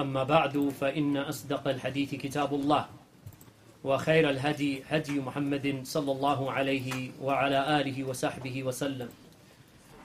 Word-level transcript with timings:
أما 0.00 0.24
بعد 0.24 0.68
فإن 0.80 1.16
أصدق 1.16 1.68
الحديث 1.68 2.14
كتاب 2.14 2.54
الله 2.54 2.86
وخير 3.84 4.30
الهدي 4.30 4.82
هدي 4.88 5.20
محمد 5.20 5.80
صلى 5.84 6.12
الله 6.12 6.52
عليه 6.52 7.10
وعلى 7.22 7.80
آله 7.80 8.04
وصحبه 8.04 8.64
وسلم 8.64 9.08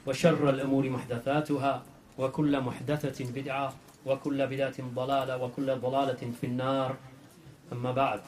وشر 0.06 0.50
الأمور 0.50 0.90
محدثاتها 0.90 1.82
وكل 2.18 2.60
محدثة 2.60 3.24
بدعة 3.32 3.74
وكل 4.06 4.46
بدعة 4.46 4.78
ضلالة 4.94 5.36
وكل 5.42 5.74
ضلالة 5.76 6.22
في 6.40 6.46
النار. 6.46 6.96
أما 7.72 7.92
بعد. 7.92 8.20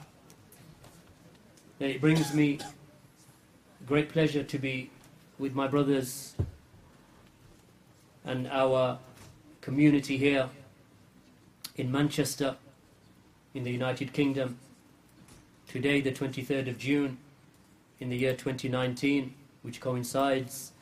It 1.80 2.00
brings 2.00 2.34
me 2.34 2.58
great 3.86 4.08
pleasure 4.08 4.42
to 4.42 4.58
be 4.58 4.90
with 5.38 5.54
my 5.54 5.68
brothers 5.68 6.34
and 8.24 8.48
our 8.48 8.98
community 9.60 10.16
here 10.16 10.48
in 11.78 11.92
Manchester, 11.92 12.56
in 13.54 13.62
the 13.62 13.70
United 13.70 14.12
Kingdom, 14.12 14.58
today, 15.68 16.00
the 16.00 16.10
23rd 16.10 16.68
of 16.68 16.78
June, 16.78 17.16
in 18.00 18.08
the 18.08 18.16
year 18.16 18.34
2019, 18.34 19.32
which 19.62 19.80
coincides 19.80 20.72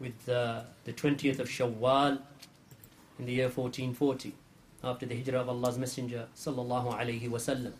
with 0.00 0.28
uh, 0.28 0.62
the 0.84 0.92
20th 0.92 1.38
of 1.38 1.48
Shawwal 1.48 2.18
in 3.18 3.26
the 3.26 3.32
year 3.32 3.48
1440, 3.48 4.32
after 4.82 5.04
the 5.06 5.16
hijrah 5.16 5.40
of 5.40 5.48
Allah's 5.50 5.76
Messenger, 5.76 6.26
sallallahu 6.34 6.98
alaihi 6.98 7.28
wasallam. 7.28 7.72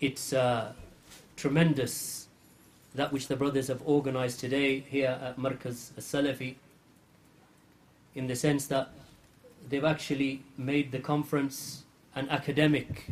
It's 0.00 0.32
uh, 0.32 0.72
tremendous 1.36 2.28
that 2.94 3.12
which 3.12 3.26
the 3.26 3.36
brothers 3.36 3.68
have 3.68 3.82
organized 3.84 4.38
today 4.40 4.80
here 4.80 5.18
at 5.20 5.36
Markaz 5.36 5.90
Salafi, 5.98 6.54
in 8.14 8.26
the 8.26 8.36
sense 8.36 8.66
that 8.68 8.90
they've 9.68 9.84
actually 9.84 10.42
made 10.56 10.92
the 10.92 10.98
conference 10.98 11.84
an 12.14 12.28
academic, 12.28 13.08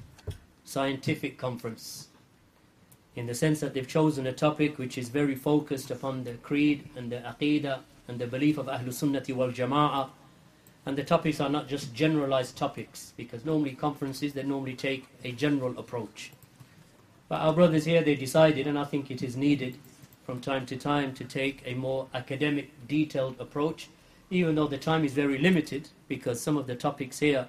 scientific 0.65 1.37
conference. 1.39 2.09
In 3.17 3.27
the 3.27 3.35
sense 3.35 3.61
that 3.61 3.75
they've 3.75 3.87
chosen 3.87 4.27
a 4.27 4.33
topic 4.33 4.79
which 4.79 4.99
is 4.99 5.09
very 5.09 5.35
focused 5.35 5.91
upon 5.91 6.25
the 6.25 6.35
creed 6.35 6.89
and 6.97 7.11
the 7.11 7.19
aqidah 7.19 7.81
and 8.09 8.19
the 8.19 8.27
belief 8.27 8.59
of 8.59 8.67
Ahlul 8.67 8.89
Sunnati 8.89 9.35
wal 9.35 9.51
Jama'ah. 9.51 10.11
And 10.87 10.99
the 10.99 11.05
topics 11.05 11.41
are 11.41 11.49
not 11.49 11.69
just 11.69 11.95
generalized 11.95 12.57
topics, 12.57 13.15
because 13.17 13.45
normally 13.45 13.73
conferences 13.73 14.35
they 14.35 14.43
normally 14.43 14.75
take 14.75 15.07
a 15.23 15.33
general 15.33 15.79
approach. 15.79 16.33
But 17.29 17.41
our 17.41 17.55
brothers 17.55 17.87
here 17.87 18.03
they 18.03 18.17
decided, 18.17 18.67
and 18.67 18.79
I 18.79 18.85
think 18.85 19.11
it 19.11 19.23
is 19.23 19.37
needed 19.37 19.79
from 20.27 20.41
time 20.41 20.67
to 20.67 20.77
time 20.77 21.15
to 21.15 21.25
take 21.25 21.63
a 21.65 21.75
more 21.75 22.09
academic, 22.13 22.71
detailed 22.87 23.37
approach 23.41 23.89
even 24.31 24.55
though 24.55 24.67
the 24.67 24.79
time 24.79 25.05
is 25.05 25.13
very 25.13 25.39
limited, 25.39 25.89
because 26.09 26.41
some 26.41 26.57
of 26.57 26.67
the 26.67 26.75
topics 26.75 27.19
here, 27.19 27.47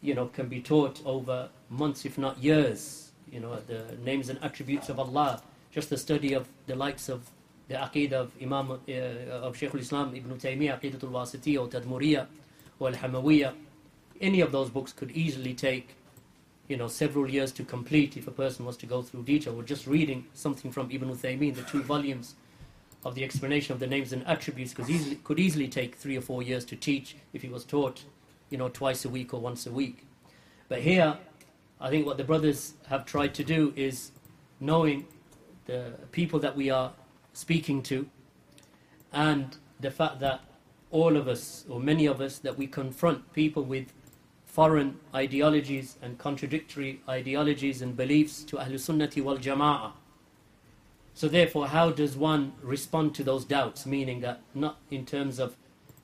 you 0.00 0.14
know, 0.14 0.26
can 0.26 0.48
be 0.48 0.60
taught 0.60 1.02
over 1.04 1.48
months, 1.68 2.04
if 2.04 2.16
not 2.16 2.38
years. 2.38 3.12
You 3.30 3.40
know, 3.40 3.60
the 3.66 3.96
names 4.04 4.28
and 4.28 4.42
attributes 4.42 4.88
of 4.88 4.98
Allah, 4.98 5.42
just 5.70 5.90
the 5.90 5.96
study 5.98 6.32
of 6.32 6.48
the 6.66 6.74
likes 6.74 7.08
of 7.08 7.30
the 7.68 7.76
Aqidah 7.76 8.12
of 8.12 8.32
Imam 8.42 8.72
uh, 8.72 8.92
of 9.46 9.56
Shaykh 9.56 9.74
al-Islam 9.74 10.14
Ibn 10.16 10.36
Taymiyyah, 10.36 10.80
Aqidatul 10.80 11.12
Wasitiyah 11.12 11.60
or 11.60 11.68
Tadmuriyah 11.68 12.26
or 12.80 12.88
Al-Hamawiyah. 12.88 13.54
Any 14.20 14.40
of 14.40 14.50
those 14.50 14.68
books 14.68 14.92
could 14.92 15.12
easily 15.12 15.54
take, 15.54 15.94
you 16.66 16.76
know, 16.76 16.88
several 16.88 17.30
years 17.30 17.52
to 17.52 17.62
complete 17.62 18.16
if 18.16 18.26
a 18.26 18.32
person 18.32 18.66
was 18.66 18.76
to 18.78 18.86
go 18.86 19.02
through 19.02 19.22
detail. 19.22 19.58
Or 19.58 19.62
just 19.62 19.86
reading 19.86 20.26
something 20.34 20.72
from 20.72 20.90
Ibn 20.90 21.10
Taymiyyah, 21.10 21.54
the 21.54 21.62
two 21.62 21.82
volumes 21.82 22.34
of 23.04 23.14
the 23.14 23.24
explanation 23.24 23.72
of 23.72 23.80
the 23.80 23.86
names 23.86 24.12
and 24.12 24.26
attributes 24.26 24.74
could 24.74 24.88
easily, 24.90 25.16
could 25.16 25.38
easily 25.38 25.68
take 25.68 25.96
three 25.96 26.16
or 26.16 26.20
four 26.20 26.42
years 26.42 26.64
to 26.66 26.76
teach 26.76 27.16
if 27.32 27.42
he 27.42 27.48
was 27.48 27.64
taught, 27.64 28.04
you 28.50 28.58
know, 28.58 28.68
twice 28.68 29.04
a 29.04 29.08
week 29.08 29.32
or 29.32 29.40
once 29.40 29.66
a 29.66 29.70
week. 29.70 30.06
But 30.68 30.80
here, 30.82 31.16
I 31.80 31.88
think 31.88 32.04
what 32.06 32.18
the 32.18 32.24
brothers 32.24 32.74
have 32.88 33.06
tried 33.06 33.34
to 33.34 33.44
do 33.44 33.72
is 33.74 34.12
knowing 34.60 35.06
the 35.64 35.94
people 36.12 36.38
that 36.40 36.56
we 36.56 36.68
are 36.68 36.92
speaking 37.32 37.82
to 37.84 38.08
and 39.12 39.56
the 39.80 39.90
fact 39.90 40.20
that 40.20 40.40
all 40.90 41.16
of 41.16 41.26
us, 41.28 41.64
or 41.68 41.80
many 41.80 42.06
of 42.06 42.20
us, 42.20 42.38
that 42.38 42.58
we 42.58 42.66
confront 42.66 43.32
people 43.32 43.62
with 43.62 43.92
foreign 44.44 44.98
ideologies 45.14 45.96
and 46.02 46.18
contradictory 46.18 47.00
ideologies 47.08 47.82
and 47.82 47.96
beliefs 47.96 48.42
to 48.42 48.56
Ahlul 48.56 48.74
Sunnati 48.74 49.22
wal 49.22 49.38
Jama'ah. 49.38 49.92
So 51.14 51.28
therefore, 51.28 51.68
how 51.68 51.90
does 51.90 52.16
one 52.16 52.52
respond 52.62 53.14
to 53.16 53.24
those 53.24 53.44
doubts? 53.44 53.86
Meaning 53.86 54.20
that 54.20 54.40
not 54.54 54.78
in 54.90 55.04
terms 55.04 55.38
of 55.38 55.56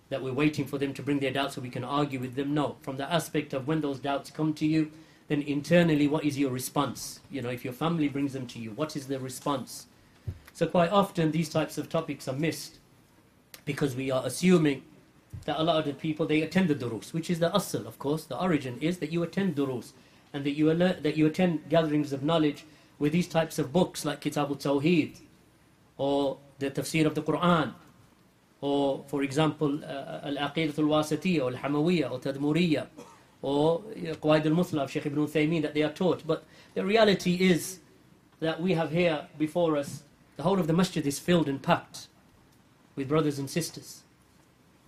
that 0.09 0.22
we're 0.22 0.33
waiting 0.33 0.65
for 0.65 0.78
them 0.78 0.94
to 0.94 1.03
bring 1.03 1.19
their 1.19 1.33
doubts 1.33 1.55
so 1.55 1.61
we 1.61 1.71
can 1.71 1.84
argue 1.84 2.21
with 2.21 2.34
them. 2.34 2.55
No, 2.55 2.77
from 2.83 2.97
the 2.97 3.12
aspect 3.12 3.53
of 3.53 3.67
when 3.67 3.81
those 3.81 3.99
doubts 3.99 4.31
come 4.31 4.55
to 4.55 4.67
you, 4.67 4.91
then 5.28 5.43
internally, 5.43 6.06
what 6.06 6.25
is 6.25 6.39
your 6.39 6.50
response? 6.50 7.21
You 7.31 7.43
know, 7.43 7.50
if 7.50 7.65
your 7.65 7.72
family 7.72 8.09
brings 8.09 8.33
them 8.33 8.47
to 8.49 8.59
you, 8.59 8.71
what 8.71 8.94
is 8.94 9.09
the 9.09 9.19
response? 9.19 9.87
So 10.53 10.67
quite 10.67 10.91
often 10.91 11.33
these 11.33 11.49
types 11.49 11.77
of 11.77 11.88
topics 11.88 12.28
are 12.28 12.34
missed 12.34 12.78
because 13.65 13.97
we 13.97 14.11
are 14.11 14.25
assuming 14.25 14.83
that 15.44 15.59
a 15.59 15.62
lot 15.62 15.78
of 15.78 15.84
the 15.84 15.93
people 15.93 16.25
they 16.27 16.43
attend 16.43 16.69
the 16.69 16.75
durus, 16.75 17.12
which 17.12 17.28
is 17.28 17.41
the 17.41 17.50
asl, 17.50 17.87
of 17.87 17.99
course. 17.99 18.25
The 18.25 18.41
origin 18.41 18.78
is 18.81 18.99
that 18.99 19.12
you 19.12 19.23
attend 19.23 19.56
durus 19.56 19.93
and 20.33 20.44
that 20.44 20.53
you 20.53 20.71
alert, 20.71 21.03
that 21.03 21.17
you 21.17 21.27
attend 21.27 21.69
gatherings 21.69 22.12
of 22.12 22.23
knowledge 22.23 22.65
with 22.99 23.12
these 23.12 23.29
types 23.29 23.59
of 23.59 23.73
books 23.73 24.05
like 24.05 24.21
Kitab 24.21 24.49
al-Tawheed 24.51 25.21
or 25.97 26.39
the 26.59 26.71
tafsir 26.71 27.07
of 27.07 27.15
the 27.15 27.23
Quran 27.23 27.75
or 28.61 29.05
for 29.09 29.23
example 29.23 29.84
uh, 29.84 30.21
Al-Aqidat 30.25 30.79
al-Wasatiyya 30.79 31.43
or 31.43 31.51
Al-Hamawiyya 31.55 32.11
or 32.11 32.19
Tadmuriyya 32.19 32.87
or 33.43 33.81
Qawaid 33.81 34.47
al-Muthla 34.47 34.85
of 34.85 34.91
Shaykh 34.91 35.06
ibn 35.06 35.27
Uthaymeen 35.27 35.62
that 35.62 35.75
they 35.75 35.83
are 35.83 35.93
taught. 35.93 36.27
But 36.27 36.45
the 36.75 36.85
reality 36.85 37.35
is 37.35 37.81
that 38.41 38.61
we 38.61 38.73
have 38.73 38.91
here 38.91 39.29
before 39.39 39.77
us 39.77 40.03
the 40.37 40.43
whole 40.43 40.59
of 40.59 40.67
the 40.67 40.73
masjid 40.73 41.06
is 41.06 41.19
filled 41.19 41.49
and 41.49 41.62
packed 41.62 42.09
with 42.95 43.09
brothers 43.09 43.39
and 43.39 43.49
sisters. 43.49 44.03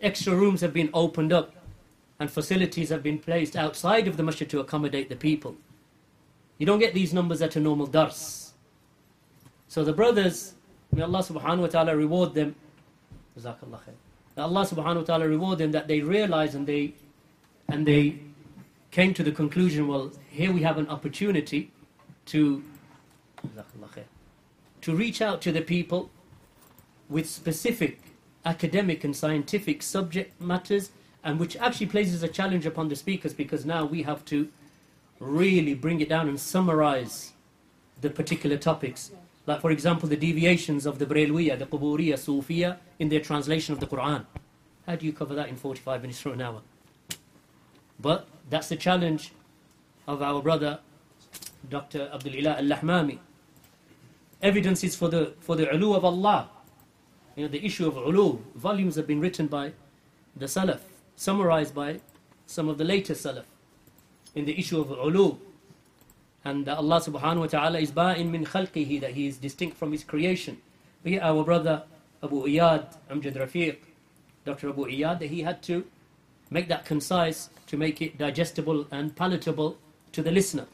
Extra 0.00 0.34
rooms 0.34 0.60
have 0.60 0.72
been 0.72 0.90
opened 0.94 1.32
up 1.32 1.54
and 2.18 2.30
facilities 2.30 2.88
have 2.88 3.02
been 3.02 3.18
placed 3.18 3.56
outside 3.56 4.08
of 4.08 4.16
the 4.16 4.22
masjid 4.22 4.48
to 4.50 4.60
accommodate 4.60 5.08
the 5.08 5.16
people 5.16 5.56
you 6.58 6.66
don't 6.66 6.78
get 6.78 6.94
these 6.94 7.12
numbers 7.14 7.40
at 7.40 7.56
a 7.56 7.60
normal 7.60 7.86
dars. 7.86 8.52
So 9.68 9.84
the 9.84 9.92
brothers, 9.92 10.54
may 10.92 11.02
Allah 11.02 11.20
subhanahu 11.20 11.60
wa 11.60 11.66
ta'ala 11.66 11.96
reward 11.96 12.34
them. 12.34 12.54
Jazakallah 13.38 13.80
khair. 13.80 13.94
May 14.36 14.42
Allah 14.42 14.66
subhanahu 14.66 14.96
wa 14.96 15.02
ta'ala 15.02 15.28
reward 15.28 15.58
them 15.58 15.72
that 15.72 15.88
they 15.88 16.00
realized 16.00 16.54
and 16.54 16.66
they 16.66 16.94
and 17.68 17.86
they 17.86 18.18
came 18.90 19.12
to 19.14 19.22
the 19.22 19.32
conclusion, 19.32 19.86
well, 19.86 20.10
here 20.30 20.52
we 20.52 20.62
have 20.62 20.78
an 20.78 20.88
opportunity 20.88 21.70
to 22.26 22.62
to 24.80 24.94
reach 24.94 25.20
out 25.20 25.40
to 25.42 25.52
the 25.52 25.60
people 25.60 26.10
with 27.08 27.28
specific 27.28 28.00
academic 28.44 29.04
and 29.04 29.14
scientific 29.14 29.82
subject 29.82 30.40
matters 30.40 30.90
and 31.22 31.38
which 31.38 31.56
actually 31.56 31.86
places 31.86 32.22
a 32.22 32.28
challenge 32.28 32.64
upon 32.66 32.88
the 32.88 32.96
speakers 32.96 33.34
because 33.34 33.66
now 33.66 33.84
we 33.84 34.02
have 34.02 34.24
to 34.24 34.48
really 35.20 35.74
bring 35.74 36.00
it 36.00 36.08
down 36.08 36.28
and 36.28 36.38
summarize 36.38 37.32
the 38.00 38.10
particular 38.10 38.56
topics. 38.56 39.10
Like, 39.46 39.60
for 39.60 39.70
example, 39.70 40.08
the 40.08 40.16
deviations 40.16 40.86
of 40.86 40.98
the 40.98 41.06
Brailwiya, 41.06 41.58
the 41.58 41.66
Quburiya, 41.66 42.14
Sufiya 42.14 42.76
in 42.98 43.08
their 43.08 43.20
translation 43.20 43.72
of 43.72 43.80
the 43.80 43.86
Quran. 43.86 44.26
How 44.86 44.96
do 44.96 45.06
you 45.06 45.12
cover 45.12 45.34
that 45.34 45.48
in 45.48 45.56
45 45.56 46.02
minutes 46.02 46.24
or 46.24 46.32
an 46.32 46.42
hour? 46.42 46.62
But 48.00 48.28
that's 48.48 48.68
the 48.68 48.76
challenge 48.76 49.32
of 50.06 50.22
our 50.22 50.40
brother, 50.42 50.80
Dr. 51.68 52.10
Abdul 52.12 52.34
Ilah 52.34 52.58
al-Lahmami. 52.58 53.18
Evidences 54.40 54.94
for 54.94 55.08
the, 55.08 55.34
for 55.40 55.56
the 55.56 55.68
ulu 55.72 55.94
of 55.94 56.04
Allah. 56.04 56.48
You 57.34 57.44
know, 57.44 57.48
the 57.48 57.64
issue 57.64 57.88
of 57.88 57.96
ulu. 57.96 58.38
Volumes 58.54 58.96
have 58.96 59.06
been 59.06 59.20
written 59.20 59.48
by 59.48 59.72
the 60.36 60.46
Salaf, 60.46 60.80
summarized 61.16 61.74
by 61.74 62.00
some 62.46 62.68
of 62.68 62.78
the 62.78 62.84
later 62.84 63.14
Salaf 63.14 63.44
in 64.38 64.44
the 64.44 64.58
issue 64.58 64.80
of 64.80 64.90
ulu. 64.90 65.36
And 66.44 66.68
Allah 66.68 67.00
subhanahu 67.00 67.40
wa 67.40 67.46
ta'ala 67.46 67.78
is 67.80 67.90
ba'in 67.90 68.30
min 68.30 68.44
khalqihi, 68.44 69.00
that 69.00 69.12
He 69.12 69.26
is 69.26 69.36
distinct 69.36 69.76
from 69.76 69.92
His 69.92 70.04
creation. 70.04 70.58
We, 71.04 71.18
our 71.18 71.44
brother 71.44 71.82
Abu 72.22 72.46
Iyad, 72.46 72.96
Amjad 73.10 73.34
Rafiq, 73.36 73.76
Dr. 74.44 74.70
Abu 74.70 74.86
Iyad, 74.86 75.20
that 75.20 75.28
he 75.28 75.42
had 75.42 75.62
to 75.64 75.84
make 76.50 76.68
that 76.68 76.84
concise, 76.84 77.50
to 77.66 77.76
make 77.76 78.00
it 78.00 78.18
digestible 78.18 78.86
and 78.90 79.14
palatable 79.14 79.76
to 80.12 80.22
the 80.22 80.32
listener. 80.32 80.66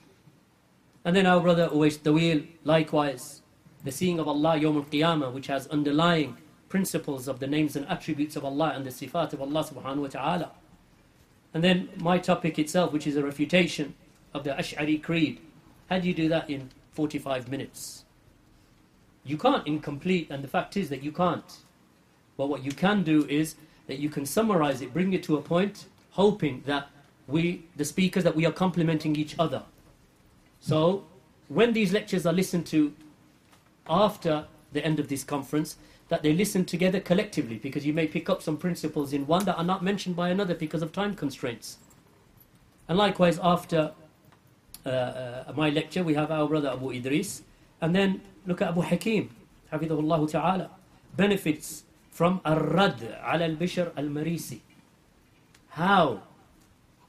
And 1.05 1.15
then 1.15 1.27
our 1.27 1.41
brother 1.41 1.69
Uwais 1.69 1.99
Tawil, 1.99 2.47
likewise, 2.65 3.43
the 3.83 3.93
seeing 3.93 4.19
of 4.19 4.29
Allah 4.29 4.59
Yawm 4.59 4.77
al-Qiyamah, 4.77 5.33
which 5.33 5.49
has 5.49 5.67
underlying 5.67 6.37
principles 6.69 7.29
of 7.29 7.41
the 7.41 7.47
names 7.47 7.77
and 7.77 7.87
attributes 7.89 8.37
of 8.37 8.45
Allah 8.45 8.73
and 8.75 8.87
the 8.87 8.91
sifat 8.91 9.33
of 9.33 9.43
Allah 9.43 9.65
subhanahu 9.65 9.97
wa 9.97 10.09
ta'ala. 10.09 10.51
And 11.55 11.63
then 11.63 11.89
my 11.97 12.19
topic 12.19 12.59
itself, 12.59 12.93
which 12.93 13.07
is 13.07 13.17
a 13.17 13.23
refutation 13.23 13.95
of 14.35 14.43
the 14.43 14.51
Ash'ari 14.51 15.01
creed. 15.01 15.41
How 15.89 16.01
do 16.01 16.09
you 16.09 16.15
do 16.15 16.29
that 16.29 16.51
in 16.51 16.71
45 16.93 17.49
minutes? 17.49 18.05
You 19.25 19.39
can't 19.39 19.67
incomplete, 19.67 20.27
and 20.31 20.43
the 20.43 20.49
fact 20.49 20.77
is 20.77 20.89
that 20.91 21.03
you 21.03 21.13
can't. 21.13 21.59
But 22.37 22.49
what 22.49 22.65
you 22.65 22.73
can 22.73 23.05
do 23.05 23.25
is 23.29 23.55
that 23.87 24.01
you 24.01 24.11
can 24.11 24.27
summarize 24.27 24.83
it, 24.83 24.93
bring 24.93 25.13
it 25.13 25.23
to 25.25 25.37
a 25.37 25.41
point, 25.41 25.87
hoping 26.11 26.63
that 26.67 26.89
we, 27.29 27.65
the 27.77 27.85
speakers, 27.85 28.25
that 28.25 28.35
we 28.35 28.45
are 28.45 28.53
complementing 28.53 29.15
each 29.17 29.37
other. 29.39 29.63
So, 30.61 31.05
when 31.49 31.73
these 31.73 31.93
lectures 31.93 32.27
are 32.27 32.33
listened 32.33 32.67
to 32.67 32.93
after 33.89 34.47
the 34.73 34.85
end 34.85 34.99
of 34.99 35.09
this 35.09 35.23
conference, 35.23 35.77
that 36.09 36.23
they 36.23 36.33
listen 36.33 36.65
together 36.65 37.01
collectively, 37.01 37.57
because 37.57 37.87
you 37.87 37.93
may 37.93 38.07
pick 38.07 38.29
up 38.29 38.43
some 38.43 38.57
principles 38.57 39.13
in 39.13 39.27
one 39.27 39.45
that 39.45 39.57
are 39.57 39.65
not 39.65 39.83
mentioned 39.83 40.15
by 40.15 40.29
another 40.29 40.55
because 40.55 40.83
of 40.83 40.93
time 40.93 41.15
constraints. 41.15 41.79
And 42.89 42.99
likewise, 42.99 43.39
after 43.43 43.93
uh, 44.85 44.89
uh, 44.89 45.53
my 45.57 45.71
lecture, 45.71 46.05
we 46.05 46.15
have 46.15 46.31
our 46.31 46.47
brother 46.47 46.71
Abu 46.71 46.91
Idris, 46.91 47.43
and 47.81 47.95
then 47.95 48.21
look 48.47 48.61
at 48.61 48.69
Abu 48.69 48.83
Hakim, 48.83 49.31
Hafidhullah 49.73 50.31
Ta'ala, 50.31 50.71
benefits 51.17 51.85
from 52.11 52.41
Ar-Rad 52.45 53.03
al-Bishr 53.23 53.91
al-Marisi. 53.97 54.61
How 55.71 56.23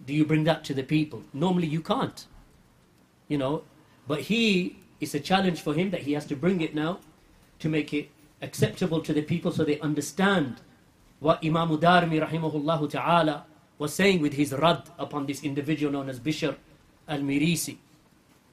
do 0.06 0.14
you 0.14 0.26
bring 0.26 0.46
that 0.46 0.64
to 0.66 0.74
the 0.74 0.84
people? 0.84 1.24
Normally 1.34 1.68
you 1.68 1.82
can't. 1.82 2.26
You 3.28 3.38
know, 3.38 3.64
but 4.08 4.22
he, 4.22 4.78
it's 5.02 5.14
a 5.14 5.20
challenge 5.20 5.62
for 5.62 5.74
him 5.74 5.90
that 5.92 6.02
he 6.02 6.14
has 6.14 6.26
to 6.28 6.36
bring 6.36 6.62
it 6.62 6.74
now 6.74 7.00
to 7.60 7.70
make 7.70 7.94
it 7.94 8.10
acceptable 8.42 9.02
to 9.02 9.14
the 9.14 9.22
people 9.22 9.52
so 9.52 9.64
they 9.64 9.80
understand 9.80 10.58
what 11.20 11.44
Imam 11.44 11.70
Darmi 11.78 12.20
rahimahullah 12.26 12.90
ta'ala 12.90 13.46
was 13.78 13.94
saying 13.94 14.22
with 14.22 14.34
his 14.34 14.54
rad 14.54 14.84
upon 15.00 15.26
this 15.26 15.44
individual 15.44 15.92
known 15.92 16.10
as 16.10 16.20
Bishr 16.20 16.56
al-Marisi, 17.08 17.78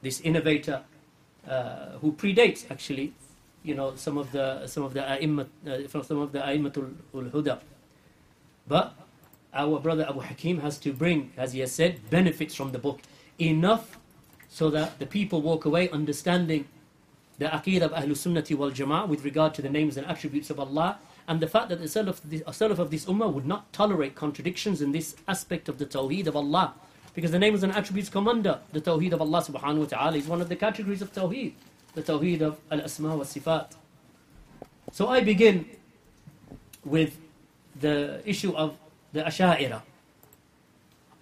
this 0.00 0.20
innovator 0.20 0.82
uh, 1.48 1.98
who 2.00 2.12
predates 2.12 2.70
actually 2.70 3.12
you 3.62 3.74
know 3.74 3.94
some 3.96 4.18
of 4.18 4.30
the 4.32 4.66
some 4.66 4.82
of 4.84 4.94
the 4.94 5.00
a'immat 5.00 5.46
uh, 5.66 5.88
from 5.88 6.02
some 6.02 6.18
of 6.18 6.32
the 6.32 6.38
a'immatul 6.38 6.94
huda 7.12 7.60
but 8.66 8.94
our 9.54 9.78
brother 9.78 10.06
Abu 10.08 10.20
Hakim 10.20 10.60
has 10.60 10.78
to 10.78 10.92
bring 10.92 11.32
as 11.36 11.52
he 11.52 11.60
has 11.60 11.72
said 11.72 12.08
benefits 12.10 12.54
from 12.54 12.72
the 12.72 12.78
book. 12.78 13.00
Enough 13.38 13.98
so 14.48 14.70
that 14.70 14.98
the 14.98 15.06
people 15.06 15.42
walk 15.42 15.64
away 15.64 15.88
understanding 15.90 16.68
the 17.42 17.48
aqidah 17.48 17.82
of 17.82 17.92
Ahlul 17.92 18.12
Sunnati 18.12 18.56
wal 18.56 18.70
Jama'ah 18.70 19.08
with 19.08 19.24
regard 19.24 19.52
to 19.54 19.62
the 19.62 19.68
names 19.68 19.96
and 19.96 20.06
attributes 20.06 20.48
of 20.48 20.60
Allah 20.60 20.98
and 21.26 21.40
the 21.40 21.48
fact 21.48 21.70
that 21.70 21.80
the 21.80 21.86
Salaf, 21.86 22.20
the 22.24 22.40
Salaf 22.40 22.78
of 22.78 22.90
this 22.92 23.04
Ummah 23.06 23.32
would 23.32 23.46
not 23.46 23.72
tolerate 23.72 24.14
contradictions 24.14 24.80
in 24.80 24.92
this 24.92 25.16
aspect 25.26 25.68
of 25.68 25.78
the 25.78 25.86
Tawheed 25.86 26.28
of 26.28 26.36
Allah 26.36 26.74
because 27.14 27.32
the 27.32 27.40
names 27.40 27.64
and 27.64 27.72
attributes 27.72 28.08
come 28.08 28.28
under 28.28 28.60
the 28.72 28.80
Tawheed 28.80 29.12
of 29.12 29.20
Allah 29.20 29.42
subhanahu 29.42 29.78
wa 29.80 29.84
ta'ala 29.86 30.16
is 30.16 30.28
one 30.28 30.40
of 30.40 30.48
the 30.48 30.54
categories 30.54 31.02
of 31.02 31.12
Tawheed 31.12 31.54
the 31.94 32.02
Tawheed 32.02 32.42
of 32.42 32.60
Al-Asma 32.70 33.16
wa 33.16 33.24
Sifat 33.24 33.72
so 34.92 35.08
I 35.08 35.20
begin 35.20 35.66
with 36.84 37.18
the 37.80 38.22
issue 38.24 38.54
of 38.54 38.76
the 39.12 39.22
Asha'ira 39.22 39.82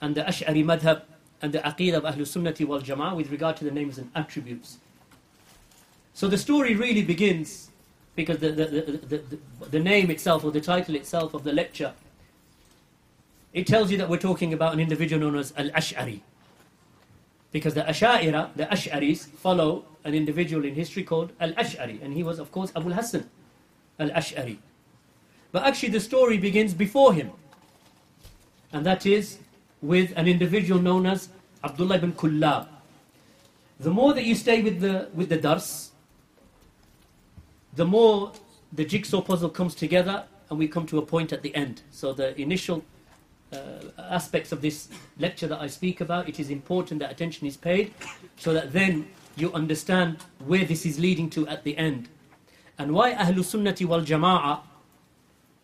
and 0.02 0.14
the 0.14 0.22
Ash'ari 0.22 0.64
madhab 0.64 1.02
and 1.40 1.54
the 1.54 1.60
Aqidah 1.60 1.94
of 1.94 2.04
Ahlul 2.04 2.28
Sunnati 2.28 2.66
wal 2.66 2.82
Jama'ah 2.82 3.16
with 3.16 3.30
regard 3.30 3.56
to 3.56 3.64
the 3.64 3.70
names 3.70 3.96
and 3.96 4.10
attributes. 4.14 4.76
So 6.14 6.28
the 6.28 6.38
story 6.38 6.74
really 6.74 7.02
begins 7.02 7.70
because 8.16 8.38
the, 8.38 8.50
the, 8.50 8.64
the, 8.66 9.38
the, 9.70 9.80
name 9.80 10.10
itself 10.10 10.44
or 10.44 10.50
the 10.50 10.60
title 10.60 10.94
itself 10.94 11.32
of 11.32 11.44
the 11.44 11.52
lecture 11.52 11.94
it 13.52 13.66
tells 13.66 13.90
you 13.90 13.98
that 13.98 14.08
we're 14.08 14.18
talking 14.18 14.52
about 14.52 14.72
an 14.72 14.80
individual 14.80 15.20
known 15.20 15.38
as 15.38 15.52
Al-Ash'ari. 15.56 16.20
Because 17.52 17.74
the 17.74 17.82
Ash'a'ira, 17.82 18.54
the 18.54 18.64
Ash'aris, 18.66 19.26
follow 19.26 19.84
an 20.04 20.14
individual 20.14 20.64
in 20.64 20.74
history 20.74 21.02
called 21.02 21.32
Al-Ash'ari. 21.40 22.00
And 22.02 22.14
he 22.14 22.22
was, 22.22 22.38
of 22.38 22.52
course, 22.52 22.70
Abu 22.76 22.90
Hassan 22.90 23.28
Al-Ash'ari. 23.98 24.58
But 25.50 25.64
actually 25.64 25.88
the 25.88 26.00
story 26.00 26.38
begins 26.38 26.74
before 26.74 27.12
him. 27.12 27.32
And 28.72 28.86
that 28.86 29.04
is 29.04 29.38
with 29.82 30.12
an 30.16 30.28
individual 30.28 30.80
known 30.80 31.06
as 31.06 31.28
Abdullah 31.64 31.96
ibn 31.96 32.12
Kullab. 32.12 32.68
The 33.80 33.90
more 33.90 34.14
that 34.14 34.24
you 34.24 34.36
stay 34.36 34.62
with 34.62 34.80
the, 34.80 35.08
with 35.12 35.28
the 35.28 35.38
dars, 35.38 35.89
the 37.74 37.84
more 37.84 38.32
the 38.72 38.84
jigsaw 38.84 39.20
puzzle 39.20 39.48
comes 39.48 39.74
together 39.74 40.24
and 40.48 40.58
we 40.58 40.68
come 40.68 40.86
to 40.86 40.98
a 40.98 41.02
point 41.02 41.32
at 41.32 41.42
the 41.42 41.54
end. 41.54 41.82
So 41.90 42.12
the 42.12 42.38
initial 42.40 42.84
uh, 43.52 43.56
aspects 43.98 44.52
of 44.52 44.60
this 44.60 44.88
lecture 45.18 45.46
that 45.46 45.60
I 45.60 45.66
speak 45.66 46.00
about, 46.00 46.28
it 46.28 46.38
is 46.40 46.50
important 46.50 47.00
that 47.00 47.10
attention 47.10 47.46
is 47.46 47.56
paid 47.56 47.94
so 48.36 48.52
that 48.52 48.72
then 48.72 49.08
you 49.36 49.52
understand 49.52 50.18
where 50.44 50.64
this 50.64 50.84
is 50.84 50.98
leading 50.98 51.30
to 51.30 51.46
at 51.48 51.64
the 51.64 51.76
end. 51.76 52.08
And 52.78 52.92
why 52.92 53.12
Ahlul 53.14 53.44
Sunnati 53.44 53.86
wal 53.86 54.02
Jama'ah, 54.02 54.60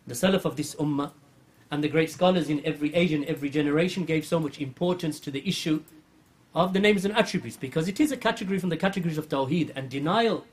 the 0.05 0.13
Salaf 0.13 0.45
of 0.45 0.55
this 0.55 0.75
Ummah, 0.75 1.11
and 1.69 1.83
the 1.83 1.89
great 1.89 2.09
scholars 2.09 2.49
in 2.49 2.61
every 2.65 2.93
age 2.95 3.11
and 3.11 3.25
every 3.25 3.49
generation 3.49 4.05
gave 4.05 4.25
so 4.25 4.39
much 4.39 4.61
importance 4.61 5.19
to 5.19 5.31
the 5.31 5.45
issue 5.47 5.83
of 6.55 6.73
the 6.73 6.79
names 6.79 7.03
and 7.03 7.15
attributes 7.15 7.57
because 7.57 7.87
it 7.87 7.99
is 7.99 8.11
a 8.11 8.17
category 8.17 8.57
from 8.57 8.69
the 8.69 8.77
categories 8.77 9.17
of 9.17 9.27
Tawheed 9.27 9.71
and 9.75 9.89
denial 9.89 10.45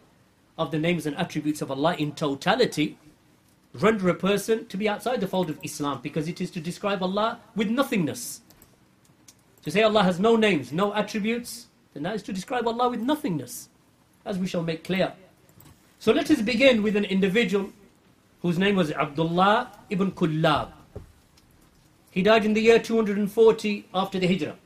of 0.56 0.71
the 0.71 0.79
names 0.79 1.06
and 1.06 1.17
attributes 1.17 1.62
of 1.62 1.71
Allah 1.71 1.95
in 1.97 2.12
totality 2.12 2.99
render 3.75 4.09
a 4.09 4.15
person 4.15 4.67
to 4.67 4.77
be 4.77 4.89
outside 4.89 5.21
the 5.21 5.27
fold 5.27 5.51
of 5.51 5.59
Islam 5.62 6.01
because 6.03 6.29
it 6.29 6.41
is 6.41 6.51
to 6.53 6.61
describe 6.61 7.03
Allah 7.03 7.41
with 7.56 7.69
nothingness. 7.69 8.41
To 9.62 9.71
say 9.71 9.83
Allah 9.83 10.03
has 10.05 10.21
no 10.21 10.37
names, 10.37 10.73
no 10.73 10.95
attributes, 10.95 11.67
then 11.93 12.05
that 12.05 12.15
is 12.15 12.23
to 12.25 12.33
describe 12.33 12.69
Allah 12.69 12.91
with 12.91 13.01
nothingness, 13.01 13.69
as 14.25 14.39
we 14.39 14.47
shall 14.47 14.62
make 14.62 14.85
clear. 14.85 15.12
So 15.99 16.12
let 16.12 16.31
us 16.31 16.41
begin 16.41 16.83
with 16.83 16.97
an 16.97 17.05
individual 17.05 17.71
whose 18.43 18.59
name 18.59 18.77
was 18.77 18.93
Abdullah 18.93 19.73
ibn 19.91 20.12
Kullab. 20.12 20.71
He 22.11 22.23
died 22.23 22.45
in 22.45 22.53
the 22.53 22.61
year 22.61 22.79
240 22.79 23.89
after 23.93 24.19
the 24.19 24.27
Hijrah. 24.27 24.56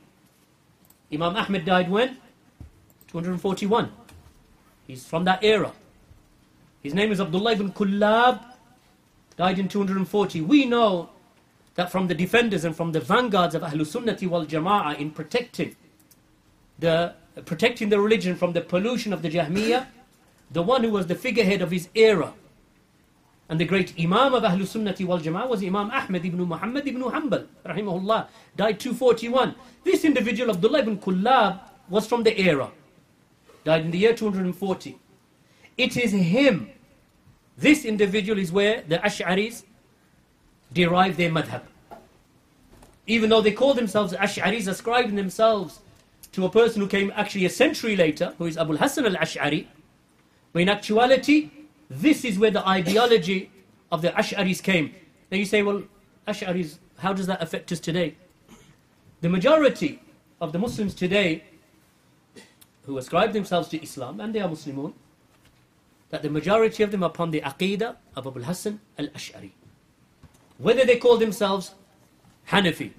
Imam 1.11 1.35
Ahmed 1.35 1.65
died 1.65 1.89
when? 1.89 2.17
241. 3.07 3.91
He's 4.89 5.05
from 5.05 5.23
that 5.25 5.43
era. 5.43 5.71
His 6.81 6.95
name 6.95 7.11
is 7.11 7.21
Abdullah 7.21 7.51
ibn 7.51 7.71
Kullab, 7.71 8.43
died 9.37 9.59
in 9.59 9.67
240. 9.67 10.41
We 10.41 10.65
know 10.65 11.09
that 11.75 11.91
from 11.91 12.07
the 12.07 12.15
defenders 12.15 12.65
and 12.65 12.75
from 12.75 12.91
the 12.91 12.99
vanguards 12.99 13.53
of 13.53 13.61
Ahlul 13.61 13.85
Sunnati 13.85 14.27
wal 14.27 14.47
Jama'ah 14.47 14.97
in 14.97 15.11
protecting 15.11 15.75
the 16.79 17.13
protecting 17.45 17.89
the 17.89 17.99
religion 17.99 18.35
from 18.35 18.53
the 18.53 18.61
pollution 18.61 19.13
of 19.13 19.21
the 19.21 19.29
Jahmiyyah, 19.29 19.85
the 20.49 20.63
one 20.63 20.83
who 20.83 20.89
was 20.89 21.05
the 21.05 21.13
figurehead 21.13 21.61
of 21.61 21.69
his 21.69 21.87
era 21.93 22.33
and 23.47 23.59
the 23.59 23.65
great 23.65 23.93
Imam 23.99 24.33
of 24.33 24.41
Ahlul 24.41 24.65
Sunnati 24.73 25.05
wal 25.05 25.19
Jama'ah 25.19 25.47
was 25.47 25.63
Imam 25.63 25.91
Ahmed 25.91 26.25
ibn 26.25 26.41
Muhammad 26.47 26.87
ibn 26.87 27.03
Hanbal, 27.03 27.45
rahimahullah, 27.63 28.27
died 28.55 28.79
241. 28.79 29.53
This 29.83 30.03
individual, 30.03 30.49
Abdullah 30.49 30.79
ibn 30.79 30.97
Kullab, 30.97 31.59
was 31.89 32.07
from 32.07 32.23
the 32.23 32.39
era, 32.41 32.71
died 33.69 33.85
in 33.85 33.91
the 33.91 33.99
year 33.99 34.15
240. 34.15 34.97
It 35.77 35.95
is 35.95 36.11
him, 36.11 36.71
this 37.55 37.85
individual 37.85 38.39
is 38.39 38.51
where 38.51 38.81
the 38.87 38.97
Ash'aris 38.97 39.63
derive 40.73 41.17
their 41.17 41.29
madhab. 41.29 41.61
Even 43.05 43.29
though 43.29 43.41
they 43.41 43.51
call 43.51 43.75
themselves 43.75 44.13
Ash'aris, 44.13 44.67
ascribing 44.67 45.15
themselves 45.15 45.81
to 46.31 46.45
a 46.45 46.49
person 46.49 46.81
who 46.81 46.87
came 46.87 47.11
actually 47.15 47.45
a 47.45 47.49
century 47.49 47.95
later, 47.95 48.33
who 48.39 48.45
is 48.45 48.57
Abu 48.57 48.75
Hassan 48.75 49.05
al-Ash'ari, 49.05 49.67
but 50.51 50.63
in 50.63 50.69
actuality, 50.69 51.51
this 51.91 52.25
is 52.25 52.39
where 52.39 52.51
the 52.51 52.67
ideology 52.67 53.51
of 53.91 54.01
the 54.01 54.09
Ash'aris 54.09 54.63
came. 54.63 54.95
Now 55.31 55.37
you 55.37 55.45
say, 55.45 55.61
well, 55.61 55.83
Ash'aris, 56.27 56.79
how 56.97 57.13
does 57.13 57.27
that 57.27 57.43
affect 57.43 57.71
us 57.71 57.79
today? 57.79 58.15
The 59.21 59.29
majority 59.29 60.01
of 60.41 60.53
the 60.53 60.59
Muslims 60.59 60.95
today 60.95 61.43
who 62.89 62.97
ascribe 62.97 63.33
themselves 63.33 63.69
to 63.69 63.81
Islam, 63.81 64.19
and 64.19 64.33
they 64.33 64.39
are 64.39 64.49
Muslimun, 64.49 64.93
that 66.09 66.23
the 66.23 66.29
majority 66.29 66.81
of 66.81 66.89
them 66.91 67.03
are 67.03 67.09
upon 67.09 67.29
the 67.29 67.41
Aqidah 67.41 67.95
of 68.15 68.25
Abu 68.25 68.41
Hassan 68.41 68.79
al-Ash'ari. 68.97 69.51
Whether 70.57 70.85
they 70.85 70.97
call 70.97 71.17
themselves 71.17 71.75
Hanafi. 72.49 72.91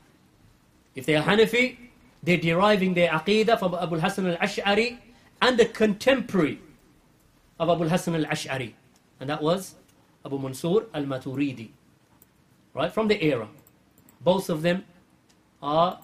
If 0.94 1.06
they 1.06 1.16
are 1.16 1.24
Hanafi, 1.24 1.76
they're 2.22 2.36
deriving 2.36 2.94
their 2.94 3.10
Aqidah 3.10 3.58
from 3.58 3.74
Abu 3.74 3.98
Hassan 3.98 4.28
al-Ash'ari 4.28 4.98
and 5.42 5.58
the 5.58 5.66
contemporary 5.66 6.60
of 7.58 7.68
Abu 7.68 7.88
Hassan 7.88 8.14
al-Ash'ari 8.14 8.74
and 9.20 9.28
that 9.28 9.42
was 9.42 9.74
Abu 10.24 10.38
Mansur 10.38 10.86
al-Maturidi. 10.94 11.70
Right, 12.72 12.92
from 12.92 13.08
the 13.08 13.22
era. 13.22 13.48
Both 14.20 14.48
of 14.48 14.62
them 14.62 14.84
are, 15.62 15.98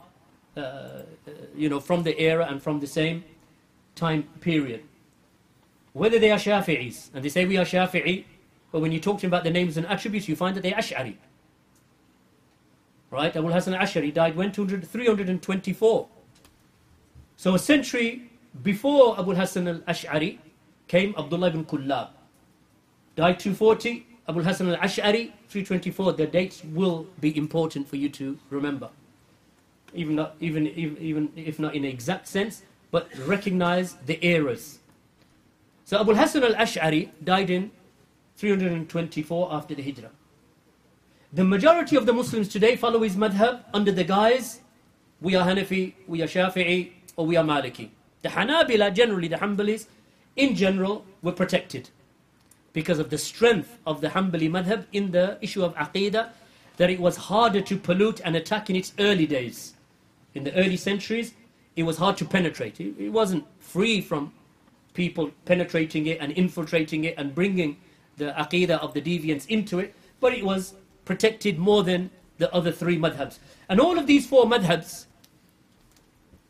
uh, 0.56 0.60
uh, 0.60 1.04
you 1.54 1.68
know, 1.68 1.80
from 1.80 2.02
the 2.02 2.18
era 2.18 2.46
and 2.50 2.60
from 2.60 2.80
the 2.80 2.86
same 2.86 3.24
time 3.96 4.24
period. 4.40 4.84
Whether 5.92 6.18
they 6.18 6.30
are 6.30 6.38
Shafi'is, 6.38 7.10
and 7.14 7.24
they 7.24 7.28
say 7.28 7.46
we 7.46 7.56
are 7.56 7.64
Shafi'i, 7.64 8.24
but 8.70 8.80
when 8.80 8.92
you 8.92 9.00
talk 9.00 9.16
to 9.16 9.22
them 9.22 9.30
about 9.30 9.44
the 9.44 9.50
names 9.50 9.76
and 9.76 9.86
attributes, 9.86 10.28
you 10.28 10.36
find 10.36 10.54
that 10.54 10.62
they're 10.62 10.74
Ash'ari. 10.74 11.16
Right? 13.10 13.34
Abu 13.34 13.48
Hassan 13.48 13.74
al-Ash'ari 13.74 14.12
died 14.12 14.36
when? 14.36 14.52
324. 14.52 16.08
So 17.36 17.54
a 17.54 17.58
century 17.58 18.30
before 18.62 19.18
Abu 19.18 19.34
Hassan 19.34 19.68
al-Ash'ari 19.68 20.38
came 20.88 21.14
Abdullah 21.16 21.48
ibn 21.48 21.64
Kullab. 21.64 22.10
Died 23.14 23.40
240, 23.40 24.06
Abu 24.28 24.42
Hassan 24.42 24.68
al-Ash'ari 24.68 25.32
324. 25.48 26.12
The 26.12 26.26
dates 26.26 26.62
will 26.64 27.06
be 27.20 27.36
important 27.38 27.88
for 27.88 27.96
you 27.96 28.10
to 28.10 28.38
remember. 28.50 28.90
Even, 29.94 30.16
not, 30.16 30.34
even, 30.40 30.66
even 30.66 31.32
if 31.36 31.58
not 31.58 31.74
in 31.74 31.84
exact 31.86 32.28
sense, 32.28 32.62
but 32.90 33.08
recognize 33.26 33.94
the 34.06 34.22
errors. 34.22 34.78
So 35.84 36.00
Abu 36.00 36.14
Hassan 36.14 36.44
al-Ash'ari 36.44 37.10
died 37.22 37.50
in 37.50 37.70
324 38.36 39.52
after 39.52 39.74
the 39.74 39.82
Hijrah. 39.82 40.10
The 41.32 41.44
majority 41.44 41.96
of 41.96 42.06
the 42.06 42.12
Muslims 42.12 42.48
today 42.48 42.76
follow 42.76 43.02
his 43.02 43.16
madhab 43.16 43.64
under 43.74 43.92
the 43.92 44.04
guise, 44.04 44.60
we 45.20 45.34
are 45.34 45.46
Hanafi, 45.46 45.94
we 46.06 46.22
are 46.22 46.26
Shafi'i, 46.26 46.92
or 47.16 47.26
we 47.26 47.36
are 47.36 47.44
Maliki. 47.44 47.90
The 48.22 48.28
Hanabila, 48.28 48.94
generally 48.94 49.28
the 49.28 49.36
Hanbalis, 49.36 49.86
in 50.36 50.54
general, 50.54 51.04
were 51.22 51.32
protected 51.32 51.90
because 52.72 52.98
of 52.98 53.08
the 53.08 53.16
strength 53.16 53.78
of 53.86 54.02
the 54.02 54.08
Hanbali 54.08 54.50
madhab 54.50 54.84
in 54.92 55.10
the 55.10 55.38
issue 55.40 55.64
of 55.64 55.74
aqidah, 55.76 56.28
that 56.76 56.90
it 56.90 57.00
was 57.00 57.16
harder 57.16 57.62
to 57.62 57.76
pollute 57.76 58.20
and 58.22 58.36
attack 58.36 58.68
in 58.68 58.76
its 58.76 58.92
early 58.98 59.26
days. 59.26 59.72
In 60.34 60.44
the 60.44 60.54
early 60.54 60.76
centuries, 60.76 61.32
it 61.76 61.82
was 61.82 61.98
hard 61.98 62.16
to 62.16 62.24
penetrate. 62.24 62.80
It 62.80 63.12
wasn't 63.12 63.44
free 63.60 64.00
from 64.00 64.32
people 64.94 65.30
penetrating 65.44 66.06
it 66.06 66.18
and 66.20 66.32
infiltrating 66.32 67.04
it 67.04 67.14
and 67.18 67.34
bringing 67.34 67.76
the 68.16 68.34
aqidah 68.38 68.78
of 68.80 68.94
the 68.94 69.02
deviants 69.02 69.46
into 69.48 69.78
it, 69.78 69.94
but 70.18 70.32
it 70.32 70.44
was 70.44 70.74
protected 71.04 71.58
more 71.58 71.84
than 71.84 72.10
the 72.38 72.52
other 72.52 72.72
three 72.72 72.98
madhabs. 72.98 73.38
And 73.68 73.78
all 73.78 73.98
of 73.98 74.06
these 74.06 74.26
four 74.26 74.46
madhabs, 74.46 75.04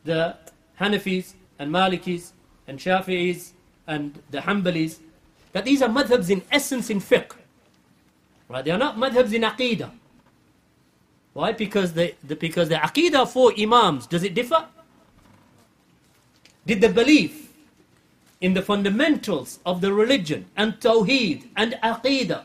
the 0.05 0.37
Hanafis 0.79 1.33
and 1.59 1.71
Malikis 1.71 2.31
and 2.67 2.79
Shafi'is 2.79 3.51
and 3.85 4.21
the 4.31 4.39
Hanbalis, 4.39 4.99
that 5.51 5.65
these 5.65 5.81
are 5.81 5.89
madhabs 5.89 6.29
in 6.29 6.41
essence 6.51 6.89
in 6.89 7.01
fiqh. 7.01 7.33
Right? 8.47 8.63
They 8.63 8.71
are 8.71 8.77
not 8.77 8.95
madhabs 8.95 9.33
in 9.33 9.41
aqidah. 9.41 9.91
Why? 11.33 11.51
Because 11.51 11.93
the, 11.93 12.15
the, 12.23 12.35
because 12.35 12.69
the 12.69 12.75
aqidah 12.75 13.27
for 13.27 13.51
imams, 13.59 14.07
does 14.07 14.23
it 14.23 14.33
differ? 14.33 14.65
Did 16.67 16.81
the 16.81 16.89
belief 16.89 17.53
in 18.41 18.53
the 18.53 18.61
fundamentals 18.61 19.59
of 19.65 19.79
the 19.79 19.93
religion 19.93 20.47
and 20.57 20.77
tawheed 20.81 21.47
and 21.55 21.79
aqidah, 21.81 22.43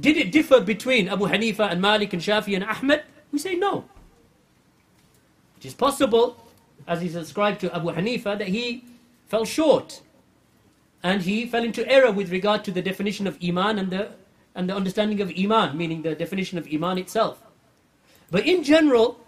did 0.00 0.16
it 0.16 0.32
differ 0.32 0.60
between 0.60 1.08
Abu 1.08 1.26
Hanifa 1.26 1.70
and 1.70 1.80
Malik 1.80 2.14
and 2.14 2.22
Shafi 2.22 2.54
and 2.56 2.64
Ahmed? 2.64 3.02
We 3.30 3.38
say 3.38 3.54
no. 3.54 3.84
It 5.58 5.66
is 5.66 5.74
possible, 5.74 6.42
as 6.88 7.02
is 7.02 7.14
ascribed 7.14 7.60
to 7.60 7.76
Abu 7.76 7.92
Hanifa, 7.92 8.38
that 8.38 8.48
he 8.48 8.82
fell 9.28 9.44
short 9.44 10.00
and 11.02 11.20
he 11.20 11.44
fell 11.44 11.62
into 11.62 11.86
error 11.86 12.10
with 12.10 12.32
regard 12.32 12.64
to 12.64 12.70
the 12.70 12.80
definition 12.80 13.26
of 13.26 13.36
Iman 13.44 13.78
and 13.78 13.90
the, 13.90 14.12
and 14.54 14.70
the 14.70 14.74
understanding 14.74 15.20
of 15.20 15.30
Iman, 15.38 15.76
meaning 15.76 16.00
the 16.00 16.14
definition 16.14 16.56
of 16.56 16.66
Iman 16.72 16.96
itself. 16.96 17.42
But 18.30 18.46
in 18.46 18.64
general, 18.64 19.20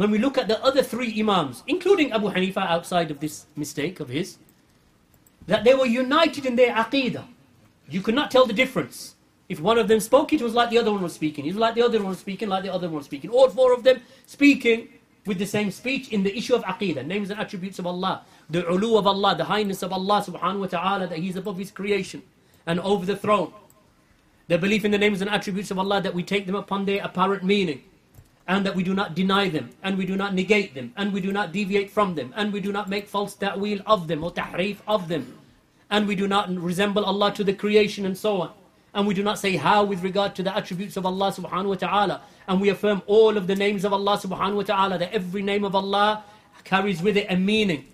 when 0.00 0.10
we 0.10 0.16
look 0.16 0.38
at 0.38 0.48
the 0.48 0.58
other 0.64 0.82
three 0.82 1.20
Imams, 1.20 1.62
including 1.66 2.10
Abu 2.10 2.30
Hanifa 2.30 2.66
outside 2.66 3.10
of 3.10 3.20
this 3.20 3.44
mistake 3.54 4.00
of 4.00 4.08
his, 4.08 4.38
that 5.46 5.62
they 5.62 5.74
were 5.74 5.84
united 5.84 6.46
in 6.46 6.56
their 6.56 6.74
aqidah. 6.74 7.26
You 7.86 8.00
could 8.00 8.14
not 8.14 8.30
tell 8.30 8.46
the 8.46 8.54
difference. 8.54 9.16
If 9.50 9.60
one 9.60 9.76
of 9.76 9.88
them 9.88 10.00
spoke, 10.00 10.32
it 10.32 10.40
was 10.40 10.54
like 10.54 10.70
the 10.70 10.78
other 10.78 10.90
one 10.90 11.02
was 11.02 11.12
speaking. 11.12 11.44
It 11.44 11.48
was 11.48 11.58
like 11.58 11.74
the 11.74 11.82
other 11.82 11.98
one 11.98 12.08
was 12.08 12.18
speaking, 12.18 12.48
like 12.48 12.62
the 12.62 12.72
other 12.72 12.88
one 12.88 12.96
was 12.96 13.04
speaking. 13.04 13.28
All 13.28 13.50
four 13.50 13.74
of 13.74 13.82
them 13.82 14.00
speaking 14.24 14.88
with 15.26 15.38
the 15.38 15.44
same 15.44 15.70
speech 15.70 16.08
in 16.08 16.22
the 16.22 16.34
issue 16.34 16.54
of 16.54 16.62
aqidah, 16.62 17.04
names 17.04 17.28
and 17.28 17.38
attributes 17.38 17.78
of 17.78 17.86
Allah, 17.86 18.22
the 18.48 18.60
ulu 18.60 18.96
of 18.96 19.06
Allah, 19.06 19.34
the 19.36 19.44
highness 19.44 19.82
of 19.82 19.92
Allah 19.92 20.24
subhanahu 20.26 20.60
wa 20.60 20.66
ta'ala, 20.66 21.08
that 21.08 21.18
He's 21.18 21.36
above 21.36 21.58
His 21.58 21.70
creation 21.70 22.22
and 22.66 22.80
over 22.80 23.04
the 23.04 23.16
throne. 23.16 23.52
The 24.48 24.56
belief 24.56 24.86
in 24.86 24.92
the 24.92 24.98
names 24.98 25.20
and 25.20 25.28
attributes 25.28 25.70
of 25.70 25.78
Allah, 25.78 26.00
that 26.00 26.14
we 26.14 26.22
take 26.22 26.46
them 26.46 26.54
upon 26.54 26.86
their 26.86 27.04
apparent 27.04 27.44
meaning, 27.44 27.82
and 28.50 28.66
that 28.66 28.74
we 28.74 28.82
do 28.82 28.94
not 28.94 29.14
deny 29.14 29.48
them, 29.48 29.70
and 29.84 29.96
we 29.96 30.04
do 30.04 30.16
not 30.16 30.34
negate 30.34 30.74
them, 30.74 30.92
and 30.96 31.12
we 31.12 31.20
do 31.20 31.32
not 31.32 31.52
deviate 31.52 31.88
from 31.88 32.16
them, 32.16 32.34
and 32.36 32.52
we 32.52 32.60
do 32.60 32.72
not 32.72 32.88
make 32.88 33.06
false 33.06 33.34
ta'wil 33.34 33.80
of 33.86 34.08
them 34.08 34.24
or 34.24 34.32
tahrif 34.32 34.78
of 34.88 35.06
them, 35.06 35.38
and 35.88 36.08
we 36.08 36.16
do 36.16 36.26
not 36.26 36.50
resemble 36.70 37.04
Allah 37.04 37.32
to 37.34 37.44
the 37.44 37.54
creation 37.54 38.04
and 38.04 38.18
so 38.18 38.40
on. 38.40 38.50
And 38.92 39.06
we 39.06 39.14
do 39.14 39.22
not 39.22 39.38
say 39.38 39.54
how 39.54 39.84
with 39.84 40.02
regard 40.02 40.34
to 40.34 40.42
the 40.42 40.54
attributes 40.56 40.96
of 40.96 41.06
Allah 41.06 41.30
subhanahu 41.30 41.68
wa 41.68 41.74
ta'ala. 41.76 42.22
And 42.48 42.60
we 42.60 42.70
affirm 42.70 43.02
all 43.06 43.36
of 43.36 43.46
the 43.46 43.54
names 43.54 43.84
of 43.84 43.92
Allah 43.92 44.18
subhanahu 44.18 44.56
wa 44.56 44.62
ta'ala, 44.62 44.98
that 44.98 45.12
every 45.12 45.42
name 45.42 45.64
of 45.64 45.76
Allah 45.76 46.24
carries 46.64 47.00
with 47.00 47.16
it 47.16 47.26
a 47.30 47.36
meaning. 47.36 47.86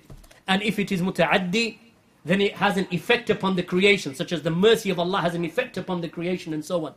And 0.49 0.63
if 0.63 0.79
it 0.79 0.91
is 0.91 1.03
muta'addi, 1.03 1.77
then 2.25 2.41
it 2.41 2.55
has 2.55 2.79
an 2.79 2.87
effect 2.91 3.29
upon 3.29 3.57
the 3.57 3.63
creation, 3.63 4.15
such 4.15 4.33
as 4.33 4.41
the 4.41 4.51
mercy 4.51 4.89
of 4.89 4.99
Allah 4.99 5.21
has 5.21 5.35
an 5.35 5.45
effect 5.45 5.77
upon 5.77 6.01
the 6.01 6.09
creation 6.09 6.55
and 6.55 6.65
so 6.65 6.87
on. 6.87 6.95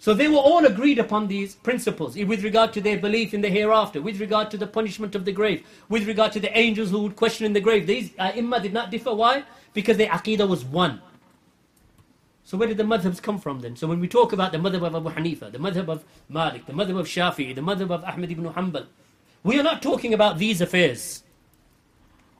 So 0.00 0.14
they 0.14 0.28
were 0.28 0.38
all 0.38 0.64
agreed 0.64 0.98
upon 0.98 1.28
these 1.28 1.54
principles 1.54 2.16
with 2.16 2.42
regard 2.42 2.72
to 2.72 2.80
their 2.80 2.96
belief 2.96 3.34
in 3.34 3.42
the 3.42 3.50
hereafter, 3.50 4.00
with 4.00 4.18
regard 4.18 4.50
to 4.50 4.56
the 4.56 4.66
punishment 4.66 5.14
of 5.14 5.26
the 5.26 5.32
grave, 5.32 5.62
with 5.90 6.08
regard 6.08 6.32
to 6.32 6.40
the 6.40 6.50
angels 6.56 6.88
who 6.88 7.02
would 7.02 7.16
question 7.16 7.44
in 7.44 7.52
the 7.52 7.60
grave. 7.60 7.86
These 7.86 8.12
uh, 8.18 8.32
imma 8.34 8.60
did 8.60 8.72
not 8.72 8.90
differ. 8.90 9.14
Why? 9.14 9.44
Because 9.74 9.98
their 9.98 10.08
aqidah 10.08 10.48
was 10.48 10.64
one. 10.64 11.02
So 12.44 12.56
where 12.56 12.66
did 12.66 12.78
the 12.78 12.82
madhabs 12.82 13.20
come 13.20 13.38
from 13.38 13.60
then? 13.60 13.76
So 13.76 13.86
when 13.86 14.00
we 14.00 14.08
talk 14.08 14.32
about 14.32 14.52
the 14.52 14.58
madhab 14.58 14.86
of 14.86 14.94
Abu 14.94 15.10
Hanifa, 15.10 15.52
the 15.52 15.58
madhab 15.58 15.88
of 15.88 16.02
Malik, 16.30 16.64
the 16.64 16.72
madhab 16.72 16.98
of 16.98 17.06
Shafi'i, 17.06 17.54
the 17.54 17.60
madhab 17.60 17.90
of 17.90 18.02
Ahmad 18.02 18.30
ibn 18.30 18.46
Hanbal, 18.46 18.86
we 19.42 19.60
are 19.60 19.62
not 19.62 19.82
talking 19.82 20.14
about 20.14 20.38
these 20.38 20.62
affairs. 20.62 21.24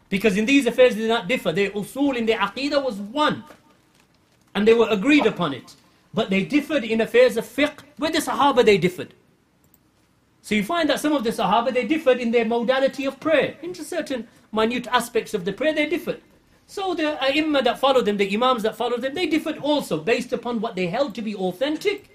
Because 0.08 0.38
in 0.38 0.46
these 0.46 0.64
affairs 0.64 0.94
they 0.94 1.02
did 1.02 1.08
not 1.08 1.28
differ. 1.28 1.52
Their 1.52 1.70
usul 1.72 2.16
in 2.16 2.24
their 2.24 2.38
aqidah 2.38 2.82
was 2.82 2.96
one. 2.96 3.44
And 4.54 4.66
they 4.66 4.72
were 4.72 4.88
agreed 4.88 5.26
upon 5.26 5.52
it. 5.52 5.76
But 6.13 6.29
they 6.29 6.43
differed 6.43 6.83
in 6.83 7.01
affairs 7.01 7.37
of 7.37 7.45
fiqh. 7.45 7.79
Where 7.97 8.11
the 8.11 8.19
Sahaba 8.19 8.63
they 8.63 8.77
differed. 8.77 9.13
So 10.41 10.55
you 10.55 10.63
find 10.63 10.89
that 10.89 10.99
some 10.99 11.13
of 11.13 11.23
the 11.23 11.31
Sahaba 11.31 11.73
they 11.73 11.85
differed 11.85 12.19
in 12.19 12.31
their 12.31 12.45
modality 12.45 13.05
of 13.05 13.19
prayer. 13.19 13.55
In 13.61 13.73
certain 13.73 14.27
minute 14.51 14.87
aspects 14.87 15.33
of 15.33 15.45
the 15.45 15.53
prayer 15.53 15.73
they 15.73 15.87
differed. 15.87 16.21
So 16.67 16.95
the 16.95 17.21
ai 17.23 17.61
that 17.61 17.79
followed 17.79 18.05
them, 18.05 18.17
the 18.17 18.33
Imams 18.33 18.63
that 18.63 18.75
followed 18.75 19.01
them, 19.01 19.13
they 19.13 19.27
differed 19.27 19.57
also 19.59 19.99
based 19.99 20.33
upon 20.33 20.61
what 20.61 20.75
they 20.75 20.87
held 20.87 21.13
to 21.15 21.21
be 21.21 21.35
authentic 21.35 22.09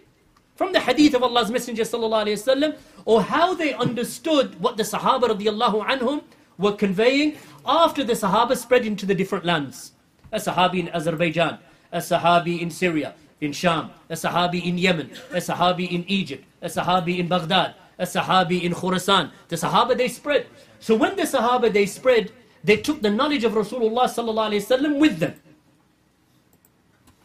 from 0.57 0.73
the 0.73 0.81
hadith 0.81 1.15
of 1.15 1.23
Allah's 1.23 1.51
Messenger 1.51 1.85
وسلم, 1.85 2.77
or 3.05 3.23
how 3.23 3.55
they 3.55 3.73
understood 3.75 4.61
what 4.61 4.77
the 4.77 4.83
Sahaba 4.83 5.23
radiallahu 5.23 5.87
anhum 5.87 6.23
were 6.59 6.73
conveying 6.73 7.37
after 7.65 8.05
the 8.05 8.13
Sahaba 8.13 8.57
spread 8.57 8.85
into 8.85 9.07
the 9.07 9.15
different 9.15 9.45
lands. 9.45 9.93
A 10.33 10.37
Sahabi 10.37 10.81
in 10.81 10.89
Azerbaijan, 10.91 11.59
a 11.93 11.99
Sahabi 11.99 12.61
in 12.61 12.71
Syria, 12.71 13.15
in 13.42 13.52
Sham, 13.52 13.92
a 14.10 14.14
Sahabi 14.14 14.64
in 14.64 14.78
Yemen, 14.78 15.12
a 15.32 15.38
Sahabi 15.38 15.92
in 15.92 16.06
Egypt, 16.08 16.46
a 16.62 16.68
Sahabi 16.68 17.20
in 17.20 17.28
Baghdad, 17.28 17.76
a 17.98 18.04
Sahabi 18.04 18.64
in 18.64 18.74
Khurasan. 18.74 19.32
The 19.48 19.56
Sahaba 19.56 19.98
they 19.98 20.08
spread. 20.08 20.48
So 20.80 20.96
when 20.96 21.16
the 21.16 21.24
Sahaba 21.24 21.72
they 21.72 21.86
spread, 21.86 22.32
they 22.64 22.78
took 22.78 23.02
the 23.02 23.10
knowledge 23.10 23.44
of 23.44 23.54
Rasulullah 23.54 24.06
sallallahu 24.06 25.00
with 25.00 25.20
them. 25.20 25.36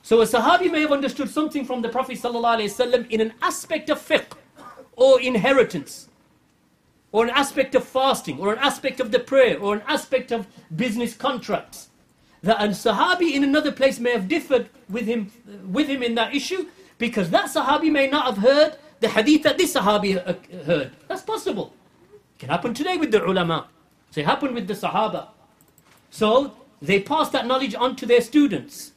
So 0.02 0.21
a 0.21 0.25
Sahabi 0.25 0.71
may 0.71 0.81
have 0.81 0.93
understood 0.93 1.31
something 1.31 1.64
from 1.64 1.83
the 1.83 1.88
Prophet 1.88 2.19
sallallahu 2.19 3.11
in 3.11 3.21
an 3.21 3.33
aspect 3.40 3.90
of 3.90 4.00
fiqh 4.00 4.33
or 4.97 5.21
inheritance 5.21 6.09
or 7.12 7.25
an 7.25 7.31
aspect 7.31 7.75
of 7.75 7.85
fasting 7.85 8.38
or 8.38 8.52
an 8.52 8.59
aspect 8.59 9.00
of 9.00 9.11
the 9.11 9.19
prayer 9.19 9.59
or 9.59 9.75
an 9.75 9.83
aspect 9.87 10.33
of 10.33 10.47
business 10.75 11.14
contracts. 11.14 11.88
That 12.43 12.62
a 12.62 12.69
Sahabi 12.69 13.35
in 13.35 13.45
another 13.45 13.73
place 13.73 13.99
may 13.99 14.12
have 14.12 14.26
differed 14.29 14.69
with 14.90 15.06
him, 15.06 15.30
with 15.70 15.88
him 15.88 16.02
in 16.02 16.14
that 16.16 16.35
issue 16.35 16.66
because 16.99 17.30
that 17.30 17.47
Sahabi 17.47 17.90
may 17.90 18.09
not 18.09 18.26
have 18.26 18.38
heard 18.38 18.76
the 19.00 19.09
hadith 19.09 19.42
that 19.44 19.56
this 19.56 19.75
Sahabi 19.75 20.16
uh, 20.16 20.35
heard. 20.64 20.92
That's 21.09 21.23
possible. 21.23 21.75
It 22.37 22.40
can 22.40 22.49
happen 22.50 22.75
today 22.75 22.97
with 22.97 23.11
the 23.11 23.25
ulama. 23.25 23.68
So 24.11 24.20
it 24.20 24.26
happened 24.26 24.54
with 24.54 24.68
the 24.68 24.75
Sahaba. 24.75 25.28
So 26.11 26.54
they 26.82 27.00
passed 27.00 27.32
that 27.32 27.47
knowledge 27.47 27.75
on 27.75 27.97
to 27.97 28.06
their 28.06 28.20
students. 28.20 28.92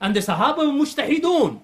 And 0.00 0.16
the 0.16 0.20
Sahaba 0.20 0.58
were 0.58 0.84
mujtahidun, 0.84 1.60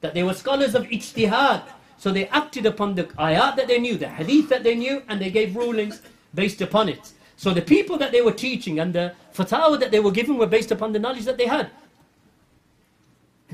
that 0.00 0.14
they 0.14 0.22
were 0.22 0.34
scholars 0.34 0.74
of 0.74 0.84
ijtihad. 0.84 1.62
So 1.98 2.12
they 2.12 2.28
acted 2.28 2.66
upon 2.66 2.94
the 2.94 3.04
ayat 3.04 3.56
that 3.56 3.68
they 3.68 3.78
knew, 3.78 3.96
the 3.96 4.08
hadith 4.08 4.48
that 4.50 4.62
they 4.62 4.74
knew, 4.74 5.02
and 5.08 5.20
they 5.20 5.30
gave 5.30 5.56
rulings 5.56 6.02
based 6.34 6.60
upon 6.60 6.88
it. 6.88 7.12
So 7.36 7.52
the 7.52 7.62
people 7.62 7.98
that 7.98 8.12
they 8.12 8.22
were 8.22 8.32
teaching 8.32 8.80
and 8.80 8.94
the 8.94 9.14
fatwa 9.34 9.78
that 9.80 9.90
they 9.90 10.00
were 10.00 10.10
giving 10.10 10.38
were 10.38 10.46
based 10.46 10.70
upon 10.70 10.92
the 10.92 10.98
knowledge 10.98 11.24
that 11.24 11.36
they 11.36 11.46
had. 11.46 11.70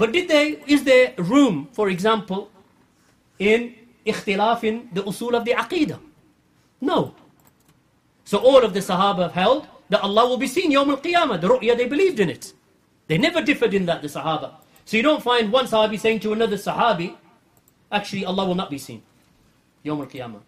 But 0.03 0.11
did 0.11 0.27
they, 0.27 0.59
is 0.67 0.83
there 0.83 1.15
room, 1.17 1.69
for 1.71 1.89
example, 1.89 2.51
in 3.39 3.73
ikhtilaf 4.05 4.65
in 4.65 4.89
the 4.93 5.05
usul 5.05 5.33
of 5.33 5.45
the 5.45 5.53
aqidah? 5.53 6.01
No. 6.81 7.15
So 8.25 8.39
all 8.39 8.65
of 8.65 8.75
the 8.75 8.81
Sahaba 8.81 9.23
have 9.23 9.33
held 9.35 9.69
that 9.91 10.01
Allah 10.01 10.29
will 10.29 10.39
be 10.39 10.49
seen 10.49 10.73
Yawm 10.73 10.89
al-Qiyamah. 10.89 11.41
The 11.41 11.51
ru'ya, 11.51 11.77
they 11.77 11.87
believed 11.87 12.19
in 12.19 12.31
it. 12.31 12.53
They 13.07 13.17
never 13.17 13.41
differed 13.43 13.75
in 13.75 13.87
that, 13.87 14.03
the 14.03 14.09
Sahaba. 14.09 14.55
So 14.87 14.97
you 14.97 15.05
don't 15.05 15.23
find 15.23 15.53
one 15.53 15.67
Sahabi 15.67 16.01
saying 16.01 16.19
to 16.27 16.33
another 16.33 16.57
Sahabi, 16.57 17.15
actually 17.93 18.25
Allah 18.25 18.45
will 18.45 18.57
not 18.57 18.71
be 18.71 18.79
seen. 18.79 19.05
Yawm 19.85 20.01
al-Qiyamah. 20.01 20.41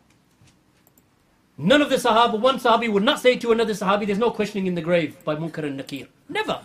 None 1.59 1.81
of 1.81 1.91
the 1.91 2.01
Sahaba, 2.09 2.41
one 2.41 2.59
Sahabi 2.59 2.93
would 2.93 3.05
not 3.05 3.21
say 3.21 3.37
to 3.37 3.53
another 3.53 3.75
Sahabi, 3.75 4.05
there's 4.05 4.19
no 4.19 4.33
questioning 4.33 4.67
in 4.67 4.75
the 4.75 4.83
grave 4.83 5.23
by 5.23 5.37
Munkar 5.37 5.63
and 5.63 5.79
Nakir. 5.79 6.09
Never. 6.29 6.61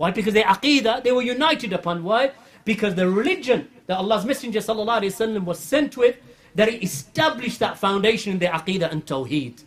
Why? 0.00 0.10
Because 0.10 0.34
their 0.34 0.44
aqidah, 0.44 1.02
they 1.02 1.12
were 1.12 1.22
united 1.22 1.72
upon. 1.72 2.04
Why? 2.04 2.32
Because 2.64 2.94
the 2.94 3.08
religion 3.08 3.68
that 3.86 3.98
Allah's 3.98 4.24
Messenger 4.24 4.60
وسلم, 4.60 5.44
was 5.44 5.58
sent 5.58 5.96
with, 5.96 6.16
that 6.54 6.68
it 6.68 6.82
established 6.82 7.60
that 7.60 7.78
foundation 7.78 8.32
in 8.32 8.38
their 8.38 8.52
aqidah 8.52 8.90
and 8.90 9.06
tawheed. 9.06 9.62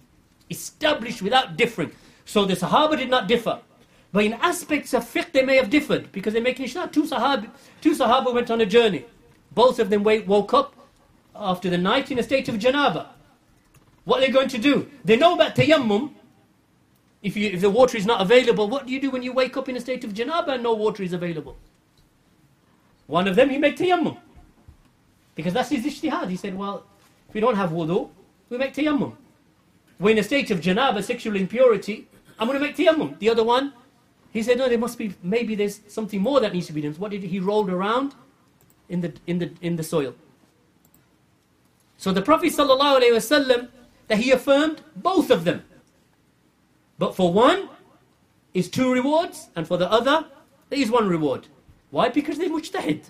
Established 0.49 1.21
without 1.21 1.57
differing. 1.57 1.91
So 2.25 2.45
the 2.45 2.55
Sahaba 2.55 2.97
did 2.97 3.09
not 3.09 3.27
differ. 3.27 3.61
But 4.11 4.25
in 4.25 4.33
aspects 4.33 4.93
of 4.93 5.03
fiqh, 5.03 5.31
they 5.31 5.43
may 5.43 5.55
have 5.57 5.69
differed 5.69 6.11
because 6.11 6.33
they're 6.33 6.41
making 6.41 6.67
sure 6.67 6.87
two 6.87 7.03
Sahaba, 7.03 7.49
two 7.81 7.95
Sahaba 7.95 8.33
went 8.33 8.49
on 8.49 8.59
a 8.61 8.65
journey. 8.65 9.05
Both 9.51 9.79
of 9.79 9.89
them 9.89 10.03
woke 10.03 10.53
up 10.53 10.75
after 11.35 11.69
the 11.69 11.77
night 11.77 12.11
in 12.11 12.19
a 12.19 12.23
state 12.23 12.49
of 12.49 12.55
janaba. 12.55 13.07
What 14.05 14.17
are 14.17 14.25
they 14.25 14.31
going 14.31 14.47
to 14.49 14.57
do? 14.57 14.89
They 15.05 15.15
know 15.15 15.35
about 15.35 15.55
tayammum. 15.55 16.13
if, 17.24 17.36
you, 17.36 17.50
if 17.50 17.62
the 17.62 17.70
water 17.70 17.96
is 17.96 18.06
not 18.06 18.20
available, 18.20 18.68
what 18.68 18.86
do 18.86 18.92
you 18.92 19.00
do 19.00 19.10
when 19.10 19.22
you 19.22 19.32
wake 19.32 19.56
up 19.56 19.68
in 19.68 19.76
a 19.76 19.80
state 19.80 20.04
of 20.04 20.12
janaba 20.12 20.50
and 20.50 20.62
no 20.62 20.74
water 20.74 21.02
is 21.02 21.12
available? 21.12 21.56
One 23.06 23.26
of 23.26 23.34
them, 23.34 23.50
he 23.50 23.58
made 23.58 23.76
tayammum. 23.76 24.18
Because 25.34 25.54
that's 25.54 25.70
his 25.70 25.84
ijtihad. 25.84 26.28
He 26.28 26.36
said, 26.36 26.56
well, 26.56 26.84
if 27.28 27.34
we 27.34 27.40
don't 27.40 27.56
have 27.56 27.70
wudu, 27.70 28.10
we 28.50 28.58
make 28.58 28.74
tayammum. 28.74 29.14
We're 29.98 30.10
in 30.10 30.18
a 30.18 30.22
state 30.22 30.50
of 30.52 30.60
janaba, 30.60 31.02
sexual 31.02 31.34
impurity, 31.34 32.06
I'm 32.38 32.46
going 32.46 32.60
to 32.60 32.64
make 32.64 32.76
tayammum. 32.76 33.18
The 33.18 33.30
other 33.30 33.42
one, 33.44 33.72
he 34.30 34.42
said, 34.42 34.58
no, 34.58 34.68
there 34.68 34.78
must 34.78 34.98
be, 34.98 35.14
maybe 35.22 35.54
there's 35.54 35.80
something 35.88 36.20
more 36.20 36.40
that 36.40 36.52
needs 36.52 36.66
to 36.66 36.72
be 36.72 36.82
done. 36.82 36.92
What 36.94 37.10
did 37.10 37.22
he, 37.22 37.28
he 37.28 37.40
rolled 37.40 37.70
around 37.70 38.14
in 38.88 39.00
the, 39.00 39.14
in 39.26 39.38
the, 39.38 39.50
in 39.62 39.76
the 39.76 39.82
soil. 39.82 40.14
So 41.96 42.12
the 42.12 42.22
Prophet 42.22 42.52
ﷺ, 42.52 43.68
that 44.08 44.18
he 44.18 44.30
affirmed 44.30 44.82
both 44.94 45.30
of 45.30 45.44
them. 45.44 45.64
But 46.98 47.16
for 47.16 47.32
one 47.32 47.68
is 48.52 48.68
two 48.68 48.92
rewards, 48.92 49.48
and 49.56 49.66
for 49.66 49.76
the 49.76 49.90
other 49.90 50.26
there 50.70 50.78
is 50.78 50.90
one 50.90 51.08
reward. 51.08 51.48
Why? 51.90 52.08
Because 52.08 52.38
they're 52.38 52.48
mujtahid. 52.48 53.02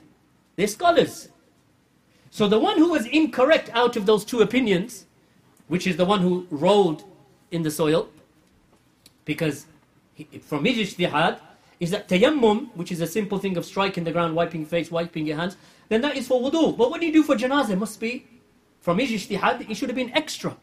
They're 0.56 0.66
scholars. 0.66 1.28
So 2.30 2.48
the 2.48 2.58
one 2.58 2.78
who 2.78 2.90
was 2.90 3.06
incorrect 3.06 3.70
out 3.72 3.96
of 3.96 4.06
those 4.06 4.24
two 4.24 4.40
opinions, 4.40 5.06
which 5.68 5.86
is 5.86 5.96
the 5.96 6.04
one 6.04 6.20
who 6.20 6.46
rolled 6.50 7.04
in 7.50 7.62
the 7.62 7.70
soil, 7.70 8.08
because 9.24 9.66
he, 10.14 10.24
from 10.24 10.64
his 10.64 10.94
ijtihad, 10.94 11.38
is 11.80 11.90
that 11.90 12.08
tayammum, 12.08 12.70
which 12.74 12.90
is 12.90 13.00
a 13.00 13.06
simple 13.06 13.38
thing 13.38 13.56
of 13.56 13.64
striking 13.64 14.04
the 14.04 14.12
ground, 14.12 14.34
wiping 14.34 14.64
face, 14.66 14.90
wiping 14.90 15.26
your 15.26 15.36
hands, 15.36 15.56
then 15.88 16.00
that 16.00 16.16
is 16.16 16.26
for 16.26 16.40
wudu. 16.40 16.76
But 16.76 16.90
what 16.90 17.00
do 17.00 17.06
you 17.06 17.12
do 17.12 17.22
for 17.22 17.36
janaba? 17.36 17.78
must 17.78 18.00
be, 18.00 18.26
from 18.80 18.98
his 18.98 19.10
ijtihad, 19.10 19.70
it 19.70 19.76
should 19.76 19.88
have 19.88 19.96
been 19.96 20.12
extra. 20.12 20.56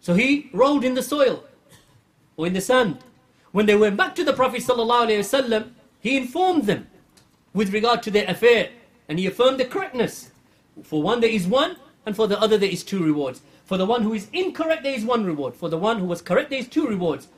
So 0.00 0.14
he 0.14 0.50
rolled 0.52 0.84
in 0.84 0.94
the 0.94 1.02
soil 1.02 1.44
or 2.38 2.46
in 2.46 2.54
the 2.54 2.60
sand. 2.62 2.96
When 3.52 3.66
they 3.66 3.76
went 3.76 3.98
back 3.98 4.14
to 4.14 4.24
the 4.24 4.32
Prophet 4.32 4.62
ﷺ, 4.62 5.70
he 6.00 6.16
informed 6.16 6.64
them 6.64 6.86
with 7.52 7.74
regard 7.74 8.02
to 8.04 8.10
their 8.10 8.30
affair. 8.30 8.70
And 9.08 9.18
he 9.18 9.26
affirmed 9.26 9.58
the 9.58 9.64
correctness. 9.64 10.30
For 10.82 11.02
one 11.02 11.20
there 11.20 11.30
is 11.30 11.46
one, 11.46 11.76
and 12.06 12.14
for 12.14 12.26
the 12.26 12.40
other 12.40 12.56
there 12.56 12.70
is 12.70 12.84
two 12.84 13.02
rewards. 13.02 13.42
For 13.64 13.76
the 13.76 13.86
one 13.86 14.02
who 14.02 14.14
is 14.14 14.28
incorrect, 14.32 14.84
there 14.84 14.94
is 14.94 15.04
one 15.04 15.24
reward. 15.24 15.54
For 15.54 15.68
the 15.68 15.76
one 15.76 15.98
who 15.98 16.06
was 16.06 16.22
correct, 16.22 16.50
there 16.50 16.58
is 16.58 16.68
two 16.68 16.86
rewards. 16.86 17.28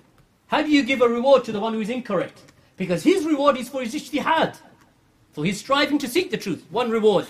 How 0.48 0.62
do 0.62 0.68
you 0.70 0.82
give 0.82 1.00
a 1.00 1.08
reward 1.08 1.44
to 1.44 1.52
the 1.52 1.60
one 1.60 1.72
who 1.72 1.80
is 1.80 1.88
incorrect? 1.88 2.42
Because 2.76 3.02
his 3.02 3.24
reward 3.24 3.56
is 3.56 3.68
for 3.68 3.82
his 3.82 3.94
ijtihad. 3.94 4.56
For 5.32 5.44
his 5.44 5.58
striving 5.60 5.98
to 5.98 6.08
seek 6.08 6.30
the 6.30 6.36
truth. 6.36 6.64
One 6.70 6.90
reward. 6.90 7.26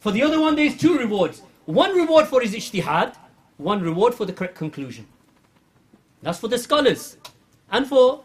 For 0.00 0.12
the 0.12 0.22
other 0.22 0.40
one, 0.40 0.56
there 0.56 0.64
is 0.64 0.76
two 0.76 0.98
rewards. 0.98 1.42
One 1.66 1.94
reward 1.94 2.26
for 2.26 2.40
his 2.40 2.54
ijtihad, 2.54 3.14
one 3.58 3.82
reward 3.82 4.14
for 4.14 4.24
the 4.24 4.32
correct 4.32 4.54
conclusion. 4.54 5.06
That's 6.22 6.38
for 6.38 6.48
the 6.48 6.58
scholars. 6.58 7.16
And 7.70 7.86
for 7.86 8.24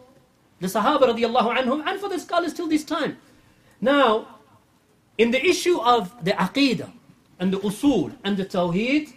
the 0.59 0.67
Sahaba 0.67 1.13
radiallahu 1.13 1.57
anhum, 1.57 1.85
and 1.85 1.99
for 1.99 2.09
the 2.09 2.19
scholars 2.19 2.53
till 2.53 2.67
this 2.67 2.83
time. 2.83 3.17
Now, 3.81 4.39
in 5.17 5.31
the 5.31 5.45
issue 5.45 5.79
of 5.81 6.23
the 6.23 6.31
aqidah, 6.31 6.91
and 7.39 7.51
the 7.51 7.59
usul, 7.59 8.15
and 8.23 8.37
the 8.37 8.45
tawheed, 8.45 9.11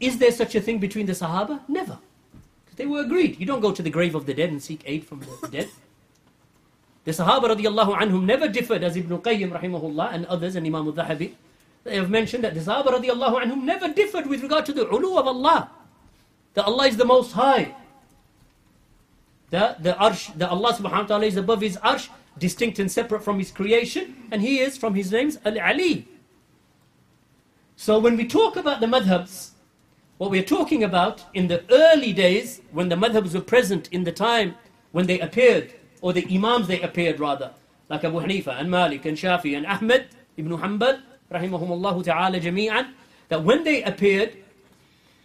is 0.00 0.18
there 0.18 0.32
such 0.32 0.54
a 0.54 0.60
thing 0.60 0.78
between 0.78 1.06
the 1.06 1.12
Sahaba? 1.12 1.60
Never. 1.68 1.98
They 2.76 2.86
were 2.86 3.00
agreed. 3.00 3.40
You 3.40 3.46
don't 3.46 3.60
go 3.60 3.72
to 3.72 3.82
the 3.82 3.90
grave 3.90 4.14
of 4.14 4.24
the 4.24 4.32
dead 4.32 4.50
and 4.50 4.62
seek 4.62 4.82
aid 4.86 5.04
from 5.04 5.20
the 5.20 5.48
dead. 5.50 5.68
The 7.04 7.10
Sahaba 7.10 7.56
radiallahu 7.56 7.98
anhum 7.98 8.24
never 8.24 8.48
differed 8.48 8.84
as 8.84 8.96
Ibn 8.96 9.18
Qayyim 9.18 9.50
rahimahullah 9.50 10.12
and 10.12 10.26
others 10.26 10.54
and 10.54 10.64
Imam 10.64 10.86
al-Dhahabi. 10.86 11.34
They 11.84 11.96
have 11.96 12.08
mentioned 12.08 12.44
that 12.44 12.54
the 12.54 12.60
Sahaba 12.60 13.00
radiallahu 13.00 13.42
anhum 13.42 13.62
never 13.62 13.88
differed 13.92 14.26
with 14.26 14.42
regard 14.42 14.64
to 14.66 14.72
the 14.72 14.86
ulu 14.86 15.18
of 15.18 15.26
Allah. 15.26 15.70
That 16.58 16.66
Allah 16.66 16.88
is 16.88 16.96
the 16.96 17.04
most 17.04 17.30
high. 17.34 17.72
That 19.50 19.80
the 19.80 19.92
arsh, 19.92 20.34
that 20.38 20.50
Allah 20.50 20.72
subhanahu 20.72 21.02
wa 21.02 21.06
ta'ala 21.06 21.26
is 21.26 21.36
above 21.36 21.60
his 21.60 21.76
arsh, 21.76 22.08
distinct 22.36 22.80
and 22.80 22.90
separate 22.90 23.22
from 23.22 23.38
his 23.38 23.52
creation, 23.52 24.26
and 24.32 24.42
he 24.42 24.58
is 24.58 24.76
from 24.76 24.96
his 24.96 25.12
names 25.12 25.38
Al-Ali. 25.44 26.08
So 27.76 28.00
when 28.00 28.16
we 28.16 28.26
talk 28.26 28.56
about 28.56 28.80
the 28.80 28.88
madhabs, 28.88 29.50
what 30.16 30.32
we're 30.32 30.42
talking 30.42 30.82
about 30.82 31.22
in 31.32 31.46
the 31.46 31.62
early 31.70 32.12
days, 32.12 32.60
when 32.72 32.88
the 32.88 32.96
madhabs 32.96 33.34
were 33.34 33.40
present 33.40 33.88
in 33.92 34.02
the 34.02 34.10
time 34.10 34.56
when 34.90 35.06
they 35.06 35.20
appeared, 35.20 35.74
or 36.00 36.12
the 36.12 36.26
Imams 36.28 36.66
they 36.66 36.80
appeared 36.80 37.20
rather, 37.20 37.52
like 37.88 38.02
Abu 38.02 38.18
Hanifa 38.18 38.58
and 38.58 38.68
Malik 38.68 39.04
and 39.04 39.16
Shafi 39.16 39.56
and 39.56 39.64
Ahmed 39.64 40.08
ibn 40.36 40.58
Hanbal, 40.58 41.02
rahimahumullah 41.30 42.04
ta'ala 42.04 42.40
jami'an, 42.40 42.94
that 43.28 43.44
when 43.44 43.62
they 43.62 43.84
appeared, 43.84 44.36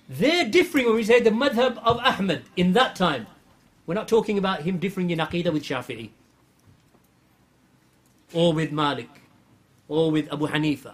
they're 0.09 0.47
differing 0.47 0.85
when 0.85 0.95
we 0.95 1.03
say 1.03 1.19
the 1.19 1.29
madhab 1.29 1.77
of 1.83 1.97
Ahmed 1.97 2.43
in 2.55 2.73
that 2.73 2.95
time. 2.95 3.27
We're 3.85 3.95
not 3.95 4.07
talking 4.07 4.37
about 4.37 4.61
him 4.61 4.77
differing 4.77 5.09
in 5.09 5.19
aqidah 5.19 5.51
with 5.51 5.63
Shafi'i, 5.63 6.09
or 8.33 8.53
with 8.53 8.71
Malik, 8.71 9.09
or 9.87 10.11
with 10.11 10.31
Abu 10.31 10.47
Hanifa. 10.47 10.93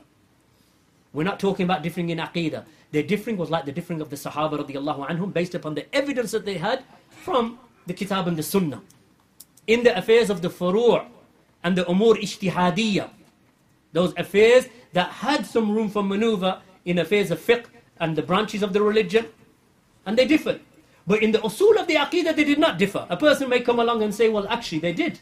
We're 1.14 1.24
not 1.24 1.40
talking 1.40 1.64
about 1.64 1.84
differing 1.84 2.10
in 2.10 2.18
aqidah. 2.20 2.66
Their 2.92 3.04
differing 3.04 3.38
was 3.38 3.50
like 3.50 3.66
the 3.66 3.72
differing 3.72 4.02
of 4.02 4.10
the 4.10 4.16
Sahaba 4.16 4.66
radiallahu 4.66 5.08
anhum 5.08 5.32
based 5.32 5.54
upon 5.54 5.76
the 5.76 5.94
evidence 5.96 6.32
that 6.32 6.46
they 6.46 6.58
had 6.58 6.84
from 7.10 7.60
the 7.86 7.94
Kitab 7.94 8.28
and 8.28 8.38
the 8.38 8.44
Sunnah 8.44 8.82
in 9.68 9.84
the 9.84 9.96
affairs 9.96 10.32
of 10.32 10.42
the 10.42 10.50
furu' 10.50 11.06
and 11.64 11.78
the 11.78 11.84
umur 11.86 12.16
ijtihadiyya. 12.16 13.10
Those 13.94 14.14
affairs 14.18 14.68
that 14.94 15.10
had 15.10 15.46
some 15.46 15.72
room 15.72 15.90
for 15.90 16.04
maneuver 16.04 16.62
in 16.86 16.98
affairs 16.98 17.30
of 17.30 17.40
fiqh 17.40 17.66
and 18.00 18.16
the 18.16 18.22
branches 18.22 18.64
of 18.64 18.74
the 18.74 18.82
religion. 18.82 19.28
And 20.06 20.18
they 20.18 20.26
differed. 20.26 20.62
But 21.06 21.24
in 21.24 21.32
the 21.32 21.40
usul 21.40 21.80
of 21.80 21.88
the 21.88 21.96
aqidah, 21.96 22.36
they 22.36 22.44
did 22.44 22.60
not 22.60 22.78
differ. 22.78 23.06
A 23.10 23.18
person 23.18 23.50
may 23.50 23.62
come 23.62 23.80
along 23.80 24.04
and 24.04 24.14
say, 24.14 24.30
well, 24.30 24.48
actually, 24.48 24.80
they 24.80 24.94
did. 24.94 25.20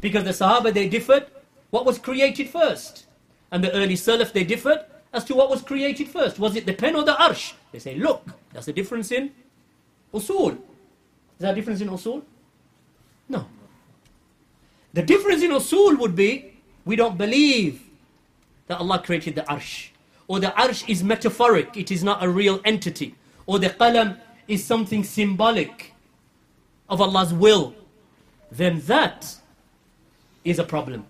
Because 0.00 0.24
the 0.24 0.30
Sahaba, 0.30 0.72
they 0.72 0.88
differed. 0.88 1.26
What 1.70 1.84
was 1.84 1.98
created 1.98 2.48
first? 2.48 3.06
And 3.50 3.64
the 3.64 3.72
early 3.72 3.94
Salaf, 3.94 4.32
they 4.32 4.44
differed 4.44 4.84
as 5.12 5.24
to 5.24 5.34
what 5.34 5.50
was 5.50 5.62
created 5.62 6.08
first. 6.08 6.38
Was 6.38 6.54
it 6.56 6.66
the 6.66 6.72
pen 6.72 6.94
or 6.94 7.04
the 7.04 7.14
arsh? 7.14 7.54
They 7.72 7.78
say, 7.78 7.96
look, 7.96 8.26
that's 8.52 8.68
a 8.68 8.72
difference 8.72 9.10
in 9.10 9.32
usul. 10.12 10.52
Is 10.52 10.58
there 11.38 11.52
a 11.52 11.54
difference 11.54 11.80
in 11.80 11.88
usul? 11.88 12.22
No. 13.28 13.46
The 14.92 15.02
difference 15.02 15.42
in 15.42 15.50
usul 15.50 15.98
would 15.98 16.14
be 16.14 16.58
we 16.84 16.96
don't 16.96 17.18
believe 17.18 17.82
that 18.66 18.78
Allah 18.78 19.02
created 19.04 19.34
the 19.34 19.42
arsh. 19.42 19.90
Or 20.28 20.38
the 20.38 20.48
arsh 20.48 20.88
is 20.88 21.02
metaphoric, 21.02 21.76
it 21.76 21.90
is 21.90 22.04
not 22.04 22.22
a 22.22 22.28
real 22.28 22.60
entity. 22.64 23.14
Or 23.46 23.58
the 23.58 23.70
qalam 23.70 24.20
is 24.46 24.64
something 24.64 25.02
symbolic 25.02 25.94
of 26.88 27.00
Allah's 27.00 27.34
will. 27.34 27.74
Then 28.52 28.80
that 28.82 29.34
is 30.44 30.58
a 30.58 30.64
problem. 30.64 31.06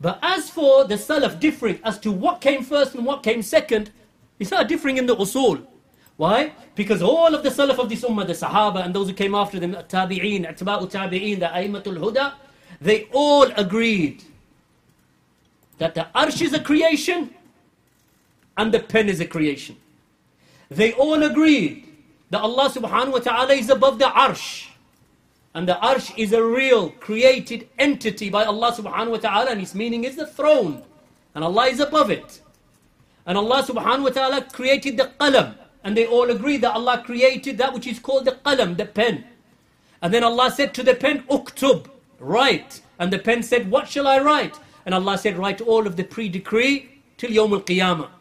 But 0.00 0.18
as 0.22 0.50
for 0.50 0.84
the 0.84 0.94
salaf 0.96 1.38
differing 1.38 1.78
as 1.84 1.98
to 2.00 2.10
what 2.10 2.40
came 2.40 2.64
first 2.64 2.94
and 2.94 3.04
what 3.06 3.22
came 3.22 3.42
second, 3.42 3.90
it's 4.38 4.50
not 4.50 4.68
differing 4.68 4.96
in 4.96 5.06
the 5.06 5.14
usul. 5.14 5.66
Why? 6.20 6.52
Because 6.74 7.00
all 7.00 7.34
of 7.34 7.42
the 7.42 7.48
Salaf 7.48 7.78
of 7.78 7.88
this 7.88 8.04
Ummah, 8.04 8.26
the 8.26 8.34
Sahaba 8.34 8.84
and 8.84 8.94
those 8.94 9.08
who 9.08 9.14
came 9.14 9.34
after 9.34 9.58
them, 9.58 9.70
the 9.72 9.78
Tabi'een, 9.78 10.46
Atba'u 10.46 10.90
Tabi'een, 10.90 11.40
the 11.40 11.46
Aimatul 11.46 11.96
Huda, 11.96 12.34
they 12.78 13.08
all 13.10 13.44
agreed 13.56 14.22
that 15.78 15.94
the 15.94 16.08
Arsh 16.14 16.42
is 16.42 16.52
a 16.52 16.60
creation 16.60 17.34
and 18.60 18.72
the 18.74 18.80
pen 18.80 19.08
is 19.08 19.20
a 19.20 19.26
creation. 19.26 19.74
They 20.68 20.92
all 20.92 21.22
agreed 21.22 21.86
that 22.28 22.42
Allah 22.42 22.68
subhanahu 22.68 23.12
wa 23.12 23.18
ta'ala 23.18 23.54
is 23.54 23.70
above 23.70 23.98
the 23.98 24.04
Arsh. 24.04 24.68
And 25.54 25.66
the 25.66 25.78
Arsh 25.82 26.12
is 26.18 26.34
a 26.34 26.44
real 26.44 26.90
created 26.90 27.68
entity 27.78 28.28
by 28.28 28.44
Allah 28.44 28.70
subhanahu 28.72 29.12
wa 29.12 29.16
ta'ala 29.16 29.52
and 29.52 29.62
its 29.62 29.74
meaning 29.74 30.04
is 30.04 30.16
the 30.16 30.26
throne. 30.26 30.82
And 31.34 31.42
Allah 31.42 31.68
is 31.68 31.80
above 31.80 32.10
it. 32.10 32.42
And 33.24 33.38
Allah 33.38 33.62
subhanahu 33.62 34.02
wa 34.02 34.10
ta'ala 34.10 34.42
created 34.52 34.98
the 34.98 35.10
qalam 35.18 35.54
and 35.82 35.96
they 35.96 36.06
all 36.06 36.28
agree 36.28 36.58
that 36.58 36.74
Allah 36.74 37.02
created 37.04 37.56
that 37.56 37.72
which 37.72 37.86
is 37.86 37.98
called 37.98 38.26
the 38.26 38.36
qalam, 38.44 38.76
the 38.76 38.84
pen. 38.84 39.24
And 40.02 40.12
then 40.12 40.22
Allah 40.22 40.50
said 40.50 40.74
to 40.74 40.82
the 40.82 40.94
pen, 40.94 41.24
uktub, 41.30 41.88
write. 42.18 42.82
And 42.98 43.10
the 43.10 43.18
pen 43.18 43.42
said, 43.42 43.70
what 43.70 43.88
shall 43.88 44.06
I 44.06 44.18
write? 44.20 44.58
And 44.84 44.94
Allah 44.94 45.16
said, 45.16 45.38
write 45.38 45.62
all 45.62 45.86
of 45.86 45.96
the 45.96 46.04
pre-decree 46.04 46.90
till 47.16 47.30
Yawm 47.30 47.52
al-Qiyamah. 47.52 48.19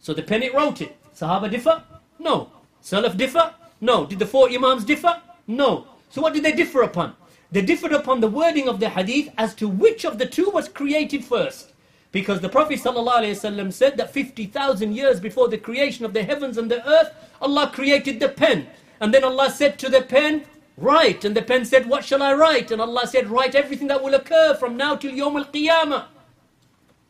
So 0.00 0.14
the 0.14 0.22
pen 0.22 0.42
it 0.42 0.54
wrote 0.54 0.80
it. 0.80 0.96
Sahaba 1.14 1.50
differ? 1.50 1.82
No. 2.18 2.50
Salaf 2.82 3.16
differ? 3.16 3.54
No. 3.80 4.06
Did 4.06 4.18
the 4.18 4.26
four 4.26 4.48
Imams 4.48 4.84
differ? 4.84 5.20
No. 5.46 5.86
So 6.10 6.22
what 6.22 6.34
did 6.34 6.44
they 6.44 6.52
differ 6.52 6.82
upon? 6.82 7.14
They 7.50 7.62
differed 7.62 7.92
upon 7.92 8.20
the 8.20 8.28
wording 8.28 8.68
of 8.68 8.80
the 8.80 8.88
hadith 8.88 9.32
as 9.38 9.54
to 9.56 9.68
which 9.68 10.04
of 10.04 10.18
the 10.18 10.26
two 10.26 10.50
was 10.50 10.68
created 10.68 11.24
first. 11.24 11.72
Because 12.12 12.40
the 12.40 12.48
Prophet 12.48 12.80
ﷺ 12.80 13.72
said 13.72 13.96
that 13.96 14.12
50,000 14.12 14.92
years 14.92 15.20
before 15.20 15.48
the 15.48 15.58
creation 15.58 16.04
of 16.04 16.12
the 16.12 16.22
heavens 16.22 16.56
and 16.56 16.70
the 16.70 16.86
earth, 16.88 17.12
Allah 17.40 17.70
created 17.72 18.20
the 18.20 18.28
pen. 18.28 18.66
And 19.00 19.12
then 19.12 19.24
Allah 19.24 19.50
said 19.50 19.78
to 19.80 19.88
the 19.88 20.02
pen, 20.02 20.44
write. 20.76 21.24
And 21.24 21.36
the 21.36 21.42
pen 21.42 21.64
said, 21.64 21.86
what 21.86 22.04
shall 22.04 22.22
I 22.22 22.32
write? 22.32 22.70
And 22.70 22.80
Allah 22.80 23.06
said, 23.06 23.28
write 23.28 23.54
everything 23.54 23.88
that 23.88 24.02
will 24.02 24.14
occur 24.14 24.54
from 24.54 24.76
now 24.76 24.96
till 24.96 25.12
Yawm 25.12 25.36
al-Qiyamah. 25.36 26.06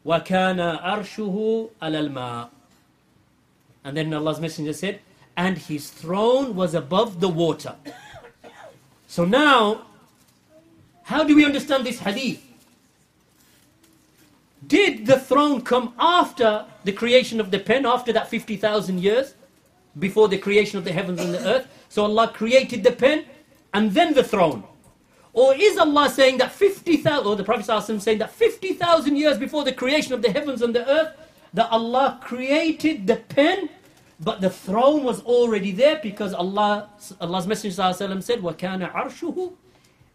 وَكَانَ 0.05 0.83
أَرْشُهُ 0.83 1.71
عَلَى 1.83 2.11
الْمَاءِ 2.11 2.49
and 3.84 3.98
then 3.98 4.14
Allah's 4.14 4.40
Messenger 4.40 4.74
said, 4.74 5.00
and 5.36 5.58
his 5.58 5.90
throne 5.90 6.56
was 6.56 6.74
above 6.74 7.20
the 7.20 7.30
water. 7.30 7.76
So 9.08 9.26
now, 9.26 9.84
how 11.04 11.24
do 11.24 11.36
we 11.36 11.46
understand 11.46 11.86
this 11.86 12.00
hadith? 12.00 12.46
Did 14.66 15.06
the 15.08 15.20
throne 15.20 15.62
come 15.62 15.94
after 16.00 16.66
the 16.84 16.92
creation 16.92 17.40
of 17.40 17.50
the 17.52 17.60
pen, 17.60 17.86
after 17.86 18.14
that 18.14 18.30
50,000 18.30 19.00
years? 19.00 19.34
Before 19.98 20.28
the 20.28 20.38
creation 20.38 20.78
of 20.78 20.86
the 20.86 20.94
heavens 20.94 21.20
and 21.20 21.34
the 21.34 21.46
earth? 21.46 21.68
So 21.90 22.04
Allah 22.04 22.32
created 22.34 22.84
the 22.84 22.92
pen 22.92 23.26
and 23.74 23.92
then 23.92 24.14
the 24.14 24.24
throne. 24.24 24.64
Or 25.34 25.56
is 25.56 25.78
Allah 25.78 26.10
saying 26.10 26.38
that 26.38 26.52
50,000, 26.52 27.26
or 27.26 27.36
the 27.36 27.44
Prophet 27.44 28.02
saying 28.02 28.20
that 28.20 28.32
50,000 28.32 29.16
years 29.16 29.38
before 29.38 29.64
the 29.64 29.74
creation 29.74 30.14
of 30.14 30.22
the 30.22 30.32
heavens 30.32 30.62
and 30.62 30.76
the 30.76 30.88
earth, 30.90 31.16
that 31.55 31.71
Allah 31.71 32.19
created 32.23 33.07
the 33.07 33.17
pen, 33.17 33.69
but 34.21 34.41
the 34.41 34.51
throne 34.51 35.05
was 35.05 35.23
already 35.23 35.73
there 35.73 35.99
because 36.03 36.35
Allah, 36.35 36.91
Allah's 37.21 37.47
Messenger 37.47 37.83
ﷺ 37.83 38.23
said, 38.23 38.41
وَكَانَ 38.41 38.91
عَرْشُهُ 38.93 39.53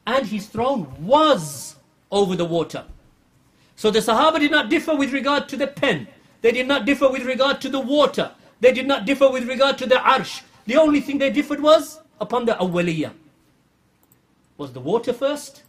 And 0.08 0.26
his 0.28 0.48
throne 0.48 0.94
was 1.00 1.76
over 2.12 2.36
the 2.36 2.46
water. 2.46 2.86
So 3.76 3.90
the 3.90 4.00
Sahaba 4.00 4.40
did 4.40 4.52
not 4.52 4.70
differ 4.70 4.96
with 4.96 5.12
regard 5.14 5.50
to 5.50 5.58
the 5.58 5.68
pen. 5.68 6.08
They 6.42 6.52
did 6.52 6.68
not 6.68 6.86
differ 6.86 7.10
with 7.10 7.24
regard 7.26 7.62
to 7.62 7.70
the 7.70 7.80
water. 7.80 8.32
They 8.60 8.72
did 8.72 8.88
not 8.88 9.06
differ 9.06 9.30
with 9.30 9.48
regard 9.48 9.78
to 9.80 9.88
the 9.88 9.96
arsh. 9.96 10.42
The 10.68 10.76
only 10.76 11.02
thing 11.02 11.18
they 11.18 11.32
differed 11.32 11.62
was 11.62 12.00
upon 12.20 12.46
the 12.46 12.54
awwaliyah. 12.54 13.14
Was 14.58 14.74
the 14.74 14.80
water 14.80 15.14
first? 15.14 15.64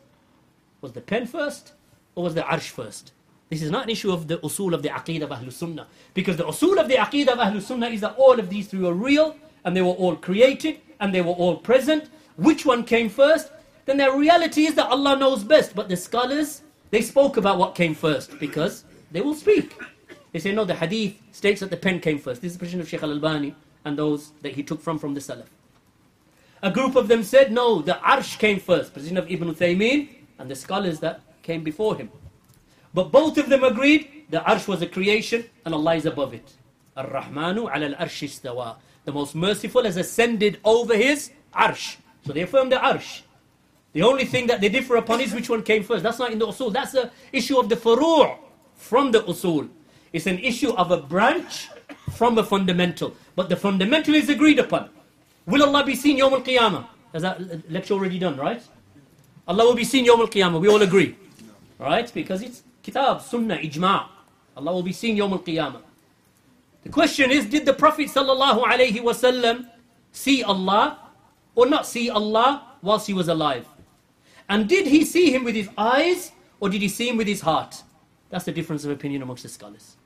Was 0.83 0.93
the 0.93 1.01
pen 1.01 1.27
first? 1.27 1.73
Or 2.15 2.25
was 2.25 2.35
the 2.35 2.43
arsh 2.43 2.69
first? 2.69 3.13
This 3.50 3.62
is 3.62 3.72
not 3.72 3.86
an 3.86 3.90
issue 3.90 4.12
of 4.12 4.28
the 4.28 4.38
usul 4.40 4.74
of 4.74 4.84
the 4.84 4.90
aqidah 4.90 5.24
of 5.24 5.30
Ahlul 5.30 5.54
Sunnah. 5.54 5.88
Because 6.14 6.36
the 6.38 6.44
usul 6.44 6.80
of 6.80 6.88
the 6.88 6.96
aqidah 6.96 7.30
of 7.30 7.40
Ahlul 7.40 7.62
Sunnah 7.62 7.88
is 7.88 8.02
that 8.02 8.16
all 8.18 8.40
of 8.40 8.50
these 8.50 8.68
three 8.68 8.86
are 8.86 8.94
real, 8.94 9.36
and 9.64 9.76
they 9.76 9.82
were 9.82 9.90
all 9.92 10.16
created, 10.16 10.80
and 11.00 11.14
they 11.14 11.22
were 11.22 11.32
all 11.32 11.56
present. 11.56 12.10
Which 12.36 12.66
one 12.66 12.84
came 12.84 13.10
first? 13.10 13.52
Then 13.86 13.98
the 13.98 14.12
reality 14.12 14.66
is 14.66 14.76
that 14.76 14.88
Allah 14.88 15.16
knows 15.16 15.44
best. 15.44 15.76
But 15.76 15.88
the 15.88 15.96
scholars, 15.96 16.62
they 16.92 17.02
spoke 17.02 17.38
about 17.38 17.58
what 17.58 17.74
came 17.74 17.96
first, 17.96 18.38
because 18.40 18.84
they 19.12 19.22
will 19.22 19.34
speak. 19.34 19.80
They 20.34 20.40
say, 20.40 20.52
no, 20.52 20.66
the 20.66 20.76
hadith 20.76 21.16
states 21.32 21.62
that 21.62 21.70
the 21.70 21.78
pen 21.78 22.02
came 22.02 22.20
first. 22.20 22.42
This 22.42 22.52
is 22.52 22.58
the 22.58 22.60
position 22.60 22.82
of 22.82 22.90
Sheikh 22.90 23.02
al-Albani 23.02 23.56
and 23.86 23.98
those 23.98 24.32
that 24.42 24.54
he 24.54 24.62
took 24.62 24.82
from 24.82 25.00
from 25.00 25.14
the 25.14 25.22
Salaf. 25.22 25.48
A 26.62 26.70
group 26.70 26.96
of 26.96 27.08
them 27.08 27.24
said, 27.24 27.52
no, 27.52 27.82
the 27.82 27.94
Arsh 27.94 28.38
came 28.38 28.60
first, 28.60 28.94
position 28.94 29.18
of 29.18 29.32
Ibn 29.32 29.56
Taymiyyah 29.56 30.10
and 30.40 30.52
the 30.52 30.56
scholars 30.56 31.00
that 31.00 31.22
came 31.42 31.64
before 31.64 31.96
him. 31.96 32.12
But 32.94 33.12
both 33.12 33.38
of 33.38 33.50
them 33.50 33.64
agreed 33.64 34.26
the 34.30 34.40
Arsh 34.40 34.68
was 34.68 34.82
a 34.82 34.88
creation 34.88 35.46
and 35.66 35.74
Allah 35.74 35.96
is 35.96 36.06
above 36.06 36.34
it. 36.34 36.54
Ar-Rahmanu 36.96 37.74
ala 37.76 37.96
al-Arsh 37.96 38.28
istawa. 38.28 38.78
The 39.06 39.12
most 39.12 39.36
merciful 39.36 39.84
has 39.84 39.98
ascended 39.98 40.60
over 40.64 40.96
his 40.96 41.32
Arsh. 41.54 41.98
So 42.26 42.34
they 42.34 42.42
affirm 42.42 42.70
the 42.70 42.78
Arsh. 42.78 43.22
The 43.94 44.04
only 44.04 44.26
thing 44.26 44.48
that 44.48 44.62
they 44.62 44.70
differ 44.70 44.98
upon 44.98 45.22
is 45.22 45.34
which 45.34 45.50
one 45.50 45.64
came 45.64 45.84
first. 45.84 46.04
That's 46.04 46.20
not 46.20 46.32
in 46.32 46.40
the 46.40 46.48
usul. 46.48 46.74
That's 46.74 46.92
the 46.92 47.10
issue 47.32 47.58
of 47.58 47.70
the 47.70 47.76
furu' 47.76 48.38
from 48.76 49.12
the 49.12 49.22
usul. 49.22 49.70
It's 50.14 50.28
an 50.28 50.40
issue 50.40 50.72
of 50.72 50.92
a 50.92 50.98
branch 50.98 51.70
from 52.12 52.38
a 52.38 52.44
fundamental. 52.44 53.16
But 53.36 53.50
the 53.50 53.56
fundamental 53.56 54.14
is 54.16 54.30
agreed 54.30 54.60
upon. 54.60 54.90
Will 55.46 55.64
Allah 55.64 55.86
be 55.86 55.96
seen 55.96 56.20
Yawm 56.20 56.34
al-Qiyamah? 56.34 56.88
Has 57.14 57.22
that 57.22 57.72
lecture 57.72 57.94
already 57.94 58.20
done, 58.20 58.38
right? 58.38 58.62
Allah 59.48 59.66
will 59.66 59.76
be 59.76 59.86
seen 59.86 60.06
Yawm 60.06 60.20
al-Qiyamah. 60.20 60.60
We 60.60 60.68
all 60.68 60.82
agree. 60.82 61.16
Right? 61.80 62.12
Because 62.14 62.42
it's 62.42 62.64
kitab, 62.88 63.22
sunnah, 63.22 63.58
ijma'. 63.58 64.08
Allah 64.56 64.74
will 64.74 64.82
be 64.82 64.94
seen 64.94 65.18
Yawm 65.18 65.34
al-Qiyamah. 65.34 65.82
The 66.84 66.90
question 66.90 67.32
is, 67.32 67.46
did 67.46 67.66
the 67.66 67.74
Prophet 67.74 68.08
sallallahu 68.08 68.64
wasallam 68.64 69.68
see 70.14 70.42
Allah 70.42 70.98
or 71.54 71.66
not 71.68 71.86
see 71.86 72.10
Allah 72.10 72.64
whilst 72.82 73.06
he 73.08 73.14
was 73.14 73.28
alive? 73.28 73.68
And 74.48 74.70
did 74.70 74.88
he 74.88 75.04
see 75.04 75.34
him 75.34 75.44
with 75.44 75.54
his 75.54 75.70
eyes 75.78 76.32
or 76.62 76.70
did 76.70 76.82
he 76.82 76.88
see 76.88 77.10
him 77.10 77.18
with 77.18 77.28
his 77.28 77.42
heart? 77.42 77.84
That's 78.30 78.46
the 78.46 78.54
difference 78.54 78.86
of 78.86 78.92
opinion 78.92 79.22
amongst 79.22 79.44
the 79.44 79.50
scholars. 79.50 79.98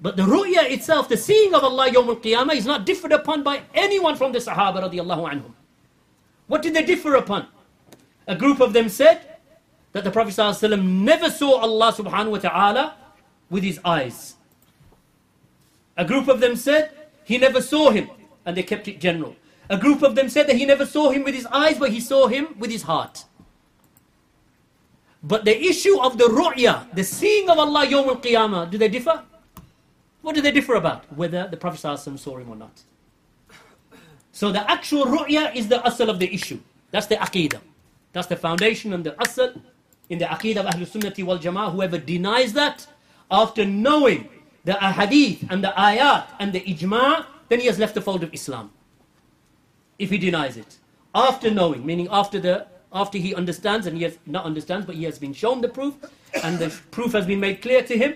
But 0.00 0.18
the 0.18 0.24
ru'ya 0.24 0.70
itself, 0.70 1.08
the 1.08 1.16
seeing 1.16 1.54
of 1.54 1.64
Allah 1.64 1.88
Yawm 1.88 2.08
al-Qiyamah 2.08 2.54
is 2.54 2.66
not 2.66 2.84
differed 2.84 3.12
upon 3.12 3.42
by 3.42 3.62
anyone 3.72 4.16
from 4.16 4.32
the 4.32 4.40
Sahaba 4.40 4.82
radiallahu 4.82 5.30
anhum. 5.32 5.52
What 6.48 6.60
did 6.60 6.74
they 6.74 6.84
differ 6.84 7.14
upon? 7.14 7.46
A 8.26 8.36
group 8.36 8.60
of 8.60 8.74
them 8.74 8.90
said 8.90 9.33
that 9.94 10.02
the 10.02 10.10
Prophet 10.10 10.34
ﷺ 10.34 10.84
never 10.84 11.30
saw 11.30 11.60
Allah 11.60 11.92
subhanahu 11.92 12.32
wa 12.32 12.38
ta'ala 12.38 12.94
with 13.48 13.62
his 13.62 13.78
eyes. 13.84 14.34
A 15.96 16.04
group 16.04 16.26
of 16.26 16.40
them 16.40 16.56
said 16.56 16.90
he 17.24 17.38
never 17.38 17.62
saw 17.62 17.90
him 17.90 18.10
and 18.44 18.56
they 18.56 18.64
kept 18.64 18.88
it 18.88 19.00
general. 19.00 19.36
A 19.70 19.78
group 19.78 20.02
of 20.02 20.16
them 20.16 20.28
said 20.28 20.48
that 20.48 20.56
he 20.56 20.66
never 20.66 20.84
saw 20.84 21.10
him 21.10 21.22
with 21.22 21.34
his 21.34 21.46
eyes 21.46 21.78
but 21.78 21.90
he 21.90 22.00
saw 22.00 22.26
him 22.26 22.58
with 22.58 22.72
his 22.72 22.82
heart. 22.82 23.24
But 25.22 25.44
the 25.44 25.56
issue 25.56 25.98
of 26.00 26.18
the 26.18 26.24
ru'ya, 26.24 26.92
the 26.92 27.04
seeing 27.04 27.48
of 27.48 27.56
Allah 27.58 27.86
Yawm 27.86 28.08
al-Qiyamah, 28.08 28.70
do 28.72 28.76
they 28.76 28.88
differ? 28.88 29.22
What 30.22 30.34
do 30.34 30.42
they 30.42 30.50
differ 30.50 30.74
about? 30.74 31.10
Whether 31.14 31.46
the 31.46 31.56
Prophet 31.56 31.80
ﷺ 31.80 32.18
saw 32.18 32.36
him 32.36 32.50
or 32.50 32.56
not. 32.56 32.82
So 34.32 34.50
the 34.50 34.68
actual 34.68 35.06
ru'ya 35.06 35.54
is 35.54 35.68
the 35.68 35.78
asl 35.78 36.08
of 36.08 36.18
the 36.18 36.34
issue. 36.34 36.58
That's 36.90 37.06
the 37.06 37.14
aqidah. 37.14 37.60
That's 38.12 38.26
the 38.26 38.36
foundation 38.36 38.92
and 38.92 39.04
the 39.04 39.12
asl 39.12 39.60
in 40.08 40.18
the 40.18 40.24
aqidah 40.26 40.58
of 40.58 40.66
Ahlul 40.66 40.88
Sunnati 40.88 41.24
wal 41.24 41.38
Jama'ah. 41.38 41.72
Whoever 41.72 41.98
denies 41.98 42.52
that, 42.52 42.86
after 43.30 43.64
knowing 43.64 44.28
the 44.64 44.72
ahadith 44.72 45.46
and 45.50 45.62
the 45.62 45.72
ayat 45.76 46.26
and 46.38 46.52
the 46.52 46.60
ijma', 46.60 47.26
then 47.48 47.60
he 47.60 47.66
has 47.66 47.78
left 47.78 47.94
the 47.94 48.00
fold 48.00 48.22
of 48.22 48.32
Islam. 48.32 48.70
If 49.98 50.10
he 50.10 50.18
denies 50.18 50.56
it. 50.56 50.78
After 51.14 51.50
knowing, 51.50 51.86
meaning 51.86 52.08
after 52.10 52.40
the 52.40 52.66
after 52.92 53.18
he 53.18 53.34
understands, 53.34 53.86
and 53.88 53.96
he 53.96 54.04
has 54.04 54.18
not 54.24 54.44
understands, 54.44 54.86
but 54.86 54.94
he 54.94 55.02
has 55.02 55.18
been 55.18 55.32
shown 55.32 55.60
the 55.60 55.68
proof, 55.68 55.94
and 56.44 56.60
the 56.60 56.72
proof 56.92 57.12
has 57.12 57.26
been 57.26 57.40
made 57.40 57.60
clear 57.60 57.82
to 57.82 57.98
him, 57.98 58.14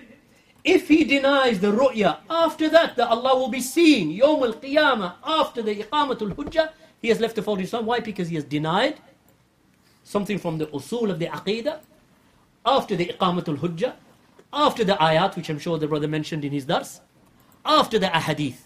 if 0.63 0.87
he 0.87 1.03
denies 1.03 1.59
the 1.59 1.67
ru'ya, 1.67 2.19
after 2.29 2.69
that, 2.69 2.95
that 2.95 3.09
Allah 3.09 3.37
will 3.37 3.49
be 3.49 3.59
seen, 3.59 4.17
Yawm 4.17 4.41
al-Qiyamah, 4.41 5.15
after 5.23 5.61
the 5.61 5.83
Iqamatul 5.83 6.33
Hujjah, 6.33 6.71
he 7.01 7.09
has 7.09 7.19
left 7.19 7.35
the 7.35 7.41
fold 7.41 7.59
of 7.59 7.65
Islam. 7.65 7.85
Why? 7.85 7.99
Because 7.99 8.29
he 8.29 8.35
has 8.35 8.45
denied 8.45 8.99
something 10.09 10.39
from 10.39 10.57
the 10.57 10.65
usul 10.67 11.11
of 11.11 11.19
the 11.19 11.27
Aqidah, 11.27 11.79
after 12.65 12.95
the 12.95 13.05
Iqamatul 13.05 13.57
Hujjah, 13.59 13.93
after 14.51 14.83
the 14.83 14.93
ayat, 14.93 15.35
which 15.35 15.49
I'm 15.49 15.59
sure 15.59 15.77
the 15.77 15.87
brother 15.87 16.07
mentioned 16.07 16.43
in 16.43 16.51
his 16.51 16.65
dars, 16.65 17.01
after 17.63 17.99
the 17.99 18.07
ahadith. 18.07 18.57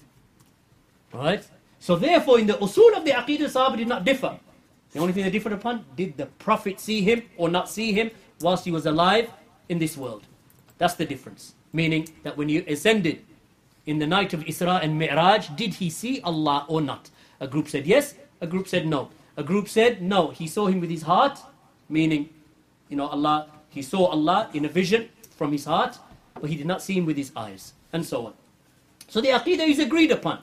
Right? 1.11 1.45
So 1.79 1.97
therefore, 1.97 2.39
in 2.39 2.47
the 2.47 2.53
usul 2.53 2.95
of 2.95 3.03
the 3.03 3.11
Aqidah, 3.11 3.49
Sahaba 3.51 3.75
did 3.75 3.89
not 3.89 4.05
differ. 4.05 4.39
The 4.93 4.99
only 4.99 5.11
thing 5.11 5.25
they 5.25 5.31
differed 5.31 5.51
upon, 5.51 5.85
did 5.97 6.15
the 6.15 6.27
Prophet 6.27 6.79
see 6.79 7.01
him 7.01 7.23
or 7.35 7.49
not 7.49 7.67
see 7.67 7.91
him 7.91 8.11
whilst 8.39 8.63
he 8.63 8.71
was 8.71 8.85
alive 8.85 9.29
in 9.67 9.79
this 9.79 9.97
world? 9.97 10.23
That's 10.77 10.93
the 10.93 11.05
difference. 11.05 11.55
Meaning 11.73 12.07
that 12.23 12.37
when 12.37 12.47
you 12.47 12.63
ascended 12.67 13.25
in 13.85 13.99
the 13.99 14.07
night 14.07 14.33
of 14.33 14.45
Isra 14.45 14.81
and 14.81 14.97
Mi'raj, 14.97 15.49
did 15.57 15.73
he 15.73 15.89
see 15.89 16.21
Allah 16.21 16.65
or 16.69 16.79
not? 16.79 17.09
A 17.41 17.47
group 17.47 17.67
said 17.67 17.85
yes, 17.85 18.15
a 18.39 18.47
group 18.47 18.69
said 18.69 18.87
no. 18.87 19.09
A 19.35 19.43
group 19.43 19.67
said, 19.67 20.01
no, 20.01 20.29
he 20.29 20.47
saw 20.47 20.67
him 20.67 20.79
with 20.79 20.89
his 20.89 21.01
heart, 21.03 21.39
meaning, 21.89 22.29
you 22.89 22.97
know, 22.97 23.07
Allah, 23.07 23.47
he 23.69 23.81
saw 23.81 24.05
Allah 24.05 24.49
in 24.53 24.65
a 24.65 24.69
vision 24.69 25.09
from 25.35 25.51
his 25.51 25.65
heart, 25.65 25.97
but 26.39 26.49
he 26.49 26.55
did 26.55 26.67
not 26.67 26.81
see 26.81 26.93
him 26.93 27.05
with 27.05 27.17
his 27.17 27.31
eyes, 27.35 27.73
and 27.91 28.05
so 28.05 28.27
on. 28.27 28.33
So 29.07 29.21
the 29.21 29.29
aqidah 29.29 29.67
is 29.67 29.79
agreed 29.79 30.11
upon. 30.11 30.39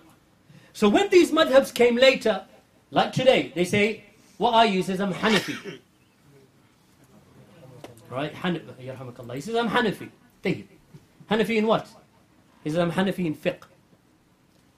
So 0.72 0.88
when 0.88 1.09
these 1.11 1.31
madhabs 1.31 1.72
came 1.72 1.96
later, 1.96 2.44
like 2.90 3.12
today, 3.12 3.53
they 3.55 3.64
say, 3.64 4.05
what 4.38 4.55
are 4.55 4.66
you? 4.66 4.79
He 4.79 4.83
says, 4.83 5.00
I'm 5.00 5.12
Hanafi. 5.12 5.79
right? 8.11 8.35
Hanafi, 8.35 9.35
he 9.35 9.40
says, 9.40 9.55
I'm 9.55 9.68
Hanafi. 9.68 10.11
Tayyib. 10.42 10.66
Hanafi 11.31 11.57
in 11.57 11.66
what? 11.66 11.87
He 12.64 12.70
says, 12.70 12.79
I'm 12.79 12.92
Hanafi 12.92 13.26
in 13.26 13.35
fiqh. 13.37 13.62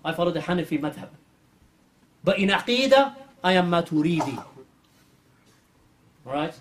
I 0.05 0.13
follow 0.13 0.31
the 0.31 0.41
Hanafi 0.41 0.81
madhab. 0.81 1.09
But 2.25 2.39
in 2.39 2.51
aqidah, 2.51 3.15
I 3.43 3.53
am 3.55 3.71
Maturidi. 3.71 4.43
Alright? 6.27 6.55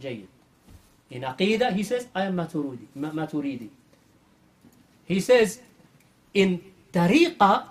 Jayyid. 0.00 0.26
In 1.10 1.22
Aqidah, 1.22 1.72
he 1.72 1.82
says, 1.82 2.08
I 2.14 2.24
am 2.24 2.36
Maturidi. 2.36 2.86
Maturidi. 2.96 3.68
He 5.04 5.20
says, 5.20 5.60
in 6.32 6.60
Tariqah, 6.92 7.64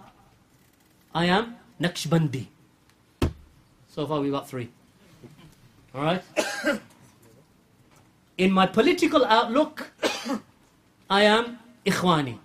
I 1.13 1.25
am 1.25 1.55
Naqshbandi. 1.81 2.47
So 3.89 4.07
far 4.07 4.21
we 4.21 4.29
got 4.29 4.47
three. 4.47 4.69
Alright? 5.93 6.23
in 8.37 8.51
my 8.51 8.65
political 8.65 9.25
outlook, 9.25 9.91
I 11.09 11.23
am 11.23 11.59
Ikhwani. 11.85 12.37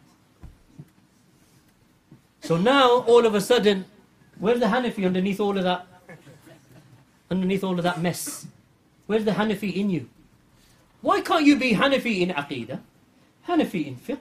So 2.40 2.56
now, 2.56 3.04
all 3.06 3.26
of 3.26 3.34
a 3.34 3.40
sudden, 3.40 3.84
where's 4.38 4.61
the 4.61 4.66
Hanafi 4.66 5.07
underneath 5.07 5.40
all 5.40 5.57
of 5.57 5.64
that? 5.64 5.87
Underneath 7.31 7.64
all 7.64 7.77
of 7.77 7.83
that 7.85 8.01
mess? 8.01 8.46
Where's 9.07 9.24
the 9.24 9.33
Hanafi 9.33 9.74
in 9.74 9.90
you? 9.90 10.09
Why 11.01 11.20
can't 11.20 11.44
you 11.44 11.57
be 11.57 11.72
Hanafi 11.74 12.20
in 12.20 12.31
Aqidah, 12.31 12.81
Hanafi 13.46 13.87
in 13.87 13.96
fiqh, 13.96 14.18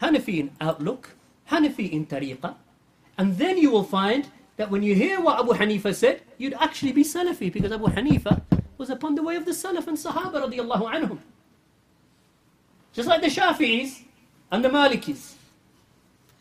Hanafi 0.00 0.38
in 0.40 0.50
outlook, 0.60 1.10
Hanafi 1.50 1.90
in 1.90 2.06
tariqah, 2.06 2.54
and 3.18 3.36
then 3.38 3.58
you 3.58 3.70
will 3.70 3.84
find 3.84 4.28
that 4.56 4.70
when 4.70 4.82
you 4.82 4.94
hear 4.94 5.20
what 5.20 5.38
Abu 5.38 5.52
Hanifa 5.52 5.94
said, 5.94 6.22
you'd 6.38 6.54
actually 6.54 6.92
be 6.92 7.04
Salafi 7.04 7.52
because 7.52 7.72
Abu 7.72 7.86
Hanifa 7.86 8.42
was 8.78 8.90
upon 8.90 9.14
the 9.14 9.22
way 9.22 9.36
of 9.36 9.44
the 9.44 9.52
Salaf 9.52 9.86
and 9.86 9.96
Sahaba 9.96 10.44
radiallahu 10.46 10.90
anhum. 10.90 11.18
Just 12.92 13.08
like 13.08 13.22
the 13.22 13.28
Shafi'is 13.28 14.02
and 14.50 14.64
the 14.64 14.68
Malikis. 14.68 15.31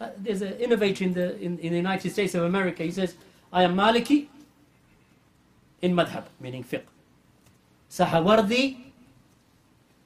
Uh, 0.02 0.10
there's 0.18 0.42
an 0.42 0.54
innovator 0.54 1.04
in 1.04 1.14
the, 1.14 1.40
in, 1.40 1.60
in 1.60 1.70
the 1.70 1.78
United 1.78 2.12
States 2.12 2.34
of 2.34 2.44
America. 2.44 2.82
He 2.82 2.90
says, 2.90 3.14
I 3.54 3.62
am 3.62 3.76
Maliki 3.76 4.26
in 5.80 5.94
madhab, 5.94 6.24
meaning 6.40 6.64
fiqh. 6.64 6.82
Suhrawardi 7.88 8.78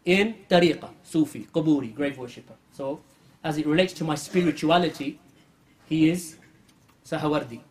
in 0.03 0.36
tariqah, 0.49 0.89
Sufi, 1.01 1.47
Quburi, 1.53 1.95
grave 1.95 2.17
worshipper. 2.17 2.55
So, 2.73 2.99
as 3.41 3.58
it 3.58 3.65
relates 3.65 3.93
to 3.93 4.03
my 4.03 4.15
spirituality, 4.15 5.17
he 5.88 6.10
is 6.10 6.36
Suhrawardi. 7.05 7.62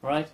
Right? 0.00 0.28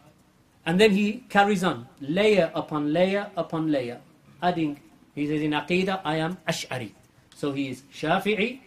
And 0.66 0.78
then 0.78 0.90
he 0.90 1.24
carries 1.30 1.64
on, 1.64 1.88
layer 2.02 2.50
upon 2.54 2.92
layer 2.92 3.30
upon 3.34 3.72
layer, 3.72 3.98
adding, 4.42 4.78
he 5.14 5.26
says 5.26 5.40
in 5.40 5.52
Aqidah, 5.52 6.02
I 6.04 6.16
am 6.16 6.36
Ash'ari. 6.46 6.92
So 7.34 7.52
he 7.52 7.70
is 7.70 7.82
Shafi'i, 7.94 8.60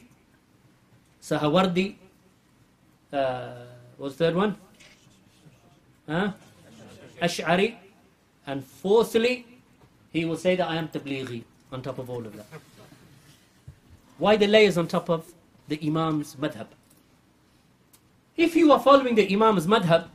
Suhrawardi, 1.24 1.96
uh, 3.14 3.54
what's 3.98 4.16
the 4.16 4.26
third 4.26 4.36
one? 4.36 4.58
Huh? 6.06 6.34
Ash'ari. 7.22 7.76
And 8.46 8.62
fourthly, 8.62 9.46
he 10.12 10.26
will 10.26 10.36
say 10.36 10.58
that 10.58 10.68
I 10.68 10.76
am 10.76 10.90
Tablighi 10.90 11.44
on 11.72 11.82
top 11.82 11.98
of 11.98 12.10
all 12.10 12.26
of 12.26 12.36
that. 12.36 12.46
Why 14.18 14.36
the 14.36 14.48
layers 14.48 14.78
on 14.78 14.88
top 14.88 15.10
of 15.10 15.32
the 15.70 15.78
Imam's 15.78 16.36
madhab? 16.36 16.68
If 18.36 18.54
you 18.58 18.74
are 18.74 18.80
following 18.80 19.16
the 19.16 19.26
Imam's 19.32 19.66
madhab, 19.66 20.10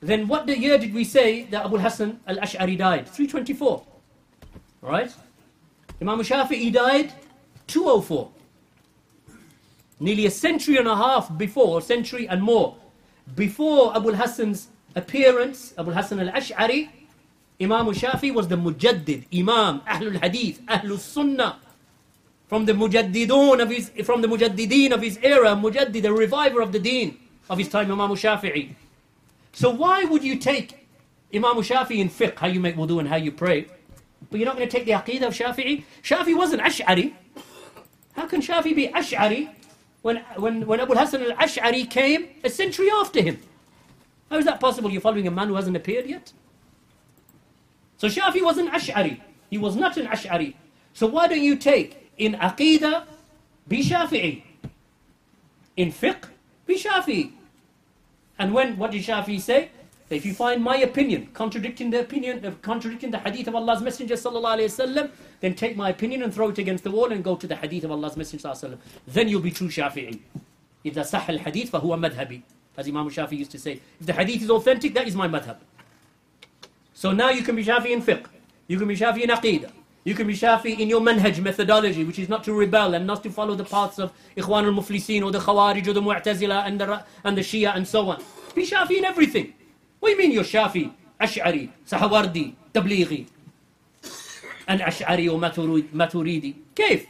then 0.00 0.26
what 0.26 0.46
the 0.46 0.58
year 0.58 0.76
did 0.76 0.92
we 0.92 1.04
say 1.04 1.44
that 1.44 1.66
Abu 1.66 1.78
Hassan 1.78 2.18
al-Ash'ari 2.26 2.76
died? 2.76 3.06
324. 3.06 3.86
Right? 4.82 5.14
Imam 6.02 6.18
Shafi'i 6.20 6.72
died 6.72 7.12
204 7.68 8.32
nearly 10.00 10.26
a 10.26 10.30
century 10.30 10.78
and 10.78 10.88
a 10.88 10.96
half 10.96 11.36
before, 11.36 11.80
century 11.80 12.26
and 12.26 12.42
more, 12.42 12.74
before 13.36 13.94
Abu 13.94 14.12
Hassan's 14.12 14.68
appearance, 14.96 15.74
Abu 15.78 15.92
Hassan 15.92 16.20
al-Ash'ari, 16.20 16.88
Imam 17.60 17.86
Shafi 17.88 18.34
was 18.34 18.48
the 18.48 18.56
Mujaddid, 18.56 19.26
Imam, 19.38 19.80
Ahlul 19.80 20.18
Hadith, 20.20 20.62
Ahlul 20.66 20.98
Sunnah, 20.98 21.58
from 22.48 22.64
the 22.64 22.72
Mujaddidun 22.72 23.60
of 23.60 23.68
his, 23.70 23.90
from 24.04 24.22
the 24.22 24.28
Mujaddideen 24.28 24.92
of 24.92 25.02
his 25.02 25.18
era, 25.22 25.50
Mujaddid, 25.50 26.02
the 26.02 26.12
reviver 26.12 26.62
of 26.62 26.72
the 26.72 26.78
deen 26.78 27.18
of 27.50 27.58
his 27.58 27.68
time, 27.68 27.92
Imam 27.92 28.10
Shafi'i. 28.10 28.74
So 29.52 29.70
why 29.70 30.04
would 30.04 30.24
you 30.24 30.36
take 30.36 30.88
Imam 31.34 31.56
Shafi'i 31.56 31.98
in 31.98 32.08
fiqh, 32.08 32.38
how 32.38 32.46
you 32.46 32.60
make 32.60 32.76
wudu 32.76 32.98
and 32.98 33.08
how 33.08 33.16
you 33.16 33.30
pray, 33.30 33.66
but 34.30 34.40
you're 34.40 34.46
not 34.46 34.56
going 34.56 34.68
to 34.68 34.74
take 34.76 34.86
the 34.86 34.92
aqidah 34.92 35.28
of 35.28 35.34
Shafi'i? 35.34 35.84
Shafi 36.02 36.36
wasn't 36.36 36.62
Ash'ari. 36.62 37.12
How 38.14 38.26
can 38.26 38.40
Shafi 38.40 38.74
be 38.74 38.88
Ash'ari 38.88 39.50
when, 40.02 40.18
when, 40.36 40.66
when 40.66 40.80
Abu 40.80 40.94
Hassan 40.94 41.22
al-Ash'ari 41.22 41.88
came 41.88 42.28
a 42.42 42.50
century 42.50 42.90
after 42.90 43.22
him. 43.22 43.38
How 44.30 44.38
is 44.38 44.44
that 44.44 44.60
possible? 44.60 44.90
You're 44.90 45.00
following 45.00 45.26
a 45.26 45.30
man 45.30 45.48
who 45.48 45.54
hasn't 45.54 45.76
appeared 45.76 46.06
yet? 46.06 46.32
So 47.98 48.08
Shafi 48.08 48.42
was 48.42 48.58
an 48.58 48.68
Ash'ari. 48.68 49.20
He 49.50 49.58
was 49.58 49.76
not 49.76 49.96
an 49.96 50.06
Ash'ari. 50.06 50.54
So 50.94 51.06
why 51.06 51.26
don't 51.26 51.42
you 51.42 51.56
take 51.56 52.12
in 52.16 52.34
Aqidah, 52.34 53.04
be 53.68 53.82
Shafi'i. 53.82 54.42
In 55.76 55.92
fiqh, 55.92 56.24
be 56.66 56.76
Shafi'i. 56.78 57.32
And 58.38 58.54
when, 58.54 58.78
what 58.78 58.92
did 58.92 59.02
Shafi 59.02 59.40
say? 59.40 59.70
If 60.08 60.26
you 60.26 60.34
find 60.34 60.62
my 60.62 60.76
opinion 60.78 61.28
contradicting 61.34 61.90
the 61.90 62.00
opinion, 62.00 62.44
of 62.44 62.60
contradicting 62.62 63.10
the 63.10 63.18
hadith 63.18 63.46
of 63.46 63.54
Allah's 63.54 63.80
Messenger 63.80 64.14
sallallahu 64.14 64.58
alayhi 64.58 64.70
wasallam, 64.72 65.10
then 65.40 65.54
take 65.54 65.76
my 65.76 65.90
opinion 65.90 66.22
and 66.22 66.32
throw 66.32 66.50
it 66.50 66.58
against 66.58 66.84
the 66.84 66.90
wall 66.90 67.10
and 67.12 67.24
go 67.24 67.34
to 67.36 67.46
the 67.46 67.56
hadith 67.56 67.84
of 67.84 67.90
Allah's 67.90 68.16
Messenger 68.16 68.78
Then 69.06 69.28
you'll 69.28 69.40
be 69.40 69.50
true 69.50 69.68
Shafi'i. 69.68 70.20
إذا 70.84 71.02
صح 71.02 71.28
الحديث 71.28 71.70
فهو 71.70 71.98
madhabi. 71.98 72.42
As 72.76 72.88
Imam 72.88 73.10
Shafi 73.10 73.38
used 73.38 73.50
to 73.50 73.58
say, 73.58 73.80
if 74.00 74.06
the 74.06 74.12
hadith 74.12 74.42
is 74.42 74.50
authentic, 74.50 74.94
that 74.94 75.06
is 75.06 75.14
my 75.14 75.28
madhab. 75.28 75.56
So 76.94 77.12
now 77.12 77.30
you 77.30 77.42
can 77.42 77.56
be 77.56 77.64
Shafi 77.64 77.90
in 77.90 78.02
fiqh. 78.02 78.24
You 78.68 78.78
can 78.78 78.88
be 78.88 78.96
Shafi 78.96 79.22
in 79.22 79.30
aqidah. 79.30 79.70
You 80.04 80.14
can 80.14 80.26
be 80.26 80.34
Shafi 80.34 80.78
in 80.78 80.88
your 80.88 81.00
manhaj 81.00 81.42
methodology, 81.42 82.04
which 82.04 82.18
is 82.18 82.28
not 82.28 82.42
to 82.44 82.54
rebel 82.54 82.94
and 82.94 83.06
not 83.06 83.22
to 83.24 83.30
follow 83.30 83.54
the 83.54 83.64
paths 83.64 83.98
of 83.98 84.12
Ikhwan 84.36 84.64
al-Muflisin 84.64 85.22
or 85.22 85.30
the 85.30 85.40
Khawarij 85.40 85.86
or 85.88 85.92
the 85.92 86.00
Mu'tazila 86.00 86.66
and 86.66 86.80
the, 86.80 87.04
and 87.24 87.36
the 87.36 87.42
Shia 87.42 87.76
and 87.76 87.86
so 87.86 88.08
on. 88.08 88.22
Be 88.54 88.66
Shafi'i 88.66 88.98
in 88.98 89.04
everything. 89.04 89.52
What 89.98 90.08
do 90.08 90.12
you 90.12 90.18
mean 90.18 90.32
you're 90.32 90.44
Shafi, 90.44 90.90
Ash'ari, 91.20 91.70
Suhrawardi, 91.86 92.54
Tablighi? 92.72 93.26
and 94.69 94.81
Ash'ari 94.81 95.31
or 95.31 95.39
Maturidi? 95.39 96.55
كيف? 96.75 97.05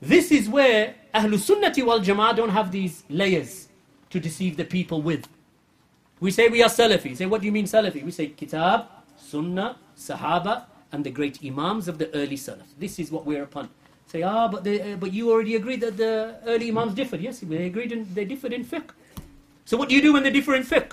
This 0.00 0.30
is 0.30 0.48
where 0.48 0.94
Ahlul 1.14 1.38
Sunnati 1.38 1.84
wal 1.84 2.00
Jama'ah 2.00 2.36
don't 2.36 2.50
have 2.50 2.70
these 2.70 3.04
layers 3.08 3.68
to 4.10 4.20
deceive 4.20 4.56
the 4.56 4.64
people 4.64 5.00
with. 5.00 5.26
We 6.20 6.30
say 6.30 6.48
we 6.48 6.62
are 6.62 6.68
Salafi. 6.68 7.16
Say, 7.16 7.26
what 7.26 7.40
do 7.40 7.46
you 7.46 7.52
mean 7.52 7.64
Salafi? 7.64 8.04
We 8.04 8.10
say 8.10 8.28
Kitab, 8.28 8.86
Sunnah, 9.16 9.76
Sahaba, 9.96 10.64
and 10.92 11.04
the 11.04 11.10
great 11.10 11.38
Imams 11.44 11.88
of 11.88 11.98
the 11.98 12.14
early 12.14 12.36
Salaf. 12.36 12.66
This 12.78 12.98
is 12.98 13.10
what 13.10 13.24
we're 13.26 13.42
upon. 13.42 13.68
Say, 14.06 14.22
ah, 14.22 14.46
but, 14.48 14.62
the, 14.62 14.92
uh, 14.92 14.96
but 14.96 15.12
you 15.12 15.30
already 15.30 15.56
agreed 15.56 15.80
that 15.80 15.96
the 15.96 16.36
early 16.46 16.68
Imams 16.68 16.94
differed. 16.94 17.20
Yes, 17.20 17.40
they 17.40 17.66
agreed 17.66 17.90
and 17.92 18.06
they 18.14 18.24
differed 18.24 18.52
in 18.52 18.64
fiqh. 18.64 18.90
So 19.64 19.76
what 19.76 19.88
do 19.88 19.94
you 19.94 20.02
do 20.02 20.12
when 20.12 20.22
they 20.22 20.30
differ 20.30 20.54
in 20.54 20.62
fiqh? 20.62 20.92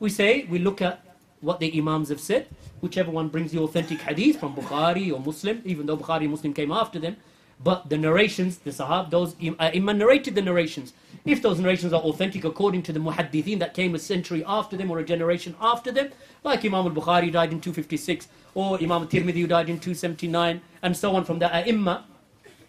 We 0.00 0.10
say, 0.10 0.44
we 0.50 0.58
look 0.58 0.82
at 0.82 1.02
what 1.40 1.60
the 1.60 1.78
Imams 1.78 2.08
have 2.08 2.20
said, 2.20 2.48
whichever 2.81 3.11
one 3.11 3.29
brings 3.29 3.51
the 3.51 3.59
authentic 3.59 4.01
hadith 4.01 4.39
from 4.39 4.55
Bukhari 4.55 5.11
or 5.11 5.19
Muslim, 5.19 5.61
even 5.65 5.85
though 5.85 5.97
Bukhari 5.97 6.21
and 6.21 6.31
Muslim 6.31 6.53
came 6.53 6.71
after 6.71 6.99
them. 6.99 7.17
But 7.63 7.89
the 7.89 7.97
narrations, 7.97 8.57
the 8.57 8.71
Sahab, 8.71 9.11
those 9.11 9.35
uh, 9.35 9.53
Imam 9.59 9.99
narrated 9.99 10.33
the 10.33 10.41
narrations. 10.41 10.93
If 11.25 11.43
those 11.43 11.59
narrations 11.59 11.93
are 11.93 12.01
authentic 12.01 12.43
according 12.43 12.81
to 12.83 12.93
the 12.93 12.99
Muhaddithin 12.99 13.59
that 13.59 13.75
came 13.75 13.93
a 13.93 13.99
century 13.99 14.43
after 14.47 14.75
them 14.75 14.89
or 14.89 14.97
a 14.99 15.05
generation 15.05 15.55
after 15.61 15.91
them, 15.91 16.09
like 16.43 16.65
Imam 16.65 16.87
al-Bukhari 16.87 17.31
died 17.31 17.51
in 17.51 17.61
256, 17.61 18.27
or 18.55 18.77
Imam 18.77 19.03
al-Tirmidhi 19.03 19.47
died 19.47 19.69
in 19.69 19.79
279, 19.79 20.61
and 20.81 20.97
so 20.97 21.15
on 21.15 21.23
from 21.23 21.37
the 21.39 21.55
ai 21.55 22.01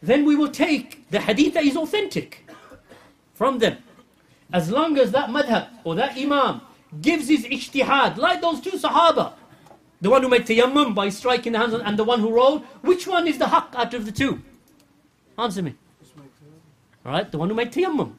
then 0.03 0.25
we 0.25 0.35
will 0.35 0.48
take 0.51 1.09
the 1.11 1.20
hadith 1.20 1.55
that 1.55 1.64
is 1.64 1.77
authentic 1.77 2.44
from 3.35 3.59
them. 3.61 3.79
As 4.53 4.70
long 4.70 4.98
as 4.98 5.12
that 5.12 5.31
madhab 5.31 5.68
or 5.85 5.94
that 5.94 6.18
imam 6.18 6.61
gives 7.01 7.29
his 7.29 7.44
ijtihad, 7.44 8.16
like 8.16 8.40
those 8.40 8.61
two 8.61 8.72
Sahaba. 8.72 9.35
The 10.02 10.10
one 10.10 10.22
who 10.22 10.28
made 10.28 10.42
tayammum 10.46 10.94
by 10.96 11.08
striking 11.08 11.52
the 11.52 11.58
hands 11.58 11.74
and 11.74 11.98
the 11.98 12.04
one 12.04 12.18
who 12.18 12.34
rolled. 12.34 12.64
Which 12.82 13.06
one 13.06 13.28
is 13.28 13.38
the 13.38 13.44
haqq 13.46 13.74
out 13.76 13.94
of 13.94 14.04
the 14.04 14.12
two? 14.12 14.42
Answer 15.38 15.62
me. 15.62 15.76
Alright, 17.06 17.30
the 17.30 17.38
one 17.38 17.48
who 17.48 17.54
made 17.54 17.72
tayammum. 17.72 18.12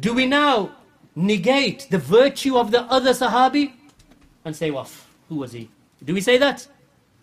Do 0.00 0.14
we 0.14 0.26
now 0.26 0.72
negate 1.14 1.88
the 1.90 1.98
virtue 1.98 2.56
of 2.56 2.70
the 2.70 2.82
other 2.84 3.10
Sahabi 3.10 3.74
and 4.46 4.56
say, 4.56 4.70
well, 4.70 4.88
who 5.28 5.36
was 5.36 5.52
he? 5.52 5.68
Do 6.02 6.14
we 6.14 6.22
say 6.22 6.38
that? 6.38 6.66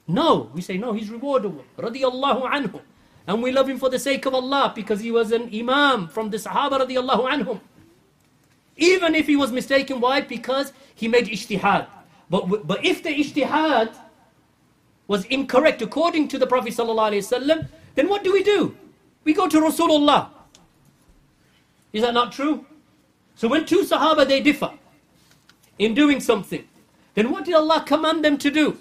No, 0.08 0.52
we 0.54 0.62
say, 0.62 0.78
no, 0.78 0.94
he's 0.94 1.10
rewardable. 1.10 1.64
Radiallahu 1.78 2.50
anhu. 2.52 2.82
And 3.26 3.42
we 3.42 3.52
love 3.52 3.68
him 3.68 3.80
for 3.80 3.90
the 3.90 4.00
sake 4.00 4.28
of 4.28 4.36
Allah 4.36 4.72
because 4.76 5.00
he 5.00 5.12
was 5.12 5.32
an 5.32 5.50
imam 5.54 6.08
from 6.08 6.30
the 6.30 6.38
Sahaba 6.38 6.86
radiallahu 6.86 7.30
anhum. 7.30 7.60
Even 8.78 9.16
if 9.16 9.26
he 9.26 9.36
was 9.36 9.52
mistaken, 9.52 10.00
why? 10.00 10.22
Because 10.22 10.72
he 10.94 11.08
made 11.08 11.26
ijtihad. 11.26 11.88
But, 12.31 12.67
but 12.67 12.85
if 12.85 13.03
the 13.03 13.11
ijtihad 13.11 13.95
was 15.07 15.25
incorrect 15.27 15.83
according 15.83 16.29
to 16.29 16.39
the 16.39 16.47
Prophet 16.47 16.73
ﷺ, 16.73 17.69
then 17.95 18.09
what 18.09 18.25
do 18.25 18.33
we 18.33 18.43
do? 18.43 18.77
We 19.25 19.35
go 19.35 19.49
to 19.49 19.61
Rasulullah. 19.61 20.29
Is 21.93 22.03
that 22.03 22.15
not 22.15 22.33
true? 22.33 22.67
So 23.37 23.49
when 23.49 23.67
two 23.67 23.83
Sahaba 23.83 24.27
they 24.27 24.41
differ 24.41 24.73
in 25.79 25.95
doing 25.95 26.21
something, 26.21 26.67
then 27.15 27.31
what 27.31 27.45
did 27.45 27.55
Allah 27.55 27.85
command 27.87 28.25
them 28.25 28.39
to 28.39 28.51
do? 28.51 28.79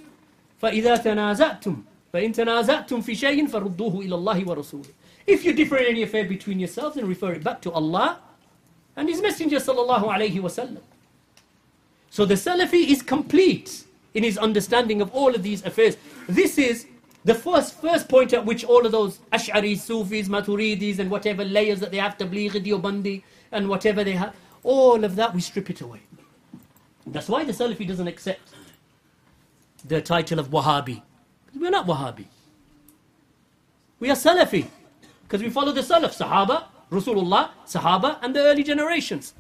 فَإِذَا 0.62 1.04
تَنَازَعْتُمْ 1.04 1.84
فَإِن 2.14 2.34
تَنَازَعْتُمْ 2.34 3.04
فِي 3.04 3.14
شَيْءٍ 3.14 3.50
فَرُدُّوهُ 3.50 4.06
إِلَى 4.06 4.10
اللَّهِ 4.10 4.46
وَرَسُولِهِ 4.46 4.92
If 5.28 5.44
you 5.44 5.54
differ 5.54 5.78
in 5.78 5.88
any 5.88 6.04
affair 6.04 6.26
between 6.26 6.60
yourselves, 6.60 6.96
then 6.96 7.08
refer 7.08 7.34
it 7.34 7.44
back 7.44 7.62
to 7.64 7.72
Allah 7.72 8.20
and 8.96 9.10
His 9.10 9.22
Messenger 9.22 9.58
sallallahu 9.58 10.06
alayhi 10.06 10.40
wasallam. 10.40 10.82
So 12.11 12.25
the 12.25 12.35
Salafi 12.35 12.89
is 12.89 13.03
complete 13.03 13.85
in 14.15 14.23
his 14.23 14.39
understanding 14.39 15.01
of 15.01 15.11
all 15.15 15.35
of 15.35 15.43
these 15.43 15.65
affairs. 15.65 15.97
This 16.29 16.59
is 16.59 16.87
the 17.25 17.35
first, 17.35 17.81
first 17.81 18.09
point 18.09 18.33
at 18.33 18.45
which 18.45 18.65
all 18.65 18.85
of 18.87 18.93
those 18.93 19.19
Ash'aris, 19.33 19.81
Sufis, 19.81 20.29
Maturidis, 20.29 20.99
and 20.99 21.11
whatever 21.11 21.45
layers 21.45 21.81
that 21.81 21.91
they 21.91 21.99
have, 21.99 22.17
Tablighi, 22.17 22.65
Deobandi, 22.65 23.23
and 23.53 23.69
whatever 23.69 24.03
they 24.03 24.13
have, 24.13 24.35
all 24.63 25.05
of 25.05 25.17
that 25.17 25.35
we 25.35 25.41
strip 25.41 25.71
it 25.71 25.81
away. 25.81 26.01
That's 27.07 27.29
why 27.29 27.45
the 27.45 27.53
Salafi 27.53 27.87
doesn't 27.87 28.09
accept 28.09 28.41
the 29.87 30.01
title 30.01 30.39
of 30.39 30.49
Wahhabi. 30.49 31.03
We're 31.55 31.71
not 31.71 31.87
Wahhabi. 31.87 32.27
We 34.01 34.11
are 34.11 34.17
Salafi. 34.17 34.67
Because 35.23 35.43
we 35.43 35.51
follow 35.51 35.73
the 35.73 35.83
Salaf, 35.83 36.17
Sahaba, 36.17 36.65
Rasulullah, 36.91 37.51
Sahaba, 37.67 38.19
and 38.23 38.35
the 38.35 38.41
early 38.41 38.63
generations. 38.63 39.35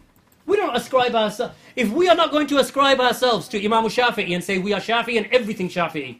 We 0.48 0.56
don't 0.56 0.74
ascribe 0.74 1.14
ourselves. 1.14 1.54
If 1.76 1.90
we 1.90 2.08
are 2.08 2.16
not 2.16 2.30
going 2.30 2.46
to 2.46 2.56
ascribe 2.56 3.00
ourselves 3.00 3.48
to 3.48 3.62
Imam 3.62 3.84
Shafi'i 3.84 4.34
and 4.34 4.42
say 4.42 4.56
we 4.56 4.72
are 4.72 4.80
Shafi'i 4.80 5.18
and 5.18 5.26
everything 5.26 5.68
Shafi'i, 5.68 6.16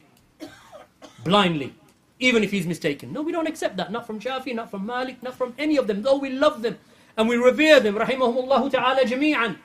blindly, 1.24 1.74
even 2.18 2.44
if 2.44 2.50
he's 2.50 2.66
mistaken. 2.66 3.10
No, 3.10 3.22
we 3.22 3.32
don't 3.32 3.48
accept 3.48 3.78
that. 3.78 3.90
Not 3.90 4.06
from 4.06 4.20
Shafi'i, 4.20 4.54
not 4.54 4.70
from 4.70 4.84
Malik, 4.84 5.22
not 5.22 5.34
from 5.34 5.54
any 5.58 5.78
of 5.78 5.86
them. 5.86 6.02
Though 6.02 6.18
we 6.18 6.28
love 6.28 6.60
them 6.60 6.76
and 7.16 7.26
we 7.26 7.36
revere 7.36 7.80
them, 7.80 7.94
rahimahumullah 7.94 8.70
ta'ala 8.70 9.04
jami'an. 9.04 9.56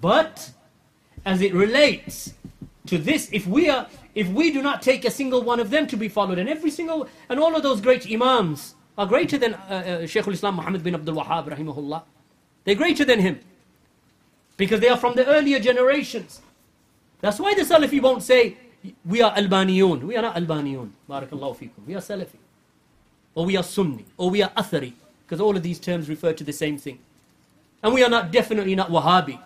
But 0.00 0.50
as 1.26 1.42
it 1.42 1.52
relates 1.52 2.32
to 2.86 2.96
this, 2.96 3.28
if 3.30 3.46
we 3.46 3.68
are 3.68 3.86
if 4.14 4.26
we 4.28 4.50
do 4.50 4.62
not 4.62 4.80
take 4.80 5.04
a 5.04 5.10
single 5.10 5.42
one 5.42 5.60
of 5.60 5.68
them 5.68 5.86
to 5.88 5.98
be 5.98 6.08
followed, 6.08 6.38
and 6.38 6.48
every 6.48 6.70
single 6.70 7.08
and 7.28 7.38
all 7.38 7.54
of 7.54 7.62
those 7.62 7.82
great 7.82 8.10
imams 8.10 8.74
are 8.96 9.06
greater 9.06 9.36
than 9.36 9.52
uh, 9.52 10.00
uh, 10.02 10.06
Shaykh 10.06 10.26
al-Islam 10.26 10.56
Muhammad 10.56 10.82
bin 10.82 10.94
Abdul 10.94 11.16
Wahhab 11.16 11.46
rahimahullah. 11.54 12.02
They're 12.64 12.74
greater 12.74 13.04
than 13.04 13.20
him. 13.20 13.40
Because 14.56 14.80
they 14.80 14.88
are 14.88 14.96
from 14.96 15.14
the 15.14 15.26
earlier 15.26 15.58
generations. 15.58 16.40
That's 17.20 17.38
why 17.38 17.54
the 17.54 17.62
Salafi 17.62 18.00
won't 18.00 18.22
say, 18.22 18.56
we 19.04 19.22
are 19.22 19.32
Albaniyun. 19.34 20.02
We 20.02 20.16
are 20.16 20.22
not 20.22 20.36
Albaniyun. 20.36 20.90
Barakallahu 21.08 21.56
fikum. 21.56 21.86
We 21.86 21.94
are 21.94 22.00
Salafi. 22.00 22.36
Or 23.34 23.46
we 23.46 23.56
are 23.56 23.62
Sunni. 23.62 24.04
Or 24.16 24.30
we 24.30 24.42
are 24.42 24.50
Athari. 24.50 24.92
Because 25.24 25.40
all 25.40 25.56
of 25.56 25.62
these 25.62 25.78
terms 25.78 26.08
refer 26.08 26.32
to 26.32 26.44
the 26.44 26.52
same 26.52 26.78
thing. 26.78 26.98
And 27.82 27.94
we 27.94 28.02
are 28.02 28.10
not 28.10 28.30
definitely 28.30 28.74
not 28.74 28.90
Wahhabi. 28.90 29.38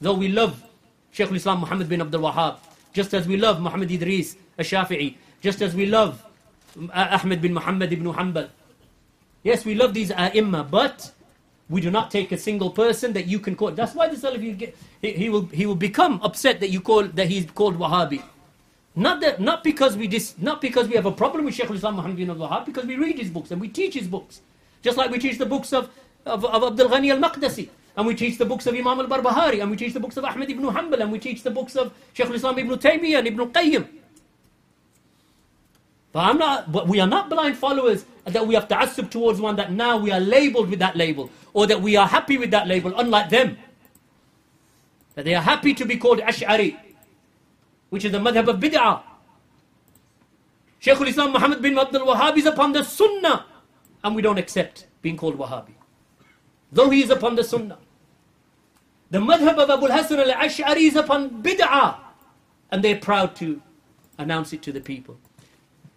Though 0.00 0.14
we 0.14 0.28
love 0.28 0.62
Shaykh 1.12 1.28
al-Islam 1.30 1.60
Muhammad 1.60 1.88
bin 1.88 2.00
Abdul 2.00 2.20
Wahhab. 2.22 2.58
Just 2.92 3.14
as 3.14 3.26
we 3.26 3.36
love 3.36 3.60
Muhammad 3.60 3.90
Idris 3.90 4.36
al-Shafi'i. 4.58 5.14
Just 5.42 5.62
as 5.62 5.74
we 5.74 5.86
love 5.86 6.22
uh, 6.92 7.18
Ahmed 7.20 7.40
bin 7.40 7.54
Muhammad 7.54 7.92
ibn 7.92 8.06
Hanbal. 8.12 8.48
Yes, 9.42 9.64
we 9.64 9.74
love 9.74 9.94
these 9.94 10.10
ai 10.10 10.40
but 10.70 11.12
we 11.70 11.80
do 11.80 11.90
not 11.90 12.10
take 12.10 12.32
a 12.32 12.38
single 12.38 12.70
person 12.70 13.12
that 13.12 13.26
you 13.26 13.38
can 13.38 13.54
call. 13.54 13.70
That's 13.72 13.94
why 13.94 14.08
the 14.08 14.16
Salafi 14.16 14.56
get, 14.56 14.76
he, 15.02 15.12
he, 15.12 15.28
will 15.28 15.46
he 15.46 15.66
will 15.66 15.74
become 15.74 16.20
upset 16.22 16.60
that 16.60 16.70
you 16.70 16.80
call 16.80 17.04
that 17.04 17.28
he's 17.28 17.50
called 17.50 17.78
Wahhabi. 17.78 18.22
Not 18.96 19.20
that 19.20 19.40
not 19.40 19.62
because 19.62 19.96
we 19.96 20.08
dis, 20.08 20.34
not 20.38 20.60
because 20.60 20.88
we 20.88 20.94
have 20.94 21.06
a 21.06 21.12
problem 21.12 21.44
with 21.44 21.54
Shaykh 21.54 21.70
al-Islam 21.70 21.96
Muhammad 21.96 22.16
bin 22.16 22.28
Wahhab, 22.28 22.66
because 22.66 22.84
we 22.84 22.96
read 22.96 23.18
his 23.18 23.30
books 23.30 23.50
and 23.50 23.60
we 23.60 23.68
teach 23.68 23.94
his 23.94 24.08
books. 24.08 24.40
Just 24.82 24.96
like 24.96 25.10
we 25.10 25.18
teach 25.18 25.38
the 25.38 25.46
books 25.46 25.72
of, 25.72 25.90
of, 26.24 26.44
of 26.44 26.64
Abdul 26.64 26.88
Ghani 26.88 27.10
al-Maqdisi, 27.12 27.68
and 27.96 28.06
we 28.06 28.14
teach 28.14 28.38
the 28.38 28.44
books 28.44 28.66
of 28.66 28.74
Imam 28.74 28.98
al-Barbahari, 29.00 29.60
and 29.60 29.70
we 29.70 29.76
teach 29.76 29.92
the 29.92 30.00
books 30.00 30.16
of 30.16 30.24
Ahmed 30.24 30.50
ibn 30.50 30.64
Hanbal, 30.64 31.00
and 31.00 31.12
we 31.12 31.18
teach 31.18 31.42
the 31.42 31.50
books 31.50 31.76
of 31.76 31.92
Shaykh 32.14 32.28
al-Islam 32.28 32.58
ibn 32.58 32.78
Taymiyyah 32.78 33.18
and 33.18 33.28
Ibn 33.28 33.50
Qayyim. 33.50 33.86
I'm 36.20 36.38
not 36.38 36.72
but 36.72 36.88
we 36.88 37.00
are 37.00 37.06
not 37.06 37.28
blind 37.28 37.56
followers 37.56 38.04
that 38.24 38.46
we 38.46 38.54
have 38.54 38.68
to 38.68 38.82
assume 38.82 39.08
towards 39.08 39.40
one 39.40 39.56
that 39.56 39.72
now 39.72 39.98
we 39.98 40.10
are 40.10 40.20
labeled 40.20 40.70
with 40.70 40.78
that 40.78 40.96
label 40.96 41.30
or 41.52 41.66
that 41.66 41.80
we 41.80 41.96
are 41.96 42.06
happy 42.06 42.38
with 42.38 42.50
that 42.50 42.66
label, 42.66 42.92
unlike 42.98 43.30
them. 43.30 43.58
That 45.14 45.24
they 45.24 45.34
are 45.34 45.42
happy 45.42 45.74
to 45.74 45.84
be 45.84 45.96
called 45.96 46.20
Ash'ari, 46.20 46.76
which 47.90 48.04
is 48.04 48.12
the 48.12 48.18
madhab 48.18 48.48
of 48.48 48.60
bid'ah. 48.60 49.02
Shaykh 50.78 51.00
al-Islam 51.00 51.32
Muhammad 51.32 51.60
bin 51.60 51.76
Abdul 51.76 52.06
Wahhab 52.06 52.36
is 52.36 52.46
upon 52.46 52.72
the 52.72 52.84
sunnah, 52.84 53.46
and 54.04 54.14
we 54.14 54.22
don't 54.22 54.38
accept 54.38 54.86
being 55.02 55.16
called 55.16 55.36
Wahhabi. 55.36 55.74
Though 56.70 56.90
he 56.90 57.02
is 57.02 57.10
upon 57.10 57.34
the 57.34 57.42
sunnah. 57.44 57.78
The 59.10 59.18
madhab 59.18 59.56
of 59.58 59.70
Abu 59.70 59.86
Hassan 59.86 60.20
al-Ash'ari 60.20 60.82
is 60.82 60.96
upon 60.96 61.42
bid'ah, 61.42 61.96
and 62.70 62.84
they're 62.84 62.98
proud 62.98 63.34
to 63.36 63.60
announce 64.18 64.52
it 64.52 64.62
to 64.62 64.72
the 64.72 64.80
people. 64.80 65.18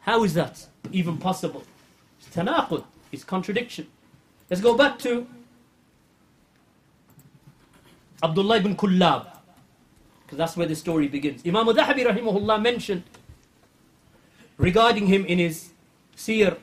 How 0.02 0.24
is 0.24 0.34
that 0.34 0.68
even 0.92 1.18
possible? 1.18 1.64
It's 2.20 2.36
tanaqud, 2.36 2.84
it's 3.12 3.24
contradiction. 3.24 3.88
Let's 4.50 4.62
go 4.62 4.76
back 4.76 5.00
to 5.00 5.28
Abdullah 8.24 8.58
ibn 8.58 8.76
Kullab, 8.76 9.28
because 10.24 10.38
that's 10.38 10.58
where 10.58 10.68
the 10.68 10.76
story 10.76 11.08
begins. 11.08 11.42
Imam 11.46 11.66
Dhahabi 11.68 12.06
rahimahullah 12.06 12.62
mentioned 12.62 13.04
regarding 14.58 15.08
him 15.08 15.26
in 15.26 15.40
his 15.40 15.70
Siyar 16.16 16.58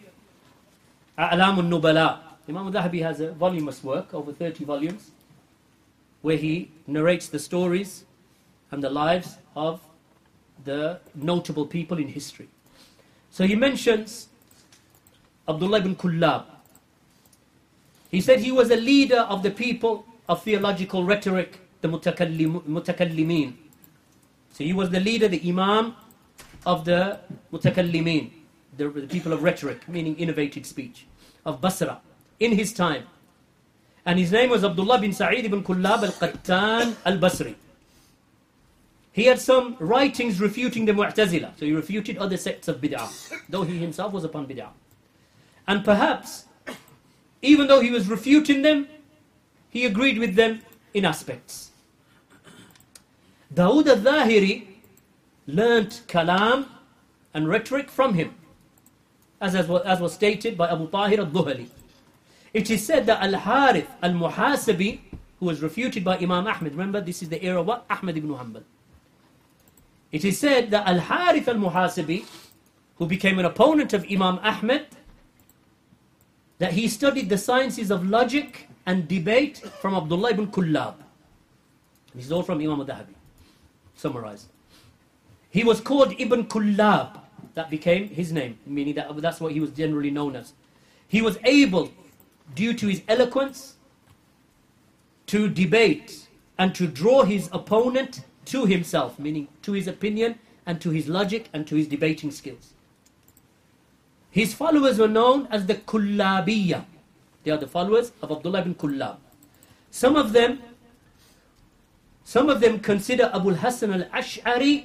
A'lam 1.18 1.59
al-Nubala. 1.59 2.20
Imam 2.48 2.72
Dhahabi 2.72 3.03
has 3.03 3.20
a 3.20 3.33
voluminous 3.33 3.83
work, 3.83 4.14
over 4.14 4.33
30 4.33 4.64
volumes, 4.64 5.11
where 6.22 6.37
he 6.37 6.70
narrates 6.87 7.29
the 7.29 7.38
stories 7.38 8.05
and 8.70 8.83
the 8.83 8.90
lives 8.90 9.38
of 9.57 9.81
the 10.64 11.01
notable 11.14 11.66
people 11.66 11.98
in 11.98 12.09
history. 12.09 12.48
So 13.31 13.45
he 13.45 13.55
mentions 13.55 14.29
Abdullah 15.49 15.79
ibn 15.79 15.97
Kullab. 15.97 16.45
He 18.11 18.21
said 18.21 18.41
he 18.41 18.53
was 18.53 18.71
a 18.71 18.77
leader 18.77 19.21
of 19.21 19.43
the 19.43 19.51
people 19.51 20.07
of 20.29 20.43
theological 20.43 21.05
rhetoric, 21.05 21.59
the 21.81 21.88
mutakallimin. 21.88 23.55
So 24.53 24.64
he 24.64 24.73
was 24.73 24.91
the 24.91 25.01
leader, 25.01 25.29
the 25.29 25.41
imam 25.49 25.95
of 26.67 26.85
the 26.85 27.21
mutakallimin, 27.53 28.31
the, 28.77 28.88
the 28.88 29.07
people 29.07 29.33
of 29.33 29.43
rhetoric, 29.43 29.88
meaning 29.88 30.17
innovated 30.17 30.67
speech, 30.67 31.07
of 31.45 31.61
Basra, 31.61 32.01
in 32.41 32.53
his 32.53 32.73
time. 32.73 33.07
And 34.05 34.19
his 34.19 34.33
name 34.33 34.51
was 34.51 34.64
Abdullah 34.64 35.01
bin 35.01 35.12
Sa'id 35.12 35.45
ibn 35.45 35.62
Kullab 35.62 36.03
al-Qattan 36.03 36.97
al-Basri. 37.05 37.55
He 39.18 39.24
had 39.24 39.40
some 39.40 39.74
writings 39.81 40.40
refuting 40.40 40.85
the 40.85 40.92
Mu'tazila. 40.92 41.59
So 41.59 41.66
he 41.66 41.72
refuted 41.72 42.18
other 42.18 42.37
sects 42.37 42.68
of 42.68 42.81
bid'ah, 42.81 43.11
though 43.48 43.64
he 43.64 43.76
himself 43.76 44.12
was 44.12 44.22
upon 44.22 44.46
bid'ah. 44.46 44.68
And 45.66 45.85
perhaps, 45.85 46.44
even 47.42 47.66
though 47.66 47.81
he 47.81 47.90
was 47.90 48.07
refuting 48.07 48.62
them, 48.62 48.87
he 49.70 49.87
agreed 49.87 50.20
with 50.20 50.37
them 50.37 50.62
in 50.94 51.04
aspects. 51.04 51.72
Dawood 53.52 53.88
al-Zahiri 53.88 54.68
learnt 55.48 56.02
kalam 56.07 56.68
and 57.35 57.48
rhetoric 57.48 57.90
from 57.90 58.14
him, 58.14 58.37
as, 59.40 59.57
as, 59.57 59.68
as 59.68 59.98
was 59.98 60.12
stated 60.12 60.57
by 60.57 60.70
Abu 60.70 60.88
Tahir 60.88 61.18
al-Dhuhali. 61.18 61.66
It 62.54 62.70
is 62.70 62.87
said 62.87 63.07
that 63.07 63.20
Al-Harith 63.20 63.90
al-Muhasibi, 64.00 65.00
who 65.40 65.46
was 65.46 65.61
refuted 65.61 66.04
by 66.04 66.18
Imam 66.18 66.46
Ahmed, 66.46 66.70
remember 66.70 67.00
this 67.00 67.20
is 67.20 67.28
the 67.28 67.44
era 67.44 67.59
of 67.59 67.66
what? 67.66 67.85
Ahmed 67.90 68.16
ibn 68.16 68.31
Hanbal. 68.31 68.62
It 70.11 70.25
is 70.25 70.38
said 70.38 70.71
that 70.71 70.87
Al-Harith 70.87 71.49
al-Muhasibi, 71.49 72.25
who 72.97 73.07
became 73.07 73.38
an 73.38 73.44
opponent 73.44 73.92
of 73.92 74.05
Imam 74.11 74.38
Ahmed, 74.42 74.87
that 76.59 76.73
he 76.73 76.88
studied 76.88 77.29
the 77.29 77.38
sciences 77.38 77.90
of 77.90 78.06
logic 78.09 78.69
and 78.87 79.06
debate 79.06 79.59
from 79.81 79.94
Abdullah 79.94 80.31
ibn 80.31 80.48
Kullab. 80.48 80.94
This 82.15 82.25
is 82.27 82.33
all 82.33 82.42
from 82.42 82.59
Imam 82.59 82.81
al-Dhahabi, 82.81 83.15
summarized. 83.94 84.48
He 85.50 85.63
was 85.63 85.81
called 85.81 86.15
Ibn 86.19 86.46
Kullab. 86.46 87.21
That 87.54 87.71
became 87.71 88.09
his 88.09 88.33
name, 88.33 88.59
meaning 88.67 88.94
that 88.94 89.15
that's 89.21 89.40
what 89.40 89.52
he 89.52 89.61
was 89.61 89.71
generally 89.71 90.11
known 90.11 90.37
as. 90.37 90.52
He 91.06 91.23
was 91.23 91.38
able, 91.44 91.92
due 92.54 92.73
to 92.75 92.87
his 92.87 93.02
eloquence, 93.09 93.75
to 95.27 95.48
debate 95.48 96.29
and 96.59 96.75
to 96.75 96.87
draw 96.87 97.25
his 97.25 97.48
opponent 97.52 98.25
to 98.49 98.67
himself, 98.67 99.19
meaning 99.19 99.49
to 99.63 99.73
his 99.73 99.87
opinion 99.87 100.38
and 100.67 100.81
to 100.81 100.90
his 100.90 101.09
logic 101.09 101.49
and 101.53 101.67
to 101.67 101.77
his 101.77 101.88
debating 101.88 102.31
skills. 102.31 102.73
His 104.31 104.55
followers 104.55 104.99
were 104.99 105.09
known 105.09 105.49
as 105.51 105.67
the 105.67 105.75
Kullabiyya. 105.75 106.85
They 107.44 107.51
are 107.51 107.57
the 107.57 107.67
followers 107.67 108.13
of 108.23 108.31
Abdullah 108.31 108.61
ibn 108.61 108.75
Kullab. 108.75 109.17
Some 109.90 110.17
of 110.17 110.33
them, 110.33 110.61
some 112.25 112.49
of 112.51 112.61
them 112.61 112.81
consider 112.81 113.31
Abu 113.33 113.55
Hassan 113.55 113.92
al-Ash'ari 113.92 114.85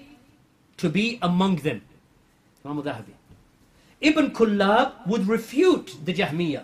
to 0.77 0.89
be 0.89 1.19
among 1.21 1.57
them. 1.57 1.81
Imam. 2.65 2.83
Ibn 3.99 4.31
Kullab 4.31 5.07
would 5.07 5.27
refute 5.27 5.95
the 6.05 6.13
Jahmiyyah. 6.13 6.63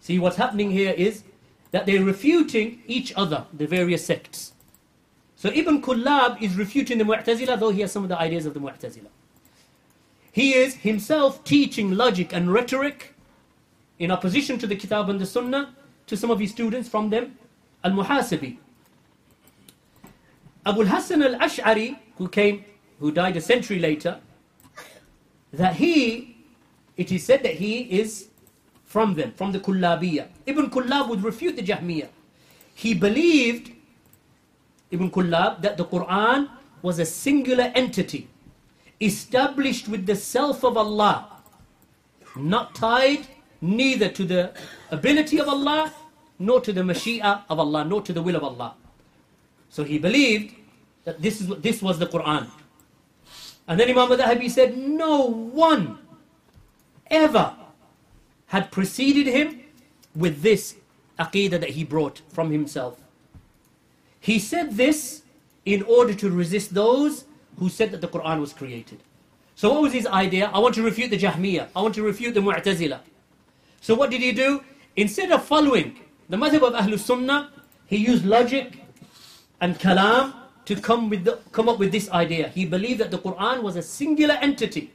See, 0.00 0.18
what's 0.18 0.36
happening 0.36 0.70
here 0.70 0.94
is 0.96 1.24
that 1.72 1.86
they're 1.86 2.04
refuting 2.04 2.82
each 2.86 3.12
other, 3.16 3.46
the 3.52 3.66
various 3.66 4.06
sects. 4.06 4.52
So 5.46 5.52
Ibn 5.52 5.80
Kullab 5.80 6.42
is 6.42 6.56
refuting 6.56 6.98
the 6.98 7.04
Mu'tazila, 7.04 7.56
though 7.60 7.70
he 7.70 7.82
has 7.82 7.92
some 7.92 8.02
of 8.02 8.08
the 8.08 8.18
ideas 8.18 8.46
of 8.46 8.54
the 8.54 8.58
Mu'tazila. 8.58 9.06
He 10.32 10.54
is 10.54 10.74
himself 10.74 11.44
teaching 11.44 11.92
logic 11.92 12.32
and 12.32 12.52
rhetoric 12.52 13.14
in 14.00 14.10
opposition 14.10 14.58
to 14.58 14.66
the 14.66 14.74
Kitab 14.74 15.08
and 15.08 15.20
the 15.20 15.24
Sunnah 15.24 15.72
to 16.08 16.16
some 16.16 16.32
of 16.32 16.40
his 16.40 16.50
students 16.50 16.88
from 16.88 17.10
them, 17.10 17.38
Al-Muhasibi. 17.84 18.58
Abu 20.66 20.80
al-Hasan 20.82 21.22
al-Ash'ari, 21.22 21.96
who 22.18 22.26
came, 22.26 22.64
who 22.98 23.12
died 23.12 23.36
a 23.36 23.40
century 23.40 23.78
later, 23.78 24.18
that 25.52 25.76
he, 25.76 26.38
it 26.96 27.12
is 27.12 27.22
said 27.22 27.44
that 27.44 27.54
he 27.54 27.82
is 27.82 28.30
from 28.84 29.14
them, 29.14 29.30
from 29.36 29.52
the 29.52 29.60
Kullabiyya. 29.60 30.26
Ibn 30.44 30.70
Kullab 30.70 31.08
would 31.08 31.22
refute 31.22 31.54
the 31.54 31.62
Jahmiyyah. 31.62 32.08
He 32.74 32.94
believed, 32.94 33.75
Ibn 34.90 35.10
Kullab, 35.10 35.62
that 35.62 35.76
the 35.76 35.84
Quran 35.84 36.48
was 36.82 36.98
a 36.98 37.04
singular 37.06 37.72
entity, 37.74 38.28
established 39.00 39.88
with 39.88 40.06
the 40.06 40.16
self 40.16 40.64
of 40.64 40.76
Allah, 40.76 41.42
not 42.36 42.74
tied 42.74 43.26
neither 43.60 44.08
to 44.08 44.24
the 44.24 44.52
ability 44.90 45.40
of 45.40 45.48
Allah, 45.48 45.92
nor 46.38 46.60
to 46.60 46.72
the 46.72 46.82
Mashi'a 46.82 47.42
of 47.48 47.58
Allah, 47.58 47.84
nor 47.84 48.02
to 48.02 48.12
the 48.12 48.22
will 48.22 48.36
of 48.36 48.44
Allah. 48.44 48.74
So 49.70 49.84
he 49.84 49.98
believed 49.98 50.54
that 51.04 51.20
this, 51.22 51.40
is, 51.40 51.48
this 51.60 51.82
was 51.82 51.98
the 51.98 52.06
Quran. 52.06 52.48
And 53.68 53.80
then 53.80 53.88
Imam 53.88 54.12
al 54.12 54.18
Dhahabi 54.18 54.50
said, 54.50 54.76
no 54.76 55.22
one 55.26 55.98
ever 57.10 57.56
had 58.46 58.70
preceded 58.70 59.26
him 59.26 59.60
with 60.14 60.42
this 60.42 60.76
aqidah 61.18 61.60
that 61.60 61.70
he 61.70 61.84
brought 61.84 62.22
from 62.28 62.50
himself. 62.50 63.00
He 64.26 64.40
said 64.40 64.76
this 64.76 65.22
in 65.64 65.82
order 65.82 66.12
to 66.14 66.28
resist 66.28 66.74
those 66.74 67.26
who 67.60 67.68
said 67.68 67.92
that 67.92 68.00
the 68.00 68.08
Quran 68.08 68.40
was 68.40 68.52
created. 68.52 68.98
So 69.54 69.72
what 69.72 69.82
was 69.82 69.92
his 69.92 70.04
idea? 70.04 70.50
I 70.52 70.58
want 70.58 70.74
to 70.74 70.82
refute 70.82 71.10
the 71.10 71.18
Jahmiyyah. 71.18 71.68
I 71.76 71.80
want 71.80 71.94
to 71.94 72.02
refute 72.02 72.34
the 72.34 72.40
Mu'tazila. 72.40 72.98
So 73.80 73.94
what 73.94 74.10
did 74.10 74.22
he 74.22 74.32
do? 74.32 74.64
Instead 74.96 75.30
of 75.30 75.44
following 75.44 76.00
the 76.28 76.36
madhab 76.36 76.62
of 76.66 76.72
Ahlul 76.74 76.98
Sunnah, 76.98 77.52
he 77.86 77.98
used 77.98 78.24
logic 78.24 78.80
and 79.60 79.78
kalam 79.78 80.34
to 80.64 80.74
come, 80.74 81.08
with 81.08 81.22
the, 81.22 81.38
come 81.52 81.68
up 81.68 81.78
with 81.78 81.92
this 81.92 82.10
idea. 82.10 82.48
He 82.48 82.66
believed 82.66 82.98
that 82.98 83.12
the 83.12 83.18
Quran 83.18 83.62
was 83.62 83.76
a 83.76 83.82
singular 83.82 84.34
entity, 84.42 84.92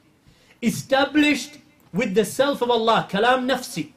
established 0.62 1.60
with 1.94 2.16
the 2.16 2.26
self 2.26 2.62
of 2.62 2.70
Allah, 2.70 3.08
kalam 3.10 3.46
nafsi. 3.46 3.94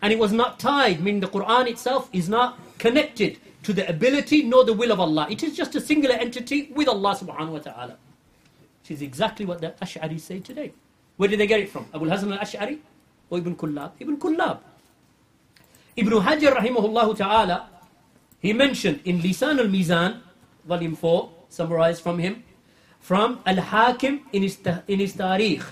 And 0.00 0.10
it 0.10 0.18
was 0.18 0.32
not 0.32 0.58
tied, 0.58 1.00
meaning 1.00 1.20
the 1.20 1.28
Quran 1.28 1.68
itself 1.68 2.08
is 2.14 2.30
not 2.30 2.58
connected 2.78 3.38
to 3.64 3.72
the 3.72 3.88
ability 3.88 4.42
nor 4.44 4.64
the 4.64 4.72
will 4.72 4.92
of 4.92 5.00
Allah. 5.00 5.26
It 5.30 5.42
is 5.42 5.56
just 5.56 5.74
a 5.74 5.80
singular 5.80 6.14
entity 6.14 6.70
with 6.74 6.88
Allah 6.88 7.16
subhanahu 7.16 7.52
wa 7.52 7.58
ta'ala. 7.58 7.96
Which 8.82 8.90
is 8.90 9.02
exactly 9.02 9.46
what 9.46 9.60
the 9.60 9.74
Ash'ari 9.80 10.20
say 10.20 10.40
today. 10.40 10.72
Where 11.16 11.28
did 11.28 11.40
they 11.40 11.46
get 11.46 11.60
it 11.60 11.70
from? 11.70 11.86
Abu 11.94 12.06
Hasan 12.06 12.32
al-Ash'ari 12.32 12.78
or 13.30 13.38
Ibn 13.38 13.56
Kullab? 13.56 13.92
Ibn 13.98 14.16
Kullab. 14.18 14.58
Ibn 15.96 16.12
Hajar 16.12 16.56
rahimahullah 16.56 17.16
ta'ala, 17.16 17.68
he 18.40 18.52
mentioned 18.52 19.00
in 19.04 19.20
Lisan 19.20 19.58
al-Mizan, 19.58 20.20
volume 20.66 20.96
4, 20.96 21.30
summarized 21.48 22.02
from 22.02 22.18
him, 22.18 22.42
from 23.00 23.40
Al-Hakim 23.46 24.22
in 24.32 24.42
his, 24.42 24.58
in 24.88 24.98
his 24.98 25.14
Tarikh, 25.14 25.64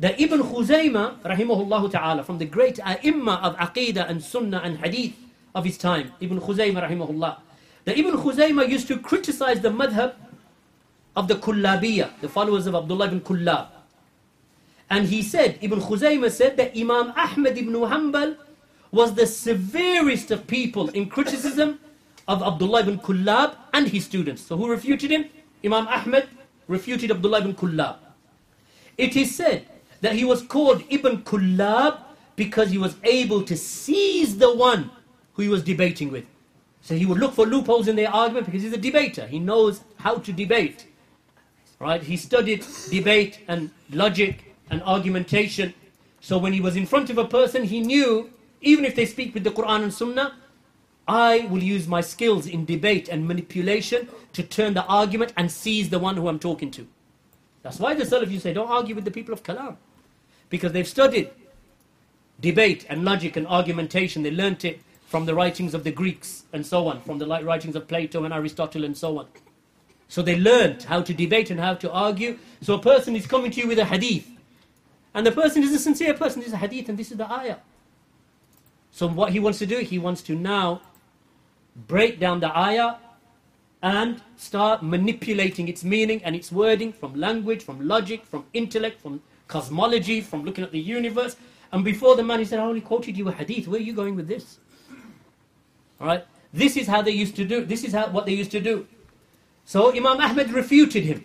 that 0.00 0.18
Ibn 0.18 0.40
Khuzayma, 0.40 1.20
rahimahullah 1.22 1.92
ta'ala, 1.92 2.24
from 2.24 2.38
the 2.38 2.46
great 2.46 2.80
ai 2.80 2.94
of 2.94 3.56
Aqidah 3.56 4.08
and 4.08 4.22
Sunnah 4.22 4.62
and 4.64 4.78
Hadith 4.78 5.14
of 5.54 5.64
his 5.64 5.78
time, 5.78 6.12
Ibn 6.20 6.40
Khuzayma, 6.40 6.88
rahimahullah, 6.88 7.38
that 7.84 7.98
Ibn 7.98 8.16
Khuzayma 8.16 8.68
used 8.68 8.88
to 8.88 8.98
criticize 8.98 9.60
the 9.60 9.70
madhab 9.70 10.14
of 11.16 11.28
the 11.28 11.34
Kullabiyah, 11.34 12.20
the 12.20 12.28
followers 12.28 12.66
of 12.66 12.74
Abdullah 12.74 13.06
ibn 13.06 13.20
Kullab. 13.20 13.68
And 14.90 15.06
he 15.06 15.22
said, 15.22 15.58
Ibn 15.60 15.80
Khuzayma 15.80 16.30
said 16.30 16.56
that 16.56 16.76
Imam 16.76 17.12
Ahmad 17.16 17.56
ibn 17.56 17.72
Hanbal 17.74 18.36
was 18.90 19.14
the 19.14 19.26
severest 19.26 20.30
of 20.30 20.46
people 20.46 20.88
in 20.90 21.08
criticism 21.08 21.78
of 22.26 22.42
Abdullah 22.42 22.80
ibn 22.80 22.98
Kullab 22.98 23.56
and 23.72 23.88
his 23.88 24.04
students. 24.04 24.42
So 24.42 24.56
who 24.56 24.68
refuted 24.68 25.10
him? 25.10 25.26
Imam 25.64 25.86
Ahmad 25.88 26.28
refuted 26.68 27.10
Abdullah 27.10 27.40
ibn 27.40 27.54
Kullab. 27.54 27.96
It 28.98 29.16
is 29.16 29.34
said 29.34 29.66
that 30.00 30.14
he 30.14 30.24
was 30.24 30.42
called 30.42 30.82
Ibn 30.90 31.22
Kullab 31.22 31.98
because 32.36 32.70
he 32.70 32.78
was 32.78 32.96
able 33.04 33.42
to 33.42 33.56
seize 33.56 34.36
the 34.38 34.54
one 34.54 34.90
who 35.34 35.42
he 35.42 35.48
was 35.48 35.62
debating 35.62 36.10
with. 36.10 36.24
So 36.80 36.94
he 36.94 37.06
would 37.06 37.18
look 37.18 37.34
for 37.34 37.46
loopholes 37.46 37.88
in 37.88 37.96
their 37.96 38.10
argument 38.10 38.46
because 38.46 38.62
he's 38.62 38.72
a 38.72 38.78
debater. 38.78 39.26
He 39.26 39.38
knows 39.38 39.82
how 39.96 40.16
to 40.16 40.32
debate. 40.32 40.86
Right? 41.78 42.02
He 42.02 42.16
studied 42.16 42.64
debate 42.90 43.40
and 43.48 43.70
logic 43.90 44.54
and 44.70 44.82
argumentation. 44.82 45.74
So 46.20 46.38
when 46.38 46.52
he 46.52 46.60
was 46.60 46.76
in 46.76 46.86
front 46.86 47.10
of 47.10 47.18
a 47.18 47.24
person, 47.24 47.64
he 47.64 47.80
knew, 47.80 48.30
even 48.60 48.84
if 48.84 48.94
they 48.94 49.06
speak 49.06 49.34
with 49.34 49.44
the 49.44 49.50
Quran 49.50 49.82
and 49.82 49.94
Sunnah, 49.94 50.34
I 51.06 51.46
will 51.50 51.62
use 51.62 51.86
my 51.86 52.00
skills 52.00 52.46
in 52.46 52.64
debate 52.64 53.08
and 53.08 53.26
manipulation 53.26 54.08
to 54.32 54.42
turn 54.42 54.74
the 54.74 54.84
argument 54.84 55.32
and 55.36 55.50
seize 55.50 55.90
the 55.90 55.98
one 55.98 56.16
who 56.16 56.28
I'm 56.28 56.38
talking 56.38 56.70
to. 56.72 56.86
That's 57.62 57.78
why 57.78 57.94
the 57.94 58.04
Salaf 58.04 58.40
say, 58.40 58.52
don't 58.52 58.70
argue 58.70 58.94
with 58.94 59.04
the 59.04 59.10
people 59.10 59.34
of 59.34 59.42
Kalam. 59.42 59.76
Because 60.48 60.72
they've 60.72 60.88
studied 60.88 61.30
debate 62.40 62.86
and 62.88 63.04
logic 63.04 63.36
and 63.36 63.46
argumentation. 63.46 64.22
They 64.22 64.30
learnt 64.30 64.64
it 64.64 64.80
from 65.14 65.26
the 65.26 65.34
writings 65.36 65.74
of 65.74 65.84
the 65.84 65.92
Greeks 65.92 66.42
and 66.52 66.66
so 66.66 66.88
on, 66.88 67.00
from 67.02 67.18
the 67.18 67.26
writings 67.28 67.76
of 67.76 67.86
Plato 67.86 68.24
and 68.24 68.34
Aristotle 68.34 68.82
and 68.82 68.96
so 68.96 69.16
on. 69.20 69.28
So 70.08 70.22
they 70.22 70.36
learnt 70.36 70.82
how 70.82 71.02
to 71.02 71.14
debate 71.14 71.52
and 71.52 71.60
how 71.60 71.74
to 71.74 71.92
argue. 71.92 72.36
So 72.62 72.74
a 72.74 72.80
person 72.80 73.14
is 73.14 73.24
coming 73.24 73.52
to 73.52 73.60
you 73.60 73.68
with 73.68 73.78
a 73.78 73.84
hadith. 73.84 74.28
And 75.14 75.24
the 75.24 75.30
person 75.30 75.62
is 75.62 75.72
a 75.72 75.78
sincere 75.78 76.14
person. 76.14 76.40
This 76.40 76.48
is 76.48 76.54
a 76.54 76.56
hadith 76.56 76.88
and 76.88 76.98
this 76.98 77.12
is 77.12 77.16
the 77.16 77.30
ayah. 77.30 77.58
So 78.90 79.06
what 79.06 79.30
he 79.30 79.38
wants 79.38 79.60
to 79.60 79.66
do, 79.66 79.78
he 79.78 80.00
wants 80.00 80.20
to 80.22 80.34
now 80.34 80.82
break 81.86 82.18
down 82.18 82.40
the 82.40 82.50
ayah 82.58 82.96
and 83.84 84.20
start 84.34 84.82
manipulating 84.82 85.68
its 85.68 85.84
meaning 85.84 86.24
and 86.24 86.34
its 86.34 86.50
wording 86.50 86.92
from 86.92 87.14
language, 87.14 87.62
from 87.62 87.86
logic, 87.86 88.26
from 88.26 88.44
intellect, 88.52 89.00
from 89.00 89.22
cosmology, 89.46 90.20
from 90.20 90.44
looking 90.44 90.64
at 90.64 90.72
the 90.72 90.80
universe. 90.80 91.36
And 91.70 91.84
before 91.84 92.16
the 92.16 92.24
man, 92.24 92.40
he 92.40 92.44
said, 92.44 92.58
I 92.58 92.64
only 92.64 92.80
quoted 92.80 93.16
you 93.16 93.28
a 93.28 93.32
hadith. 93.32 93.68
Where 93.68 93.78
are 93.78 93.84
you 93.84 93.92
going 93.92 94.16
with 94.16 94.26
this? 94.26 94.58
All 96.00 96.06
right? 96.06 96.24
This 96.52 96.76
is 96.76 96.86
how 96.86 97.02
they 97.02 97.10
used 97.10 97.36
to 97.36 97.44
do. 97.44 97.64
This 97.64 97.84
is 97.84 97.92
how, 97.92 98.08
what 98.08 98.26
they 98.26 98.34
used 98.34 98.50
to 98.52 98.60
do. 98.60 98.86
So 99.64 99.94
Imam 99.94 100.20
Ahmed 100.20 100.50
refuted 100.50 101.04
him. 101.04 101.24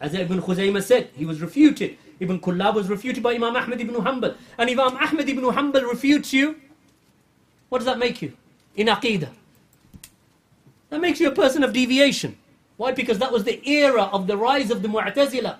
As 0.00 0.14
Ibn 0.14 0.40
Khuzaymah 0.40 0.82
said, 0.82 1.10
he 1.14 1.26
was 1.26 1.40
refuted. 1.40 1.98
Ibn 2.20 2.40
Kullab 2.40 2.74
was 2.74 2.88
refuted 2.88 3.22
by 3.22 3.34
Imam 3.34 3.54
Ahmed 3.56 3.80
ibn 3.80 3.94
Hanbal. 3.94 4.36
And 4.58 4.70
Imam 4.70 4.96
Ahmed 4.96 5.28
ibn 5.28 5.44
Hanbal 5.44 5.88
refutes 5.88 6.32
you. 6.32 6.56
What 7.68 7.78
does 7.78 7.86
that 7.86 7.98
make 7.98 8.20
you? 8.22 8.36
In 8.76 8.88
Aqidah. 8.88 9.30
That 10.90 11.00
makes 11.00 11.20
you 11.20 11.28
a 11.28 11.34
person 11.34 11.62
of 11.62 11.72
deviation. 11.72 12.36
Why? 12.76 12.92
Because 12.92 13.18
that 13.18 13.30
was 13.32 13.44
the 13.44 13.66
era 13.68 14.04
of 14.04 14.26
the 14.26 14.36
rise 14.36 14.70
of 14.70 14.82
the 14.82 14.88
Mu'tazila, 14.88 15.58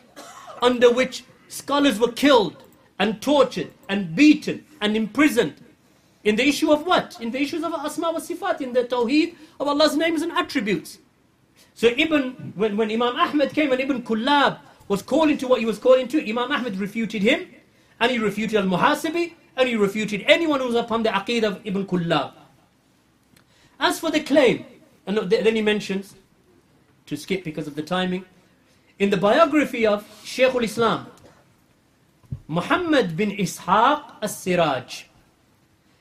under 0.63 0.91
which 0.93 1.25
scholars 1.49 2.01
were 2.01 2.13
killed 2.13 2.63
and 2.99 3.21
tortured 3.23 3.71
and 3.89 4.17
beaten 4.17 4.65
and 4.81 4.97
imprisoned. 4.97 5.55
In 6.23 6.37
the 6.37 6.47
issue 6.47 6.71
of 6.71 6.87
what? 6.87 7.19
In 7.21 7.31
the 7.31 7.41
issues 7.41 7.63
of 7.65 7.73
Asma 7.73 8.13
wa 8.13 8.19
Sifat, 8.19 8.61
in 8.61 8.73
the 8.73 8.85
Tawheed 8.85 9.37
of 9.59 9.69
Allah's 9.69 9.97
names 9.97 10.23
and 10.23 10.33
attributes. 10.33 10.99
So 11.75 11.89
Ibn, 11.89 12.53
when, 12.57 12.77
when 12.77 12.91
Imam 12.91 13.17
Ahmed 13.17 13.55
came 13.55 13.73
and 13.73 13.81
Ibn 13.81 14.03
Kullab 14.03 14.59
was 14.89 15.01
calling 15.03 15.39
to 15.39 15.49
what 15.49 15.61
he 15.61 15.67
was 15.67 15.79
calling 15.79 16.09
to, 16.09 16.29
Imam 16.29 16.53
Ahmed 16.53 16.77
refuted 16.77 17.23
him, 17.23 17.49
and 17.99 18.11
he 18.11 18.19
refuted 18.19 18.57
Al-Muhasibi, 18.57 19.35
and 19.57 19.69
he 19.69 19.77
refuted 19.77 20.25
anyone 20.27 20.61
who 20.61 20.67
was 20.67 20.75
upon 20.75 21.03
the 21.03 21.09
Aqidah 21.11 21.45
of 21.45 21.61
Ibn 21.65 21.87
Kullab. 21.87 22.33
As 23.79 23.99
for 23.99 24.11
the 24.11 24.21
claim, 24.21 24.67
and 25.07 25.17
then 25.31 25.57
he 25.57 25.63
mentions, 25.63 26.15
to 27.07 27.17
skip 27.17 27.45
because 27.45 27.67
of 27.67 27.75
the 27.77 27.83
timing, 27.83 28.27
in 28.99 29.09
the 29.09 29.17
biography 29.17 29.87
of 29.87 30.05
Shaykh 30.23 30.55
al-Islam, 30.55 31.07
Muhammad 32.47 33.17
bin 33.17 33.31
Ishaq 33.31 34.17
as-Siraj. 34.21 35.05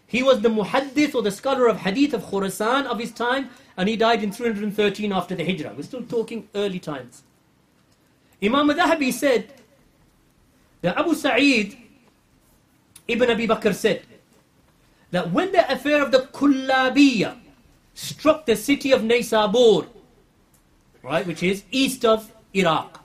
He 0.09 0.23
was 0.23 0.41
the 0.41 0.49
muhaddith 0.49 1.13
or 1.13 1.21
the 1.21 1.29
scholar 1.29 1.67
of 1.67 1.77
hadith 1.77 2.15
of 2.15 2.23
Khurasan 2.23 2.87
of 2.87 2.97
his 2.97 3.11
time, 3.11 3.51
and 3.77 3.87
he 3.87 3.95
died 3.95 4.23
in 4.23 4.31
313 4.31 5.13
after 5.13 5.35
the 5.35 5.45
Hijrah. 5.45 5.75
We're 5.77 5.83
still 5.83 6.01
talking 6.01 6.49
early 6.55 6.79
times. 6.79 7.21
Imam 8.41 8.71
al-Dhahabi 8.71 9.13
said 9.13 9.53
that 10.81 10.97
Abu 10.97 11.13
Sa'id 11.13 11.77
ibn 13.07 13.29
Abi 13.29 13.47
Bakr 13.47 13.75
said 13.75 14.01
that 15.11 15.31
when 15.31 15.51
the 15.51 15.71
affair 15.71 16.01
of 16.01 16.11
the 16.11 16.21
Kullabiyah 16.33 17.37
struck 17.93 18.47
the 18.47 18.55
city 18.55 18.91
of 18.91 19.01
Naysabur, 19.01 19.85
right, 21.03 21.27
which 21.27 21.43
is 21.43 21.63
east 21.69 22.03
of 22.03 22.33
Iraq, 22.55 22.99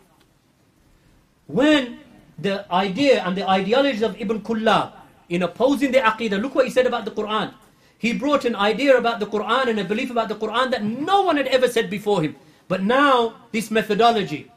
when 1.49 1.99
the 2.39 2.65
idea 2.73 3.23
and 3.25 3.37
the 3.37 3.47
ideology 3.47 4.03
of 4.03 4.19
Ibn 4.19 4.41
Kullab 4.41 5.04
in 5.29 5.43
opposing 5.43 5.93
the 5.93 5.99
Aqidah, 5.99 6.41
look 6.41 6.55
what 6.55 6.65
he 6.65 6.71
said 6.71 6.87
about 6.87 7.05
the 7.05 7.11
Quran. 7.11 7.53
he 7.99 8.13
brought 8.13 8.45
an 8.45 8.55
idea 8.55 8.97
about 8.97 9.19
the 9.21 9.27
Quran 9.27 9.69
and 9.69 9.81
a 9.81 9.85
belief 9.85 10.11
about 10.11 10.29
the 10.29 10.35
Quran 10.35 10.71
that 10.71 10.85
no 10.85 11.23
one 11.23 11.37
had 11.37 11.47
ever 11.47 11.69
said 11.69 11.89
before 11.89 12.23
him. 12.23 12.37
But 12.69 12.83
now, 12.83 13.35
this 13.53 13.71
methodology 13.71 14.51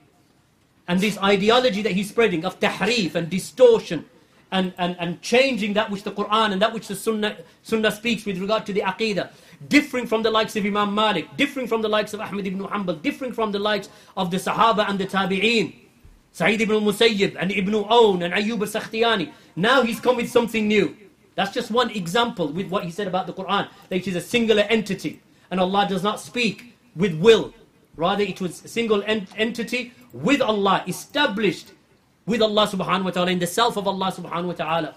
and 0.87 0.99
this 0.99 1.17
ideology 1.19 1.81
that 1.81 1.93
he's 1.93 2.09
spreading 2.09 2.45
of 2.45 2.59
tahrif 2.59 3.15
and 3.15 3.29
distortion 3.29 4.05
and, 4.51 4.73
and, 4.77 4.95
and 4.99 5.21
changing 5.21 5.73
that 5.73 5.89
which 5.89 6.03
the 6.03 6.11
Quran 6.11 6.53
and 6.53 6.61
that 6.61 6.73
which 6.73 6.87
the 6.87 6.95
Sunnah, 6.95 7.37
Sunnah 7.63 7.91
speaks 7.91 8.25
with 8.25 8.37
regard 8.37 8.65
to 8.65 8.73
the 8.73 8.81
Aqidah, 8.81 9.31
differing 9.67 10.07
from 10.07 10.23
the 10.23 10.31
likes 10.31 10.55
of 10.55 10.65
Imam 10.65 10.93
Malik, 10.95 11.35
differing 11.35 11.67
from 11.67 11.81
the 11.81 11.89
likes 11.89 12.13
of 12.13 12.21
Ahmad 12.21 12.47
ibn 12.47 12.59
Hanbal, 12.59 13.01
differing 13.01 13.33
from 13.33 13.51
the 13.51 13.59
likes 13.59 13.89
of 14.15 14.31
the 14.31 14.37
Sahaba 14.37 14.89
and 14.89 14.97
the 14.99 15.05
Tabi'een, 15.05 15.73
Sa'id 16.37 16.61
ibn 16.61 16.75
al-Musayyib 16.75 17.35
and 17.39 17.51
Ibn 17.51 17.73
Awn 17.73 18.21
and 18.21 18.31
Ayyub 18.31 18.61
al-Sakhtiyani. 18.61 19.31
Now 19.55 19.81
he's 19.81 19.99
come 19.99 20.17
with 20.17 20.29
something 20.29 20.67
new. 20.67 20.95
That's 21.33 21.51
just 21.51 21.71
one 21.71 21.89
example 21.89 22.49
with 22.49 22.67
what 22.69 22.83
he 22.83 22.91
said 22.91 23.07
about 23.07 23.25
the 23.25 23.33
Quran, 23.33 23.67
that 23.89 23.95
it 23.95 24.07
is 24.07 24.15
a 24.15 24.21
singular 24.21 24.61
entity. 24.69 25.19
And 25.49 25.59
Allah 25.59 25.87
does 25.89 26.03
not 26.03 26.19
speak 26.19 26.75
with 26.95 27.15
will. 27.15 27.55
Rather, 27.95 28.21
it 28.21 28.39
was 28.39 28.63
a 28.63 28.67
single 28.67 29.01
ent 29.07 29.29
entity 29.35 29.93
with 30.13 30.39
Allah, 30.39 30.83
established 30.87 31.71
with 32.27 32.43
Allah 32.43 32.67
subhanahu 32.67 33.05
wa 33.05 33.09
ta'ala, 33.09 33.31
in 33.31 33.39
the 33.39 33.47
self 33.47 33.75
of 33.75 33.87
Allah 33.87 34.11
subhanahu 34.11 34.45
wa 34.45 34.53
ta'ala. 34.53 34.93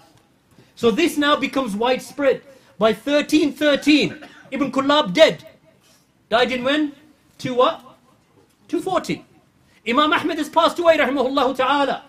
So 0.75 0.91
this 0.91 1.17
now 1.17 1.35
becomes 1.37 1.75
widespread. 1.75 2.43
By 2.77 2.93
1313, 2.93 4.29
Ibn 4.51 4.71
Kullab 4.71 5.11
dead. 5.11 5.43
Died 6.29 6.51
in 6.51 6.63
when? 6.63 6.91
Two 7.39 7.55
what? 7.55 7.81
240. 8.67 9.25
Imam 9.87 10.13
Ahmed 10.13 10.37
has 10.37 10.49
passed 10.49 10.77
away, 10.79 10.97
rahimahullah 10.97 11.55
ta'ala. 11.57 12.03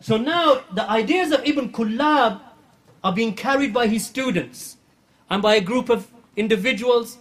So 0.00 0.16
now 0.16 0.62
the 0.72 0.88
ideas 0.88 1.32
of 1.32 1.44
Ibn 1.44 1.72
Kullab 1.72 2.40
are 3.02 3.12
being 3.12 3.34
carried 3.34 3.72
by 3.72 3.86
his 3.86 4.06
students 4.06 4.76
and 5.30 5.42
by 5.42 5.56
a 5.56 5.60
group 5.60 5.88
of 5.88 6.08
individuals 6.36 7.18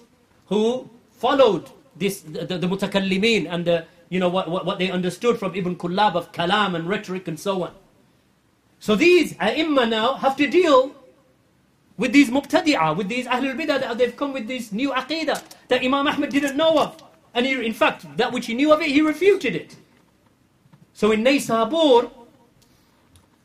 who 0.48 0.90
followed 1.12 1.70
this, 1.96 2.22
the, 2.22 2.46
the, 2.46 2.58
the 2.58 2.68
mutakallimin 2.68 3.48
and 3.50 3.66
the, 3.66 3.86
you 4.10 4.20
know, 4.20 4.30
what, 4.30 4.50
what, 4.50 4.66
what 4.66 4.80
they 4.80 4.92
understood 4.92 5.40
from 5.40 5.56
Ibn 5.56 5.76
Kullab 5.76 6.16
of 6.16 6.32
kalam 6.32 6.76
and 6.76 6.88
rhetoric 6.88 7.28
and 7.28 7.40
so 7.40 7.64
on. 7.64 7.74
So 8.80 8.96
these 8.96 9.36
ai 9.40 9.62
now 9.62 10.16
have 10.16 10.36
to 10.38 10.48
deal 10.48 10.96
with 11.98 12.14
these 12.14 12.30
mubtadi'ah, 12.32 12.98
with 12.98 13.08
these 13.10 13.28
Ahlul 13.28 13.56
Bidah 13.56 13.80
that 13.80 13.98
they've 13.98 14.16
come 14.16 14.34
with 14.34 14.48
this 14.48 14.72
new 14.72 14.90
aqidah 14.92 15.44
that 15.68 15.84
Imam 15.84 16.08
Ahmad 16.08 16.32
didn't 16.32 16.58
know 16.58 16.80
of. 16.80 16.98
And 17.34 17.46
he, 17.46 17.66
in 17.66 17.74
fact, 17.74 18.06
that 18.18 18.32
which 18.32 18.48
he 18.48 18.54
knew 18.54 18.74
of 18.74 18.82
it, 18.82 18.90
he 18.90 19.02
refuted 19.02 19.56
it. 19.56 19.76
So 20.94 21.12
in 21.12 21.24
Naysabur, 21.24 22.12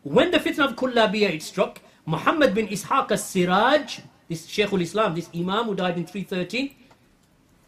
when 0.02 0.30
the 0.30 0.38
fitna 0.38 0.68
of 0.68 0.76
Kullabiyah 0.76 1.40
struck, 1.40 1.80
Muhammad 2.04 2.54
bin 2.54 2.68
Ishaq 2.68 3.10
al-Siraj, 3.10 4.00
this 4.28 4.46
Shaykh 4.46 4.72
al-Islam, 4.72 5.14
this 5.14 5.28
Imam 5.34 5.66
who 5.66 5.74
died 5.74 5.96
in 5.96 6.06
313, 6.06 6.74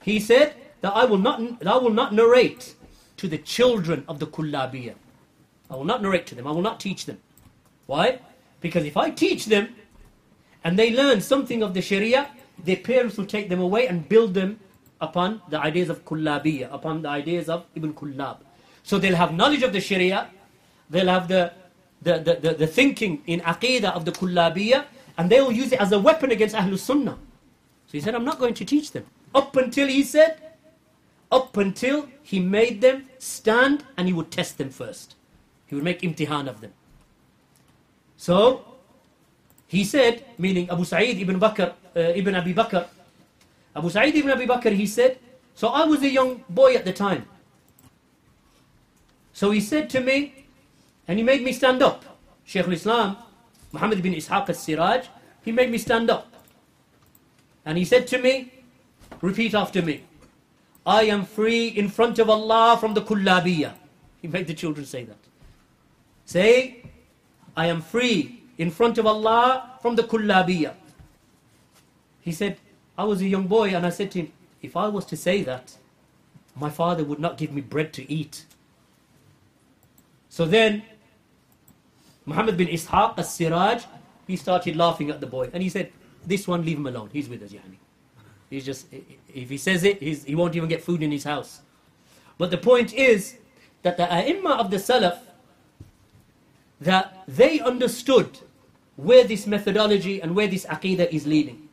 he 0.03 0.21
said 0.21 0.55
that 0.81 0.95
I 0.95 1.05
will 1.05 1.19
not, 1.19 1.41
I 1.67 1.77
will 1.77 1.91
not 1.91 2.13
narrate 2.13 2.75
to 3.17 3.29
the 3.29 3.39
children 3.39 4.05
of 4.09 4.19
the 4.19 4.27
kullabiyah. 4.27 4.95
I 5.71 5.77
will 5.77 5.85
not 5.85 6.03
narrate 6.03 6.27
to 6.29 6.35
them. 6.35 6.47
I 6.47 6.53
will 6.53 6.63
not 6.63 6.81
teach 6.81 7.07
them. 7.07 7.19
Why? 7.87 8.21
Because 8.61 8.85
if 8.85 8.97
I 8.97 9.11
teach 9.11 9.47
them 9.47 9.75
and 10.65 10.79
they 10.79 10.95
learn 10.95 11.21
something 11.21 11.63
of 11.63 11.75
the 11.75 11.83
Sharia, 11.83 12.31
their 12.65 12.77
parents 12.77 13.17
will 13.17 13.27
take 13.27 13.49
them 13.49 13.61
away 13.61 13.87
and 13.87 14.09
build 14.09 14.35
them 14.35 14.61
upon 15.01 15.41
the 15.49 15.59
ideas 15.61 15.89
of 15.89 16.05
kullabiyah, 16.05 16.73
upon 16.73 17.03
the 17.03 17.09
ideas 17.09 17.49
of 17.49 17.65
Ibn 17.75 17.93
Kullab. 17.95 18.39
So 18.83 18.99
they'll 18.99 19.17
have 19.17 19.33
knowledge 19.35 19.63
of 19.63 19.73
the 19.73 19.81
Sharia, 19.81 20.29
they'll 20.91 21.09
have 21.09 21.29
the, 21.29 21.53
the, 22.03 22.19
the, 22.19 22.35
the, 22.35 22.55
the 22.55 22.67
thinking 22.67 23.23
in 23.27 23.41
aqidah 23.41 23.93
of 23.93 24.05
the 24.05 24.13
kullabiyah, 24.13 24.85
and 25.17 25.31
they 25.31 25.41
will 25.41 25.53
use 25.53 25.73
it 25.73 25.81
as 25.81 25.93
a 25.93 25.99
weapon 25.99 26.31
against 26.31 26.55
Ahlul 26.55 26.79
Sunnah. 26.79 27.19
So 27.87 27.93
he 27.93 28.01
said, 28.01 28.15
I'm 28.15 28.25
not 28.25 28.39
going 28.39 28.55
to 28.55 28.65
teach 28.65 28.93
them. 28.93 29.05
Up 29.35 29.57
until 29.57 29.89
he 29.89 30.03
said, 30.03 30.41
up 31.31 31.57
until 31.57 32.09
he 32.23 32.41
made 32.41 32.81
them 32.81 33.09
stand 33.19 33.85
and 33.97 34.07
he 34.07 34.15
would 34.15 34.31
test 34.31 34.59
them 34.59 34.71
first. 34.71 35.15
He 35.67 35.75
would 35.75 35.85
make 35.85 36.01
imtihan 36.01 36.49
of 36.49 36.61
them. 36.61 36.73
So, 38.17 38.65
he 39.67 39.85
said, 39.85 40.25
meaning 40.39 40.71
Abu 40.71 40.85
Sa'id 40.85 41.21
ibn 41.21 41.39
Bakr, 41.39 41.73
uh, 41.95 42.01
ibn 42.17 42.35
Abi 42.35 42.55
Bakr, 42.55 42.87
Abu 43.77 43.91
Sa'id 43.91 44.15
ibn 44.15 44.31
Abi 44.31 44.47
Bakr, 44.47 44.73
he 44.73 44.87
said, 44.87 45.19
so 45.55 45.69
I 45.69 45.85
was 45.85 46.03
a 46.03 46.09
young 46.09 46.45
boy 46.49 46.75
at 46.75 46.85
the 46.85 46.93
time. 46.93 47.27
So 49.33 49.51
he 49.51 49.61
said 49.61 49.91
to 49.91 50.01
me, 50.01 50.47
and 51.07 51.19
he 51.19 51.25
made 51.25 51.43
me 51.43 51.53
stand 51.53 51.83
up. 51.83 52.05
Shaykh 52.45 52.67
al-Islam, 52.67 53.17
Muhammad 53.73 53.99
ibn 53.99 54.13
Ishaq 54.15 54.49
al-Siraj, 54.49 55.07
he 55.45 55.53
made 55.53 55.71
me 55.71 55.79
stand 55.79 56.11
up. 56.11 56.33
And 57.65 57.79
he 57.79 57.85
said 57.85 58.07
to 58.09 58.19
me, 58.19 58.53
repeat 59.21 59.55
after 59.55 59.83
me. 59.83 60.05
I 60.87 61.03
am 61.05 61.25
free 61.25 61.69
in 61.69 61.89
front 61.89 62.19
of 62.19 62.31
Allah 62.31 62.79
from 62.81 62.95
the 62.95 63.03
kullabiyah. 63.03 63.75
He 64.23 64.29
made 64.29 64.47
the 64.47 64.55
children 64.55 64.87
say 64.87 65.05
that. 65.05 65.19
Say, 66.25 66.83
I 67.57 67.67
am 67.67 67.83
free 67.83 68.43
in 68.59 68.71
front 68.71 68.99
of 68.99 69.07
Allah 69.07 69.79
from 69.83 69.97
the 69.97 70.03
kullabiyah. 70.03 70.75
He 72.23 72.33
said, 72.33 72.59
I 72.99 73.05
was 73.05 73.23
a 73.23 73.29
young 73.29 73.47
boy 73.47 73.69
and 73.75 73.87
I 73.87 73.91
said 73.91 74.11
to 74.11 74.19
him, 74.21 74.33
if 74.61 74.77
I 74.77 74.89
was 74.89 75.05
to 75.07 75.17
say 75.17 75.43
that, 75.45 75.77
my 76.57 76.69
father 76.69 77.05
would 77.05 77.21
not 77.21 77.39
give 77.39 77.53
me 77.53 77.61
bread 77.61 77.93
to 77.93 78.13
eat. 78.13 78.45
So 80.29 80.45
then, 80.45 80.83
Muhammad 82.27 82.57
bin 82.57 82.67
Ishaq 82.67 83.17
as-Siraj, 83.17 83.85
he 84.27 84.37
started 84.37 84.75
laughing 84.75 85.11
at 85.11 85.21
the 85.21 85.27
boy. 85.27 85.49
And 85.53 85.63
he 85.63 85.69
said, 85.69 85.93
this 86.27 86.49
one, 86.49 86.65
leave 86.65 86.79
him 86.79 86.89
alone. 86.89 87.09
He's 87.13 87.29
with 87.29 87.43
us, 87.43 87.53
Yani. 87.53 87.77
He's 88.51 88.65
just, 88.65 88.87
if 89.33 89.49
he 89.49 89.59
says 89.59 89.85
it, 89.85 90.03
he 90.03 90.35
won't 90.35 90.57
even 90.57 90.69
get 90.69 90.83
food 90.83 91.03
in 91.03 91.13
his 91.13 91.23
house. 91.23 91.61
But 92.37 92.51
the 92.51 92.59
point 92.59 92.93
is 92.93 93.37
that 93.83 93.97
the 93.97 94.13
ai 94.13 94.59
of 94.59 94.71
the 94.71 94.77
Salaf, 94.77 95.19
that 96.81 97.25
they 97.29 97.61
understood 97.61 98.39
where 98.97 99.25
this 99.25 99.47
methodology 99.47 100.21
and 100.21 100.35
where 100.35 100.49
this 100.49 100.67
aqidah 100.67 101.11
is 101.11 101.27
leading. 101.27 101.68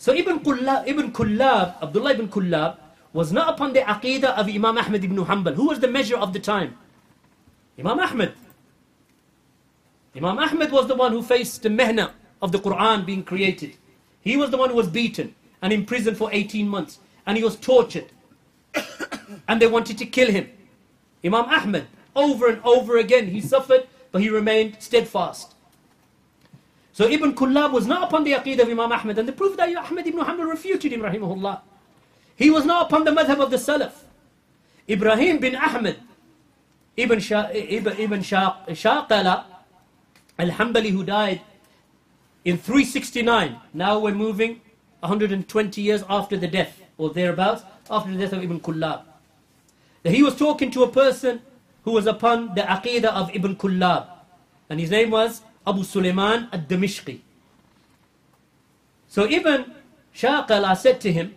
So 0.00 0.14
Ibn 0.14 0.40
Kullab, 0.40 0.88
Ibn 0.88 1.12
Kullab, 1.12 1.82
Abdullah 1.82 2.12
ibn 2.12 2.26
Kullab, 2.28 2.78
was 3.12 3.32
not 3.34 3.50
upon 3.52 3.74
the 3.74 3.80
aqidah 3.80 4.32
of 4.32 4.48
Imam 4.48 4.78
Ahmad 4.78 5.04
ibn 5.04 5.18
Hanbal. 5.18 5.54
Who 5.54 5.66
was 5.68 5.78
the 5.78 5.88
measure 5.88 6.16
of 6.16 6.32
the 6.32 6.38
time? 6.38 6.78
Imam 7.78 8.00
Ahmad. 8.00 8.32
Imam 10.16 10.38
Ahmad 10.38 10.72
was 10.72 10.86
the 10.86 10.94
one 10.94 11.12
who 11.12 11.22
faced 11.22 11.62
the 11.62 11.68
mehna 11.68 12.12
of 12.40 12.50
the 12.50 12.58
Quran 12.58 13.04
being 13.04 13.22
created. 13.22 13.76
He 14.22 14.38
was 14.38 14.50
the 14.50 14.56
one 14.56 14.70
who 14.70 14.76
was 14.76 14.88
beaten 14.88 15.34
and 15.60 15.70
imprisoned 15.70 16.16
for 16.16 16.30
18 16.32 16.66
months. 16.66 16.98
And 17.26 17.36
he 17.36 17.44
was 17.44 17.56
tortured. 17.56 18.06
and 19.48 19.60
they 19.60 19.66
wanted 19.66 19.98
to 19.98 20.06
kill 20.06 20.30
him. 20.30 20.48
Imam 21.22 21.44
Ahmad, 21.44 21.88
over 22.16 22.46
and 22.48 22.62
over 22.64 22.96
again, 22.96 23.26
he 23.26 23.42
suffered, 23.42 23.86
but 24.12 24.22
he 24.22 24.30
remained 24.30 24.78
steadfast. 24.80 25.56
So 26.92 27.08
Ibn 27.08 27.34
Kullab 27.34 27.72
was 27.72 27.86
not 27.86 28.04
upon 28.04 28.24
the 28.24 28.32
aqidah 28.32 28.60
of 28.60 28.68
Imam 28.68 28.90
Ahmad, 28.92 29.18
and 29.18 29.28
the 29.28 29.32
proof 29.32 29.56
that 29.56 29.68
Ahmad 29.76 30.06
ibn 30.06 30.20
Hanbal 30.20 30.48
refuted 30.50 30.92
him, 30.92 31.00
rahimahullah. 31.00 31.60
He 32.36 32.50
was 32.50 32.64
not 32.64 32.86
upon 32.86 33.04
the 33.04 33.10
madhab 33.10 33.40
of 33.40 33.50
the 33.50 33.56
Salaf. 33.56 33.92
Ibrahim 34.88 35.38
bin 35.38 35.54
Ahmad, 35.54 35.98
Ibn, 36.96 37.20
Sha, 37.20 37.48
Ibn, 37.52 37.96
Ibn 37.96 38.20
Shaqala, 38.20 39.44
al-Hanbali 40.38 40.90
who 40.90 41.04
died 41.04 41.42
in 42.44 42.58
369. 42.58 43.60
Now 43.72 43.98
we're 43.98 44.14
moving 44.14 44.60
120 45.00 45.80
years 45.80 46.02
after 46.08 46.36
the 46.36 46.48
death, 46.48 46.80
or 46.98 47.10
thereabouts, 47.10 47.62
after 47.88 48.10
the 48.10 48.18
death 48.18 48.32
of 48.32 48.42
Ibn 48.42 48.58
Kullab. 48.60 49.02
That 50.02 50.12
he 50.12 50.22
was 50.22 50.34
talking 50.34 50.70
to 50.72 50.82
a 50.82 50.90
person 50.90 51.42
who 51.84 51.92
was 51.92 52.06
upon 52.06 52.54
the 52.54 52.62
aqidah 52.62 53.04
of 53.04 53.34
Ibn 53.34 53.56
Kullab. 53.56 54.08
And 54.68 54.80
his 54.80 54.90
name 54.90 55.10
was 55.10 55.42
Abu 55.66 55.84
Sulaiman 55.84 56.48
al-Damishqi. 56.52 57.20
So 59.08 59.28
Ibn 59.28 59.74
Shaqala 60.14 60.76
said 60.76 61.00
to 61.02 61.12
him, 61.12 61.34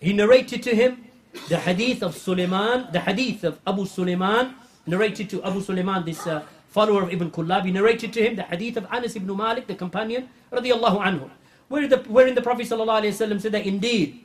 he 0.00 0.12
narrated 0.12 0.62
to 0.64 0.74
him 0.74 1.04
the 1.48 1.58
hadith 1.58 2.02
of 2.02 2.16
Sulaiman, 2.16 2.88
the 2.92 3.00
hadith 3.00 3.44
of 3.44 3.60
Abu 3.66 3.86
Sulaiman, 3.86 4.54
narrated 4.86 5.30
to 5.30 5.42
Abu 5.42 5.60
Sulaiman, 5.60 6.04
this 6.04 6.26
uh, 6.26 6.42
follower 6.68 7.02
of 7.02 7.12
Ibn 7.12 7.30
Kullab, 7.30 7.64
he 7.64 7.70
narrated 7.70 8.12
to 8.12 8.22
him 8.22 8.36
the 8.36 8.42
hadith 8.42 8.76
of 8.76 8.86
Anas 8.90 9.16
ibn 9.16 9.36
Malik, 9.36 9.66
the 9.66 9.74
companion, 9.74 10.28
radiallahu 10.52 11.00
anhu. 11.00 11.30
Where 11.68 11.88
the, 11.88 11.98
wherein 11.98 12.34
the 12.34 12.42
Prophet 12.42 12.66
ﷺ 12.66 13.40
said 13.40 13.52
that 13.52 13.66
indeed, 13.66 14.20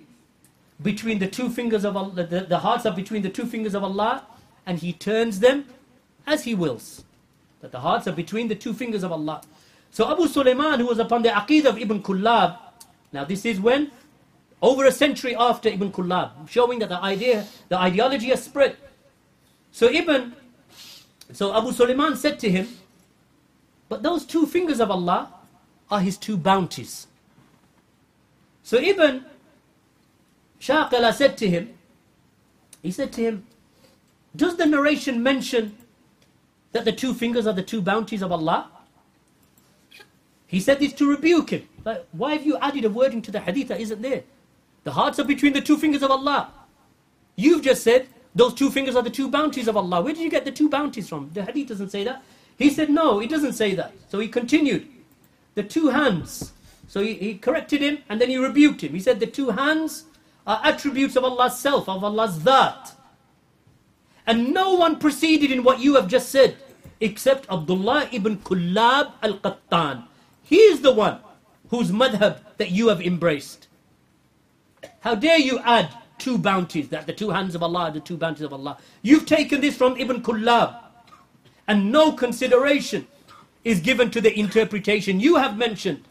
between 0.82 1.20
the 1.20 1.28
two 1.28 1.50
fingers 1.50 1.84
of 1.84 1.96
Allah, 1.96 2.14
the, 2.24 2.46
the 2.48 2.60
hearts 2.60 2.86
are 2.86 2.96
between 2.96 3.22
the 3.22 3.30
two 3.30 3.46
fingers 3.46 3.74
of 3.76 3.84
Allah, 3.84 4.26
and 4.66 4.80
He 4.80 4.94
turns 4.94 5.40
them 5.40 5.66
as 6.28 6.44
He 6.44 6.56
wills. 6.56 7.04
That 7.62 7.72
the 7.72 7.80
hearts 7.80 8.07
are 8.07 8.12
between 8.12 8.47
the 8.47 8.55
two 8.55 8.74
fingers 8.74 9.03
of 9.03 9.12
Allah. 9.12 9.41
So 9.91 10.10
Abu 10.12 10.28
Sulaiman, 10.28 10.80
who 10.80 10.88
was 10.88 10.99
upon 10.99 11.24
the 11.24 11.30
aqidah 11.30 11.66
of 11.66 11.78
Ibn 11.78 12.01
Kullab, 12.01 12.57
now 13.12 13.26
this 13.26 13.45
is 13.45 13.60
when? 13.60 13.91
Over 14.62 14.86
a 14.86 14.91
century 14.91 15.36
after 15.36 15.70
Ibn 15.70 15.91
Kullab, 15.91 16.47
showing 16.49 16.80
that 16.80 16.89
the 16.89 17.01
idea, 17.01 17.45
the 17.70 17.78
ideology 17.78 18.28
has 18.28 18.43
spread. 18.43 18.78
So 19.72 19.89
Ibn, 19.89 20.34
so 21.34 21.55
Abu 21.55 21.72
Sulaiman 21.72 22.16
said 22.16 22.39
to 22.39 22.49
him, 22.49 22.68
but 23.88 24.03
those 24.03 24.26
two 24.26 24.45
fingers 24.45 24.80
of 24.80 24.91
Allah 24.91 25.34
are 25.89 25.99
his 26.01 26.18
two 26.18 26.38
bounties. 26.38 27.07
So 28.64 28.78
Ibn 28.78 29.26
Shaqala 30.60 31.14
said 31.14 31.38
to 31.38 31.49
him, 31.49 31.74
he 32.84 32.91
said 32.91 33.12
to 33.14 33.22
him, 33.22 33.47
does 34.36 34.57
the 34.57 34.66
narration 34.66 35.24
mention 35.24 35.76
that 36.72 36.86
the 36.86 36.92
two 36.92 37.14
fingers 37.14 37.48
are 37.48 37.54
the 37.54 37.64
two 37.64 37.82
bounties 37.82 38.22
of 38.22 38.32
Allah? 38.32 38.70
He 40.48 40.60
said 40.60 40.80
this 40.80 40.94
to 40.94 41.10
rebuke 41.10 41.52
him. 41.52 41.68
Like, 41.86 42.06
why 42.12 42.34
have 42.34 42.46
you 42.46 42.58
added 42.58 42.86
a 42.86 42.90
wording 42.90 43.22
to 43.24 43.32
the 43.32 43.40
hadith 43.40 43.68
that 43.68 43.80
isn't 43.80 44.02
there? 44.02 44.24
The 44.84 44.92
hearts 44.92 45.20
are 45.20 45.24
between 45.24 45.54
the 45.54 45.62
two 45.62 45.78
fingers 45.78 46.04
of 46.04 46.12
Allah. 46.12 46.52
You've 47.36 47.62
just 47.62 47.84
said 47.84 48.08
those 48.34 48.54
two 48.54 48.70
fingers 48.70 48.96
are 48.96 49.04
the 49.04 49.10
two 49.10 49.30
bounties 49.30 49.68
of 49.68 49.78
Allah. 49.78 50.02
Where 50.02 50.14
did 50.14 50.24
you 50.24 50.30
get 50.30 50.46
the 50.46 50.52
two 50.52 50.70
bounties 50.70 51.08
from? 51.08 51.30
The 51.34 51.44
hadith 51.44 51.70
doesn't 51.70 51.90
say 51.90 52.04
that. 52.04 52.24
He 52.58 52.70
said, 52.70 52.90
no, 52.90 53.20
it 53.20 53.30
doesn't 53.30 53.54
say 53.54 53.76
that. 53.76 53.94
So 54.10 54.20
he 54.20 54.28
continued. 54.28 54.88
The 55.56 55.64
two 55.64 55.90
hands. 55.90 56.52
So 56.88 57.02
he, 57.02 57.14
he 57.14 57.38
corrected 57.38 57.82
him 57.82 58.00
and 58.10 58.20
then 58.20 58.30
he 58.30 58.38
rebuked 58.38 58.82
him. 58.82 58.94
He 58.94 59.00
said, 59.00 59.20
the 59.20 59.28
two 59.28 59.52
hands 59.52 60.06
are 60.48 60.60
attributes 60.64 61.16
of 61.16 61.24
Allah's 61.24 61.58
self, 61.58 61.88
of 61.88 62.04
Allah's 62.04 62.44
that. 62.44 62.94
And 64.30 64.54
no 64.54 64.76
one 64.76 65.00
proceeded 65.00 65.52
in 65.52 65.64
what 65.64 65.80
you 65.80 65.96
have 65.96 66.08
just 66.08 66.30
said 66.30 66.56
except 67.02 67.50
Abdullah 67.50 68.10
ibn 68.12 68.38
Kullab 68.38 69.14
al-Qattan. 69.24 70.04
He 70.44 70.58
is 70.58 70.82
the 70.82 70.94
one 70.94 71.18
whose 71.72 71.92
madhab 71.92 72.38
that 72.58 72.70
you 72.70 72.90
have 72.90 73.02
embraced. 73.02 73.68
How 75.00 75.16
dare 75.16 75.40
you 75.40 75.58
add 75.60 75.90
two 76.20 76.38
bounties, 76.38 76.90
that 76.90 77.08
the 77.08 77.14
two 77.14 77.32
hands 77.32 77.56
of 77.56 77.64
Allah 77.64 77.86
are 77.86 77.92
the 77.92 78.02
two 78.02 78.18
bounties 78.18 78.44
of 78.44 78.54
Allah. 78.54 78.78
You've 79.02 79.26
taken 79.26 79.62
this 79.62 79.76
from 79.76 79.98
Ibn 79.98 80.22
Kullab. 80.22 80.76
And 81.68 81.92
no 81.92 82.12
consideration 82.12 83.08
is 83.64 83.80
given 83.80 84.12
to 84.12 84.22
the 84.22 84.38
interpretation 84.40 85.20
you 85.20 85.38
have 85.38 85.58
mentioned 85.58 86.04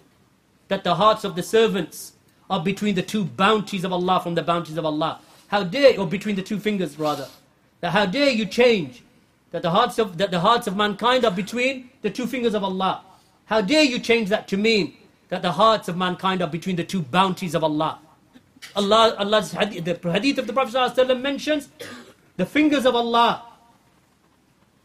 that 0.66 0.82
the 0.82 0.96
hearts 0.96 1.22
of 1.22 1.36
the 1.36 1.42
servants 1.44 2.14
are 2.50 2.64
between 2.64 2.96
the 2.96 3.02
two 3.02 3.24
bounties 3.24 3.84
of 3.84 3.92
Allah 3.92 4.18
from 4.20 4.34
the 4.34 4.42
bounties 4.42 4.76
of 4.76 4.84
Allah. 4.84 5.20
How 5.46 5.62
dare, 5.62 6.00
or 6.00 6.06
between 6.06 6.34
the 6.34 6.42
two 6.42 6.58
fingers 6.58 6.98
rather. 6.98 7.28
That 7.80 7.92
how 7.92 8.06
dare 8.06 8.30
you 8.30 8.46
change 8.46 9.02
that 9.50 9.62
the 9.62 9.70
hearts 9.70 9.98
of 9.98 10.18
that 10.18 10.30
the 10.30 10.40
hearts 10.40 10.66
of 10.66 10.76
mankind 10.76 11.24
are 11.24 11.30
between 11.30 11.90
the 12.02 12.10
two 12.10 12.26
fingers 12.26 12.54
of 12.54 12.64
Allah. 12.64 13.02
How 13.46 13.60
dare 13.60 13.84
you 13.84 13.98
change 13.98 14.28
that 14.28 14.48
to 14.48 14.56
mean 14.56 14.94
that 15.28 15.42
the 15.42 15.52
hearts 15.52 15.88
of 15.88 15.96
mankind 15.96 16.42
are 16.42 16.48
between 16.48 16.76
the 16.76 16.84
two 16.84 17.02
bounties 17.02 17.54
of 17.54 17.64
Allah. 17.64 17.98
Allah 18.74 19.14
Allah's 19.18 19.52
hadith, 19.52 19.84
the 19.84 20.12
hadith 20.12 20.38
of 20.38 20.46
the 20.46 20.52
Prophet 20.52 21.18
mentions 21.18 21.68
the 22.36 22.46
fingers 22.46 22.86
of 22.86 22.94
Allah. 22.94 23.44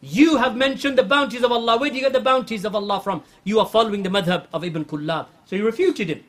You 0.02 0.38
have 0.38 0.58
mentioned 0.58 0.98
the 0.98 1.04
bounties 1.04 1.44
of 1.44 1.52
Allah. 1.52 1.78
Where 1.78 1.90
do 1.90 1.96
you 1.96 2.02
get 2.02 2.14
the 2.14 2.20
bounties 2.20 2.66
of 2.66 2.76
Allah 2.76 3.00
from? 3.00 3.24
You 3.46 3.60
are 3.60 3.66
following 3.66 4.04
the 4.04 4.10
madhab 4.10 4.48
of 4.54 4.64
Ibn 4.66 4.84
Kullab. 4.84 5.28
So 5.46 5.56
he 5.56 5.62
refuted 5.62 6.10
him. 6.10 6.24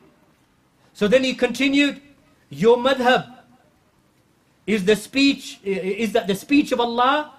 So 0.93 1.09
then 1.09 1.25
he 1.25 1.33
continued, 1.33 2.01
Your 2.49 2.77
madhab 2.77 3.34
is 4.67 4.85
the 4.85 4.95
speech, 4.95 5.59
is 5.63 6.11
that 6.13 6.27
the 6.27 6.35
speech 6.35 6.71
of 6.71 6.79
Allah 6.79 7.31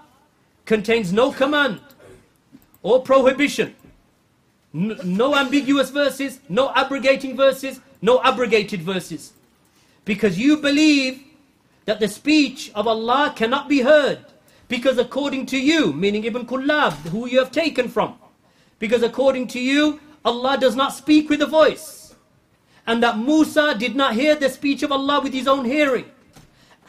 contains 0.64 1.12
no 1.12 1.32
command 1.32 1.80
or 2.82 3.02
prohibition, 3.02 3.74
no 4.72 5.34
ambiguous 5.34 5.90
verses, 5.90 6.40
no 6.48 6.72
abrogating 6.74 7.36
verses, 7.36 7.80
no 8.02 8.22
abrogated 8.22 8.82
verses. 8.82 9.32
Because 10.04 10.38
you 10.38 10.58
believe 10.58 11.22
that 11.86 11.98
the 11.98 12.08
speech 12.08 12.70
of 12.74 12.86
Allah 12.86 13.32
cannot 13.34 13.68
be 13.68 13.80
heard. 13.80 14.24
Because 14.68 14.98
according 14.98 15.46
to 15.46 15.58
you, 15.58 15.92
meaning 15.92 16.24
Ibn 16.24 16.46
Kullab, 16.46 16.92
who 17.08 17.26
you 17.26 17.38
have 17.38 17.52
taken 17.52 17.88
from, 17.88 18.18
because 18.78 19.02
according 19.02 19.46
to 19.48 19.60
you, 19.60 20.00
Allah 20.24 20.58
does 20.58 20.74
not 20.74 20.92
speak 20.92 21.30
with 21.30 21.40
a 21.42 21.46
voice. 21.46 22.14
And 22.86 23.02
that 23.02 23.18
Musa 23.18 23.74
did 23.78 23.96
not 23.96 24.14
hear 24.14 24.34
the 24.34 24.48
speech 24.48 24.82
of 24.82 24.92
Allah 24.92 25.20
with 25.20 25.32
his 25.32 25.48
own 25.48 25.64
hearing. 25.64 26.06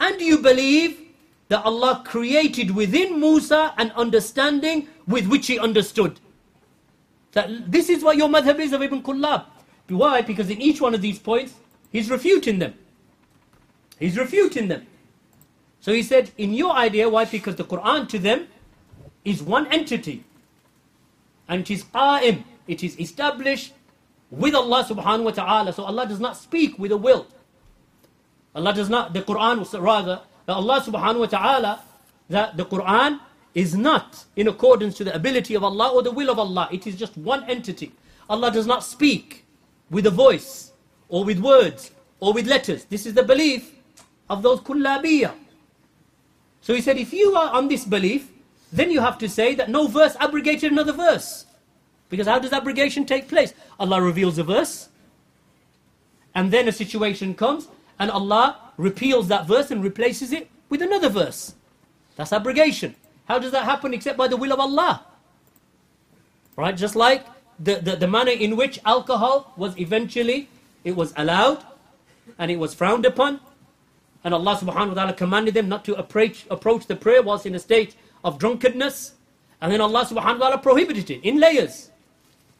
And 0.00 0.20
you 0.20 0.38
believe 0.38 1.00
that 1.48 1.64
Allah 1.64 2.02
created 2.04 2.70
within 2.70 3.18
Musa 3.18 3.74
an 3.78 3.90
understanding 3.92 4.88
with 5.06 5.26
which 5.26 5.46
he 5.46 5.58
understood. 5.58 6.20
That 7.32 7.70
this 7.70 7.88
is 7.88 8.02
what 8.02 8.16
your 8.16 8.28
madhab 8.28 8.58
is 8.58 8.72
of 8.72 8.82
Ibn 8.82 9.02
Kullab. 9.02 9.44
Why? 9.88 10.20
Because 10.22 10.50
in 10.50 10.60
each 10.60 10.80
one 10.80 10.94
of 10.94 11.00
these 11.00 11.18
points, 11.18 11.54
he's 11.90 12.10
refuting 12.10 12.58
them. 12.58 12.74
He's 13.98 14.16
refuting 14.16 14.68
them. 14.68 14.86
So 15.80 15.92
he 15.92 16.02
said, 16.02 16.30
in 16.36 16.52
your 16.52 16.72
idea, 16.72 17.08
why? 17.08 17.24
Because 17.24 17.56
the 17.56 17.64
Quran 17.64 18.08
to 18.08 18.18
them 18.18 18.48
is 19.24 19.42
one 19.42 19.66
entity. 19.68 20.24
And 21.48 21.62
it 21.62 21.70
is 21.70 21.84
qa'im. 21.84 22.44
It 22.66 22.84
is 22.84 22.98
established 23.00 23.72
with 24.30 24.54
Allah 24.54 24.84
subhanahu 24.84 25.24
wa 25.24 25.30
ta'ala. 25.30 25.72
So 25.72 25.84
Allah 25.84 26.06
does 26.06 26.20
not 26.20 26.36
speak 26.36 26.78
with 26.78 26.92
a 26.92 26.96
will. 26.96 27.26
Allah 28.58 28.74
does 28.74 28.90
not, 28.90 29.12
the 29.12 29.22
Quran 29.22 29.64
rather, 29.80 30.20
that 30.46 30.52
Allah 30.54 30.80
subhanahu 30.80 31.20
wa 31.20 31.26
ta'ala, 31.26 31.80
that 32.28 32.56
the 32.56 32.64
Quran 32.64 33.20
is 33.54 33.76
not 33.76 34.24
in 34.34 34.48
accordance 34.48 34.96
to 34.96 35.04
the 35.04 35.14
ability 35.14 35.54
of 35.54 35.62
Allah 35.62 35.92
or 35.94 36.02
the 36.02 36.10
will 36.10 36.28
of 36.28 36.38
Allah. 36.40 36.68
It 36.72 36.86
is 36.86 36.96
just 36.96 37.16
one 37.16 37.44
entity. 37.44 37.92
Allah 38.28 38.50
does 38.50 38.66
not 38.66 38.82
speak 38.82 39.44
with 39.90 40.06
a 40.06 40.10
voice 40.10 40.72
or 41.08 41.24
with 41.24 41.38
words 41.38 41.92
or 42.18 42.32
with 42.32 42.48
letters. 42.48 42.84
This 42.84 43.06
is 43.06 43.14
the 43.14 43.22
belief 43.22 43.72
of 44.28 44.42
those 44.42 44.60
kullabiyah. 44.60 45.34
So 46.60 46.74
he 46.74 46.80
said, 46.80 46.98
if 46.98 47.12
you 47.12 47.34
are 47.36 47.50
on 47.54 47.68
this 47.68 47.84
belief, 47.84 48.30
then 48.72 48.90
you 48.90 49.00
have 49.00 49.18
to 49.18 49.28
say 49.28 49.54
that 49.54 49.70
no 49.70 49.86
verse 49.86 50.16
abrogated 50.18 50.72
another 50.72 50.92
verse. 50.92 51.46
Because 52.10 52.26
how 52.26 52.40
does 52.40 52.52
abrogation 52.52 53.06
take 53.06 53.28
place? 53.28 53.54
Allah 53.78 54.02
reveals 54.02 54.36
a 54.38 54.42
verse, 54.42 54.88
and 56.34 56.50
then 56.50 56.68
a 56.68 56.72
situation 56.72 57.34
comes, 57.34 57.68
and 57.98 58.10
Allah 58.10 58.72
repeals 58.76 59.28
that 59.28 59.46
verse 59.46 59.70
and 59.70 59.82
replaces 59.82 60.32
it 60.32 60.48
with 60.68 60.82
another 60.82 61.08
verse. 61.08 61.54
That's 62.16 62.32
abrogation. 62.32 62.94
How 63.26 63.38
does 63.38 63.52
that 63.52 63.64
happen 63.64 63.92
except 63.94 64.16
by 64.16 64.28
the 64.28 64.36
will 64.36 64.52
of 64.52 64.60
Allah? 64.60 65.04
Right? 66.56 66.76
Just 66.76 66.96
like 66.96 67.26
the, 67.58 67.76
the, 67.76 67.96
the 67.96 68.08
manner 68.08 68.30
in 68.30 68.56
which 68.56 68.80
alcohol 68.84 69.52
was 69.56 69.78
eventually, 69.78 70.48
it 70.84 70.96
was 70.96 71.12
allowed 71.16 71.64
and 72.38 72.50
it 72.50 72.58
was 72.58 72.74
frowned 72.74 73.06
upon. 73.06 73.40
And 74.24 74.34
Allah 74.34 74.56
subhanahu 74.56 74.88
wa 74.88 74.94
ta'ala 74.94 75.12
commanded 75.12 75.54
them 75.54 75.68
not 75.68 75.84
to 75.84 75.94
approach, 75.94 76.46
approach 76.50 76.86
the 76.86 76.96
prayer 76.96 77.22
whilst 77.22 77.46
in 77.46 77.54
a 77.54 77.58
state 77.58 77.94
of 78.24 78.38
drunkenness. 78.38 79.14
And 79.60 79.72
then 79.72 79.80
Allah 79.80 80.04
subhanahu 80.04 80.38
wa 80.38 80.48
ta'ala 80.48 80.58
prohibited 80.58 81.10
it 81.10 81.24
in 81.24 81.38
layers, 81.38 81.90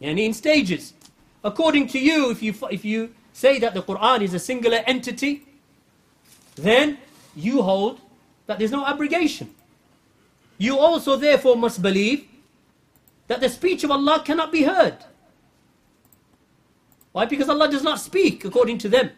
and 0.01 0.19
in 0.19 0.33
stages. 0.33 0.95
According 1.43 1.89
to 1.89 1.99
you, 1.99 2.31
if 2.31 2.43
you, 2.43 2.55
if 2.71 2.85
you 2.85 3.15
say 3.39 3.61
that 3.61 3.73
the 3.73 3.83
Quran 3.83 4.23
is 4.23 4.35
a 4.35 4.39
singular 4.41 4.83
entity, 4.85 5.47
then 6.57 6.99
you 7.37 7.63
hold 7.63 8.01
that 8.47 8.59
there's 8.59 8.73
no 8.73 8.85
abrogation. 8.85 9.55
You 10.59 10.77
also 10.77 11.15
therefore 11.15 11.55
must 11.55 11.81
believe 11.81 12.27
that 13.29 13.41
the 13.41 13.49
speech 13.49 13.85
of 13.85 13.93
Allah 13.93 14.23
cannot 14.25 14.51
be 14.51 14.65
heard. 14.65 14.99
Why? 17.13 17.27
Because 17.27 17.49
Allah 17.49 17.71
does 17.71 17.85
not 17.85 18.01
speak 18.01 18.45
according 18.45 18.79
to 18.79 18.89
them. 18.89 19.11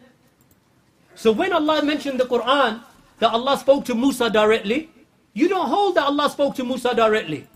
So 1.15 1.31
when 1.31 1.51
Allah 1.51 1.81
mentioned 1.83 2.19
the 2.19 2.25
Quran 2.29 2.83
that 3.17 3.33
Allah 3.33 3.57
spoke 3.57 3.85
to 3.85 3.95
Musa 3.95 4.29
directly, 4.29 4.91
you 5.33 5.49
don't 5.49 5.67
hold 5.67 5.95
that 5.95 6.05
Allah 6.05 6.29
spoke 6.29 6.53
to 6.61 6.63
Musa 6.63 6.93
directly. 6.93 7.47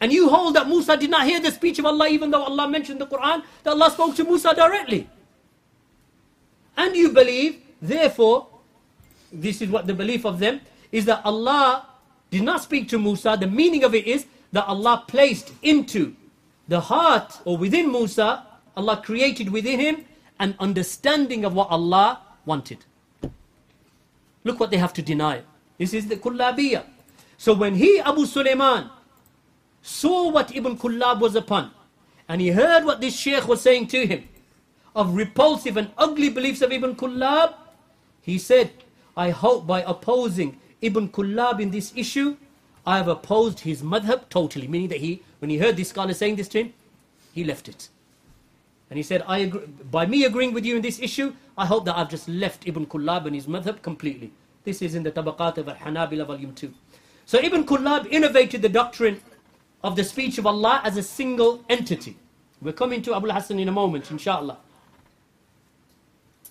And 0.00 0.12
you 0.12 0.28
hold 0.28 0.54
that 0.54 0.68
Musa 0.68 0.96
did 0.96 1.10
not 1.10 1.26
hear 1.26 1.40
the 1.40 1.50
speech 1.50 1.78
of 1.78 1.86
Allah 1.86 2.08
even 2.08 2.30
though 2.30 2.44
Allah 2.44 2.68
mentioned 2.68 3.00
the 3.00 3.06
Quran, 3.06 3.42
that 3.64 3.70
Allah 3.70 3.90
spoke 3.90 4.14
to 4.16 4.24
Musa 4.24 4.54
directly. 4.54 5.08
And 6.76 6.94
you 6.94 7.10
believe, 7.10 7.60
therefore, 7.82 8.46
this 9.32 9.60
is 9.60 9.68
what 9.68 9.86
the 9.86 9.94
belief 9.94 10.24
of 10.24 10.38
them, 10.38 10.60
is 10.92 11.04
that 11.06 11.22
Allah 11.24 11.86
did 12.30 12.42
not 12.42 12.62
speak 12.62 12.88
to 12.90 12.98
Musa. 12.98 13.36
The 13.38 13.48
meaning 13.48 13.82
of 13.82 13.94
it 13.94 14.06
is 14.06 14.26
that 14.52 14.66
Allah 14.66 15.04
placed 15.08 15.52
into 15.62 16.14
the 16.68 16.80
heart 16.80 17.40
or 17.44 17.56
within 17.56 17.90
Musa, 17.90 18.44
Allah 18.76 19.02
created 19.04 19.50
within 19.50 19.80
him 19.80 20.04
an 20.38 20.54
understanding 20.60 21.44
of 21.44 21.54
what 21.54 21.68
Allah 21.70 22.20
wanted. 22.46 22.84
Look 24.44 24.60
what 24.60 24.70
they 24.70 24.76
have 24.76 24.92
to 24.94 25.02
deny. 25.02 25.42
This 25.78 25.92
is 25.92 26.06
the 26.06 26.16
kullabiyah. 26.16 26.84
So 27.36 27.54
when 27.54 27.74
he, 27.74 28.00
Abu 28.00 28.26
Sulaiman, 28.26 28.90
saw 29.88 30.28
what 30.28 30.54
Ibn 30.54 30.76
Kullab 30.76 31.20
was 31.20 31.34
upon, 31.34 31.70
and 32.28 32.40
he 32.40 32.48
heard 32.50 32.84
what 32.84 33.00
this 33.00 33.18
sheikh 33.18 33.48
was 33.48 33.60
saying 33.62 33.86
to 33.88 34.06
him, 34.06 34.28
of 34.94 35.14
repulsive 35.14 35.76
and 35.76 35.90
ugly 35.96 36.28
beliefs 36.28 36.60
of 36.60 36.72
Ibn 36.72 36.94
Kullab, 36.94 37.54
he 38.20 38.38
said, 38.38 38.70
I 39.16 39.30
hope 39.30 39.66
by 39.66 39.82
opposing 39.82 40.60
Ibn 40.82 41.08
Kullab 41.08 41.60
in 41.60 41.70
this 41.70 41.92
issue, 41.96 42.36
I 42.86 42.98
have 42.98 43.08
opposed 43.08 43.60
his 43.60 43.82
madhab 43.82 44.28
totally. 44.28 44.68
Meaning 44.68 44.88
that 44.88 45.00
he, 45.00 45.22
when 45.38 45.50
he 45.50 45.58
heard 45.58 45.76
this 45.76 45.88
scholar 45.88 46.14
saying 46.14 46.36
this 46.36 46.48
to 46.48 46.58
him, 46.64 46.74
he 47.32 47.44
left 47.44 47.68
it. 47.68 47.88
And 48.90 48.96
he 48.96 49.02
said, 49.02 49.22
I 49.26 49.38
agree, 49.38 49.66
by 49.90 50.06
me 50.06 50.24
agreeing 50.24 50.52
with 50.52 50.64
you 50.64 50.76
in 50.76 50.82
this 50.82 51.00
issue, 51.00 51.34
I 51.56 51.66
hope 51.66 51.84
that 51.86 51.96
I've 51.96 52.10
just 52.10 52.28
left 52.28 52.66
Ibn 52.66 52.86
Kullab 52.86 53.26
and 53.26 53.34
his 53.34 53.46
madhab 53.46 53.82
completely. 53.82 54.32
This 54.64 54.82
is 54.82 54.94
in 54.94 55.02
the 55.02 55.12
Tabaqat 55.12 55.58
of 55.58 55.68
Al-Hanabila 55.68 56.26
volume 56.26 56.54
2. 56.54 56.72
So 57.26 57.38
Ibn 57.38 57.64
Kullab 57.64 58.06
innovated 58.10 58.62
the 58.62 58.68
doctrine 58.68 59.20
of 59.82 59.96
the 59.96 60.04
speech 60.04 60.38
of 60.38 60.46
Allah 60.46 60.80
as 60.84 60.96
a 60.96 61.02
single 61.02 61.64
entity. 61.68 62.16
We're 62.60 62.72
coming 62.72 63.02
to 63.02 63.14
Abu 63.14 63.28
Hassan 63.28 63.58
in 63.58 63.68
a 63.68 63.72
moment, 63.72 64.10
inshallah. 64.10 64.58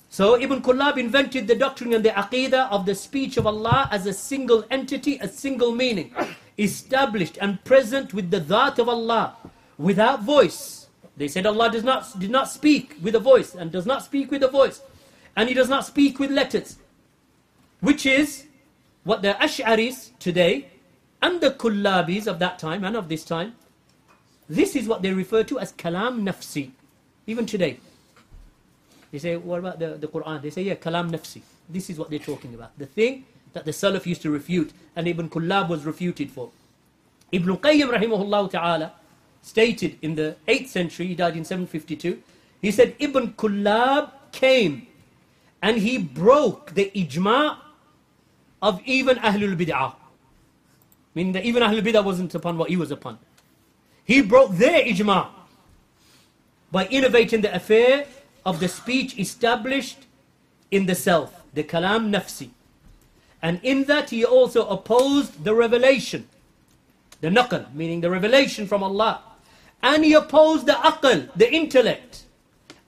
So 0.09 0.39
Ibn 0.39 0.61
Kullab 0.61 0.97
invented 0.97 1.47
the 1.47 1.55
doctrine 1.55 1.93
and 1.93 2.03
the 2.03 2.09
aqidah 2.09 2.71
of 2.71 2.85
the 2.85 2.95
speech 2.95 3.35
of 3.37 3.45
Allah 3.45 3.89
as 3.91 4.05
a 4.05 4.13
single 4.13 4.63
entity, 4.71 5.17
a 5.17 5.27
single 5.27 5.73
meaning, 5.73 6.15
established 6.57 7.37
and 7.41 7.63
present 7.65 8.13
with 8.13 8.31
the 8.31 8.39
dhat 8.39 8.79
of 8.79 8.87
Allah, 8.87 9.35
without 9.77 10.23
voice. 10.23 10.87
They 11.17 11.27
said 11.27 11.45
Allah 11.45 11.69
does 11.69 11.83
not, 11.83 12.17
did 12.19 12.31
not 12.31 12.49
speak 12.49 12.95
with 13.01 13.15
a 13.15 13.19
voice 13.19 13.53
and 13.53 13.71
does 13.71 13.85
not 13.85 14.03
speak 14.03 14.31
with 14.31 14.43
a 14.43 14.47
voice. 14.47 14.81
And 15.35 15.49
He 15.49 15.53
does 15.53 15.69
not 15.69 15.85
speak 15.85 16.19
with 16.19 16.31
letters. 16.31 16.77
Which 17.81 18.05
is 18.05 18.45
what 19.03 19.21
the 19.21 19.33
Ash'aris 19.33 20.17
today 20.19 20.69
and 21.21 21.41
the 21.41 21.51
Kullabis 21.51 22.27
of 22.27 22.39
that 22.39 22.59
time 22.59 22.83
and 22.83 22.95
of 22.95 23.09
this 23.09 23.23
time, 23.23 23.55
this 24.49 24.75
is 24.75 24.87
what 24.87 25.01
they 25.01 25.11
refer 25.11 25.43
to 25.43 25.59
as 25.59 25.73
Kalam 25.73 26.21
Nafsi. 26.21 26.71
Even 27.25 27.45
today. 27.45 27.79
They 29.11 29.19
say, 29.19 29.35
what 29.35 29.59
about 29.59 29.79
the, 29.79 29.95
the 29.95 30.07
Quran? 30.07 30.41
They 30.41 30.49
say, 30.49 30.61
yeah, 30.63 30.75
Kalam 30.75 31.11
Nafsi. 31.11 31.41
This 31.69 31.89
is 31.89 31.97
what 31.97 32.09
they're 32.09 32.19
talking 32.19 32.53
about. 32.53 32.77
The 32.77 32.85
thing 32.85 33.25
that 33.53 33.65
the 33.65 33.71
Salaf 33.71 34.05
used 34.05 34.21
to 34.21 34.29
refute 34.29 34.71
and 34.95 35.07
Ibn 35.07 35.29
Kullab 35.29 35.69
was 35.69 35.85
refuted 35.85 36.31
for. 36.31 36.51
Ibn 37.31 37.57
Qayyim 37.57 37.89
rahimahullah 37.89 38.51
ta'ala 38.51 38.93
stated 39.41 39.97
in 40.01 40.15
the 40.15 40.35
8th 40.47 40.67
century, 40.67 41.07
he 41.07 41.15
died 41.15 41.35
in 41.35 41.43
752, 41.43 42.21
he 42.61 42.71
said 42.71 42.95
Ibn 42.99 43.33
Kullab 43.33 44.11
came 44.31 44.87
and 45.61 45.77
he 45.77 45.97
broke 45.97 46.73
the 46.73 46.91
ijma' 46.95 47.57
of 48.61 48.81
even 48.85 49.17
Ahlul 49.17 49.55
Bid'ah. 49.57 49.95
Meaning 51.17 51.33
that 51.33 51.45
even 51.45 51.63
Ahlul 51.63 51.81
Bid'ah 51.81 52.03
wasn't 52.03 52.35
upon 52.35 52.59
what 52.59 52.69
he 52.69 52.77
was 52.77 52.91
upon. 52.91 53.17
He 54.05 54.21
broke 54.21 54.51
their 54.51 54.85
ijma' 54.85 55.29
by 56.71 56.85
innovating 56.89 57.41
the 57.41 57.55
affair 57.55 58.05
of 58.45 58.59
the 58.59 58.67
speech 58.67 59.17
established 59.17 59.97
in 60.69 60.85
the 60.85 60.93
self, 60.93 61.41
the 61.55 61.63
kalam 61.63 62.11
nafsi. 62.11 62.49
And 63.41 63.59
in 63.63 63.85
that 63.85 64.11
he 64.11 64.23
also 64.23 64.67
opposed 64.67 65.43
the 65.43 65.55
revelation, 65.55 66.27
the 67.21 67.29
naql, 67.29 67.73
meaning 67.73 68.01
the 68.01 68.11
revelation 68.11 68.67
from 68.67 68.83
Allah. 68.83 69.23
And 69.81 70.05
he 70.05 70.13
opposed 70.13 70.67
the 70.67 70.73
aql, 70.73 71.33
the 71.35 71.51
intellect. 71.51 72.25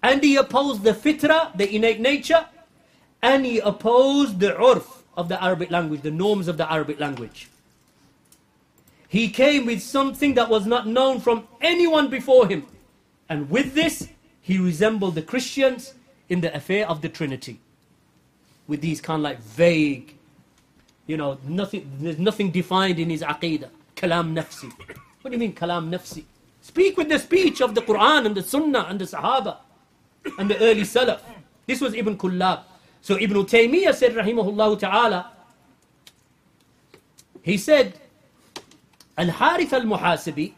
And 0.03 0.23
he 0.23 0.35
opposed 0.35 0.83
the 0.83 0.93
fitra, 0.93 1.57
the 1.57 1.67
innate 1.75 1.99
nature. 1.99 2.45
And 3.23 3.43
he 3.43 3.57
opposed 3.57 4.39
the 4.39 4.51
urf 4.51 4.85
of 5.17 5.29
the 5.29 5.43
Arabic 5.43 5.71
language, 5.71 6.03
the 6.03 6.11
norms 6.11 6.47
of 6.47 6.57
the 6.57 6.71
Arabic 6.71 6.99
language. 6.99 7.49
He 9.09 9.29
came 9.29 9.65
with 9.65 9.81
something 9.81 10.35
that 10.35 10.49
was 10.49 10.67
not 10.67 10.87
known 10.87 11.19
from 11.19 11.47
anyone 11.61 12.09
before 12.09 12.47
him. 12.47 12.67
And 13.27 13.49
with 13.49 13.73
this, 13.73 14.07
he 14.39 14.59
resembled 14.59 15.15
the 15.15 15.23
Christians 15.23 15.95
in 16.29 16.41
the 16.41 16.55
affair 16.55 16.87
of 16.87 17.01
the 17.01 17.09
Trinity. 17.09 17.59
With 18.67 18.81
these 18.81 19.01
kind 19.01 19.19
of 19.19 19.23
like 19.23 19.39
vague, 19.41 20.15
you 21.07 21.17
know, 21.17 21.39
nothing, 21.43 21.91
there's 21.99 22.19
nothing 22.19 22.51
defined 22.51 22.99
in 22.99 23.09
his 23.09 23.23
aqidah. 23.23 23.69
Kalam 23.95 24.35
nafsi. 24.35 24.71
What 25.21 25.31
do 25.31 25.31
you 25.31 25.39
mean, 25.39 25.55
kalam 25.55 25.89
nafsi? 25.89 26.23
Speak 26.61 26.95
with 26.95 27.09
the 27.09 27.17
speech 27.17 27.61
of 27.61 27.73
the 27.73 27.81
Quran 27.81 28.27
and 28.27 28.35
the 28.35 28.43
Sunnah 28.43 28.85
and 28.89 28.99
the 28.99 29.05
Sahaba 29.05 29.57
and 30.37 30.51
the 30.51 30.59
early 30.59 30.81
Salaf. 30.81 31.19
This 31.65 31.81
was 31.81 31.95
Ibn 31.95 32.15
Kullab. 32.15 32.61
So 33.01 33.17
Ibn 33.19 33.37
Taymiyyah 33.37 33.95
said, 33.95 34.13
Rahimahullah 34.13 34.79
Ta'ala, 34.79 35.31
he 37.41 37.57
said, 37.57 37.99
Al-Harith 39.19 39.73
al-Muhasibi, 39.73 40.53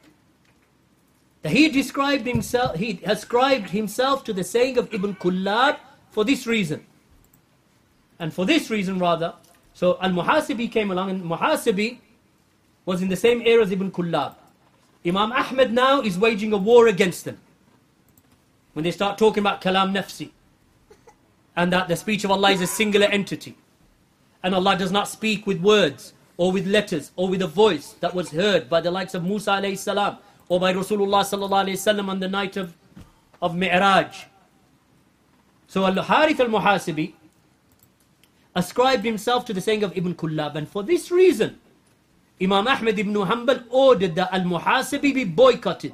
he 1.44 1.70
described 1.70 2.28
himself, 2.28 2.76
he 2.76 3.02
ascribed 3.04 3.72
himself 3.72 4.24
to 4.26 4.34
the 4.34 4.44
saying 4.44 4.78
of 4.78 4.94
Ibn 4.94 5.16
Kullab 5.16 5.80
for 6.12 6.24
this 6.24 6.46
reason. 6.46 6.86
And 8.20 8.32
for 8.32 8.46
this 8.46 8.70
reason 8.70 9.00
rather, 9.00 9.34
so 9.74 9.98
Al-Muhasibi 10.00 10.72
came 10.72 10.92
along 10.92 11.10
and 11.10 11.24
Muhasibi 11.24 11.98
was 12.86 13.02
in 13.02 13.10
the 13.10 13.16
same 13.16 13.42
era 13.42 13.64
as 13.64 13.72
Ibn 13.72 13.92
Kullab. 13.92 14.36
Imam 15.04 15.32
Ahmed 15.32 15.74
now 15.74 16.02
is 16.02 16.20
waging 16.20 16.54
a 16.54 16.58
war 16.58 16.88
against 16.88 17.26
them. 17.26 17.40
When 18.74 18.84
they 18.84 18.92
start 18.92 19.18
talking 19.18 19.42
about 19.42 19.62
Kalam 19.62 19.92
Nafsi. 19.92 20.30
And 21.56 21.74
that 21.74 21.88
the 21.88 21.96
speech 21.96 22.24
of 22.24 22.30
Allah 22.30 22.52
is 22.52 22.62
a 22.62 22.68
singular 22.68 23.08
entity. 23.08 23.58
And 24.44 24.54
Allah 24.54 24.78
does 24.78 24.92
not 24.92 25.08
speak 25.08 25.48
with 25.48 25.60
words 25.60 26.14
or 26.42 26.52
with 26.52 26.66
letters 26.66 27.12
or 27.18 27.30
with 27.30 27.44
a 27.44 27.48
voice 27.48 27.94
that 28.00 28.16
was 28.16 28.32
heard 28.32 28.68
by 28.68 28.82
the 28.82 28.90
likes 28.90 29.14
of 29.14 29.24
Musa 29.24 29.52
alayhi 29.52 29.78
salam 29.78 30.18
or 30.50 30.60
by 30.60 30.74
Rasulullah 30.74 31.22
sallallahu 31.22 31.66
alayhi 31.66 31.78
wasallam 31.78 32.08
on 32.10 32.20
the 32.20 32.28
night 32.28 32.58
of, 32.58 32.74
of 33.44 33.56
Mi'raj. 33.56 34.26
So 35.68 35.86
Al-Harith 35.86 36.40
al-Muhasibi 36.40 37.14
ascribed 38.56 39.06
himself 39.06 39.46
to 39.46 39.54
the 39.54 39.62
saying 39.62 39.84
of 39.84 39.96
Ibn 39.96 40.16
Kullab 40.16 40.56
and 40.56 40.68
for 40.68 40.82
this 40.82 41.12
reason 41.12 41.60
Imam 42.42 42.68
Ahmad 42.68 42.98
ibn 42.98 43.14
Hanbal 43.14 43.64
ordered 43.70 44.16
that 44.16 44.34
Al-Muhasibi 44.34 45.14
be 45.14 45.26
boycotted 45.26 45.94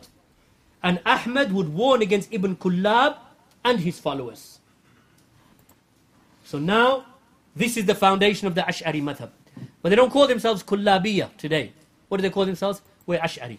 and 0.82 1.02
Ahmad 1.06 1.52
would 1.52 1.68
warn 1.74 2.02
against 2.02 2.32
Ibn 2.32 2.56
Kullab 2.56 3.18
and 3.66 3.82
his 3.82 4.00
followers. 4.00 4.60
So 6.45 6.58
now 6.58 7.06
this 7.54 7.76
is 7.76 7.86
the 7.86 7.95
foundation 7.95 8.48
of 8.48 8.56
the 8.56 8.62
Ash'ari 8.62 9.04
madhab. 9.04 9.32
But 9.82 9.89
they 9.89 9.95
don't 9.95 10.11
call 10.11 10.28
themselves 10.28 10.63
Kullabiyya 10.63 11.38
today. 11.38 11.73
What 12.07 12.17
do 12.17 12.21
they 12.23 12.30
call 12.30 12.45
themselves? 12.45 12.82
We're 13.05 13.19
Ash'ari. 13.19 13.57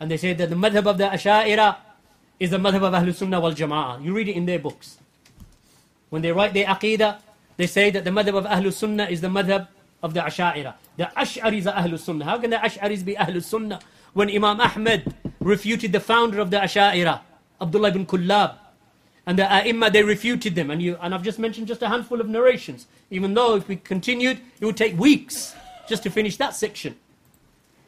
And 0.00 0.10
they 0.10 0.16
say 0.16 0.34
that 0.34 0.50
the 0.50 0.56
madhab 0.56 0.86
of 0.86 0.98
the 0.98 1.04
Ash'ira 1.04 1.76
is 2.38 2.50
the 2.50 2.58
madhab 2.58 2.82
of 2.82 2.92
Ahlul 2.92 3.14
Sunnah 3.14 3.40
wal 3.40 3.52
Jama'ah. 3.52 4.02
You 4.04 4.14
read 4.14 4.28
it 4.28 4.36
in 4.36 4.46
their 4.46 4.58
books. 4.58 4.98
When 6.10 6.22
they 6.22 6.32
write 6.32 6.54
their 6.54 6.66
Aqidah, 6.66 7.18
they 7.56 7.66
say 7.66 7.90
that 7.90 8.04
the 8.04 8.10
madhab 8.10 8.36
of 8.36 8.44
Ahlul 8.44 8.72
Sunnah 8.72 9.06
is 9.06 9.20
the 9.20 9.28
madhab 9.28 9.68
of 10.02 10.14
the 10.14 10.20
Ash'ira. 10.20 10.74
The 10.96 11.04
Ash'aris 11.16 11.66
are 11.66 11.82
Ahlul 11.82 11.98
Sunnah. 11.98 12.24
How 12.24 12.38
can 12.38 12.50
the 12.50 12.56
Ash'aris 12.56 13.04
be 13.04 13.14
Ahlul 13.14 13.42
Sunnah 13.42 13.80
when 14.12 14.28
Imam 14.30 14.60
Ahmad 14.60 15.14
refuted 15.40 15.92
the 15.92 16.00
founder 16.00 16.38
of 16.40 16.50
the 16.50 16.58
Ash'ira, 16.58 17.20
Abdullah 17.60 17.88
ibn 17.88 18.06
Kullab? 18.06 18.56
And 19.26 19.38
the 19.38 19.52
ai 19.52 19.90
they 19.90 20.02
refuted 20.02 20.54
them. 20.54 20.70
And, 20.70 20.80
you, 20.80 20.96
and 21.02 21.14
I've 21.14 21.22
just 21.22 21.38
mentioned 21.38 21.66
just 21.66 21.82
a 21.82 21.88
handful 21.88 22.20
of 22.20 22.28
narrations. 22.28 22.86
Even 23.10 23.34
though 23.34 23.56
if 23.56 23.66
we 23.66 23.76
continued, 23.76 24.40
it 24.60 24.64
would 24.64 24.76
take 24.76 24.96
weeks 24.98 25.54
just 25.88 26.02
to 26.04 26.10
finish 26.10 26.36
that 26.36 26.54
section. 26.54 26.96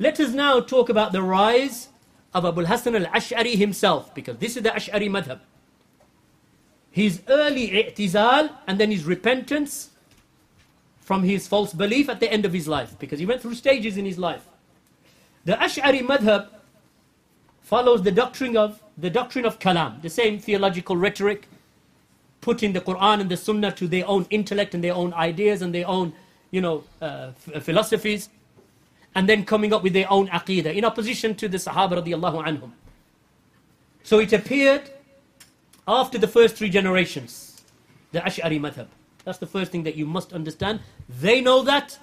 Let 0.00 0.20
us 0.20 0.32
now 0.32 0.60
talk 0.60 0.88
about 0.88 1.12
the 1.12 1.22
rise 1.22 1.88
of 2.34 2.44
Abu 2.44 2.64
Hassan 2.64 2.94
al-Ash'ari 2.94 3.56
himself, 3.56 4.14
because 4.14 4.38
this 4.38 4.56
is 4.56 4.62
the 4.62 4.70
Ash'ari 4.70 5.08
madhab. 5.08 5.40
His 6.90 7.22
early 7.28 7.70
i'tizal 7.70 8.50
and 8.66 8.78
then 8.78 8.90
his 8.90 9.04
repentance 9.04 9.90
from 11.00 11.22
his 11.22 11.48
false 11.48 11.72
belief 11.72 12.08
at 12.08 12.20
the 12.20 12.30
end 12.30 12.44
of 12.44 12.52
his 12.52 12.68
life, 12.68 12.98
because 12.98 13.18
he 13.18 13.26
went 13.26 13.40
through 13.40 13.54
stages 13.54 13.96
in 13.96 14.04
his 14.04 14.18
life. 14.18 14.46
The 15.44 15.52
Ash'ari 15.52 16.02
madhab 16.02 16.48
follows 17.68 18.00
the 18.02 18.10
doctrine 18.10 18.56
of 18.56 18.82
the 18.96 19.10
doctrine 19.10 19.44
of 19.44 19.58
kalam, 19.58 20.00
the 20.00 20.08
same 20.08 20.38
theological 20.38 20.96
rhetoric, 20.96 21.46
putting 22.40 22.72
the 22.72 22.80
Quran 22.80 23.20
and 23.20 23.30
the 23.30 23.36
Sunnah 23.36 23.72
to 23.72 23.86
their 23.86 24.06
own 24.08 24.26
intellect 24.30 24.74
and 24.74 24.82
their 24.82 24.94
own 24.94 25.12
ideas 25.12 25.60
and 25.60 25.74
their 25.74 25.86
own, 25.86 26.14
you 26.50 26.62
know, 26.62 26.82
uh, 27.02 27.32
philosophies, 27.60 28.30
and 29.14 29.28
then 29.28 29.44
coming 29.44 29.74
up 29.74 29.82
with 29.82 29.92
their 29.92 30.10
own 30.10 30.28
aqidah 30.28 30.74
in 30.74 30.82
opposition 30.82 31.34
to 31.34 31.46
the 31.46 31.58
Sahaba 31.58 32.02
radiallahu 32.02 32.42
anhum. 32.42 32.72
So 34.02 34.18
it 34.18 34.32
appeared 34.32 34.90
after 35.86 36.16
the 36.16 36.28
first 36.28 36.56
three 36.56 36.70
generations, 36.70 37.62
the 38.12 38.20
Ash'ari 38.20 38.58
madhab. 38.58 38.86
That's 39.24 39.38
the 39.38 39.46
first 39.46 39.70
thing 39.72 39.82
that 39.82 39.94
you 39.94 40.06
must 40.06 40.32
understand. 40.32 40.80
They 41.06 41.42
know 41.42 41.62
that, 41.64 41.98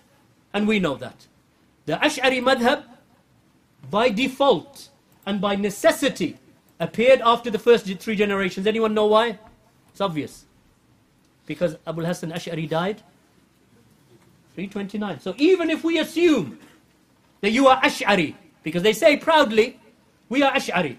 and 0.53 0.67
we 0.67 0.79
know 0.79 0.95
that. 0.97 1.25
The 1.87 1.93
Ash'ari 1.93 2.39
madhab, 2.49 2.83
by 3.89 4.09
default, 4.09 4.89
and 5.25 5.41
by 5.41 5.55
necessity 5.55 6.37
appeared 6.79 7.21
after 7.21 7.49
the 7.49 7.59
first 7.59 7.85
three 7.85 8.15
generations. 8.15 8.67
Anyone 8.67 8.93
know 8.93 9.07
why? 9.07 9.39
It's 9.91 10.01
obvious. 10.01 10.45
Because 11.45 11.77
Abu 11.85 12.03
Hassan 12.03 12.31
Ash'ari 12.31 12.67
died 12.67 13.01
329. 14.55 15.19
So 15.19 15.35
even 15.37 15.69
if 15.69 15.83
we 15.83 15.99
assume 15.99 16.59
that 17.41 17.51
you 17.51 17.67
are 17.67 17.79
Ash'ari, 17.81 18.35
because 18.63 18.83
they 18.83 18.93
say 18.93 19.17
proudly, 19.17 19.79
we 20.29 20.43
are 20.43 20.51
Ash'ari. 20.53 20.97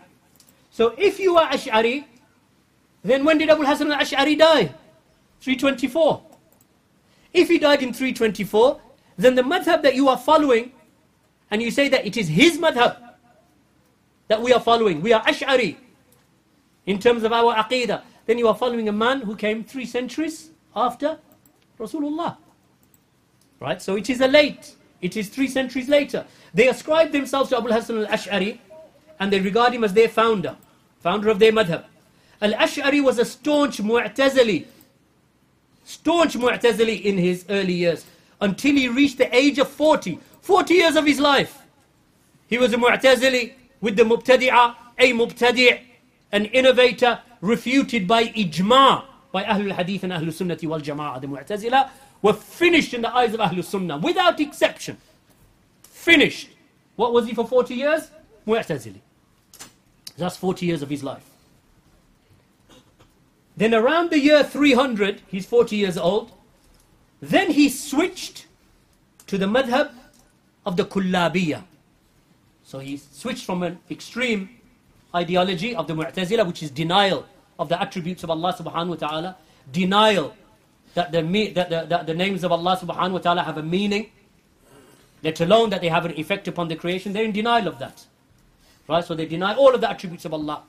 So 0.70 0.94
if 0.96 1.18
you 1.18 1.36
are 1.36 1.48
Ash'ari, 1.50 2.04
then 3.02 3.24
when 3.24 3.38
did 3.38 3.50
Abu 3.50 3.64
Hassan 3.64 3.90
al-Ash'ari 3.90 4.38
die? 4.38 4.74
324. 5.40 6.22
If 7.32 7.48
he 7.48 7.58
died 7.58 7.82
in 7.82 7.92
324, 7.92 8.80
then 9.16 9.34
the 9.34 9.42
madhab 9.42 9.82
that 9.82 9.94
you 9.94 10.08
are 10.08 10.18
following, 10.18 10.72
and 11.50 11.62
you 11.62 11.70
say 11.70 11.88
that 11.88 12.06
it 12.06 12.16
is 12.16 12.28
his 12.28 12.58
madhab, 12.58 13.05
that 14.28 14.40
we 14.40 14.52
are 14.52 14.60
following. 14.60 15.00
We 15.00 15.12
are 15.12 15.22
Ash'ari 15.22 15.76
in 16.86 16.98
terms 16.98 17.22
of 17.22 17.32
our 17.32 17.54
aqidah. 17.54 18.02
Then 18.26 18.38
you 18.38 18.48
are 18.48 18.54
following 18.54 18.88
a 18.88 18.92
man 18.92 19.20
who 19.20 19.36
came 19.36 19.62
three 19.62 19.86
centuries 19.86 20.50
after 20.74 21.18
Rasulullah. 21.78 22.36
Right? 23.60 23.80
So 23.80 23.96
it 23.96 24.10
is 24.10 24.20
a 24.20 24.28
late. 24.28 24.74
It 25.00 25.16
is 25.16 25.28
three 25.28 25.48
centuries 25.48 25.88
later. 25.88 26.24
They 26.54 26.68
ascribe 26.68 27.12
themselves 27.12 27.50
to 27.50 27.58
Abu 27.58 27.68
Hassan 27.68 27.98
al-Ash'ari 27.98 28.58
and 29.18 29.32
they 29.32 29.40
regard 29.40 29.72
him 29.72 29.84
as 29.84 29.92
their 29.92 30.08
founder, 30.08 30.56
founder 31.00 31.28
of 31.28 31.38
their 31.38 31.52
madhab. 31.52 31.84
Al-Ash'ari 32.40 33.02
was 33.02 33.18
a 33.18 33.24
staunch 33.24 33.78
Mu'tazili. 33.78 34.66
staunch 35.84 36.34
Mu'tazili 36.34 37.02
in 37.02 37.16
his 37.16 37.46
early 37.48 37.72
years 37.72 38.04
until 38.40 38.74
he 38.74 38.88
reached 38.88 39.18
the 39.18 39.34
age 39.34 39.58
of 39.58 39.68
40. 39.68 40.18
40 40.40 40.74
years 40.74 40.96
of 40.96 41.06
his 41.06 41.18
life. 41.18 41.62
He 42.48 42.58
was 42.58 42.72
a 42.72 42.76
Mu'tazili 42.76 43.54
with 43.80 43.96
the 43.96 44.02
Mubtadi'ah, 44.02 44.74
a 44.98 45.12
Mubtadi' 45.12 45.80
an 46.32 46.46
innovator 46.46 47.20
refuted 47.40 48.06
by 48.06 48.24
ijma' 48.24 49.04
by 49.32 49.44
Ahlul 49.44 49.72
Hadith 49.72 50.04
and 50.04 50.12
Ahlul 50.12 50.28
Sunnati 50.28 50.66
wal 50.66 50.80
Jama'ah. 50.80 51.20
The 51.20 51.26
Mu'tazila 51.26 51.90
were 52.22 52.32
finished 52.32 52.94
in 52.94 53.02
the 53.02 53.14
eyes 53.14 53.34
of 53.34 53.40
Ahlul 53.40 53.64
Sunnah 53.64 53.98
without 53.98 54.40
exception. 54.40 54.96
Finished. 55.82 56.48
What 56.96 57.12
was 57.12 57.26
he 57.26 57.34
for 57.34 57.46
40 57.46 57.74
years? 57.74 58.10
Mu'tazili. 58.46 59.00
That's 60.16 60.36
40 60.36 60.66
years 60.66 60.82
of 60.82 60.88
his 60.88 61.04
life. 61.04 61.24
Then 63.56 63.74
around 63.74 64.10
the 64.10 64.18
year 64.18 64.42
300, 64.42 65.22
he's 65.28 65.46
40 65.46 65.76
years 65.76 65.96
old, 65.96 66.32
then 67.20 67.50
he 67.50 67.68
switched 67.68 68.46
to 69.26 69.38
the 69.38 69.46
madhab 69.46 69.90
of 70.64 70.76
the 70.76 70.84
Kullabiyah. 70.84 71.64
So 72.66 72.80
he 72.80 72.96
switched 72.96 73.44
from 73.44 73.62
an 73.62 73.78
extreme 73.88 74.50
ideology 75.14 75.76
of 75.76 75.86
the 75.86 75.94
Mu'tazila, 75.94 76.44
which 76.44 76.64
is 76.64 76.70
denial 76.72 77.24
of 77.60 77.68
the 77.68 77.80
attributes 77.80 78.24
of 78.24 78.30
Allah 78.30 78.52
subhanahu 78.52 78.88
wa 78.88 78.94
ta'ala, 78.96 79.36
denial 79.70 80.34
that 80.94 81.12
the, 81.12 81.22
that, 81.54 81.70
the, 81.70 81.86
that 81.88 82.06
the 82.08 82.14
names 82.14 82.42
of 82.42 82.50
Allah 82.50 82.76
subhanahu 82.76 83.12
wa 83.12 83.18
ta'ala 83.18 83.44
have 83.44 83.56
a 83.58 83.62
meaning, 83.62 84.10
let 85.22 85.40
alone 85.40 85.70
that 85.70 85.80
they 85.80 85.88
have 85.88 86.06
an 86.06 86.18
effect 86.18 86.48
upon 86.48 86.66
the 86.66 86.74
creation. 86.74 87.12
They're 87.12 87.22
in 87.22 87.30
denial 87.30 87.68
of 87.68 87.78
that. 87.78 88.04
Right? 88.88 89.04
So 89.04 89.14
they 89.14 89.26
deny 89.26 89.54
all 89.54 89.72
of 89.72 89.80
the 89.80 89.88
attributes 89.88 90.24
of 90.24 90.34
Allah. 90.34 90.64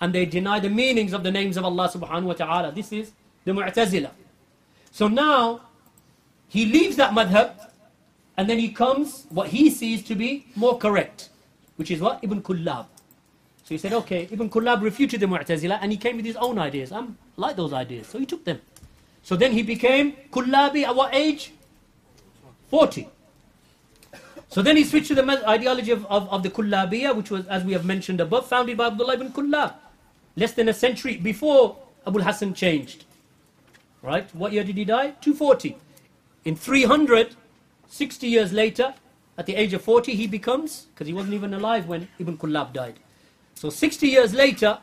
And 0.00 0.14
they 0.14 0.24
deny 0.24 0.60
the 0.60 0.70
meanings 0.70 1.12
of 1.12 1.22
the 1.22 1.30
names 1.30 1.58
of 1.58 1.66
Allah 1.66 1.90
subhanahu 1.90 2.22
wa 2.22 2.32
ta'ala. 2.32 2.72
This 2.72 2.90
is 2.90 3.12
the 3.44 3.52
Mu'tazila. 3.52 4.12
So 4.92 5.08
now, 5.08 5.60
he 6.48 6.64
leaves 6.64 6.96
that 6.96 7.12
madhab, 7.12 7.52
and 8.38 8.48
then 8.48 8.58
he 8.58 8.70
comes 8.70 9.26
what 9.28 9.48
he 9.48 9.68
sees 9.68 10.02
to 10.04 10.14
be 10.14 10.46
more 10.56 10.78
correct, 10.78 11.28
which 11.76 11.90
is 11.90 12.00
what? 12.00 12.20
Ibn 12.22 12.42
Kullab. 12.42 12.86
So 13.64 13.68
he 13.68 13.78
said, 13.78 13.92
okay, 13.94 14.28
Ibn 14.30 14.50
Kullab 14.50 14.82
refuted 14.82 15.20
the 15.20 15.26
Mu'tazila, 15.26 15.78
and 15.80 15.90
he 15.90 15.96
came 15.96 16.16
with 16.16 16.26
his 16.26 16.36
own 16.36 16.58
ideas. 16.58 16.92
I 16.92 17.06
like 17.36 17.56
those 17.56 17.72
ideas. 17.72 18.06
So 18.06 18.18
he 18.18 18.26
took 18.26 18.44
them. 18.44 18.60
So 19.22 19.36
then 19.36 19.52
he 19.52 19.62
became 19.62 20.12
Kullabi 20.30 20.84
at 20.84 20.94
what 20.94 21.14
age? 21.14 21.52
40. 22.68 23.08
So 24.48 24.62
then 24.62 24.76
he 24.76 24.84
switched 24.84 25.08
to 25.08 25.14
the 25.14 25.48
ideology 25.48 25.90
of, 25.90 26.04
of, 26.06 26.28
of 26.28 26.42
the 26.42 26.50
Kullabiyah, 26.50 27.16
which 27.16 27.30
was, 27.30 27.46
as 27.46 27.64
we 27.64 27.72
have 27.72 27.84
mentioned 27.84 28.20
above, 28.20 28.46
founded 28.46 28.76
by 28.76 28.88
Abdullah 28.88 29.14
ibn 29.14 29.32
Kullab. 29.32 29.74
Less 30.36 30.52
than 30.52 30.68
a 30.68 30.74
century 30.74 31.16
before 31.16 31.76
Abu 32.06 32.20
Hassan 32.20 32.54
changed. 32.54 33.04
Right? 34.02 34.32
What 34.34 34.52
year 34.52 34.62
did 34.62 34.76
he 34.76 34.84
die? 34.84 35.12
240. 35.22 35.76
In 36.44 36.54
300, 36.54 37.34
60 37.88 38.26
years 38.26 38.52
later, 38.52 38.94
at 39.36 39.46
the 39.46 39.54
age 39.56 39.72
of 39.72 39.82
40, 39.82 40.14
he 40.14 40.26
becomes, 40.26 40.86
because 40.94 41.06
he 41.06 41.12
wasn't 41.12 41.34
even 41.34 41.54
alive 41.54 41.88
when 41.88 42.08
Ibn 42.18 42.38
Kullab 42.38 42.72
died. 42.72 42.94
So 43.54 43.70
60 43.70 44.06
years 44.06 44.32
later, 44.34 44.78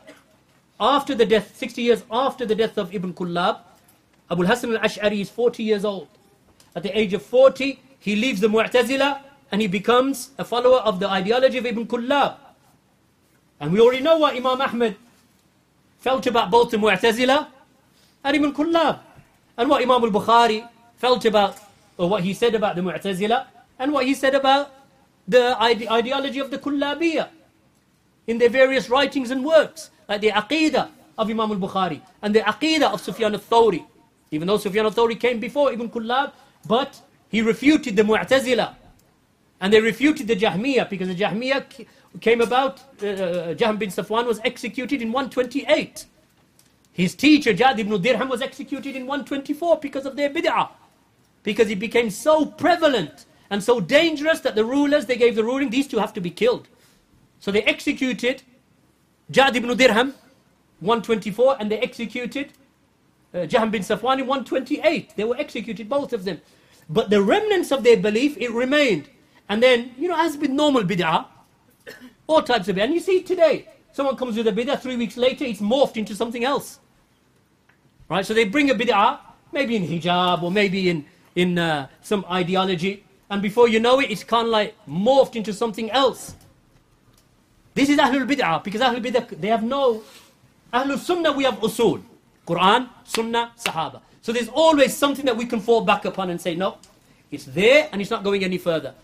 after 0.78 1.14
the 1.14 1.24
death, 1.24 1.56
60 1.56 1.82
years 1.82 2.04
after 2.10 2.44
the 2.44 2.54
death 2.54 2.76
of 2.76 2.94
Ibn 2.94 3.14
Kullab, 3.14 3.60
Abu 4.30 4.44
Hassan 4.44 4.76
al-Ash'ari 4.76 5.20
is 5.20 5.30
40 5.30 5.62
years 5.62 5.84
old. 5.84 6.08
At 6.74 6.82
the 6.82 6.98
age 6.98 7.12
of 7.14 7.22
40, 7.22 7.80
he 7.98 8.16
leaves 8.16 8.40
the 8.40 8.48
Mu'tazila 8.48 9.20
and 9.52 9.60
he 9.60 9.68
becomes 9.68 10.30
a 10.38 10.44
follower 10.44 10.78
of 10.78 11.00
the 11.00 11.08
ideology 11.08 11.58
of 11.58 11.66
Ibn 11.66 11.86
Kullab. 11.86 12.36
And 13.60 13.72
we 13.72 13.80
already 13.80 14.02
know 14.02 14.16
what 14.18 14.34
Imam 14.34 14.60
Ahmad 14.60 14.96
felt 16.00 16.26
about 16.26 16.50
both 16.50 16.70
the 16.70 16.78
Mu'tazila 16.78 17.46
and 18.24 18.36
Ibn 18.36 18.52
Kullab. 18.52 18.98
And 19.56 19.68
what 19.68 19.82
Imam 19.82 20.02
al-Bukhari 20.02 20.68
felt 20.96 21.24
about, 21.24 21.58
or 21.96 22.08
what 22.08 22.24
he 22.24 22.34
said 22.34 22.54
about 22.54 22.74
the 22.74 22.82
Mu'tazila, 22.82 23.46
and 23.82 23.92
what 23.92 24.06
he 24.06 24.14
said 24.14 24.34
about 24.34 24.72
the 25.26 25.60
ide 25.60 25.86
ideology 25.88 26.38
of 26.38 26.50
the 26.52 26.58
Kullabiyah 26.58 27.28
in 28.28 28.38
their 28.38 28.48
various 28.48 28.88
writings 28.88 29.32
and 29.32 29.44
works, 29.44 29.90
like 30.08 30.20
the 30.20 30.30
Aqidah 30.30 30.88
of 31.18 31.28
Imam 31.28 31.50
al-Bukhari, 31.50 32.00
and 32.22 32.32
the 32.32 32.40
Aqidah 32.40 32.92
of 32.94 33.00
Sufyan 33.00 33.34
al-Thawri. 33.34 33.84
Even 34.30 34.46
though 34.46 34.56
Sufyan 34.56 34.86
al-Thawri 34.86 35.18
came 35.18 35.40
before 35.40 35.72
Ibn 35.72 35.90
Kullab, 35.90 36.32
but 36.66 37.00
he 37.28 37.42
refuted 37.42 37.96
the 37.96 38.04
Mu'tazila 38.04 38.76
and 39.60 39.72
they 39.72 39.80
refuted 39.80 40.28
the 40.28 40.36
Jahmiyyah 40.36 40.88
because 40.88 41.08
the 41.08 41.16
Jahmiyyah 41.16 41.86
came 42.20 42.40
about, 42.40 42.80
uh, 43.02 43.06
uh 43.06 43.54
Jahm 43.54 43.78
bin 43.80 43.90
Safwan 43.90 44.26
was 44.26 44.40
executed 44.44 45.02
in 45.02 45.10
128. 45.10 46.06
His 46.92 47.14
teacher, 47.16 47.52
Jad 47.52 47.80
ibn 47.80 48.00
Dirham, 48.00 48.28
was 48.28 48.42
executed 48.42 48.94
in 48.94 49.06
124 49.06 49.78
because 49.78 50.06
of 50.06 50.14
their 50.14 50.30
bid'ah. 50.30 50.68
Because 51.42 51.68
it 51.70 51.80
became 51.80 52.10
so 52.10 52.46
prevalent 52.46 53.26
and 53.52 53.62
so 53.62 53.80
dangerous 53.80 54.40
that 54.40 54.54
the 54.54 54.64
rulers, 54.64 55.04
they 55.04 55.16
gave 55.16 55.36
the 55.36 55.44
ruling, 55.44 55.68
these 55.68 55.86
two 55.86 55.98
have 55.98 56.14
to 56.14 56.22
be 56.22 56.30
killed. 56.30 56.68
So 57.38 57.52
they 57.52 57.62
executed 57.64 58.42
Jad 59.30 59.54
ibn 59.54 59.76
Dirham, 59.76 60.14
124, 60.80 61.58
and 61.60 61.70
they 61.70 61.78
executed 61.78 62.54
uh, 63.34 63.40
Jahm 63.40 63.70
bin 63.70 63.82
Safwan 63.82 64.20
in 64.20 64.26
128. 64.26 65.16
They 65.16 65.24
were 65.24 65.36
executed, 65.36 65.86
both 65.86 66.14
of 66.14 66.24
them. 66.24 66.40
But 66.88 67.10
the 67.10 67.22
remnants 67.22 67.70
of 67.72 67.84
their 67.84 67.98
belief, 67.98 68.38
it 68.38 68.50
remained. 68.50 69.10
And 69.50 69.62
then, 69.62 69.94
you 69.98 70.08
know, 70.08 70.16
as 70.18 70.38
with 70.38 70.50
normal 70.50 70.84
bid'ah, 70.84 71.26
all 72.26 72.42
types 72.42 72.68
of 72.68 72.76
bid'ah. 72.76 72.84
And 72.84 72.94
you 72.94 73.00
see 73.00 73.22
today, 73.22 73.68
someone 73.92 74.16
comes 74.16 74.38
with 74.38 74.48
a 74.48 74.52
bid'ah, 74.52 74.80
three 74.80 74.96
weeks 74.96 75.18
later, 75.18 75.44
it's 75.44 75.60
morphed 75.60 75.98
into 75.98 76.14
something 76.14 76.42
else. 76.42 76.80
Right? 78.08 78.24
So 78.24 78.32
they 78.32 78.44
bring 78.44 78.70
a 78.70 78.74
bid'ah, 78.74 79.18
maybe 79.52 79.76
in 79.76 79.86
hijab 79.86 80.42
or 80.42 80.50
maybe 80.50 80.88
in, 80.88 81.04
in 81.34 81.58
uh, 81.58 81.88
some 82.00 82.24
ideology. 82.30 83.04
And 83.32 83.40
before 83.40 83.66
you 83.66 83.80
know 83.80 83.98
it, 83.98 84.10
it's 84.10 84.22
kind 84.22 84.46
of 84.46 84.52
like 84.52 84.74
morphed 84.86 85.36
into 85.36 85.54
something 85.54 85.90
else. 85.90 86.34
This 87.72 87.88
is 87.88 87.96
Ahlul 87.96 88.28
Bid'ah, 88.30 88.62
because 88.62 88.82
Ahlul 88.82 89.02
Bid'ah, 89.02 89.40
they 89.40 89.48
have 89.48 89.62
no... 89.62 90.02
Ahlul 90.70 90.98
Sunnah, 90.98 91.32
we 91.32 91.44
have 91.44 91.58
usul. 91.60 92.02
Quran, 92.46 92.90
Sunnah, 93.04 93.52
Sahaba. 93.58 94.02
So 94.20 94.32
there's 94.34 94.50
always 94.50 94.94
something 94.94 95.24
that 95.24 95.34
we 95.34 95.46
can 95.46 95.60
fall 95.60 95.80
back 95.80 96.04
upon 96.04 96.28
and 96.28 96.38
say, 96.38 96.54
no, 96.54 96.76
it's 97.30 97.44
there 97.46 97.88
and 97.90 98.02
it's 98.02 98.10
not 98.10 98.22
going 98.22 98.44
any 98.44 98.58
further. 98.58 98.94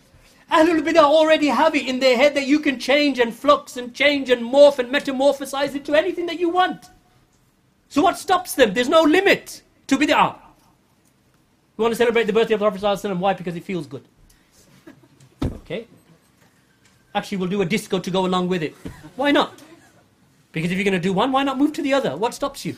Ahlul 0.53 0.83
Bidah 0.87 0.99
already 0.99 1.47
have 1.47 1.75
it 1.75 1.87
in 1.87 1.99
their 1.99 2.19
head 2.19 2.35
that 2.35 2.47
you 2.47 2.59
can 2.59 2.79
change 2.79 3.19
and 3.19 3.33
flux 3.33 3.79
and 3.79 3.95
change 3.95 4.29
and 4.29 4.43
morph 4.43 4.79
and 4.79 4.91
metamorphosize 4.93 5.75
into 5.75 5.95
anything 5.95 6.27
that 6.27 6.39
you 6.39 6.51
want. 6.51 6.91
So 7.89 8.03
what 8.03 8.19
stops 8.19 8.53
them? 8.53 8.75
There's 8.75 8.91
no 8.91 9.01
limit 9.05 9.63
to 9.87 9.97
bid'ah. 9.97 10.37
We 11.79 11.83
want 11.83 11.93
to 11.93 11.97
celebrate 11.97 12.25
the 12.25 12.35
birthday 12.35 12.53
of 12.53 12.61
the 12.61 12.71
Prophet. 12.71 13.15
Why? 13.17 13.33
Because 13.33 13.57
it 13.57 13.65
feels 13.65 13.87
good. 13.87 14.05
Okay? 15.69 15.87
Actually, 17.15 17.39
we'll 17.39 17.51
do 17.51 17.61
a 17.61 17.67
disco 17.67 17.99
to 17.99 18.11
go 18.11 18.25
along 18.25 18.49
with 18.49 18.63
it. 18.63 18.75
Why 19.17 19.33
not? 19.33 19.53
Because 20.51 20.71
if 20.71 20.79
you're 20.79 20.85
going 20.85 20.95
to 20.95 21.09
do 21.09 21.13
one, 21.13 21.31
why 21.31 21.43
not 21.43 21.59
move 21.59 21.75
to 21.75 21.83
the 21.83 21.93
other? 21.93 22.17
What 22.17 22.33
stops 22.33 22.65
you? 22.65 22.77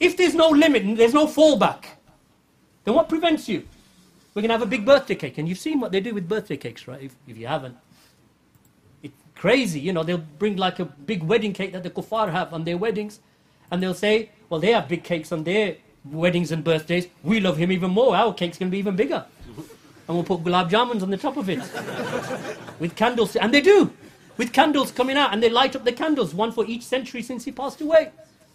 If 0.00 0.16
there's 0.16 0.34
no 0.34 0.48
limit, 0.48 0.96
there's 0.96 1.14
no 1.14 1.28
fallback, 1.28 1.84
then 2.82 2.94
what 2.94 3.08
prevents 3.08 3.48
you? 3.48 3.62
We're 4.34 4.42
going 4.42 4.48
to 4.48 4.54
have 4.54 4.62
a 4.62 4.66
big 4.66 4.84
birthday 4.84 5.14
cake. 5.14 5.38
And 5.38 5.48
you've 5.48 5.58
seen 5.58 5.78
what 5.78 5.92
they 5.92 6.00
do 6.00 6.12
with 6.12 6.28
birthday 6.28 6.56
cakes, 6.56 6.88
right? 6.88 7.02
If, 7.02 7.14
if 7.28 7.38
you 7.38 7.46
haven't. 7.46 7.76
It's 9.04 9.14
crazy. 9.36 9.78
You 9.78 9.92
know, 9.92 10.02
they'll 10.02 10.18
bring 10.18 10.56
like 10.56 10.80
a 10.80 10.86
big 10.86 11.22
wedding 11.22 11.52
cake 11.52 11.72
that 11.72 11.84
the 11.84 11.90
kuffar 11.90 12.32
have 12.32 12.52
on 12.52 12.64
their 12.64 12.76
weddings. 12.76 13.20
And 13.70 13.80
they'll 13.80 13.94
say, 13.94 14.30
well, 14.48 14.58
they 14.58 14.72
have 14.72 14.88
big 14.88 15.04
cakes 15.04 15.30
on 15.30 15.44
their 15.44 15.76
weddings 16.04 16.50
and 16.50 16.64
birthdays. 16.64 17.06
We 17.22 17.38
love 17.38 17.58
him 17.58 17.70
even 17.70 17.92
more. 17.92 18.16
Our 18.16 18.34
cake's 18.34 18.58
going 18.58 18.70
to 18.70 18.72
be 18.72 18.78
even 18.78 18.96
bigger. 18.96 19.24
And 20.06 20.16
we'll 20.16 20.24
put 20.24 20.44
gulab 20.44 20.70
jamuns 20.70 21.02
on 21.02 21.10
the 21.10 21.16
top 21.16 21.36
of 21.36 21.48
it. 21.48 21.60
with 22.78 22.94
candles. 22.94 23.36
And 23.36 23.52
they 23.52 23.60
do. 23.60 23.92
With 24.36 24.52
candles 24.52 24.90
coming 24.90 25.16
out. 25.16 25.32
And 25.32 25.42
they 25.42 25.48
light 25.48 25.74
up 25.74 25.84
the 25.84 25.92
candles. 25.92 26.34
One 26.34 26.52
for 26.52 26.64
each 26.66 26.82
century 26.82 27.22
since 27.22 27.44
he 27.44 27.52
passed 27.52 27.80
away. 27.80 28.10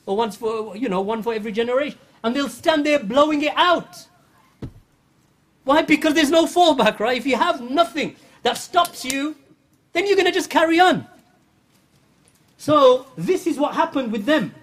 Or 0.06 0.16
once 0.16 0.36
for, 0.36 0.76
you 0.76 0.89
know, 0.89 1.02
one 1.02 1.24
for 1.24 1.34
every 1.34 1.52
generation. 1.52 1.97
And 2.24 2.36
they'll 2.36 2.50
stand 2.50 2.86
there 2.86 3.00
blowing 3.00 3.41
it 3.43 3.54
out. 3.56 4.06
Why? 5.64 5.82
Because 5.82 6.14
there's 6.14 6.32
no 6.32 6.45
fallback, 6.45 7.00
right? 7.00 7.18
If 7.18 7.26
you 7.26 7.36
have 7.36 7.62
nothing 7.62 8.16
that 8.43 8.58
stops 8.58 9.06
you, 9.06 9.36
then 9.93 10.08
you're 10.08 10.16
going 10.16 10.26
to 10.26 10.32
just 10.32 10.50
carry 10.50 10.80
on. 10.80 11.08
So, 12.58 13.08
this 13.18 13.47
is 13.47 13.58
what 13.58 13.74
happened 13.74 14.12
with 14.12 14.26
them. 14.26 14.54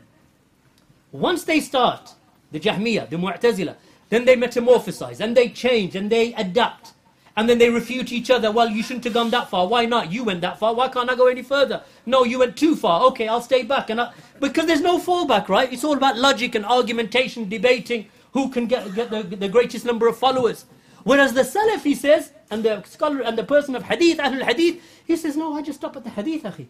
Once 1.12 1.44
they 1.44 1.60
start, 1.60 2.12
the 2.52 2.60
Jahmiyyah, 2.60 3.08
the 3.08 3.16
Mu'tazila, 3.16 3.74
then 4.08 4.24
they 4.24 4.36
metamorphosize 4.36 5.20
and 5.20 5.36
they 5.36 5.48
change 5.48 5.96
and 5.96 6.10
they 6.10 6.34
adapt. 6.34 6.92
And 7.38 7.50
then 7.50 7.58
they 7.58 7.68
refute 7.68 8.12
each 8.12 8.30
other. 8.30 8.50
Well, 8.50 8.70
you 8.70 8.82
shouldn't 8.82 9.04
have 9.04 9.12
gone 9.12 9.28
that 9.30 9.50
far. 9.50 9.66
Why 9.68 9.84
not? 9.84 10.10
You 10.10 10.24
went 10.24 10.40
that 10.40 10.58
far. 10.58 10.74
Why 10.74 10.88
can't 10.88 11.10
I 11.10 11.14
go 11.14 11.26
any 11.26 11.42
further? 11.42 11.82
No, 12.06 12.24
you 12.24 12.38
went 12.38 12.56
too 12.56 12.74
far. 12.74 13.02
Okay, 13.08 13.28
I'll 13.28 13.42
stay 13.42 13.62
back. 13.62 13.90
And 13.90 14.00
I, 14.00 14.12
because 14.40 14.64
there's 14.64 14.80
no 14.80 14.98
fallback, 14.98 15.48
right? 15.48 15.70
It's 15.70 15.84
all 15.84 15.98
about 15.98 16.16
logic 16.16 16.54
and 16.54 16.64
argumentation, 16.64 17.48
debating 17.48 18.08
who 18.32 18.48
can 18.48 18.66
get, 18.66 18.94
get 18.94 19.10
the, 19.10 19.22
the 19.22 19.48
greatest 19.50 19.84
number 19.84 20.08
of 20.08 20.16
followers. 20.16 20.64
Whereas 21.04 21.34
the 21.34 21.42
Salaf, 21.42 21.82
he 21.82 21.94
says, 21.94 22.32
and 22.50 22.62
the 22.62 22.82
scholar 22.84 23.20
and 23.20 23.36
the 23.36 23.44
person 23.44 23.76
of 23.76 23.82
Hadith, 23.82 24.18
Ahlul 24.18 24.42
Hadith, 24.42 24.82
he 25.06 25.16
says, 25.16 25.36
no, 25.36 25.54
I 25.54 25.62
just 25.62 25.78
stop 25.78 25.94
at 25.96 26.04
the 26.04 26.10
Hadith, 26.10 26.42
akhi. 26.44 26.66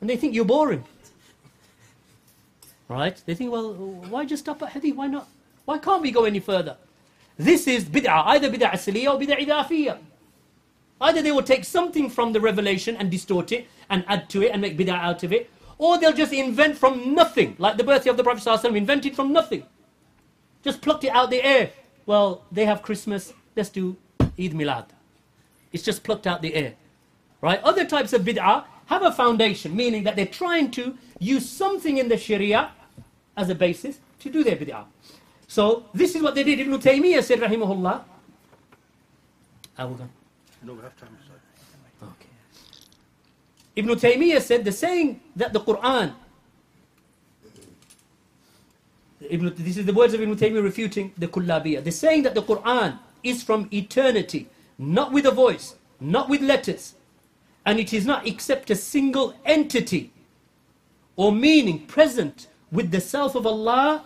And 0.00 0.10
they 0.10 0.16
think 0.16 0.34
you're 0.34 0.44
boring. 0.44 0.84
Right? 2.86 3.20
They 3.24 3.34
think, 3.34 3.50
well, 3.50 3.72
why 3.72 4.26
just 4.26 4.44
stop 4.44 4.62
at 4.62 4.68
Hadith? 4.70 4.94
Why 4.94 5.06
not 5.06 5.26
Why 5.64 5.78
can't 5.78 6.02
we 6.02 6.10
go 6.10 6.24
any 6.24 6.40
further? 6.40 6.76
This 7.36 7.66
is 7.66 7.84
bid'ah, 7.84 8.24
either 8.26 8.50
bid'ah 8.50 8.72
asliya 8.72 9.14
or 9.14 9.20
bid'ah 9.20 9.38
idafiyya. 9.38 9.98
Either 11.00 11.22
they 11.22 11.32
will 11.32 11.42
take 11.42 11.64
something 11.64 12.08
from 12.08 12.32
the 12.32 12.40
revelation 12.40 12.96
and 12.96 13.10
distort 13.10 13.50
it 13.50 13.66
and 13.90 14.04
add 14.06 14.28
to 14.30 14.42
it 14.42 14.52
and 14.52 14.62
make 14.62 14.78
bid'ah 14.78 15.00
out 15.00 15.22
of 15.22 15.32
it, 15.32 15.50
or 15.78 15.98
they'll 15.98 16.12
just 16.12 16.32
invent 16.32 16.78
from 16.78 17.14
nothing, 17.14 17.56
like 17.58 17.76
the 17.76 17.84
birthday 17.84 18.10
of 18.10 18.16
the 18.16 18.22
Prophet 18.22 18.44
ﷺ, 18.44 18.76
invented 18.76 19.16
from 19.16 19.32
nothing. 19.32 19.64
Just 20.62 20.80
plucked 20.80 21.04
it 21.04 21.08
out 21.08 21.30
the 21.30 21.42
air. 21.42 21.70
Well, 22.06 22.44
they 22.52 22.64
have 22.64 22.82
Christmas, 22.82 23.32
let's 23.56 23.70
do 23.70 23.96
Eid 24.20 24.52
Milad. 24.52 24.86
It's 25.72 25.82
just 25.82 26.04
plucked 26.04 26.26
out 26.26 26.42
the 26.42 26.54
air. 26.54 26.74
Right? 27.40 27.60
Other 27.62 27.84
types 27.84 28.12
of 28.12 28.22
bid'ah 28.22 28.64
have 28.86 29.02
a 29.02 29.10
foundation, 29.10 29.74
meaning 29.74 30.04
that 30.04 30.14
they're 30.14 30.26
trying 30.26 30.70
to 30.72 30.96
use 31.18 31.48
something 31.48 31.98
in 31.98 32.08
the 32.08 32.16
Sharia 32.16 32.70
as 33.36 33.48
a 33.50 33.54
basis 33.54 33.98
to 34.20 34.30
do 34.30 34.44
their 34.44 34.56
bid'ah. 34.56 34.84
So 35.54 35.84
this 35.94 36.16
is 36.16 36.20
what 36.20 36.34
they 36.34 36.42
did. 36.42 36.58
Ibn 36.58 36.80
Taymiyyah 36.80 37.22
said, 37.22 37.38
rahimahullah. 37.38 38.02
Will 39.78 39.88
go. 39.94 40.08
No, 40.64 40.72
we 40.72 40.82
have 40.82 40.96
time. 40.96 41.16
Okay. 42.02 42.28
Ibn 43.76 43.90
Taymiyyah 43.90 44.42
said 44.42 44.64
the 44.64 44.72
saying 44.72 45.20
that 45.36 45.52
the 45.52 45.60
Quran, 45.60 46.12
Ibn, 49.30 49.54
this 49.56 49.76
is 49.76 49.86
the 49.86 49.92
words 49.92 50.12
of 50.12 50.20
Ibn 50.20 50.34
Taymiyyah 50.34 50.64
refuting 50.64 51.12
the 51.16 51.28
Kullabiyah. 51.28 51.84
The 51.84 51.92
saying 51.92 52.24
that 52.24 52.34
the 52.34 52.42
Quran 52.42 52.98
is 53.22 53.44
from 53.44 53.68
eternity, 53.72 54.48
not 54.76 55.12
with 55.12 55.24
a 55.24 55.30
voice, 55.30 55.76
not 56.00 56.28
with 56.28 56.40
letters, 56.42 56.94
and 57.64 57.78
it 57.78 57.92
is 57.92 58.04
not 58.04 58.26
except 58.26 58.70
a 58.70 58.74
single 58.74 59.36
entity 59.44 60.10
or 61.14 61.30
meaning 61.30 61.86
present 61.86 62.48
with 62.72 62.90
the 62.90 63.00
self 63.00 63.36
of 63.36 63.46
Allah, 63.46 64.04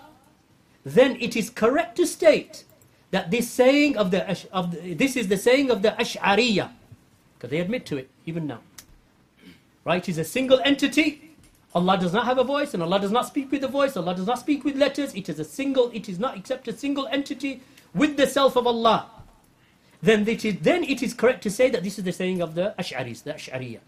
then 0.94 1.16
it 1.20 1.36
is 1.36 1.50
correct 1.50 1.96
to 1.96 2.06
state 2.06 2.64
that 3.10 3.30
this 3.30 3.50
saying 3.50 3.96
of 3.96 4.10
the, 4.10 4.46
of 4.52 4.70
the 4.72 4.94
this 4.94 5.16
is 5.16 5.28
the 5.28 5.36
saying 5.36 5.70
of 5.70 5.82
the 5.82 5.90
Ash'ariyah, 5.90 6.70
because 7.34 7.50
they 7.50 7.60
admit 7.60 7.86
to 7.86 7.96
it 7.96 8.10
even 8.26 8.46
now. 8.46 8.60
Right? 9.84 10.02
It 10.02 10.10
is 10.10 10.18
a 10.18 10.24
single 10.24 10.60
entity. 10.64 11.36
Allah 11.74 11.98
does 11.98 12.12
not 12.12 12.24
have 12.26 12.38
a 12.38 12.44
voice, 12.44 12.74
and 12.74 12.82
Allah 12.82 13.00
does 13.00 13.10
not 13.10 13.26
speak 13.26 13.50
with 13.50 13.64
a 13.64 13.68
voice. 13.68 13.96
Allah 13.96 14.14
does 14.14 14.26
not 14.26 14.38
speak 14.38 14.64
with 14.64 14.76
letters. 14.76 15.14
It 15.14 15.28
is 15.28 15.38
a 15.38 15.44
single. 15.44 15.90
It 15.92 16.08
is 16.08 16.18
not 16.18 16.36
except 16.36 16.68
a 16.68 16.76
single 16.76 17.06
entity 17.08 17.62
with 17.94 18.16
the 18.16 18.26
self 18.26 18.56
of 18.56 18.66
Allah. 18.66 19.10
Then 20.00 20.28
it 20.28 20.44
is, 20.44 20.56
then 20.60 20.84
it 20.84 21.02
is 21.02 21.12
correct 21.12 21.42
to 21.42 21.50
say 21.50 21.70
that 21.70 21.82
this 21.82 21.98
is 21.98 22.04
the 22.04 22.12
saying 22.12 22.40
of 22.40 22.54
the 22.54 22.74
Ash'aris, 22.78 23.24
the 23.24 23.32
Ash'ariyah. 23.32 23.80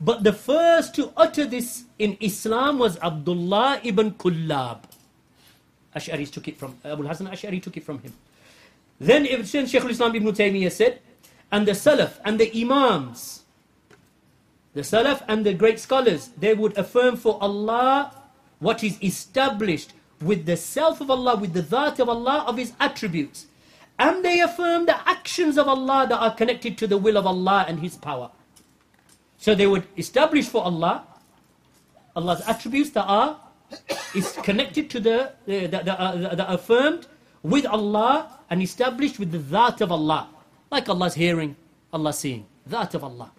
But 0.00 0.24
the 0.24 0.32
first 0.32 0.94
to 0.96 1.12
utter 1.16 1.44
this 1.44 1.84
in 1.98 2.16
Islam 2.20 2.78
was 2.78 2.98
Abdullah 2.98 3.80
ibn 3.84 4.12
Kullab. 4.12 4.82
Ash'aris 5.94 6.30
took 6.30 6.48
it 6.48 6.56
from, 6.56 6.76
Abu 6.84 7.02
Hasan 7.02 7.26
Ash'ari 7.26 7.62
took 7.62 7.76
it 7.76 7.84
from 7.84 8.00
him. 8.00 8.12
Then 8.98 9.24
Shaykh 9.24 9.74
al-Islam 9.74 10.14
ibn 10.14 10.32
Taymiyyah 10.32 10.72
said, 10.72 11.00
and 11.50 11.66
the 11.66 11.72
Salaf 11.72 12.18
and 12.24 12.38
the 12.38 12.50
Imams, 12.60 13.42
the 14.74 14.82
Salaf 14.82 15.24
and 15.26 15.44
the 15.44 15.54
great 15.54 15.80
scholars, 15.80 16.30
they 16.38 16.54
would 16.54 16.76
affirm 16.78 17.16
for 17.16 17.38
Allah 17.40 18.14
what 18.60 18.84
is 18.84 19.02
established 19.02 19.92
with 20.20 20.46
the 20.46 20.56
self 20.56 21.00
of 21.00 21.10
Allah, 21.10 21.36
with 21.36 21.54
the 21.54 21.62
Dhat 21.62 21.98
of 21.98 22.08
Allah, 22.08 22.44
of 22.46 22.56
His 22.58 22.72
attributes. 22.78 23.46
And 23.98 24.24
they 24.24 24.40
affirm 24.40 24.86
the 24.86 24.96
actions 25.08 25.58
of 25.58 25.66
Allah 25.66 26.06
that 26.08 26.18
are 26.20 26.34
connected 26.34 26.78
to 26.78 26.86
the 26.86 26.98
will 26.98 27.16
of 27.16 27.26
Allah 27.26 27.64
and 27.66 27.80
His 27.80 27.96
power. 27.96 28.30
So 29.38 29.54
they 29.54 29.66
would 29.66 29.86
establish 29.96 30.46
for 30.46 30.62
Allah 30.62 31.04
Allah's 32.14 32.42
attributes 32.46 32.90
that 32.90 33.04
are 33.04 33.40
is 34.14 34.32
connected 34.42 34.90
to 34.90 35.00
the, 35.00 35.32
the, 35.46 35.66
the, 35.66 35.78
the, 35.84 36.00
uh, 36.00 36.34
the 36.34 36.50
affirmed 36.52 37.06
with 37.42 37.66
Allah 37.66 38.38
and 38.50 38.62
established 38.62 39.18
with 39.18 39.32
the 39.32 39.38
Dhat 39.38 39.80
of 39.80 39.92
Allah. 39.92 40.28
Like 40.70 40.88
Allah's 40.88 41.14
hearing, 41.14 41.56
Allah 41.92 42.12
seeing. 42.12 42.46
Dhat 42.68 42.94
of 42.94 43.04
Allah. 43.04 43.30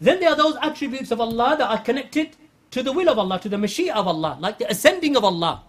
Then 0.00 0.20
there 0.20 0.30
are 0.30 0.36
those 0.36 0.56
attributes 0.62 1.10
of 1.10 1.20
Allah 1.20 1.56
that 1.58 1.70
are 1.70 1.78
connected 1.82 2.36
to 2.70 2.82
the 2.82 2.92
will 2.92 3.08
of 3.08 3.18
Allah, 3.18 3.40
to 3.40 3.48
the 3.48 3.56
mashia 3.56 3.94
of 3.94 4.06
Allah, 4.06 4.36
like 4.40 4.58
the 4.58 4.70
ascending 4.70 5.16
of 5.16 5.24
Allah. 5.24 5.62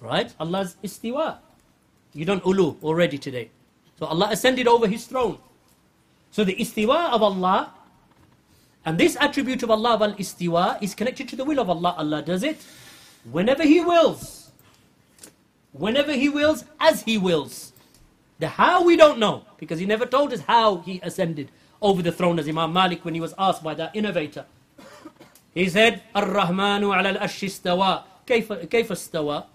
Right? 0.00 0.32
Allah's 0.38 0.76
istiwa. 0.84 1.38
You 2.12 2.24
don't 2.24 2.44
ulu 2.44 2.76
already 2.82 3.18
today. 3.18 3.50
So 3.98 4.06
Allah 4.06 4.28
ascended 4.30 4.66
over 4.66 4.86
His 4.88 5.06
throne. 5.06 5.38
So 6.30 6.44
the 6.44 6.54
istiwa 6.56 7.12
of 7.12 7.22
Allah 7.22 7.72
and 8.84 8.98
this 8.98 9.16
attribute 9.20 9.62
of 9.62 9.70
Allah, 9.70 9.98
al 10.00 10.14
istiwa, 10.14 10.82
is 10.82 10.94
connected 10.94 11.28
to 11.28 11.36
the 11.36 11.44
will 11.44 11.60
of 11.60 11.68
Allah. 11.68 11.94
Allah 11.98 12.22
does 12.22 12.42
it 12.42 12.64
whenever 13.30 13.62
He 13.62 13.80
wills. 13.80 14.50
Whenever 15.72 16.12
He 16.12 16.28
wills, 16.28 16.64
as 16.80 17.02
He 17.02 17.18
wills. 17.18 17.72
The 18.38 18.48
how 18.48 18.82
we 18.84 18.96
don't 18.96 19.18
know, 19.18 19.44
because 19.58 19.78
He 19.78 19.86
never 19.86 20.06
told 20.06 20.32
us 20.32 20.40
how 20.40 20.78
He 20.78 21.00
ascended 21.02 21.50
over 21.82 22.02
the 22.02 22.12
throne 22.12 22.38
as 22.38 22.48
Imam 22.48 22.72
Malik 22.72 23.04
when 23.04 23.14
he 23.14 23.20
was 23.20 23.34
asked 23.38 23.62
by 23.62 23.74
that 23.74 23.94
innovator. 23.96 24.44
He 25.54 25.68
said, 25.68 26.02
Ar-Rahmanu 26.14 26.94
ala 26.96 27.08
al-arshi 27.08 27.48
istawa. 27.48 28.04
Kayfa 28.26 28.66
istawa? 28.68 29.46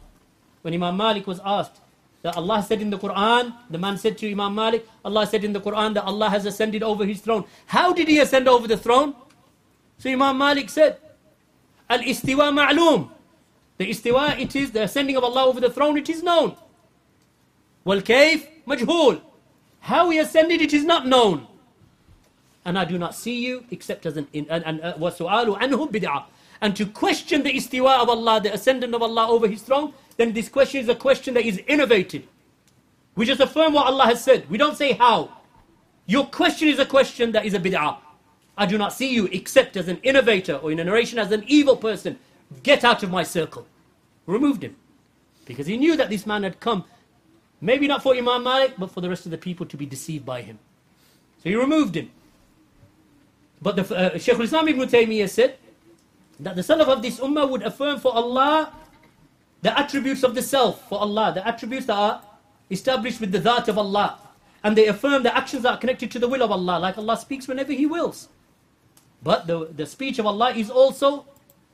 When 0.61 0.73
Imam 0.73 0.97
Malik 0.97 1.27
was 1.27 1.39
asked, 1.45 1.79
that 2.25 2.37
Allah 2.37 2.65
said 2.67 2.81
in 2.81 2.89
the 2.89 2.97
Quran, 2.97 3.53
the 3.69 3.77
man 3.77 3.99
said 3.99 4.17
to 4.17 4.31
Imam 4.31 4.55
Malik, 4.55 4.89
Allah 5.05 5.27
said 5.27 5.43
in 5.43 5.53
the 5.53 5.61
Quran 5.61 5.93
that 5.93 6.05
Allah 6.05 6.27
has 6.27 6.47
ascended 6.47 6.81
over 6.81 7.05
his 7.05 7.21
throne. 7.21 7.45
How 7.67 7.93
did 7.93 8.07
he 8.07 8.17
ascend 8.17 8.47
over 8.47 8.67
the 8.67 8.77
throne? 8.77 9.13
So 9.99 10.09
Imam 10.09 10.35
Malik 10.35 10.71
said, 10.71 10.97
Al-istiwa 11.87 12.49
ma'loom. 12.49 13.09
The 13.77 13.91
istiwa, 13.91 14.39
it 14.39 14.55
is 14.55 14.71
the 14.71 14.81
ascending 14.81 15.17
of 15.17 15.23
Allah 15.23 15.45
over 15.45 15.59
the 15.59 15.69
throne, 15.69 15.99
it 15.99 16.09
is 16.09 16.23
known. 16.23 16.55
Wal-kayf 17.83 18.47
majhul. 18.65 19.21
How 19.81 20.09
he 20.09 20.17
ascended, 20.17 20.63
it 20.63 20.73
is 20.73 20.83
not 20.83 21.05
known. 21.05 21.45
And 22.65 22.79
I 22.79 22.85
do 22.85 22.97
not 22.97 23.13
see 23.13 23.45
you 23.45 23.65
except 23.69 24.07
as 24.07 24.17
an... 24.17 24.27
And, 24.33 24.49
and, 24.49 24.81
uh, 24.81 26.23
and 26.61 26.75
to 26.75 26.85
question 26.87 27.43
the 27.43 27.53
istiwa 27.53 27.99
of 28.01 28.09
Allah, 28.09 28.41
the 28.41 28.51
ascendant 28.51 28.95
of 28.95 29.03
Allah 29.03 29.27
over 29.29 29.47
his 29.47 29.61
throne, 29.61 29.93
then 30.17 30.33
this 30.33 30.49
question 30.49 30.81
is 30.81 30.89
a 30.89 30.95
question 30.95 31.33
that 31.33 31.45
is 31.45 31.57
innovated. 31.67 32.27
We 33.15 33.25
just 33.25 33.41
affirm 33.41 33.73
what 33.73 33.87
Allah 33.87 34.05
has 34.05 34.23
said. 34.23 34.49
We 34.49 34.57
don't 34.57 34.75
say 34.75 34.93
how. 34.93 35.31
Your 36.05 36.25
question 36.27 36.67
is 36.67 36.79
a 36.79 36.85
question 36.85 37.31
that 37.31 37.45
is 37.45 37.53
a 37.53 37.59
bid'ah. 37.59 37.97
I 38.57 38.65
do 38.65 38.77
not 38.77 38.93
see 38.93 39.13
you 39.13 39.25
except 39.31 39.75
as 39.75 39.87
an 39.87 39.97
innovator 40.03 40.55
or 40.55 40.71
in 40.71 40.79
a 40.79 40.83
narration 40.83 41.19
as 41.19 41.31
an 41.31 41.43
evil 41.47 41.75
person. 41.75 42.17
Get 42.63 42.83
out 42.83 43.03
of 43.03 43.11
my 43.11 43.23
circle. 43.23 43.67
Removed 44.25 44.63
him. 44.63 44.75
Because 45.45 45.67
he 45.67 45.77
knew 45.77 45.95
that 45.97 46.09
this 46.09 46.25
man 46.25 46.43
had 46.43 46.59
come, 46.59 46.85
maybe 47.61 47.87
not 47.87 48.01
for 48.01 48.15
Imam 48.15 48.43
Malik, 48.43 48.75
but 48.77 48.91
for 48.91 49.01
the 49.01 49.09
rest 49.09 49.25
of 49.25 49.31
the 49.31 49.37
people 49.37 49.65
to 49.65 49.77
be 49.77 49.85
deceived 49.85 50.25
by 50.25 50.41
him. 50.41 50.57
So 51.43 51.49
he 51.49 51.55
removed 51.55 51.95
him. 51.95 52.11
But 53.61 53.75
the, 53.75 53.95
uh, 53.95 54.17
Shaykh 54.17 54.35
al-Islam 54.35 54.67
ibn 54.67 54.87
Taymiyyah 54.87 55.29
said 55.29 55.57
that 56.39 56.55
the 56.55 56.61
Salaf 56.61 56.87
of 56.87 57.01
this 57.01 57.19
ummah 57.19 57.49
would 57.49 57.63
affirm 57.63 57.99
for 57.99 58.13
Allah 58.13 58.73
the 59.65 59.79
attributes 59.79 60.21
of 60.21 60.35
the 60.35 60.43
self 60.43 60.87
for 60.87 60.99
Allah, 60.99 61.31
the 61.33 61.47
attributes 61.47 61.87
that 61.87 61.95
are 61.95 62.21
established 62.69 63.19
with 63.19 63.31
the 63.31 63.39
Dhat 63.39 63.67
of 63.67 63.79
Allah. 63.79 64.19
And 64.63 64.77
they 64.77 64.85
affirm 64.85 65.23
the 65.23 65.35
actions 65.35 65.63
that 65.63 65.73
are 65.73 65.77
connected 65.79 66.11
to 66.11 66.19
the 66.19 66.27
will 66.27 66.43
of 66.43 66.51
Allah, 66.51 66.77
like 66.77 66.99
Allah 66.99 67.17
speaks 67.17 67.47
whenever 67.47 67.73
He 67.73 67.87
wills. 67.87 68.29
But 69.23 69.47
the, 69.47 69.65
the 69.75 69.87
speech 69.87 70.19
of 70.19 70.27
Allah 70.27 70.51
is 70.51 70.69
also 70.69 71.25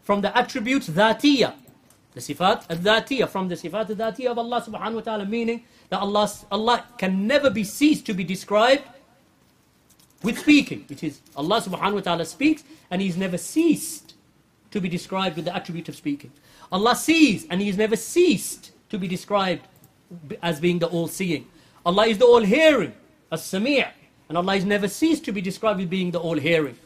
from 0.03 0.21
the 0.21 0.31
attributes 0.37 0.87
dhatiyah. 0.87 1.53
The 2.13 2.21
sifat 2.21 2.63
al-dhatiyah, 2.69 3.27
from 3.27 3.49
the 3.49 3.55
sifat 3.55 3.89
al-dhatiyah 3.89 4.31
of 4.31 4.37
Allah 4.37 4.61
subhanahu 4.61 4.95
wa 4.95 5.01
ta'ala, 5.01 5.25
meaning 5.25 5.65
that 5.89 5.99
Allah, 5.99 6.31
Allah 6.49 6.85
can 6.97 7.27
never 7.27 7.49
be 7.49 7.65
ceased 7.65 8.05
to 8.05 8.13
be 8.13 8.23
described 8.23 8.83
with 10.23 10.39
speaking. 10.39 10.85
It 10.89 11.03
is 11.03 11.19
Allah 11.35 11.59
subhanahu 11.59 11.95
wa 11.95 11.99
ta'ala 11.99 12.23
speaks 12.23 12.63
and 12.89 13.01
He's 13.01 13.17
never 13.17 13.37
ceased 13.37 14.13
to 14.71 14.79
be 14.79 14.87
described 14.87 15.35
with 15.35 15.43
the 15.43 15.53
attribute 15.53 15.89
of 15.89 15.97
speaking. 15.97 16.31
Allah 16.71 16.95
sees 16.95 17.45
and 17.49 17.61
He 17.61 17.67
has 17.67 17.77
never 17.77 17.95
ceased 17.95 18.71
to 18.89 18.97
be 18.97 19.07
described 19.07 19.67
as 20.41 20.59
being 20.59 20.79
the 20.79 20.87
all-seeing. 20.87 21.47
Allah 21.85 22.07
is 22.07 22.17
the 22.17 22.25
all-hearing, 22.25 22.93
as-sami' 23.31 23.85
and 24.29 24.37
Allah 24.37 24.53
has 24.53 24.65
never 24.65 24.87
ceased 24.87 25.25
to 25.25 25.31
be 25.31 25.41
described 25.41 25.81
as 25.81 25.87
being 25.87 26.11
the 26.11 26.19
all-hearing. 26.19 26.77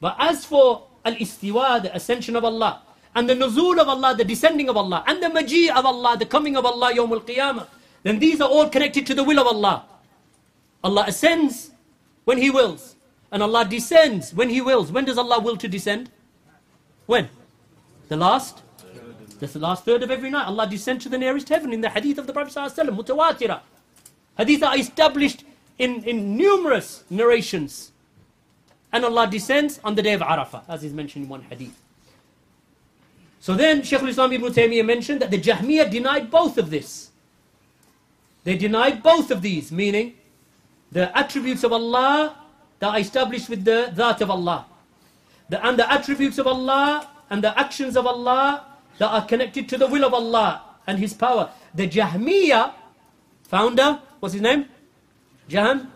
But 0.00 0.16
as 0.18 0.44
for 0.44 0.86
al-istiwa, 1.04 1.82
the 1.82 1.94
ascension 1.94 2.36
of 2.36 2.44
Allah, 2.44 2.82
and 3.14 3.28
the 3.28 3.34
nuzul 3.34 3.80
of 3.80 3.88
Allah, 3.88 4.14
the 4.14 4.24
descending 4.24 4.68
of 4.68 4.76
Allah, 4.76 5.02
and 5.06 5.22
the 5.22 5.26
maji 5.26 5.68
of 5.68 5.84
Allah, 5.84 6.16
the 6.16 6.26
coming 6.26 6.56
of 6.56 6.64
Allah, 6.64 6.92
yawm 6.92 7.10
al-qiyamah, 7.10 7.66
then 8.02 8.18
these 8.18 8.40
are 8.40 8.48
all 8.48 8.68
connected 8.68 9.06
to 9.06 9.14
the 9.14 9.24
will 9.24 9.40
of 9.40 9.46
Allah. 9.46 9.84
Allah 10.82 11.04
ascends 11.08 11.70
when 12.24 12.38
He 12.38 12.50
wills, 12.50 12.96
and 13.32 13.42
Allah 13.42 13.64
descends 13.64 14.32
when 14.32 14.48
He 14.48 14.60
wills. 14.60 14.92
When 14.92 15.04
does 15.04 15.18
Allah 15.18 15.40
will 15.40 15.56
to 15.56 15.68
descend? 15.68 16.10
When? 17.06 17.28
The 18.10 18.16
last? 18.16 18.62
That's 19.38 19.52
The 19.52 19.60
last 19.60 19.84
third 19.84 20.02
of 20.02 20.10
every 20.10 20.30
night. 20.30 20.48
Allah 20.48 20.66
descends 20.66 21.04
to 21.04 21.08
the 21.08 21.16
nearest 21.16 21.48
heaven 21.48 21.72
in 21.72 21.80
the 21.80 21.88
hadith 21.88 22.18
of 22.18 22.26
the 22.26 22.32
Prophet 22.32 22.52
ﷺ, 22.52 22.88
mutawatira. 22.90 23.60
Hadith 24.36 24.64
are 24.64 24.76
established 24.76 25.44
in, 25.78 26.02
in 26.02 26.36
numerous 26.36 27.04
narrations. 27.08 27.92
And 28.92 29.04
Allah 29.04 29.28
descends 29.28 29.78
on 29.84 29.94
the 29.94 30.02
day 30.02 30.12
of 30.12 30.22
Arafah, 30.22 30.64
as 30.68 30.82
is 30.82 30.92
mentioned 30.92 31.26
in 31.26 31.28
one 31.30 31.42
hadith. 31.42 31.80
So 33.38 33.54
then 33.54 33.84
Shaykh 33.84 34.02
al-Islam 34.02 34.32
ibn 34.32 34.52
Taymiyyah 34.52 34.84
mentioned 34.84 35.22
that 35.22 35.30
the 35.30 35.40
Jahmiyyah 35.40 35.88
denied 35.88 36.32
both 36.32 36.58
of 36.58 36.68
this. 36.68 37.10
They 38.42 38.56
denied 38.56 39.04
both 39.04 39.30
of 39.30 39.40
these, 39.40 39.70
meaning 39.70 40.14
the 40.90 41.16
attributes 41.16 41.62
of 41.62 41.72
Allah 41.72 42.36
that 42.80 42.88
are 42.88 42.98
established 42.98 43.48
with 43.48 43.64
the 43.64 43.92
Dhat 43.94 44.20
of 44.20 44.30
Allah. 44.30 44.66
The, 45.48 45.64
and 45.64 45.78
the 45.78 45.90
attributes 45.90 46.38
of 46.38 46.48
Allah 46.48 47.08
and 47.30 47.42
the 47.42 47.58
actions 47.58 47.96
of 47.96 48.06
Allah 48.06 48.66
that 48.98 49.08
are 49.08 49.24
connected 49.24 49.68
to 49.70 49.78
the 49.78 49.86
will 49.86 50.04
of 50.04 50.12
Allah 50.12 50.62
and 50.86 50.98
His 50.98 51.14
power. 51.14 51.50
The 51.74 51.88
Jahmiyyah 51.88 52.74
founder, 53.44 54.00
what's 54.18 54.34
his 54.34 54.42
name? 54.42 54.66
Jahm 55.48 55.88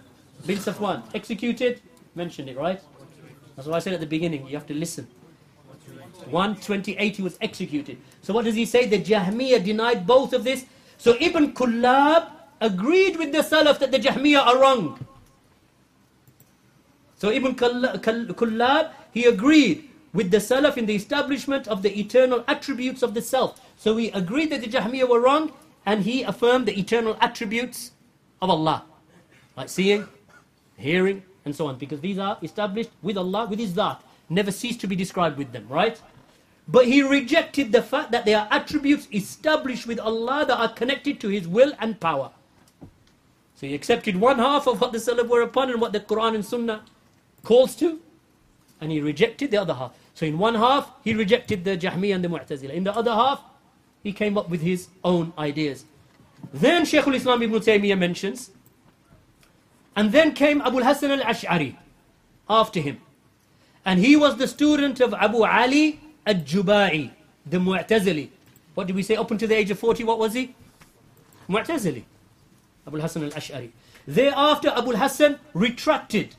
bin 0.47 0.59
Safwan. 0.59 1.03
Executed, 1.15 1.83
mentioned 2.15 2.49
it, 2.49 2.57
right? 2.57 2.81
That's 3.57 3.69
what 3.69 3.77
I 3.77 3.79
said 3.81 3.93
at 3.93 4.01
the 4.01 4.07
beginning, 4.07 4.47
you 4.47 4.55
have 4.55 4.67
to 4.67 4.75
listen. 4.75 5.07
128 6.31 7.17
he 7.17 7.23
was 7.23 7.37
executed. 7.41 7.99
So 8.23 8.33
what 8.33 8.45
does 8.45 8.55
he 8.55 8.65
say? 8.65 8.87
The 8.87 8.99
Jahmiyyah 9.03 9.63
denied 9.63 10.07
both 10.07 10.33
of 10.33 10.43
this. 10.43 10.65
So 10.97 11.17
Ibn 11.21 11.53
Kullab 11.53 12.31
agreed 12.61 13.17
with 13.17 13.33
the 13.33 13.39
Salaf 13.39 13.79
that 13.81 13.93
the 13.93 13.99
Jahmiyyah 13.99 14.47
are 14.47 14.59
wrong. 14.61 15.05
So 17.19 17.31
Ibn 17.31 17.55
Kullab, 17.55 18.93
he 19.13 19.25
agreed 19.27 19.91
with 20.15 20.31
the 20.31 20.39
Salaf 20.39 20.79
in 20.79 20.87
the 20.87 20.95
establishment 20.95 21.69
of 21.69 21.83
the 21.83 22.01
eternal 22.01 22.45
attributes 22.49 23.03
of 23.03 23.13
the 23.13 23.21
self. 23.21 23.61
So 23.77 23.97
he 23.97 24.09
agreed 24.11 24.51
that 24.51 24.63
the 24.63 24.69
Jahmiyyah 24.69 25.09
were 25.09 25.21
wrong 25.21 25.53
and 25.85 26.05
he 26.05 26.23
affirmed 26.23 26.67
the 26.67 26.79
eternal 26.79 27.19
attributes 27.21 27.91
of 28.41 28.49
Allah. 28.49 28.85
Like 29.57 29.69
seeing, 29.69 30.09
hearing, 30.77 31.23
and 31.45 31.55
so 31.55 31.67
on. 31.67 31.77
Because 31.77 32.01
these 32.01 32.19
are 32.19 32.39
established 32.43 32.91
with 33.03 33.19
Allah, 33.19 33.47
with 33.47 33.59
His 33.59 33.73
Dhat. 33.73 33.99
Never 34.31 34.51
cease 34.51 34.77
to 34.79 34.87
be 34.87 34.97
described 34.97 35.37
with 35.37 35.53
them, 35.53 35.67
right? 35.69 36.01
But 36.67 36.87
he 36.87 37.03
rejected 37.03 37.73
the 37.73 37.83
fact 37.83 38.11
that 38.13 38.25
they 38.25 38.35
are 38.35 38.49
attributes 38.51 39.07
established 39.13 39.87
with 39.87 39.99
Allah 39.99 40.47
that 40.47 40.59
are 40.59 40.73
connected 40.73 41.21
to 41.21 41.29
His 41.29 41.47
will 41.47 41.73
and 41.79 42.01
power. 42.01 42.31
So 43.57 43.67
he 43.67 43.75
accepted 43.75 44.17
one 44.17 44.39
half 44.39 44.67
of 44.67 44.81
what 44.81 44.93
the 44.93 44.99
Salaf 44.99 45.29
were 45.29 45.43
upon 45.43 45.71
and 45.71 45.81
what 45.81 45.93
the 45.93 46.01
Quran 46.01 46.35
and 46.35 46.45
Sunnah 46.45 46.85
calls 47.43 47.77
to, 47.77 48.01
and 48.81 48.91
he 48.91 49.01
rejected 49.01 49.51
the 49.51 49.59
other 49.59 49.75
half. 49.75 49.95
So 50.15 50.27
in 50.27 50.39
one 50.39 50.55
half, 50.55 50.91
he 51.03 51.13
rejected 51.13 51.65
the 51.65 51.77
Jahmiyyah 51.77 52.15
and 52.15 52.25
the 52.25 52.29
Mu'tazila. 52.29 52.71
In 52.71 52.85
the 52.85 52.95
other 52.95 53.13
half, 53.13 53.43
he 54.03 54.13
came 54.13 54.39
up 54.39 54.49
with 54.49 54.63
his 54.63 54.89
own 55.03 55.33
ideas. 55.37 55.85
Then 56.53 56.85
Shaykh 56.85 57.07
al-Islam 57.07 57.43
ibn 57.43 57.61
Taymiyyah 57.61 57.99
mentions, 57.99 58.51
and 59.97 60.13
then 60.13 60.33
came 60.33 60.61
Abu 60.61 60.79
al-Hasan 60.79 61.11
al-Ash'ari 61.11 61.77
after 62.49 62.81
him. 62.81 63.01
And 63.85 63.99
he 64.01 64.15
was 64.17 64.37
the 64.37 64.47
student 64.47 65.01
of 65.01 65.15
Abu 65.15 65.45
Ali 65.45 66.01
al-Jubai, 66.27 67.11
the 67.45 67.59
Mu'tazili. 67.59 68.31
What 68.75 68.87
did 68.87 68.97
we 68.97 69.03
say? 69.03 69.17
Up 69.17 69.31
until 69.31 69.49
the 69.49 69.57
age 69.57 69.71
of 69.71 69.79
40, 69.79 70.05
what 70.05 70.19
was 70.19 70.33
he? 70.35 70.55
Mu'tazili. 71.49 72.05
Abu 72.87 72.97
al-Hasan 72.97 73.25
al-Ash'ari. 73.25 73.71
Thereafter, 74.07 74.69
Abu 74.77 74.93
al-Hasan 74.93 75.39
retracted 75.55 76.37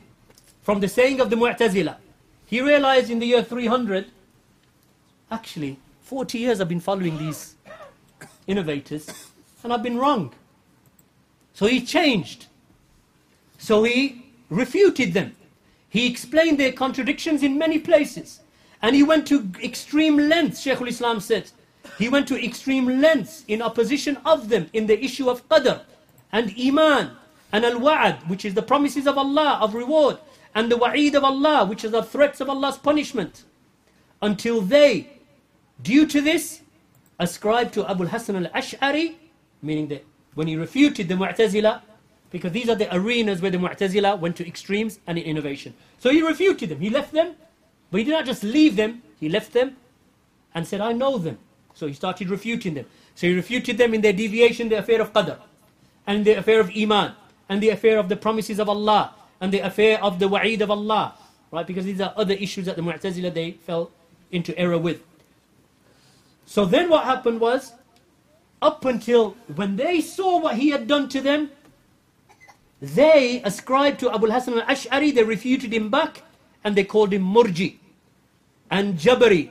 from 0.61 0.79
the 0.79 0.87
saying 0.87 1.19
of 1.19 1.29
the 1.29 1.35
Mu'tazila. 1.35 1.97
He 2.45 2.61
realized 2.61 3.09
in 3.09 3.19
the 3.19 3.25
year 3.25 3.43
300, 3.43 4.05
actually, 5.31 5.79
40 6.01 6.37
years 6.37 6.61
I've 6.61 6.69
been 6.69 6.79
following 6.79 7.17
these 7.17 7.55
innovators, 8.47 9.09
and 9.63 9.73
I've 9.73 9.83
been 9.83 9.97
wrong. 9.97 10.31
So 11.53 11.65
he 11.65 11.83
changed. 11.83 12.45
So 13.57 13.83
he 13.83 14.25
refuted 14.49 15.13
them. 15.13 15.35
He 15.89 16.07
explained 16.07 16.59
their 16.59 16.71
contradictions 16.71 17.41
in 17.41 17.57
many 17.57 17.79
places. 17.79 18.41
And 18.81 18.95
he 18.95 19.01
went 19.01 19.25
to 19.27 19.49
extreme 19.63 20.17
lengths, 20.17 20.61
Shaykh 20.61 20.81
al-Islam 20.81 21.19
said. 21.19 21.49
He 21.97 22.09
went 22.09 22.27
to 22.27 22.43
extreme 22.43 23.01
lengths 23.01 23.45
in 23.47 23.61
opposition 23.61 24.17
of 24.25 24.49
them 24.49 24.69
in 24.73 24.85
the 24.85 25.03
issue 25.03 25.29
of 25.29 25.47
qadr 25.47 25.81
and 26.31 26.53
iman 26.59 27.11
and 27.51 27.63
al-wa'ad, 27.63 28.27
which 28.27 28.43
is 28.43 28.53
the 28.53 28.61
promises 28.61 29.07
of 29.07 29.17
Allah 29.17 29.59
of 29.61 29.73
reward, 29.73 30.17
and 30.55 30.71
the 30.71 30.77
wa'id 30.77 31.13
of 31.13 31.23
Allah, 31.23 31.65
which 31.65 31.83
is 31.83 31.91
the 31.91 32.01
threats 32.01 32.39
of 32.39 32.49
Allah's 32.49 32.77
punishment. 32.77 33.43
Until 34.21 34.61
they, 34.61 35.09
due 35.83 36.07
to 36.07 36.21
this, 36.21 36.61
ascribed 37.19 37.73
to 37.73 37.89
Abu 37.89 38.05
Hassan 38.05 38.37
al-Ash'ari, 38.37 39.15
meaning 39.61 39.89
that 39.89 40.05
when 40.33 40.47
he 40.47 40.55
refuted 40.55 41.09
the 41.09 41.15
Mu'tazila, 41.15 41.81
because 42.31 42.53
these 42.53 42.69
are 42.69 42.75
the 42.75 42.93
arenas 42.95 43.41
where 43.41 43.51
the 43.51 43.57
Mu'tazila 43.57 44.17
went 44.17 44.37
to 44.37 44.47
extremes 44.47 44.99
and 45.05 45.17
in 45.17 45.25
innovation. 45.25 45.73
So 45.99 46.09
he 46.09 46.21
refuted 46.21 46.69
them, 46.69 46.79
he 46.79 46.89
left 46.89 47.11
them, 47.11 47.35
but 47.91 47.99
he 47.99 48.05
did 48.05 48.11
not 48.11 48.25
just 48.25 48.43
leave 48.43 48.75
them, 48.77 49.03
he 49.19 49.29
left 49.29 49.53
them 49.53 49.75
and 50.53 50.65
said, 50.65 50.81
I 50.81 50.93
know 50.93 51.17
them. 51.17 51.37
So 51.73 51.87
he 51.87 51.93
started 51.93 52.29
refuting 52.29 52.73
them. 52.73 52.85
So 53.15 53.27
he 53.27 53.35
refuted 53.35 53.77
them 53.77 53.93
in 53.93 54.01
their 54.01 54.13
deviation, 54.13 54.69
the 54.69 54.79
affair 54.79 55.01
of 55.01 55.11
Qadr, 55.11 55.37
and 56.07 56.23
the 56.23 56.33
affair 56.33 56.61
of 56.61 56.71
Iman, 56.75 57.13
and 57.49 57.61
the 57.61 57.69
affair 57.69 57.97
of 57.97 58.07
the 58.07 58.15
promises 58.15 58.59
of 58.59 58.69
Allah, 58.69 59.13
and 59.41 59.51
the 59.51 59.59
affair 59.59 60.01
of 60.03 60.19
the 60.19 60.27
wa'id 60.27 60.61
of 60.61 60.71
Allah. 60.71 61.15
Right? 61.51 61.65
Because 61.65 61.85
these 61.85 62.01
are 62.01 62.13
other 62.15 62.33
issues 62.33 62.65
that 62.65 62.75
the 62.75 62.81
Mu'tazila 62.81 63.33
they 63.33 63.51
fell 63.51 63.91
into 64.31 64.57
error 64.57 64.77
with. 64.77 65.01
So 66.45 66.65
then 66.65 66.89
what 66.89 67.05
happened 67.05 67.39
was, 67.39 67.73
up 68.61 68.85
until 68.85 69.35
when 69.55 69.75
they 69.75 70.01
saw 70.01 70.39
what 70.39 70.55
he 70.55 70.69
had 70.69 70.87
done 70.87 71.09
to 71.09 71.21
them, 71.21 71.51
they 72.81 73.41
ascribed 73.43 73.99
to 74.01 74.13
Abu 74.13 74.27
Hassan 74.27 74.59
al-Ash'ari, 74.59 75.13
they 75.13 75.23
refuted 75.23 75.73
him 75.73 75.89
back, 75.89 76.23
and 76.63 76.75
they 76.75 76.83
called 76.83 77.13
him 77.13 77.23
Murji, 77.23 77.77
and 78.69 78.97
Jabari, 78.97 79.49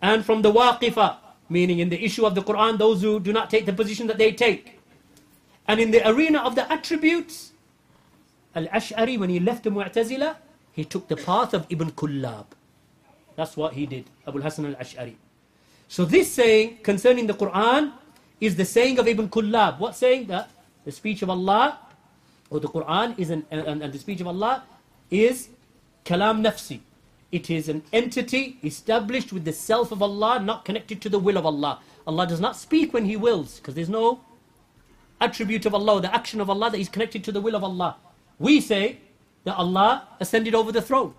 and 0.00 0.24
from 0.24 0.42
the 0.42 0.52
Waqifa, 0.52 1.16
meaning 1.48 1.80
in 1.80 1.88
the 1.88 2.02
issue 2.02 2.24
of 2.24 2.34
the 2.34 2.42
Quran, 2.42 2.78
those 2.78 3.02
who 3.02 3.18
do 3.18 3.32
not 3.32 3.50
take 3.50 3.66
the 3.66 3.72
position 3.72 4.06
that 4.06 4.18
they 4.18 4.32
take. 4.32 4.78
And 5.66 5.80
in 5.80 5.90
the 5.90 6.06
arena 6.08 6.40
of 6.40 6.54
the 6.54 6.70
attributes, 6.70 7.47
Al-Ash'ari, 8.58 9.18
when 9.18 9.30
he 9.30 9.40
left 9.40 9.64
the 9.64 9.70
Mu'tazila, 9.70 10.36
he 10.72 10.84
took 10.84 11.08
the 11.08 11.16
path 11.16 11.54
of 11.54 11.66
Ibn 11.70 11.90
Kullab. 11.92 12.46
That's 13.36 13.56
what 13.56 13.74
he 13.74 13.86
did, 13.86 14.04
Abu 14.26 14.40
Hassan 14.40 14.66
al-Ash'ari. 14.66 15.14
So 15.88 16.04
this 16.04 16.30
saying 16.32 16.78
concerning 16.82 17.26
the 17.26 17.34
Quran 17.34 17.92
is 18.40 18.56
the 18.56 18.64
saying 18.64 18.98
of 18.98 19.06
Ibn 19.08 19.28
Kullab. 19.28 19.78
What 19.78 19.96
saying? 19.96 20.26
That 20.26 20.50
the 20.84 20.92
speech 20.92 21.22
of 21.22 21.30
Allah 21.30 21.78
or 22.50 22.60
the 22.60 22.68
Quran 22.68 23.18
is 23.18 23.30
an, 23.30 23.46
and, 23.50 23.82
and 23.82 23.92
the 23.92 23.98
speech 23.98 24.20
of 24.20 24.26
Allah 24.26 24.64
is 25.10 25.48
kalam 26.04 26.42
nafsi. 26.46 26.80
It 27.30 27.50
is 27.50 27.68
an 27.68 27.82
entity 27.92 28.58
established 28.62 29.32
with 29.32 29.44
the 29.44 29.52
self 29.52 29.92
of 29.92 30.02
Allah, 30.02 30.40
not 30.40 30.64
connected 30.64 31.02
to 31.02 31.08
the 31.08 31.18
will 31.18 31.36
of 31.36 31.44
Allah. 31.44 31.80
Allah 32.06 32.26
does 32.26 32.40
not 32.40 32.56
speak 32.56 32.94
when 32.94 33.04
He 33.04 33.16
wills, 33.16 33.58
because 33.58 33.74
there's 33.74 33.90
no 33.90 34.20
attribute 35.20 35.66
of 35.66 35.74
Allah, 35.74 36.00
the 36.00 36.14
action 36.14 36.40
of 36.40 36.48
Allah 36.48 36.70
that 36.70 36.78
is 36.78 36.88
connected 36.88 37.22
to 37.24 37.32
the 37.32 37.40
will 37.40 37.54
of 37.54 37.62
Allah. 37.62 37.96
We 38.38 38.60
say 38.60 38.98
that 39.44 39.56
Allah 39.56 40.08
ascended 40.20 40.54
over 40.54 40.72
the 40.72 40.82
throne. 40.82 41.14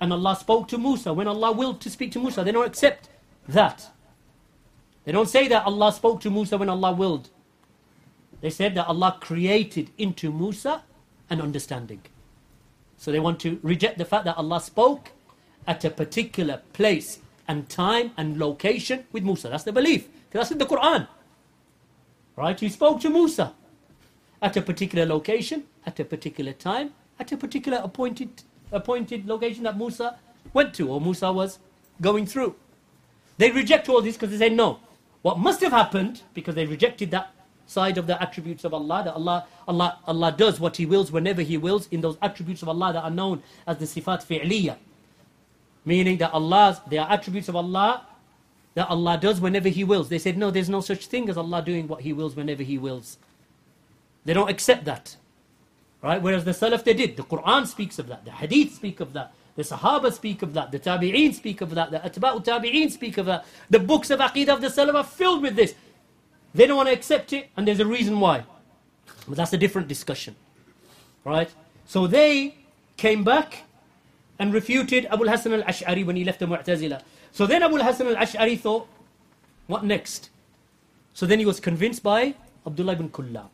And 0.00 0.12
Allah 0.12 0.36
spoke 0.36 0.68
to 0.68 0.78
Musa 0.78 1.12
when 1.12 1.26
Allah 1.26 1.52
willed 1.52 1.80
to 1.80 1.90
speak 1.90 2.12
to 2.12 2.20
Musa. 2.20 2.44
They 2.44 2.52
don't 2.52 2.66
accept 2.66 3.08
that. 3.48 3.90
They 5.04 5.12
don't 5.12 5.28
say 5.28 5.48
that 5.48 5.64
Allah 5.64 5.92
spoke 5.92 6.20
to 6.20 6.30
Musa 6.30 6.56
when 6.56 6.68
Allah 6.68 6.92
willed. 6.92 7.30
They 8.40 8.50
said 8.50 8.74
that 8.76 8.86
Allah 8.86 9.18
created 9.20 9.90
into 9.98 10.30
Musa 10.30 10.84
an 11.30 11.40
understanding. 11.40 12.02
So 12.96 13.10
they 13.10 13.20
want 13.20 13.40
to 13.40 13.58
reject 13.62 13.98
the 13.98 14.04
fact 14.04 14.24
that 14.26 14.36
Allah 14.36 14.60
spoke 14.60 15.12
at 15.66 15.84
a 15.84 15.90
particular 15.90 16.62
place 16.72 17.18
and 17.46 17.68
time 17.68 18.12
and 18.16 18.38
location 18.38 19.04
with 19.12 19.24
Musa. 19.24 19.48
That's 19.48 19.64
the 19.64 19.72
belief. 19.72 20.08
That's 20.30 20.50
in 20.50 20.58
the 20.58 20.66
Quran. 20.66 21.08
Right? 22.36 22.58
He 22.58 22.68
spoke 22.68 23.00
to 23.00 23.10
Musa 23.10 23.54
at 24.40 24.56
a 24.56 24.62
particular 24.62 25.04
location, 25.04 25.64
at 25.88 25.98
a 25.98 26.04
particular 26.04 26.52
time, 26.52 26.92
at 27.18 27.32
a 27.32 27.36
particular 27.36 27.80
appointed, 27.82 28.42
appointed 28.70 29.26
location 29.26 29.62
that 29.64 29.76
Musa 29.76 30.16
went 30.52 30.74
to 30.74 30.90
or 30.90 31.00
Musa 31.00 31.32
was 31.32 31.58
going 32.00 32.26
through. 32.26 32.54
They 33.38 33.50
reject 33.50 33.88
all 33.88 34.02
this 34.02 34.16
because 34.16 34.30
they 34.30 34.38
say 34.48 34.54
no. 34.54 34.80
What 35.22 35.38
must 35.38 35.60
have 35.62 35.72
happened, 35.72 36.22
because 36.34 36.54
they 36.54 36.66
rejected 36.66 37.10
that 37.12 37.30
side 37.66 37.96
of 37.96 38.06
the 38.06 38.20
attributes 38.22 38.64
of 38.64 38.74
Allah, 38.74 39.02
that 39.04 39.14
Allah, 39.14 39.46
Allah, 39.66 39.98
Allah 40.06 40.30
does 40.36 40.60
what 40.60 40.76
He 40.76 40.84
wills 40.84 41.10
whenever 41.10 41.40
He 41.42 41.56
wills 41.56 41.88
in 41.90 42.02
those 42.02 42.18
attributes 42.20 42.62
of 42.62 42.68
Allah 42.68 42.92
that 42.92 43.02
are 43.02 43.10
known 43.10 43.42
as 43.66 43.78
the 43.78 43.86
sifat 43.86 44.20
fi'liyah. 44.26 44.76
Meaning 45.86 46.18
that 46.18 46.34
Allah's, 46.34 46.80
they 46.88 46.98
are 46.98 47.10
attributes 47.10 47.48
of 47.48 47.56
Allah 47.56 48.04
that 48.74 48.88
Allah 48.90 49.18
does 49.20 49.40
whenever 49.40 49.70
He 49.70 49.84
wills. 49.84 50.08
They 50.10 50.18
said, 50.18 50.36
no, 50.36 50.50
there's 50.50 50.68
no 50.68 50.82
such 50.82 51.06
thing 51.06 51.30
as 51.30 51.36
Allah 51.38 51.62
doing 51.62 51.88
what 51.88 52.02
He 52.02 52.12
wills 52.12 52.36
whenever 52.36 52.62
He 52.62 52.76
wills. 52.76 53.18
They 54.24 54.34
don't 54.34 54.50
accept 54.50 54.84
that. 54.84 55.16
Right? 56.00 56.22
Whereas 56.22 56.44
the 56.44 56.52
Salaf, 56.52 56.84
they 56.84 56.94
did. 56.94 57.16
The 57.16 57.24
Quran 57.24 57.66
speaks 57.66 57.98
of 57.98 58.06
that. 58.08 58.24
The 58.24 58.30
Hadith 58.30 58.74
speak 58.74 59.00
of 59.00 59.12
that. 59.14 59.32
The 59.56 59.64
Sahaba 59.64 60.12
speak 60.12 60.42
of 60.42 60.54
that. 60.54 60.70
The 60.70 60.78
Tabi'een 60.78 61.34
speak 61.34 61.60
of 61.60 61.70
that. 61.74 61.90
The 61.90 61.98
Atba'u 61.98 62.44
Tabi'een 62.44 62.90
speak 62.90 63.18
of 63.18 63.26
that. 63.26 63.44
The 63.68 63.80
books 63.80 64.10
of 64.10 64.20
Aqidah 64.20 64.50
of 64.50 64.60
the 64.60 64.68
Salaf 64.68 64.94
are 64.94 65.02
filled 65.02 65.42
with 65.42 65.56
this. 65.56 65.74
They 66.54 66.66
don't 66.66 66.76
want 66.76 66.88
to 66.88 66.94
accept 66.94 67.32
it, 67.32 67.50
and 67.56 67.66
there's 67.66 67.80
a 67.80 67.86
reason 67.86 68.20
why. 68.20 68.44
But 69.26 69.36
that's 69.36 69.52
a 69.52 69.58
different 69.58 69.88
discussion. 69.88 70.36
Right? 71.24 71.50
So 71.86 72.06
they 72.06 72.54
came 72.96 73.24
back 73.24 73.64
and 74.38 74.54
refuted 74.54 75.06
Abu 75.06 75.26
Hassan 75.26 75.52
al-Ash'ari 75.54 76.06
when 76.06 76.14
he 76.14 76.24
left 76.24 76.38
the 76.38 76.46
Mu'tazila. 76.46 77.02
So 77.32 77.46
then 77.46 77.62
Abu 77.62 77.78
Hassan 77.78 78.06
al-Ash'ari 78.06 78.58
thought, 78.58 78.86
what 79.66 79.84
next? 79.84 80.30
So 81.14 81.26
then 81.26 81.40
he 81.40 81.44
was 81.44 81.58
convinced 81.58 82.02
by 82.02 82.34
Abdullah 82.64 82.92
ibn 82.92 83.08
Kullab. 83.08 83.48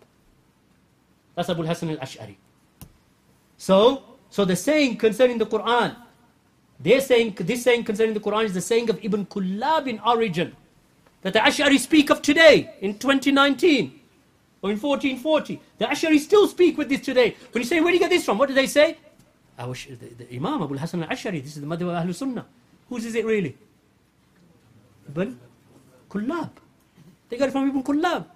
That's 1.35 1.51
Abu 1.51 1.65
Hassan 1.65 1.91
al-Ash'ari. 1.91 2.37
So, 3.57 4.03
so 4.31 4.45
the 4.45 4.57
saying 4.57 4.97
concerning 4.97 5.39
the 5.39 5.47
Quran, 5.47 5.97
they're 6.79 7.01
saying, 7.01 7.35
this 7.41 7.63
saying 7.63 7.85
concerning 7.85 8.15
the 8.15 8.21
Quran 8.21 8.45
is 8.45 8.55
the 8.55 8.61
saying 8.61 8.91
of 8.91 9.03
Ibn 9.03 9.27
Kullab 9.27 9.87
in 9.87 10.01
origin. 10.01 10.55
That 11.23 11.33
the 11.33 11.39
Ash'ari 11.39 11.79
speak 11.79 12.11
of 12.11 12.21
today, 12.21 12.75
in 12.81 12.99
2019, 12.99 14.01
or 14.63 14.71
in 14.71 14.79
1440. 14.79 15.61
The 15.79 15.87
Ash'ari 15.87 16.19
still 16.19 16.47
speak 16.49 16.77
with 16.77 16.89
this 16.89 17.01
today. 17.01 17.37
When 17.53 17.63
you 17.63 17.69
say, 17.69 17.81
where 17.81 17.91
do 17.91 17.95
you 17.95 18.01
get 18.01 18.11
this 18.11 18.25
from? 18.25 18.39
What 18.39 18.49
do 18.49 18.55
they 18.55 18.67
say? 18.67 18.99
Wish, 19.67 19.87
the, 19.87 20.25
the 20.25 20.37
Imam 20.37 20.63
Abu 20.63 20.77
Hassan 20.77 21.03
al-Ash'ari, 21.05 21.43
this 21.43 21.55
is 21.55 21.61
the 21.61 21.67
mother 21.67 21.87
of 21.87 21.93
Ahlul 21.93 22.15
Sunnah. 22.15 22.45
Whose 22.89 23.07
is 23.07 23.15
it 23.15 23.25
really? 23.25 23.57
Ibn 25.09 25.39
Kullab. 26.11 26.51
They 27.29 27.37
got 27.37 27.49
it 27.49 27.53
from 27.53 27.69
Ibn 27.69 27.83
Kullab. 27.83 28.27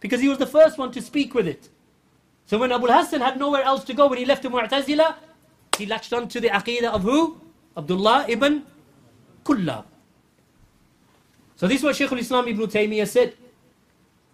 Because 0.00 0.20
he 0.20 0.28
was 0.28 0.38
the 0.38 0.46
first 0.46 0.76
one 0.76 0.92
to 0.92 1.00
speak 1.00 1.34
with 1.34 1.46
it. 1.46 1.68
So 2.46 2.58
when 2.58 2.72
Abu 2.72 2.86
Hassan 2.86 3.20
had 3.20 3.38
nowhere 3.38 3.62
else 3.62 3.84
to 3.84 3.94
go, 3.94 4.06
when 4.06 4.18
he 4.18 4.24
left 4.24 4.42
the 4.42 4.48
Mu'tazila, 4.48 5.16
he 5.78 5.86
latched 5.86 6.12
on 6.12 6.28
to 6.28 6.40
the 6.40 6.48
aqidah 6.48 6.92
of 6.92 7.02
who? 7.02 7.40
Abdullah 7.76 8.26
ibn 8.28 8.64
Kullab. 9.44 9.84
So 11.56 11.68
this 11.68 11.78
is 11.78 11.84
what 11.84 11.96
Shaykh 11.96 12.12
al-Islam 12.12 12.48
ibn 12.48 12.66
Taymiyyah 12.66 13.08
said. 13.08 13.34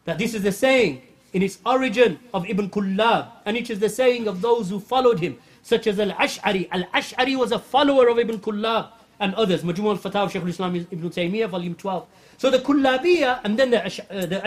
That 0.05 0.19
this 0.19 0.35
is 0.35 0.43
the 0.43 0.53
saying 0.53 1.03
in 1.33 1.43
its 1.43 1.59
origin 1.65 2.19
of 2.33 2.49
Ibn 2.49 2.71
Kullab. 2.71 3.29
And 3.45 3.57
it 3.57 3.71
is 3.71 3.79
the 3.79 3.89
saying 3.89 4.27
of 4.27 4.41
those 4.41 4.71
who 4.71 4.81
followed 4.81 5.21
him. 5.21 5.39
Such 5.63 5.87
as 5.87 6.01
Al-Ash'ari. 6.01 6.69
Al-Ash'ari 6.73 7.37
was 7.37 7.53
a 7.53 7.59
follower 7.59 8.09
of 8.09 8.19
Ibn 8.19 8.41
Kullab 8.41 8.91
and 9.21 9.35
others. 9.35 9.63
Majmu 9.63 9.91
al-Fatawa 9.91 10.31
Shaykh 10.31 10.43
al-Islam 10.43 10.77
ibn 10.77 11.11
Taymiyyah, 11.11 11.49
volume 11.49 11.75
12. 11.75 12.07
So 12.39 12.51
the 12.51 12.59
Kullabiyah 12.59 13.41
and 13.45 13.59
then 13.59 13.71
the, 13.71 13.85
Ash- 13.85 14.01
uh, 14.11 14.27
the 14.27 14.43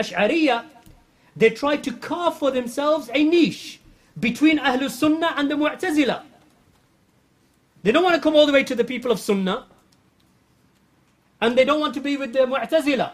they 1.36 1.50
tried 1.50 1.82
to 1.84 1.92
carve 1.92 2.38
for 2.38 2.50
themselves 2.50 3.10
a 3.12 3.24
niche 3.24 3.80
between 4.18 4.58
Ahlul 4.58 4.90
Sunnah 4.90 5.34
and 5.36 5.50
the 5.50 5.54
Mu'tazila. 5.54 6.22
They 7.82 7.92
don't 7.92 8.04
want 8.04 8.16
to 8.16 8.22
come 8.22 8.34
all 8.34 8.46
the 8.46 8.52
way 8.52 8.64
to 8.64 8.74
the 8.74 8.84
people 8.84 9.10
of 9.10 9.18
Sunnah. 9.18 9.66
And 11.40 11.58
they 11.58 11.64
don't 11.64 11.80
want 11.80 11.94
to 11.94 12.00
be 12.00 12.16
with 12.16 12.32
the 12.32 12.40
Mu'tazila. 12.40 13.12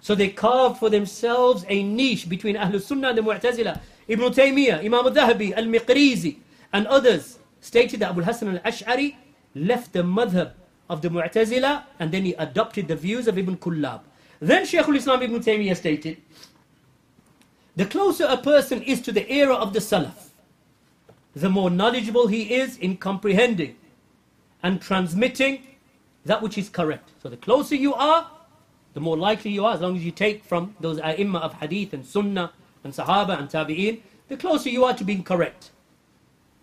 So 0.00 0.14
they 0.14 0.28
carved 0.28 0.78
for 0.78 0.90
themselves 0.90 1.64
a 1.68 1.82
niche 1.82 2.28
between 2.28 2.56
Ahlul 2.56 2.80
Sunnah 2.80 3.10
and 3.10 3.18
the 3.18 3.22
Mu'tazila. 3.22 3.80
Ibn 4.08 4.32
Taymiyyah, 4.32 4.84
Imam 4.84 5.06
al-Dhahabi, 5.06 5.56
al-Maqrizi, 5.56 6.38
and 6.72 6.86
others 6.86 7.38
stated 7.60 8.00
that 8.00 8.10
Abu 8.10 8.22
Hassan 8.22 8.56
al-Ash'ari 8.56 9.16
left 9.54 9.92
the 9.92 10.02
madhab 10.02 10.52
of 10.88 11.02
the 11.02 11.08
Mu'tazila 11.08 11.84
and 11.98 12.10
then 12.10 12.24
he 12.24 12.32
adopted 12.34 12.88
the 12.88 12.96
views 12.96 13.28
of 13.28 13.36
Ibn 13.36 13.56
Kullab. 13.58 14.00
Then 14.40 14.64
Shaykh 14.64 14.88
al-Islam 14.88 15.22
Ibn 15.22 15.40
Taymiyyah 15.40 15.76
stated, 15.76 16.18
the 17.78 17.86
closer 17.86 18.24
a 18.24 18.36
person 18.36 18.82
is 18.82 19.00
to 19.02 19.12
the 19.12 19.32
era 19.32 19.54
of 19.54 19.72
the 19.72 19.78
Salaf, 19.78 20.30
the 21.36 21.48
more 21.48 21.70
knowledgeable 21.70 22.26
he 22.26 22.54
is 22.54 22.76
in 22.76 22.96
comprehending 22.96 23.76
and 24.64 24.82
transmitting 24.82 25.62
that 26.24 26.42
which 26.42 26.58
is 26.58 26.68
correct. 26.68 27.10
So 27.22 27.28
the 27.28 27.36
closer 27.36 27.76
you 27.76 27.94
are, 27.94 28.28
the 28.94 29.00
more 29.00 29.16
likely 29.16 29.52
you 29.52 29.64
are, 29.64 29.74
as 29.74 29.80
long 29.80 29.96
as 29.96 30.04
you 30.04 30.10
take 30.10 30.44
from 30.44 30.74
those 30.80 30.98
ai 30.98 31.24
of 31.34 31.54
hadith 31.54 31.92
and 31.92 32.04
sunnah 32.04 32.50
and 32.82 32.92
sahaba 32.92 33.38
and 33.38 33.48
tabi'een, 33.48 34.00
the 34.26 34.36
closer 34.36 34.68
you 34.68 34.84
are 34.84 34.94
to 34.94 35.04
being 35.04 35.22
correct. 35.22 35.70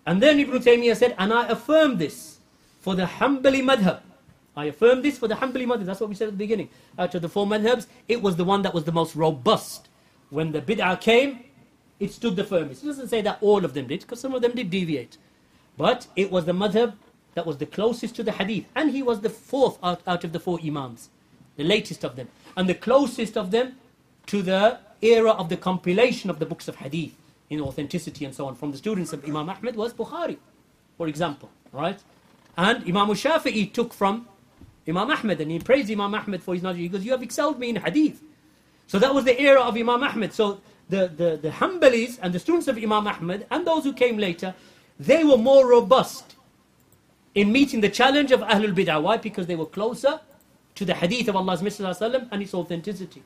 And 0.05 0.21
then 0.21 0.37
Ibn 0.37 0.61
Taymiyyah 0.61 0.97
said, 0.97 1.15
and 1.17 1.31
I 1.31 1.47
affirm 1.47 1.97
this 1.97 2.39
for 2.81 2.93
the 2.93 3.05
Hanbali 3.05 3.63
madhab. 3.63 4.01
I 4.57 4.65
affirm 4.65 5.01
this 5.01 5.17
for 5.17 5.29
the 5.29 5.35
Hanbali 5.35 5.65
madhab. 5.65 5.85
That's 5.85 6.01
what 6.01 6.09
we 6.09 6.15
said 6.15 6.27
at 6.27 6.33
the 6.33 6.37
beginning. 6.37 6.67
Out 6.99 7.15
of 7.15 7.21
the 7.21 7.29
four 7.29 7.47
madhabs, 7.47 7.87
it 8.09 8.21
was 8.21 8.35
the 8.35 8.43
one 8.43 8.63
that 8.63 8.73
was 8.73 8.83
the 8.83 8.91
most 8.91 9.15
robust. 9.15 9.87
When 10.35 10.51
the 10.51 10.61
bid'ah 10.61 10.99
came, 10.99 11.45
it 11.97 12.11
stood 12.11 12.35
the 12.35 12.43
firmest. 12.43 12.83
It 12.83 12.87
doesn't 12.87 13.07
say 13.07 13.21
that 13.21 13.37
all 13.39 13.63
of 13.63 13.73
them 13.73 13.87
did, 13.87 14.01
because 14.01 14.19
some 14.19 14.35
of 14.35 14.41
them 14.41 14.51
did 14.51 14.69
deviate. 14.69 15.17
But 15.77 16.07
it 16.17 16.29
was 16.29 16.43
the 16.43 16.51
madhab 16.51 16.95
that 17.35 17.45
was 17.45 17.57
the 17.57 17.65
closest 17.65 18.17
to 18.17 18.23
the 18.23 18.33
hadith. 18.33 18.65
And 18.75 18.91
he 18.91 19.01
was 19.01 19.21
the 19.21 19.29
fourth 19.29 19.77
out, 19.81 20.01
out 20.05 20.25
of 20.25 20.33
the 20.33 20.41
four 20.41 20.59
imams, 20.61 21.07
the 21.55 21.63
latest 21.63 22.03
of 22.03 22.17
them. 22.17 22.27
And 22.57 22.67
the 22.67 22.75
closest 22.75 23.37
of 23.37 23.51
them 23.51 23.77
to 24.25 24.41
the 24.41 24.79
era 25.01 25.31
of 25.31 25.47
the 25.47 25.55
compilation 25.55 26.29
of 26.29 26.39
the 26.39 26.45
books 26.45 26.67
of 26.67 26.75
hadith 26.75 27.15
in 27.49 27.61
authenticity 27.61 28.25
and 28.25 28.35
so 28.35 28.45
on 28.45 28.55
from 28.55 28.71
the 28.71 28.77
students 28.77 29.13
of 29.13 29.23
Imam 29.23 29.49
Ahmed 29.49 29.77
was 29.77 29.93
Bukhari, 29.93 30.37
for 30.97 31.07
example. 31.07 31.49
Right? 31.71 32.03
And 32.57 32.83
Imam 32.83 33.07
Shafi'i 33.07 33.71
took 33.71 33.93
from 33.93 34.27
Imam 34.85 35.09
Ahmed 35.11 35.39
and 35.39 35.49
he 35.49 35.59
praised 35.59 35.89
Imam 35.89 36.13
Ahmed 36.13 36.43
for 36.43 36.55
his 36.55 36.61
knowledge. 36.61 36.79
He 36.79 36.89
goes, 36.89 37.05
You 37.05 37.11
have 37.11 37.23
excelled 37.23 37.57
me 37.57 37.69
in 37.69 37.77
hadith. 37.77 38.21
So 38.87 38.99
that 38.99 39.13
was 39.13 39.25
the 39.25 39.39
era 39.39 39.61
of 39.61 39.75
Imam 39.75 40.03
Ahmed. 40.03 40.33
So 40.33 40.61
the, 40.89 41.07
the, 41.07 41.39
the 41.41 41.49
Hanbalis 41.49 42.19
and 42.21 42.33
the 42.33 42.39
students 42.39 42.67
of 42.67 42.77
Imam 42.77 43.07
Ahmed 43.07 43.45
and 43.49 43.65
those 43.65 43.83
who 43.83 43.93
came 43.93 44.17
later, 44.17 44.53
they 44.99 45.23
were 45.23 45.37
more 45.37 45.67
robust 45.67 46.35
in 47.33 47.51
meeting 47.51 47.81
the 47.81 47.89
challenge 47.89 48.31
of 48.31 48.41
Ahlul 48.41 48.73
Bid'ah. 48.73 49.01
Why? 49.01 49.17
Because 49.17 49.47
they 49.47 49.55
were 49.55 49.65
closer 49.65 50.19
to 50.75 50.85
the 50.85 50.93
hadith 50.93 51.27
of 51.27 51.35
Allah's 51.35 51.61
Messenger 51.61 52.27
and 52.31 52.41
its 52.41 52.53
authenticity. 52.53 53.23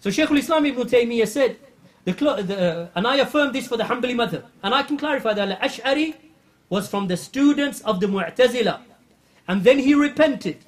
So 0.00 0.10
Shaykh 0.10 0.30
al-Islam 0.30 0.66
ibn 0.66 0.86
Taymiyyah 0.86 1.26
said, 1.26 1.56
the, 2.04 2.12
the, 2.12 2.90
and 2.94 3.06
I 3.06 3.16
affirm 3.16 3.52
this 3.52 3.66
for 3.66 3.76
the 3.76 3.84
Hanbali 3.84 4.14
madhab. 4.14 4.44
And 4.62 4.74
I 4.74 4.82
can 4.82 4.96
clarify 4.96 5.34
that 5.34 5.48
Al-Ash'ari 5.48 6.14
was 6.68 6.88
from 6.88 7.08
the 7.08 7.16
students 7.16 7.80
of 7.80 8.00
the 8.00 8.06
Mu'tazila. 8.06 8.80
And 9.46 9.64
then 9.64 9.78
he 9.78 9.94
repented 9.94 10.58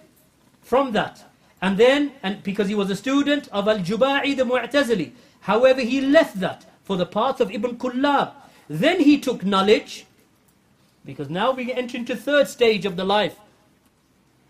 from 0.61 0.93
that. 0.93 1.30
And 1.62 1.77
then, 1.77 2.12
and 2.23 2.43
because 2.43 2.69
he 2.69 2.74
was 2.74 2.91
a 2.91 2.97
student 2.97 3.49
of 3.49 3.69
Al-Juba'i 3.69 4.37
the 4.37 4.45
Mu'tazili. 4.45 5.12
However, 5.41 5.81
he 5.81 6.01
left 6.01 6.41
that 6.41 6.65
for 6.85 6.97
the 6.97 7.07
path 7.07 7.41
of 7.41 7.51
Ibn 7.51 7.77
Kullab. 7.77 8.32
Then 8.69 9.01
he 9.01 9.19
took 9.19 9.45
knowledge, 9.45 10.07
because 11.05 11.28
now 11.28 11.51
we 11.51 11.73
enter 11.73 11.97
into 11.97 12.15
third 12.16 12.49
stage 12.49 12.87
of 12.87 12.97
the 12.97 13.05
life 13.05 13.37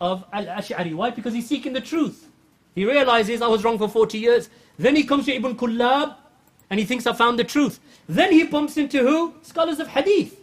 of 0.01 0.25
Al-Ash'ari. 0.33 0.95
Why? 0.95 1.11
Because 1.11 1.35
he's 1.35 1.49
seeking 1.49 1.73
the 1.73 1.81
truth. 1.81 2.29
He 2.75 2.85
realizes 2.85 3.43
I 3.43 3.49
was 3.49 3.65
wrong 3.65 3.79
for 3.79 3.89
40 3.89 4.19
years. 4.19 4.49
Then 4.79 4.95
he 4.95 5.05
comes 5.05 5.27
to 5.27 5.35
Ibn 5.35 5.57
Kullab, 5.57 6.17
and 6.71 6.79
he 6.79 6.87
thinks 6.87 7.07
I 7.07 7.13
found 7.13 7.39
the 7.39 7.45
truth. 7.45 7.81
Then 8.09 8.33
he 8.33 8.45
bumps 8.45 8.77
into 8.77 8.99
who? 8.99 9.35
Scholars 9.43 9.81
of 9.81 9.89
Hadith. 9.89 10.37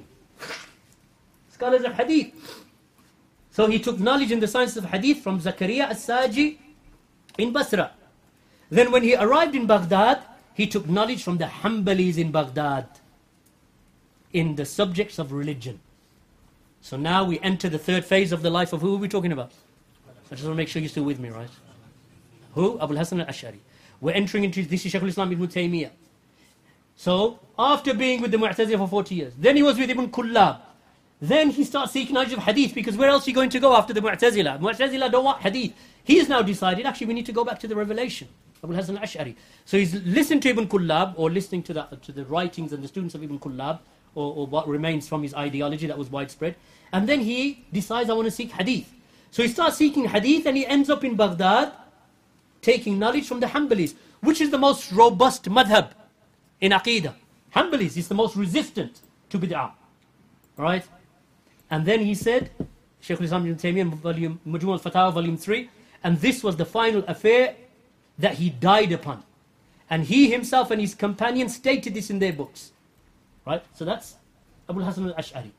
Scholars 1.49 1.84
of 1.84 1.94
Hadith. 1.94 2.56
So 3.57 3.65
he 3.65 3.79
took 3.79 3.99
knowledge 3.99 4.31
in 4.31 4.39
the 4.39 4.47
science 4.47 4.77
of 4.77 4.85
Hadith 4.85 5.23
from 5.23 5.41
Zakaria 5.41 5.89
as-Saji 5.89 6.59
in 7.39 7.51
Basra. 7.51 7.91
Then 8.69 8.91
when 8.91 9.01
he 9.01 9.15
arrived 9.15 9.55
in 9.55 9.65
Baghdad, 9.65 10.21
he 10.53 10.67
took 10.67 10.88
knowledge 10.88 11.23
from 11.23 11.39
the 11.39 11.45
Hanbalis 11.45 12.19
in 12.19 12.29
Baghdad 12.29 12.88
in 14.31 14.53
the 14.57 14.63
subjects 14.63 15.17
of 15.17 15.31
religion. 15.31 15.79
So 16.81 16.97
now 16.97 17.23
we 17.23 17.39
enter 17.39 17.67
the 17.67 17.79
third 17.79 18.05
phase 18.05 18.31
of 18.31 18.43
the 18.43 18.51
life 18.51 18.73
of 18.73 18.81
who 18.81 18.93
are 18.93 18.99
we 18.99 19.07
talking 19.07 19.31
about? 19.31 19.53
I 20.29 20.35
just 20.35 20.43
want 20.43 20.53
to 20.53 20.55
make 20.55 20.67
sure 20.67 20.79
you're 20.79 20.89
still 20.89 21.05
with 21.05 21.19
me, 21.19 21.29
right? 21.29 21.49
Who? 22.53 22.79
Abu 22.79 22.95
Hassan 22.95 23.21
al-Ash'ari. 23.21 23.57
We're 24.01 24.13
entering 24.13 24.43
into, 24.43 24.63
this 24.65 24.85
is 24.85 24.91
Shaykh 24.91 25.01
al-Islam 25.01 25.31
ibn 25.31 25.47
Taymiyyah. 25.47 25.89
So, 26.95 27.39
after 27.57 27.95
being 27.95 28.21
with 28.21 28.29
the 28.29 28.38
Mu'tazila 28.38 28.77
for 28.77 28.88
40 28.88 29.15
years, 29.15 29.34
then 29.35 29.55
he 29.55 29.63
was 29.63 29.79
with 29.79 29.89
Ibn 29.89 30.11
Kullab. 30.11 30.61
Then 31.19 31.49
he 31.49 31.64
starts 31.64 31.94
seeking 31.94 32.14
knowledge 32.14 32.34
of 32.34 32.39
hadith 32.39 32.76
because 32.76 32.95
where 32.95 33.10
else 33.10 33.26
are 33.26 33.31
you 33.31 33.35
going 33.35 33.49
to 33.49 33.60
go 33.60 33.76
after 33.76 33.94
the 33.94 34.02
Mu'tazila? 34.02 34.60
Mu'tazila 34.60 35.11
don't 35.11 35.26
want 35.26 35.41
hadith. 35.41 35.73
He 36.03 36.15
He's 36.15 36.30
now 36.30 36.41
decided, 36.41 36.85
actually, 36.85 37.07
we 37.07 37.14
need 37.14 37.26
to 37.26 37.31
go 37.31 37.44
back 37.44 37.60
to 37.60 37.68
the 37.68 37.76
revelation. 37.76 38.27
Abu 38.64 38.73
Hasan 38.73 38.98
al-Ash'ari. 38.98 39.35
So 39.65 39.77
he's 39.77 39.94
listened 40.03 40.41
to 40.44 40.49
Ibn 40.49 40.68
Kullab 40.68 41.14
or 41.15 41.30
listening 41.30 41.64
to 41.64 41.73
the, 41.73 41.84
to 42.02 42.11
the 42.11 42.26
writings 42.26 42.73
and 42.73 42.84
the 42.84 42.88
students 42.88 43.15
of 43.15 43.23
Ibn 43.23 43.39
Kullab 43.39 43.80
or, 44.15 44.34
or 44.35 44.48
what 44.48 44.68
remains 44.68 45.07
from 45.07 45.22
his 45.23 45.34
ideology 45.34 45.88
that 45.88 45.98
was 45.98 46.10
widespread. 46.10 46.56
And 46.91 47.07
then 47.07 47.22
he 47.22 47.65
decides, 47.72 48.10
I 48.10 48.14
want 48.14 48.26
to 48.26 48.31
seek 48.31 48.52
hadith. 48.52 48.91
So 49.31 49.44
he 49.44 49.49
starts 49.49 49.77
seeking 49.77 50.06
hadith 50.06 50.45
and 50.45 50.57
he 50.57 50.65
ends 50.65 50.89
up 50.89 51.03
in 51.03 51.15
Baghdad 51.15 51.73
taking 52.61 52.98
knowledge 52.98 53.27
from 53.27 53.39
the 53.39 53.48
Hanbalis, 53.48 53.95
which 54.22 54.41
is 54.41 54.49
the 54.49 54.57
most 54.57 54.91
robust 54.91 55.44
madhab 55.45 55.91
in 56.60 56.72
Aqidah. 56.72 57.14
Hanbalis 57.56 57.98
is 57.98 58.07
the 58.07 58.15
most 58.15 58.35
resistant 58.35 59.02
to 59.30 59.38
bid'ah. 59.38 59.72
Right? 60.57 60.84
And 61.69 61.85
then 61.85 61.99
he 61.99 62.15
said, 62.15 62.52
Shaykh 63.02 63.19
al-Islam 63.19 63.45
ibn 63.45 63.57
Taymiyyah, 63.57 63.94
volume, 63.95 64.39
Majmu 64.48 64.73
al-Fatawa, 64.73 65.14
volume 65.14 65.38
3, 65.38 65.69
and 66.03 66.19
this 66.19 66.44
was 66.44 66.56
the 66.56 66.65
final 66.65 67.03
affair 67.07 67.56
that 68.19 68.35
he 68.35 68.49
died 68.49 68.91
upon. 68.91 69.23
And 69.89 70.03
he 70.03 70.30
himself 70.30 70.72
and 70.72 70.81
his 70.81 70.95
companions 70.95 71.56
stated 71.56 71.94
this 71.94 72.10
in 72.10 72.19
their 72.19 72.34
books. 72.34 72.72
Right? 73.45 73.64
So 73.76 73.85
that's 73.85 74.15
Abu 74.69 74.81
Hassan 74.81 75.07
al-Ash'ari. 75.10 75.52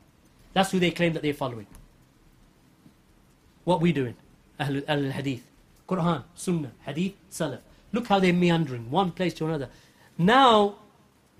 That's 0.53 0.71
who 0.71 0.79
they 0.79 0.91
claim 0.91 1.13
that 1.13 1.21
they're 1.21 1.33
following. 1.33 1.67
What 3.63 3.81
we 3.81 3.91
doing? 3.91 4.15
Ahl 4.59 4.81
al-Hadith. 4.87 5.43
Quran, 5.87 6.23
Sunnah, 6.35 6.71
Hadith, 6.85 7.13
Salaf. 7.31 7.59
Look 7.91 8.07
how 8.07 8.19
they're 8.19 8.33
meandering, 8.33 8.91
one 8.91 9.11
place 9.11 9.33
to 9.35 9.45
another. 9.45 9.69
Now, 10.17 10.75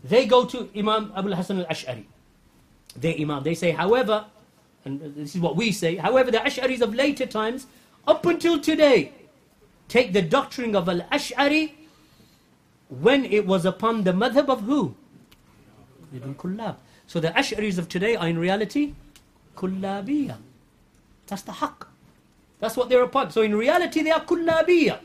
they 0.04 0.26
go 0.26 0.46
to 0.46 0.70
Imam 0.76 1.12
Abu 1.16 1.30
Hassan 1.32 1.60
al-Ash'ari. 1.60 2.06
Their 2.96 3.16
Imam. 3.20 3.44
They 3.44 3.54
say, 3.54 3.72
however, 3.72 4.26
and 4.86 5.02
this 5.16 5.36
is 5.36 5.42
what 5.42 5.56
we 5.56 5.72
say. 5.72 5.96
However, 5.96 6.32
the 6.32 6.40
Ash'aris 6.40 6.82
of 6.82 6.94
later 6.96 7.26
times, 7.26 7.68
up 8.08 8.26
until 8.26 8.60
today, 8.60 9.12
take 9.88 10.14
the 10.14 10.22
doctrine 10.22 10.76
of 10.76 10.88
Al-Ash'ari 10.88 11.74
when 12.90 13.26
it 13.26 13.46
was 13.46 13.66
upon 13.66 14.04
the 14.04 14.12
madhab 14.12 14.50
of 14.50 14.62
who? 14.62 14.96
Ibn 16.16 16.36
Kullab. 16.36 16.78
So 17.08 17.20
the 17.20 17.30
Ash'aris 17.30 17.78
of 17.78 17.90
today 17.90 18.16
are 18.16 18.28
in 18.28 18.40
reality 18.40 18.94
Kullabiyya. 19.56 20.38
That's 21.28 21.44
the 21.44 21.52
haqq. 21.52 21.86
That's 22.60 22.76
what 22.76 22.90
they're 22.90 23.04
upon. 23.04 23.32
So 23.32 23.42
in 23.42 23.56
reality 23.56 24.02
they 24.02 24.12
are 24.12 24.22
Kullabiyya. 24.22 25.00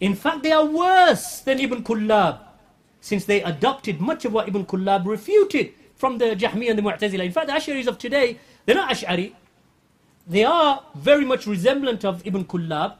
In 0.00 0.16
fact, 0.16 0.42
they 0.42 0.50
are 0.50 0.64
worse 0.64 1.40
than 1.40 1.60
Ibn 1.60 1.84
Kullab, 1.84 2.40
since 3.00 3.24
they 3.24 3.40
adopted 3.40 4.00
much 4.00 4.24
of 4.24 4.32
what 4.32 4.48
Ibn 4.48 4.66
Kullab 4.66 5.06
refuted 5.06 5.74
from 6.02 6.18
the 6.18 6.34
Jahmi 6.34 6.68
and 6.68 6.76
the 6.76 6.82
Mu'tazila. 6.82 7.24
In 7.24 7.30
fact, 7.30 7.46
the 7.46 7.52
Ash'aris 7.52 7.86
of 7.86 7.96
today, 7.96 8.36
they're 8.66 8.74
not 8.74 8.90
Ash'ari. 8.90 9.34
They 10.26 10.42
are 10.42 10.82
very 10.96 11.24
much 11.24 11.46
resemblant 11.46 12.04
of 12.04 12.26
Ibn 12.26 12.44
Kullab, 12.44 12.96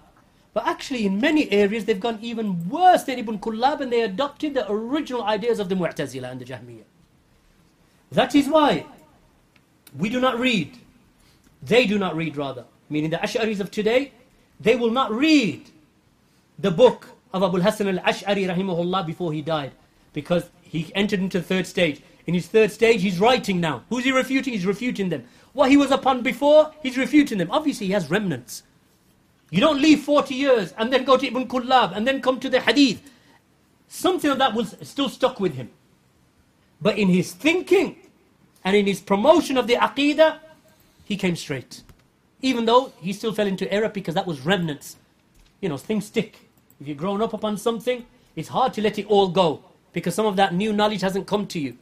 but 0.55 0.69
actually 0.69 1.05
in 1.05 1.21
many 1.21 1.51
areas 1.51 1.85
they've 1.85 1.99
gone 1.99 2.21
even 2.23 2.69
worse 2.69 3.03
than 3.03 3.19
Ibn 3.19 3.41
Kullab 3.41 3.81
and 3.81 3.93
they 3.93 4.03
adopted 4.03 4.55
the 4.55 4.71
original 4.71 5.25
ideas 5.25 5.59
of 5.59 5.69
the 5.69 5.75
Mu'tazila 5.75 6.31
and 6.31 6.41
the 6.41 6.45
Jahmiyyah. 6.45 6.85
That 8.13 8.37
is 8.37 8.47
why 8.47 8.87
we 9.99 10.09
do 10.09 10.21
not 10.21 10.39
read. 10.39 10.79
They 11.61 11.87
do 11.87 11.99
not 11.99 12.15
read 12.15 12.37
rather. 12.37 12.67
Meaning 12.89 13.11
the 13.11 13.17
Ash'aris 13.17 13.59
of 13.59 13.73
today, 13.73 14.13
they 14.61 14.77
will 14.77 14.93
not 14.93 15.11
read 15.11 15.71
the 16.57 16.71
book 16.71 17.09
of 17.35 17.43
Abu 17.43 17.59
Hassan 17.59 17.89
al-Ash'ari 17.89 18.47
rahimahullah 18.55 19.05
before 19.05 19.33
he 19.33 19.43
died. 19.43 19.73
Because 20.13 20.51
he 20.63 20.93
entered 20.95 21.19
into 21.19 21.41
the 21.41 21.45
third 21.45 21.67
stage. 21.67 22.01
In 22.27 22.35
his 22.35 22.47
third 22.47 22.71
stage, 22.71 23.03
he's 23.03 23.19
writing 23.19 23.61
now. 23.61 23.83
Who's 23.89 24.05
he 24.05 24.13
refuting? 24.13 24.53
He's 24.53 24.67
refuting 24.67 25.09
them. 25.09 25.25
What 25.53 25.71
he 25.71 25.77
was 25.77 25.91
upon 25.91 26.23
before, 26.23 26.73
he's 26.83 26.97
refuting 26.97 27.39
them. 27.39 27.51
Obviously, 27.51 27.87
he 27.87 27.93
has 27.93 28.11
remnants. 28.11 28.63
You 29.51 29.61
don't 29.61 29.83
leave 29.83 30.01
40 30.01 30.35
years 30.35 30.73
and 30.79 30.93
then 30.93 31.05
go 31.05 31.17
to 31.17 31.27
Ibn 31.27 31.47
Kullab 31.47 31.95
and 31.95 32.07
then 32.07 32.23
come 32.23 32.41
to 32.41 32.49
the 32.49 32.61
hadith. 32.61 33.03
Something 33.87 34.31
of 34.31 34.39
that 34.39 34.55
was 34.55 34.75
still 34.83 35.11
stuck 35.11 35.41
with 35.41 35.55
him. 35.55 35.71
But 36.81 36.99
in 36.99 37.09
his 37.09 37.33
thinking 37.33 37.97
and 38.65 38.75
in 38.75 38.87
his 38.87 39.01
promotion 39.01 39.59
of 39.59 39.67
the 39.67 39.75
aqidah, 39.75 40.39
he 41.05 41.17
came 41.17 41.37
straight. 41.37 41.83
Even 42.41 42.65
though 42.65 42.93
he 43.01 43.13
still 43.13 43.33
fell 43.35 43.47
into 43.47 43.71
error 43.71 43.91
because 43.91 44.15
that 44.15 44.27
was 44.27 44.41
remnants. 44.41 44.97
You 45.61 45.69
know, 45.69 45.77
things 45.77 46.07
stick. 46.07 46.49
If 46.81 46.89
you've 46.89 46.97
grown 46.97 47.21
up 47.21 47.35
upon 47.35 47.59
something, 47.59 48.07
it's 48.35 48.49
hard 48.49 48.73
to 48.75 48.81
let 48.81 48.99
it 48.99 49.07
all 49.07 49.29
go 49.29 49.63
because 49.93 50.15
some 50.15 50.27
of 50.27 50.37
that 50.37 50.55
new 50.55 50.73
knowledge 50.73 51.03
hasn't 51.03 51.27
come 51.27 51.47
to 51.49 51.61
you. 51.61 51.77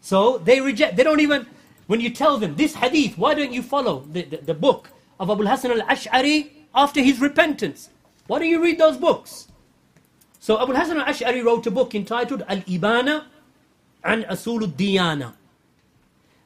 So 0.00 0.38
they 0.38 0.60
reject, 0.60 0.96
they 0.96 1.02
don't 1.02 1.20
even, 1.20 1.46
when 1.86 2.00
you 2.00 2.10
tell 2.10 2.38
them 2.38 2.56
this 2.56 2.74
hadith, 2.74 3.18
why 3.18 3.34
don't 3.34 3.52
you 3.52 3.62
follow 3.62 4.04
the, 4.10 4.22
the, 4.22 4.36
the 4.38 4.54
book 4.54 4.90
of 5.18 5.30
Abu 5.30 5.44
Hassan 5.44 5.72
al 5.72 5.86
Ash'ari 5.86 6.50
after 6.74 7.00
his 7.00 7.20
repentance? 7.20 7.90
Why 8.26 8.38
do 8.38 8.46
you 8.46 8.62
read 8.62 8.78
those 8.78 8.96
books? 8.96 9.48
So 10.38 10.60
Abu 10.60 10.72
Hassan 10.72 10.98
al 10.98 11.06
Ash'ari 11.06 11.44
wrote 11.44 11.66
a 11.66 11.70
book 11.70 11.94
entitled 11.94 12.42
Al 12.48 12.58
Ibana 12.58 13.24
and 14.04 14.24
Usul 14.24 14.70
Diyana. 14.72 15.34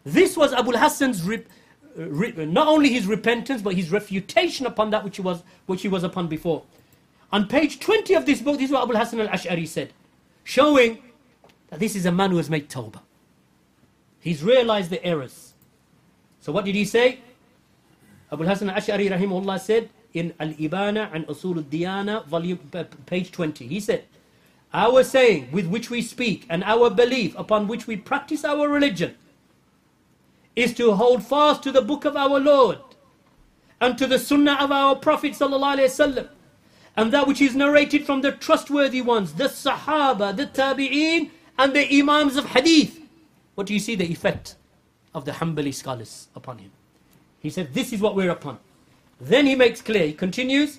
This 0.04 0.36
was 0.36 0.52
Abu 0.52 0.72
Hassan's, 0.72 1.22
re, 1.22 1.44
re, 1.96 2.32
not 2.46 2.66
only 2.66 2.92
his 2.92 3.06
repentance, 3.06 3.62
but 3.62 3.74
his 3.74 3.90
refutation 3.90 4.66
upon 4.66 4.90
that 4.90 5.04
which 5.04 5.16
he 5.16 5.22
was, 5.22 5.42
which 5.66 5.82
he 5.82 5.88
was 5.88 6.02
upon 6.02 6.26
before. 6.26 6.64
On 7.30 7.46
page 7.46 7.78
20 7.80 8.14
of 8.14 8.26
this 8.26 8.40
book, 8.40 8.58
this 8.58 8.66
is 8.66 8.72
what 8.72 8.82
Abu 8.82 8.94
Hassan 8.94 9.20
al-Ash'ari 9.20 9.66
said, 9.68 9.92
showing 10.44 10.98
that 11.70 11.80
this 11.80 11.94
is 11.94 12.04
a 12.04 12.12
man 12.12 12.30
who 12.30 12.36
has 12.36 12.50
made 12.50 12.68
tawbah. 12.68 13.00
He's 14.22 14.42
realized 14.42 14.90
the 14.90 15.04
errors. 15.04 15.52
So 16.40 16.52
what 16.52 16.64
did 16.64 16.76
he 16.76 16.84
say? 16.84 17.18
Abu 18.30 18.44
Hassan 18.44 18.70
al-Ash'ari 18.70 19.10
rahimahullah 19.10 19.60
said 19.60 19.90
in 20.14 20.32
Al-Ibana 20.38 21.10
and 21.12 21.26
Usul 21.26 21.56
al-Diyana, 21.56 22.24
volume, 22.26 22.58
page 23.06 23.32
20, 23.32 23.66
he 23.66 23.80
said, 23.80 24.04
our 24.72 25.02
saying 25.02 25.50
with 25.50 25.66
which 25.66 25.90
we 25.90 26.00
speak 26.00 26.46
and 26.48 26.62
our 26.64 26.88
belief 26.88 27.36
upon 27.36 27.66
which 27.66 27.86
we 27.86 27.96
practice 27.96 28.44
our 28.44 28.68
religion 28.68 29.16
is 30.54 30.72
to 30.74 30.92
hold 30.92 31.26
fast 31.26 31.62
to 31.64 31.72
the 31.72 31.82
book 31.82 32.04
of 32.04 32.16
our 32.16 32.38
Lord 32.38 32.78
and 33.80 33.98
to 33.98 34.06
the 34.06 34.18
sunnah 34.20 34.56
of 34.60 34.70
our 34.70 34.94
Prophet 34.94 35.32
sallallahu 35.32 36.28
and 36.96 37.12
that 37.12 37.26
which 37.26 37.40
is 37.40 37.56
narrated 37.56 38.06
from 38.06 38.20
the 38.20 38.32
trustworthy 38.32 39.02
ones, 39.02 39.34
the 39.34 39.44
Sahaba, 39.44 40.36
the 40.36 40.46
Tabi'een, 40.46 41.30
and 41.58 41.74
the 41.74 41.98
Imams 41.98 42.36
of 42.36 42.46
Hadith. 42.46 43.01
What 43.54 43.66
do 43.66 43.74
you 43.74 43.80
see 43.80 43.94
the 43.94 44.10
effect 44.10 44.56
of 45.14 45.24
the 45.24 45.32
Hanbali 45.32 45.74
scholars 45.74 46.28
upon 46.34 46.58
him? 46.58 46.70
He 47.40 47.50
said, 47.50 47.74
This 47.74 47.92
is 47.92 48.00
what 48.00 48.14
we're 48.14 48.30
upon. 48.30 48.58
Then 49.20 49.46
he 49.46 49.54
makes 49.54 49.80
clear, 49.80 50.06
he 50.06 50.12
continues, 50.12 50.78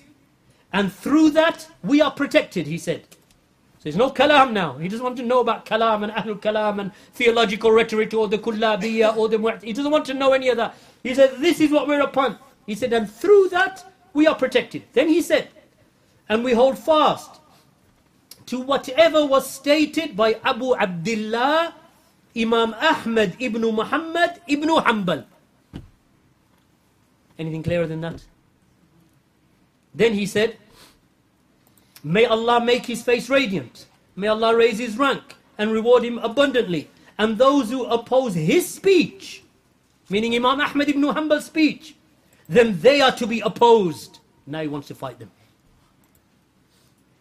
and 0.72 0.92
through 0.92 1.30
that 1.30 1.68
we 1.82 2.00
are 2.00 2.10
protected, 2.10 2.66
he 2.66 2.78
said. 2.78 3.02
So 3.78 3.84
there's 3.84 3.96
no 3.96 4.10
kalam 4.10 4.52
now. 4.52 4.78
He 4.78 4.88
doesn't 4.88 5.04
want 5.04 5.16
to 5.18 5.22
know 5.22 5.40
about 5.40 5.66
kalam 5.66 6.02
and 6.02 6.12
ahlul 6.12 6.40
kalam 6.40 6.80
and 6.80 6.92
theological 7.12 7.70
rhetoric 7.70 8.12
or 8.14 8.28
the 8.28 8.38
kullabiyya 8.38 9.16
or 9.16 9.28
the 9.28 9.36
mu'at. 9.36 9.62
He 9.62 9.72
doesn't 9.72 9.92
want 9.92 10.04
to 10.06 10.14
know 10.14 10.32
any 10.32 10.48
of 10.48 10.56
that. 10.56 10.74
He 11.02 11.14
said, 11.14 11.36
This 11.38 11.60
is 11.60 11.70
what 11.70 11.86
we're 11.86 12.00
upon. 12.00 12.38
He 12.66 12.74
said, 12.74 12.92
and 12.92 13.10
through 13.10 13.50
that 13.50 13.84
we 14.14 14.26
are 14.26 14.34
protected. 14.34 14.84
Then 14.92 15.08
he 15.08 15.20
said, 15.20 15.48
and 16.28 16.42
we 16.42 16.52
hold 16.54 16.78
fast 16.78 17.40
to 18.46 18.60
whatever 18.60 19.24
was 19.26 19.48
stated 19.48 20.16
by 20.16 20.38
Abu 20.44 20.74
Abdullah 20.74 21.74
Imam 22.36 22.74
Ahmad 22.74 23.36
ibn 23.38 23.62
Muhammad 23.62 24.40
ibn 24.48 24.68
Hanbal. 24.68 25.24
Anything 27.38 27.62
clearer 27.62 27.86
than 27.86 28.00
that? 28.00 28.24
Then 29.94 30.14
he 30.14 30.26
said, 30.26 30.56
May 32.02 32.26
Allah 32.26 32.64
make 32.64 32.86
his 32.86 33.02
face 33.02 33.30
radiant. 33.30 33.86
May 34.16 34.28
Allah 34.28 34.54
raise 34.56 34.78
his 34.78 34.98
rank 34.98 35.36
and 35.56 35.72
reward 35.72 36.04
him 36.04 36.18
abundantly. 36.18 36.90
And 37.18 37.38
those 37.38 37.70
who 37.70 37.84
oppose 37.84 38.34
his 38.34 38.68
speech, 38.68 39.42
meaning 40.10 40.34
Imam 40.34 40.60
Ahmad 40.60 40.88
ibn 40.88 41.02
Hanbal's 41.02 41.46
speech, 41.46 41.94
then 42.48 42.78
they 42.80 43.00
are 43.00 43.12
to 43.12 43.26
be 43.26 43.40
opposed. 43.40 44.18
Now 44.46 44.60
he 44.60 44.68
wants 44.68 44.88
to 44.88 44.94
fight 44.94 45.18
them. 45.18 45.30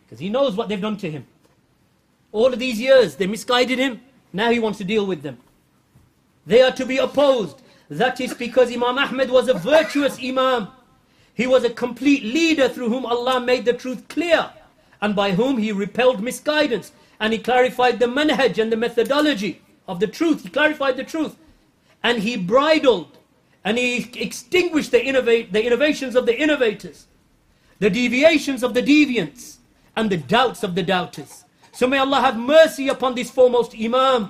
Because 0.06 0.20
he 0.20 0.30
knows 0.30 0.56
what 0.56 0.68
they've 0.68 0.82
done 0.82 0.98
to 0.98 1.10
him. 1.10 1.26
All 2.32 2.52
of 2.52 2.60
these 2.60 2.80
years, 2.80 3.16
they 3.16 3.28
misguided 3.28 3.80
him. 3.80 4.02
Now 4.34 4.50
he 4.50 4.60
wants 4.60 4.80
to 4.80 4.84
deal 4.84 5.06
with 5.06 5.22
them. 5.22 5.38
They 6.46 6.62
are 6.62 6.72
to 6.72 6.86
be 6.86 6.98
opposed. 6.98 7.62
That 7.90 8.20
is 8.20 8.34
because 8.34 8.72
Imam 8.72 8.98
Ahmed 8.98 9.30
was 9.30 9.48
a 9.48 9.54
virtuous 9.54 10.20
Imam. 10.22 10.68
He 11.36 11.48
was 11.48 11.64
a 11.64 11.70
complete 11.70 12.24
leader 12.24 12.68
through 12.68 12.90
whom 12.90 13.06
Allah 13.06 13.40
made 13.40 13.66
the 13.66 13.74
truth 13.74 14.08
clear 14.08 14.50
and 15.02 15.16
by 15.16 15.32
whom 15.32 15.58
he 15.58 15.72
repelled 15.72 16.22
misguidance. 16.22 16.92
And 17.20 17.32
he 17.32 17.40
clarified 17.40 18.00
the 18.00 18.08
manhaj 18.08 18.58
and 18.58 18.72
the 18.72 18.78
methodology 18.78 19.62
of 19.88 20.00
the 20.00 20.08
truth. 20.08 20.44
He 20.44 20.50
clarified 20.50 20.98
the 20.98 21.04
truth. 21.04 21.36
And 22.02 22.20
he 22.20 22.36
bridled 22.36 23.18
and 23.64 23.78
he 23.78 24.10
extinguished 24.16 24.92
the, 24.92 25.04
innovate, 25.04 25.54
the 25.54 25.66
innovations 25.66 26.16
of 26.16 26.26
the 26.26 26.38
innovators, 26.38 27.08
the 27.80 27.90
deviations 27.90 28.62
of 28.64 28.74
the 28.74 28.84
deviants 28.84 29.58
and 29.96 30.10
the 30.10 30.18
doubts 30.18 30.64
of 30.64 30.76
the 30.76 30.84
doubters. 30.84 31.43
So 31.74 31.88
may 31.88 31.98
Allah 31.98 32.22
have 32.22 32.38
mercy 32.38 32.88
upon 32.88 33.16
this 33.16 33.32
foremost 33.32 33.76
Imam, 33.78 34.30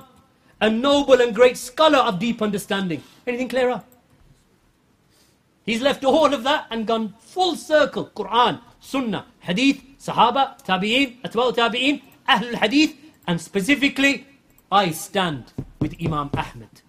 a 0.61 0.69
noble 0.69 1.19
and 1.21 1.35
great 1.35 1.57
scholar 1.57 1.99
of 1.99 2.17
deep 2.17 2.41
understanding. 2.41 3.03
Anything 3.27 3.49
clearer? 3.49 3.83
He's 5.65 5.81
left 5.81 6.05
all 6.05 6.33
of 6.33 6.43
that 6.43 6.67
and 6.71 6.87
gone 6.87 7.13
full 7.19 7.57
circle. 7.57 8.09
Quran, 8.15 8.61
Sunnah, 8.79 9.25
Hadith, 9.41 9.81
Sahaba, 9.99 10.57
Tabi'in, 10.63 11.21
Atba'u 11.21 11.53
Tabi'in, 11.53 12.01
Ahlul 12.27 12.55
Hadith, 12.55 12.95
and 13.27 13.39
specifically, 13.39 14.25
I 14.71 14.91
stand 14.91 15.51
with 15.79 15.95
Imam 16.01 16.29
Ahmed. 16.33 16.81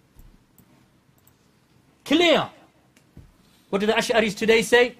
Clear. 2.04 2.48
What 3.70 3.80
do 3.80 3.86
the 3.86 3.92
Ash'aris 3.92 4.36
today 4.36 4.62
say? 4.62 4.94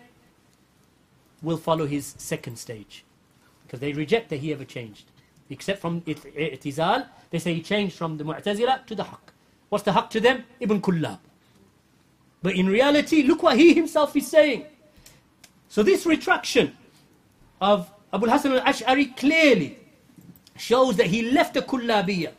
We'll 1.42 1.58
follow 1.58 1.86
his 1.86 2.14
second 2.18 2.58
stage. 2.58 3.04
Because 3.66 3.78
they 3.78 3.92
reject 3.92 4.30
that 4.30 4.38
he 4.38 4.52
ever 4.52 4.64
changed. 4.64 5.04
Except 5.50 5.80
from 5.80 6.00
I'tizal, 6.02 7.06
they 7.30 7.38
say 7.38 7.54
he 7.54 7.62
changed 7.62 7.96
from 7.96 8.16
the 8.16 8.24
Mu'tazila 8.24 8.86
to 8.86 8.94
the 8.94 9.04
Haqq. 9.04 9.32
What's 9.68 9.84
the 9.84 9.92
Haqq 9.92 10.10
to 10.10 10.20
them? 10.20 10.44
Ibn 10.60 10.80
Kullab. 10.80 11.18
But 12.42 12.54
in 12.54 12.66
reality, 12.66 13.22
look 13.22 13.42
what 13.42 13.56
he 13.56 13.74
himself 13.74 14.14
is 14.16 14.26
saying. 14.26 14.66
So 15.68 15.82
this 15.82 16.06
retraction 16.06 16.76
of 17.60 17.90
Abu 18.12 18.26
Hassan 18.28 18.52
al-Ash'ari 18.52 19.16
clearly 19.16 19.78
shows 20.56 20.96
that 20.96 21.06
he 21.06 21.30
left 21.30 21.54
the 21.54 21.62
Kullabiyya 21.62 22.32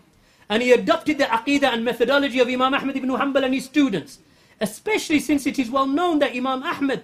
and 0.50 0.62
he 0.64 0.72
adopted 0.72 1.18
the 1.18 1.26
aqidah 1.26 1.74
and 1.74 1.84
methodology 1.84 2.40
of 2.40 2.48
Imam 2.48 2.74
Ahmad 2.74 2.96
ibn 2.96 3.10
Hanbal 3.10 3.44
and 3.44 3.54
his 3.54 3.66
students. 3.66 4.20
Especially 4.62 5.20
since 5.20 5.46
it 5.46 5.60
is 5.60 5.70
well 5.70 5.88
known 5.88 6.20
that 6.20 6.32
Imam 6.32 6.64
Ahmad 6.64 7.04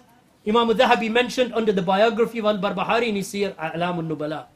Imam 0.48 0.70
al-Dhahabi 0.70 1.12
mentioned 1.12 1.52
under 1.52 1.70
the 1.70 1.82
biography 1.82 2.38
of 2.38 2.46
al-Barbahari 2.46 3.08
in 3.08 3.16
his 3.16 3.28
Siyar 3.28 3.54
A'lam 3.56 3.96
al-Nubala. 3.98 4.46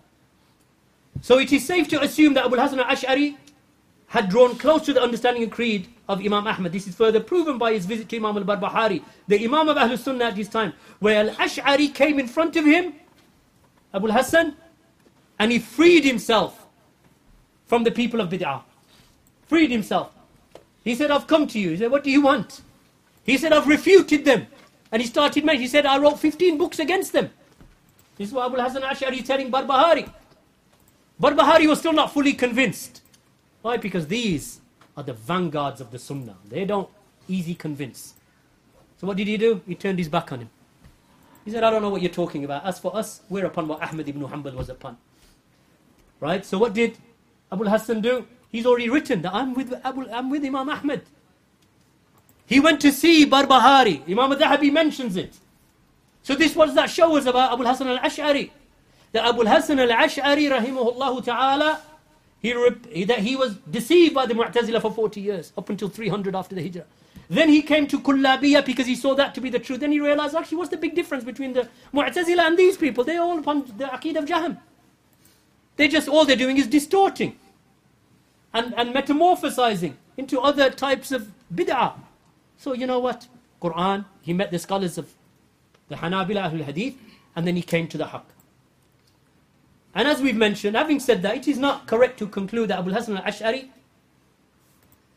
So 1.21 1.39
it 1.39 1.53
is 1.53 1.67
safe 1.67 1.89
to 1.89 2.01
assume 2.01 2.33
that 2.35 2.47
Abu 2.47 2.57
Hassan 2.57 2.81
al-Ash'ari 2.81 3.37
had 4.09 4.31
drawn 4.31 4.57
close 4.57 4.83
to 4.87 4.95
the 4.95 5.03
understanding 5.03 5.43
and 5.43 5.53
creed 5.53 5.89
of 6.09 6.21
Imam 6.21 6.47
Ahmad. 6.47 6.73
This 6.73 6.87
is 6.87 6.95
further 6.95 7.21
proven 7.21 7.59
by 7.59 7.73
his 7.73 7.87
visit 7.87 8.09
to 8.09 8.17
Imam 8.17 8.37
al-Barbahari, 8.37 9.03
the 9.27 9.45
Imam 9.45 9.69
of 9.69 9.77
Ahlul 9.77 9.99
Sunnah 9.99 10.27
at 10.27 10.37
his 10.37 10.49
time, 10.49 10.73
where 11.01 11.29
al-Ash'ari 11.29 11.93
came 11.95 12.19
in 12.19 12.29
front 12.29 12.57
of 12.57 12.65
him, 12.65 12.95
Abu 13.93 14.09
Hassan, 14.09 14.57
and 15.39 15.53
he 15.53 15.59
freed 15.59 16.05
himself 16.05 16.67
from 17.67 17.85
the 17.85 17.91
people 17.91 18.21
of 18.21 18.29
bid'ah. 18.29 18.63
Freed 19.47 19.71
himself. 19.71 20.13
He 20.85 20.95
said, 20.95 21.11
I've 21.11 21.27
come 21.27 21.47
to 21.49 21.59
you. 21.59 21.71
He 21.71 21.77
said, 21.77 21.91
what 21.91 22.05
do 22.05 22.11
you 22.11 22.23
want? 22.23 22.63
He 23.25 23.37
said, 23.37 23.53
I've 23.53 23.67
refuted 23.67 24.25
them. 24.25 24.47
And 24.93 25.03
he 25.03 25.09
started 25.09 25.45
he 25.45 25.67
said, 25.67 25.85
I 25.85 25.99
wrote 25.99 26.21
15 26.21 26.57
books 26.59 26.79
against 26.79 27.13
them. 27.13 27.31
This 28.17 28.29
is 28.29 28.35
what 28.35 28.47
Abu 28.47 28.63
Hassan 28.63 28.83
Ash'ari 28.83 29.21
is 29.21 29.27
telling 29.27 29.51
Barbahari. 29.51 30.11
Barbahari 31.21 31.67
was 31.67 31.81
still 31.81 31.93
not 31.93 32.13
fully 32.13 32.33
convinced. 32.33 33.03
Why? 33.63 33.77
Because 33.77 34.07
these 34.07 34.61
are 34.97 35.03
the 35.03 35.13
vanguards 35.13 35.81
of 35.81 35.91
the 35.91 35.99
Sunnah. 35.99 36.37
They 36.49 36.65
don't 36.65 36.89
easy 37.29 37.55
convince. 37.55 38.15
So 38.99 39.07
what 39.07 39.17
did 39.17 39.27
he 39.27 39.37
do? 39.37 39.61
He 39.67 39.75
turned 39.75 39.99
his 39.99 40.09
back 40.09 40.33
on 40.33 40.41
him. 40.41 40.51
He 41.45 41.51
said, 41.51 41.63
I 41.63 41.71
don't 41.71 41.83
know 41.83 41.91
what 41.91 42.03
you're 42.03 42.11
talking 42.11 42.45
about. 42.45 42.65
As 42.65 42.79
for 42.79 42.97
us, 42.97 43.21
we're 43.29 43.47
upon 43.47 43.69
what 43.69 43.83
Ahmad 43.83 44.09
ibn 44.09 44.23
Hanbal 44.23 44.55
was 44.55 44.69
upon. 44.69 44.97
Right? 46.19 46.45
So 46.45 46.59
what 46.59 46.73
did 46.73 46.97
Abu 47.53 47.65
Hassan 47.65 48.01
do? 48.01 48.27
He's 48.51 48.67
already 48.67 48.89
written 48.89 49.23
that 49.23 49.35
I'm 49.35 49.55
with, 49.55 49.73
Abu, 49.85 50.09
I'm 50.11 50.31
with 50.31 50.45
Imam 50.45 50.69
Ahmed. 50.69 51.03
He 52.47 52.59
went 52.59 52.81
to 52.81 52.93
see 52.93 53.27
Barbahari. 53.27 54.03
Imam 54.09 54.33
al-Dhahabi 54.33 54.73
mentions 54.73 55.17
it. 55.17 55.37
So 56.23 56.35
this 56.35 56.57
was 56.57 56.75
that 56.75 56.89
show 56.89 57.17
us 57.17 57.27
about 57.27 57.53
Abu 57.53 57.65
Hassan 57.65 57.89
al-Ash'ari? 57.89 58.51
That 59.13 59.27
Abu 59.27 59.45
Hassan 59.45 59.79
al-Ash'ari 59.79 60.49
rahimahullah 60.51 61.25
ta'ala, 61.25 61.81
he, 62.93 63.05
that 63.05 63.21
he 63.21 63.37
was 63.37 63.57
deceived 63.71 64.15
by 64.15 64.27
the 64.27 64.35
Mu'tazila 64.35 64.81
for 64.81 64.93
40 64.93 65.21
years, 65.21 65.53
up 65.57 65.71
until 65.71 65.89
300 65.89 66.35
after 66.35 66.55
the 66.55 66.63
Hijrah. 66.63 66.85
Then 67.29 67.49
he 67.49 67.63
came 67.63 67.87
to 67.89 67.99
Kullabiyah 67.99 68.65
because 68.65 68.87
he 68.87 68.95
saw 68.95 69.15
that 69.15 69.35
to 69.35 69.41
be 69.41 69.51
the 69.51 69.59
truth. 69.59 69.81
Then 69.81 69.93
he 69.93 70.01
realized, 70.01 70.35
actually, 70.35 70.59
what's 70.59 70.71
the 70.71 70.77
big 70.77 70.95
difference 70.95 71.25
between 71.25 71.53
the 71.55 71.69
Mu'tazila 71.93 72.47
and 72.47 72.59
these 72.59 72.77
people? 72.77 73.05
They're 73.05 73.21
all 73.23 73.39
upon 73.39 73.65
the 73.77 73.85
Aqid 73.85 74.17
of 74.17 74.27
Jahm. 74.27 74.59
They 75.77 75.89
just, 75.89 76.09
all 76.09 76.25
they're 76.25 76.37
doing 76.37 76.57
is 76.57 76.67
distorting 76.67 77.37
and, 78.55 78.75
and 78.77 78.95
metamorphosizing 78.95 79.95
into 80.17 80.41
other 80.41 80.71
types 80.71 81.13
of 81.13 81.33
bid'ah. 81.55 81.95
So 82.57 82.73
you 82.73 82.87
know 82.87 83.01
what? 83.01 83.27
Quran, 83.61 84.05
he 84.23 84.33
met 84.33 84.51
the 84.51 84.59
scholars 84.59 84.97
of 84.97 85.13
the 85.89 85.97
Hanabila 85.97 86.51
Ahlul 86.51 86.65
Hadith, 86.65 86.97
and 87.35 87.47
then 87.47 87.57
he 87.57 87.63
came 87.63 87.89
to 87.89 87.99
the 87.99 88.05
Haqq. 88.05 88.23
And 89.97 90.07
as 90.07 90.21
we've 90.21 90.37
mentioned, 90.37 90.77
having 90.77 91.01
said 91.01 91.23
that, 91.23 91.37
it 91.39 91.49
is 91.49 91.57
not 91.57 91.87
correct 91.87 92.19
to 92.19 92.27
conclude 92.27 92.69
that 92.69 92.81
Abu 92.81 92.91
Hassan 92.91 93.17
al-Ash'ari 93.17 93.71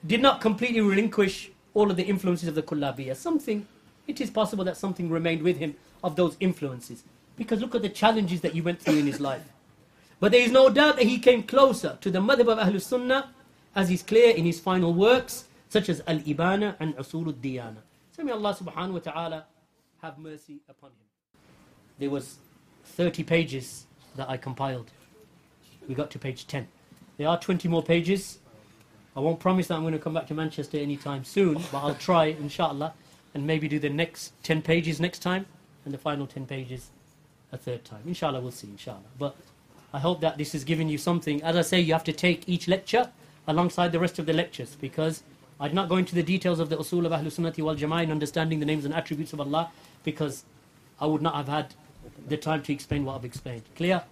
did 0.08 0.22
not 0.22 0.40
completely 0.40 0.80
relinquish 0.80 1.52
all 1.74 1.92
of 1.92 1.98
the 1.98 2.04
influences 2.06 2.48
of 2.48 2.56
the 2.56 2.64
Kullabiyah. 2.64 3.18
Something, 3.18 3.68
it 4.08 4.22
is 4.22 4.30
possible 4.30 4.64
that 4.64 4.78
something 4.78 5.10
remained 5.10 5.42
with 5.42 5.58
him 5.58 5.76
of 6.02 6.16
those 6.16 6.38
influences. 6.40 7.04
Because 7.36 7.60
look 7.60 7.76
at 7.76 7.82
the 7.82 7.90
challenges 7.90 8.40
that 8.40 8.54
he 8.54 8.62
went 8.62 8.82
through 8.82 9.00
in 9.00 9.06
his 9.06 9.20
life. 9.20 9.44
But 10.22 10.32
there 10.32 10.42
is 10.42 10.52
no 10.52 10.70
doubt 10.70 10.96
that 10.96 11.06
he 11.06 11.20
came 11.20 11.44
closer 11.44 11.98
to 12.00 12.10
the 12.10 12.20
madhab 12.20 12.48
of 12.48 12.58
Ahlul 12.58 12.82
Sunnah 12.82 13.32
as 13.76 13.92
is 13.92 14.02
clear 14.02 14.34
in 14.34 14.46
his 14.46 14.62
final 14.62 14.94
works 14.94 15.44
such 15.68 15.90
as 15.90 16.02
Al-Ibana 16.08 16.78
and 16.80 16.96
Usul 16.96 17.28
al-Diyana. 17.28 17.82
So 18.16 18.24
may 18.24 18.32
Allah 18.32 18.56
subhanahu 18.56 18.94
wa 18.94 19.00
ta'ala 19.00 19.46
have 20.02 20.18
mercy 20.18 20.62
upon 20.70 20.92
him. 20.92 21.06
There 22.00 22.10
was 22.10 22.38
30 22.86 23.24
pages 23.24 23.86
that 24.20 24.30
I 24.30 24.36
compiled. 24.36 24.92
We 25.88 25.96
got 25.96 26.12
to 26.12 26.20
page 26.20 26.46
10. 26.46 26.68
There 27.18 27.28
are 27.28 27.40
20 27.40 27.70
more 27.70 27.82
pages. 27.82 28.40
I 29.16 29.22
won't 29.22 29.40
promise 29.40 29.68
that 29.68 29.76
I'm 29.76 29.82
going 29.82 29.94
to 29.94 30.00
come 30.00 30.14
back 30.14 30.28
to 30.28 30.34
Manchester 30.34 30.78
anytime 30.78 31.24
soon, 31.24 31.56
but 31.72 31.80
I'll 31.80 31.96
try, 31.96 32.26
inshallah, 32.26 32.94
and 33.34 33.48
maybe 33.48 33.70
do 33.70 33.80
the 33.80 33.90
next 33.90 34.34
10 34.44 34.62
pages 34.62 35.00
next 35.00 35.20
time, 35.20 35.46
and 35.86 35.94
the 35.94 35.98
final 35.98 36.28
10 36.28 36.46
pages 36.46 36.92
a 37.54 37.58
third 37.58 37.86
time. 37.86 38.02
Inshallah, 38.06 38.42
we'll 38.42 38.52
see, 38.52 38.68
inshallah. 38.68 39.10
But 39.18 39.38
I 39.94 40.00
hope 40.00 40.20
that 40.20 40.38
this 40.38 40.52
has 40.52 40.66
given 40.66 40.90
you 40.90 40.98
something. 40.98 41.42
As 41.42 41.56
I 41.56 41.62
say, 41.62 41.80
you 41.80 41.94
have 41.94 42.04
to 42.04 42.14
take 42.14 42.48
each 42.48 42.68
lecture 42.68 43.10
alongside 43.48 43.94
the 43.94 44.00
rest 44.00 44.20
of 44.20 44.26
the 44.26 44.34
lectures 44.34 44.76
because 44.80 45.24
I'm 45.62 45.74
not 45.74 45.88
go 45.88 45.96
into 45.96 46.14
the 46.14 46.24
details 46.24 46.60
of 46.60 46.70
the 46.70 46.78
usul 46.78 47.06
of 47.06 47.14
Ahlul 47.14 47.32
Sunnati 47.32 47.64
wal 47.64 47.76
Jama'ah 47.76 48.04
in 48.04 48.12
understanding 48.12 48.60
the 48.60 48.66
names 48.66 48.84
and 48.84 48.94
attributes 48.94 49.32
of 49.32 49.40
Allah 49.40 49.72
because 50.04 50.44
I 51.00 51.06
would 51.06 51.22
not 51.22 51.36
have 51.36 51.48
had 51.48 51.74
the 52.29 52.37
time 52.37 52.63
to 52.63 52.73
explain 52.73 53.05
what 53.05 53.17
I've 53.17 53.25
explained. 53.25 53.63
Clear? 53.77 54.03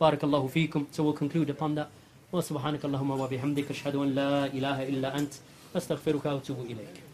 Barakallahu 0.00 0.50
feekum. 0.50 0.86
So 0.90 1.02
we'll 1.04 1.12
conclude 1.12 1.50
upon 1.50 1.74
that. 1.76 1.88
وسبحانك 2.32 2.84
اللهم 2.84 3.10
وبحمدك 3.10 3.70
أشهد 3.70 3.96
أن 3.96 4.14
لا 4.14 4.46
إله 4.46 4.88
إلا 4.88 5.18
أنت 5.18 5.32
أستغفرك 5.76 6.24
وأتوب 6.24 6.60
إليك 6.64 7.05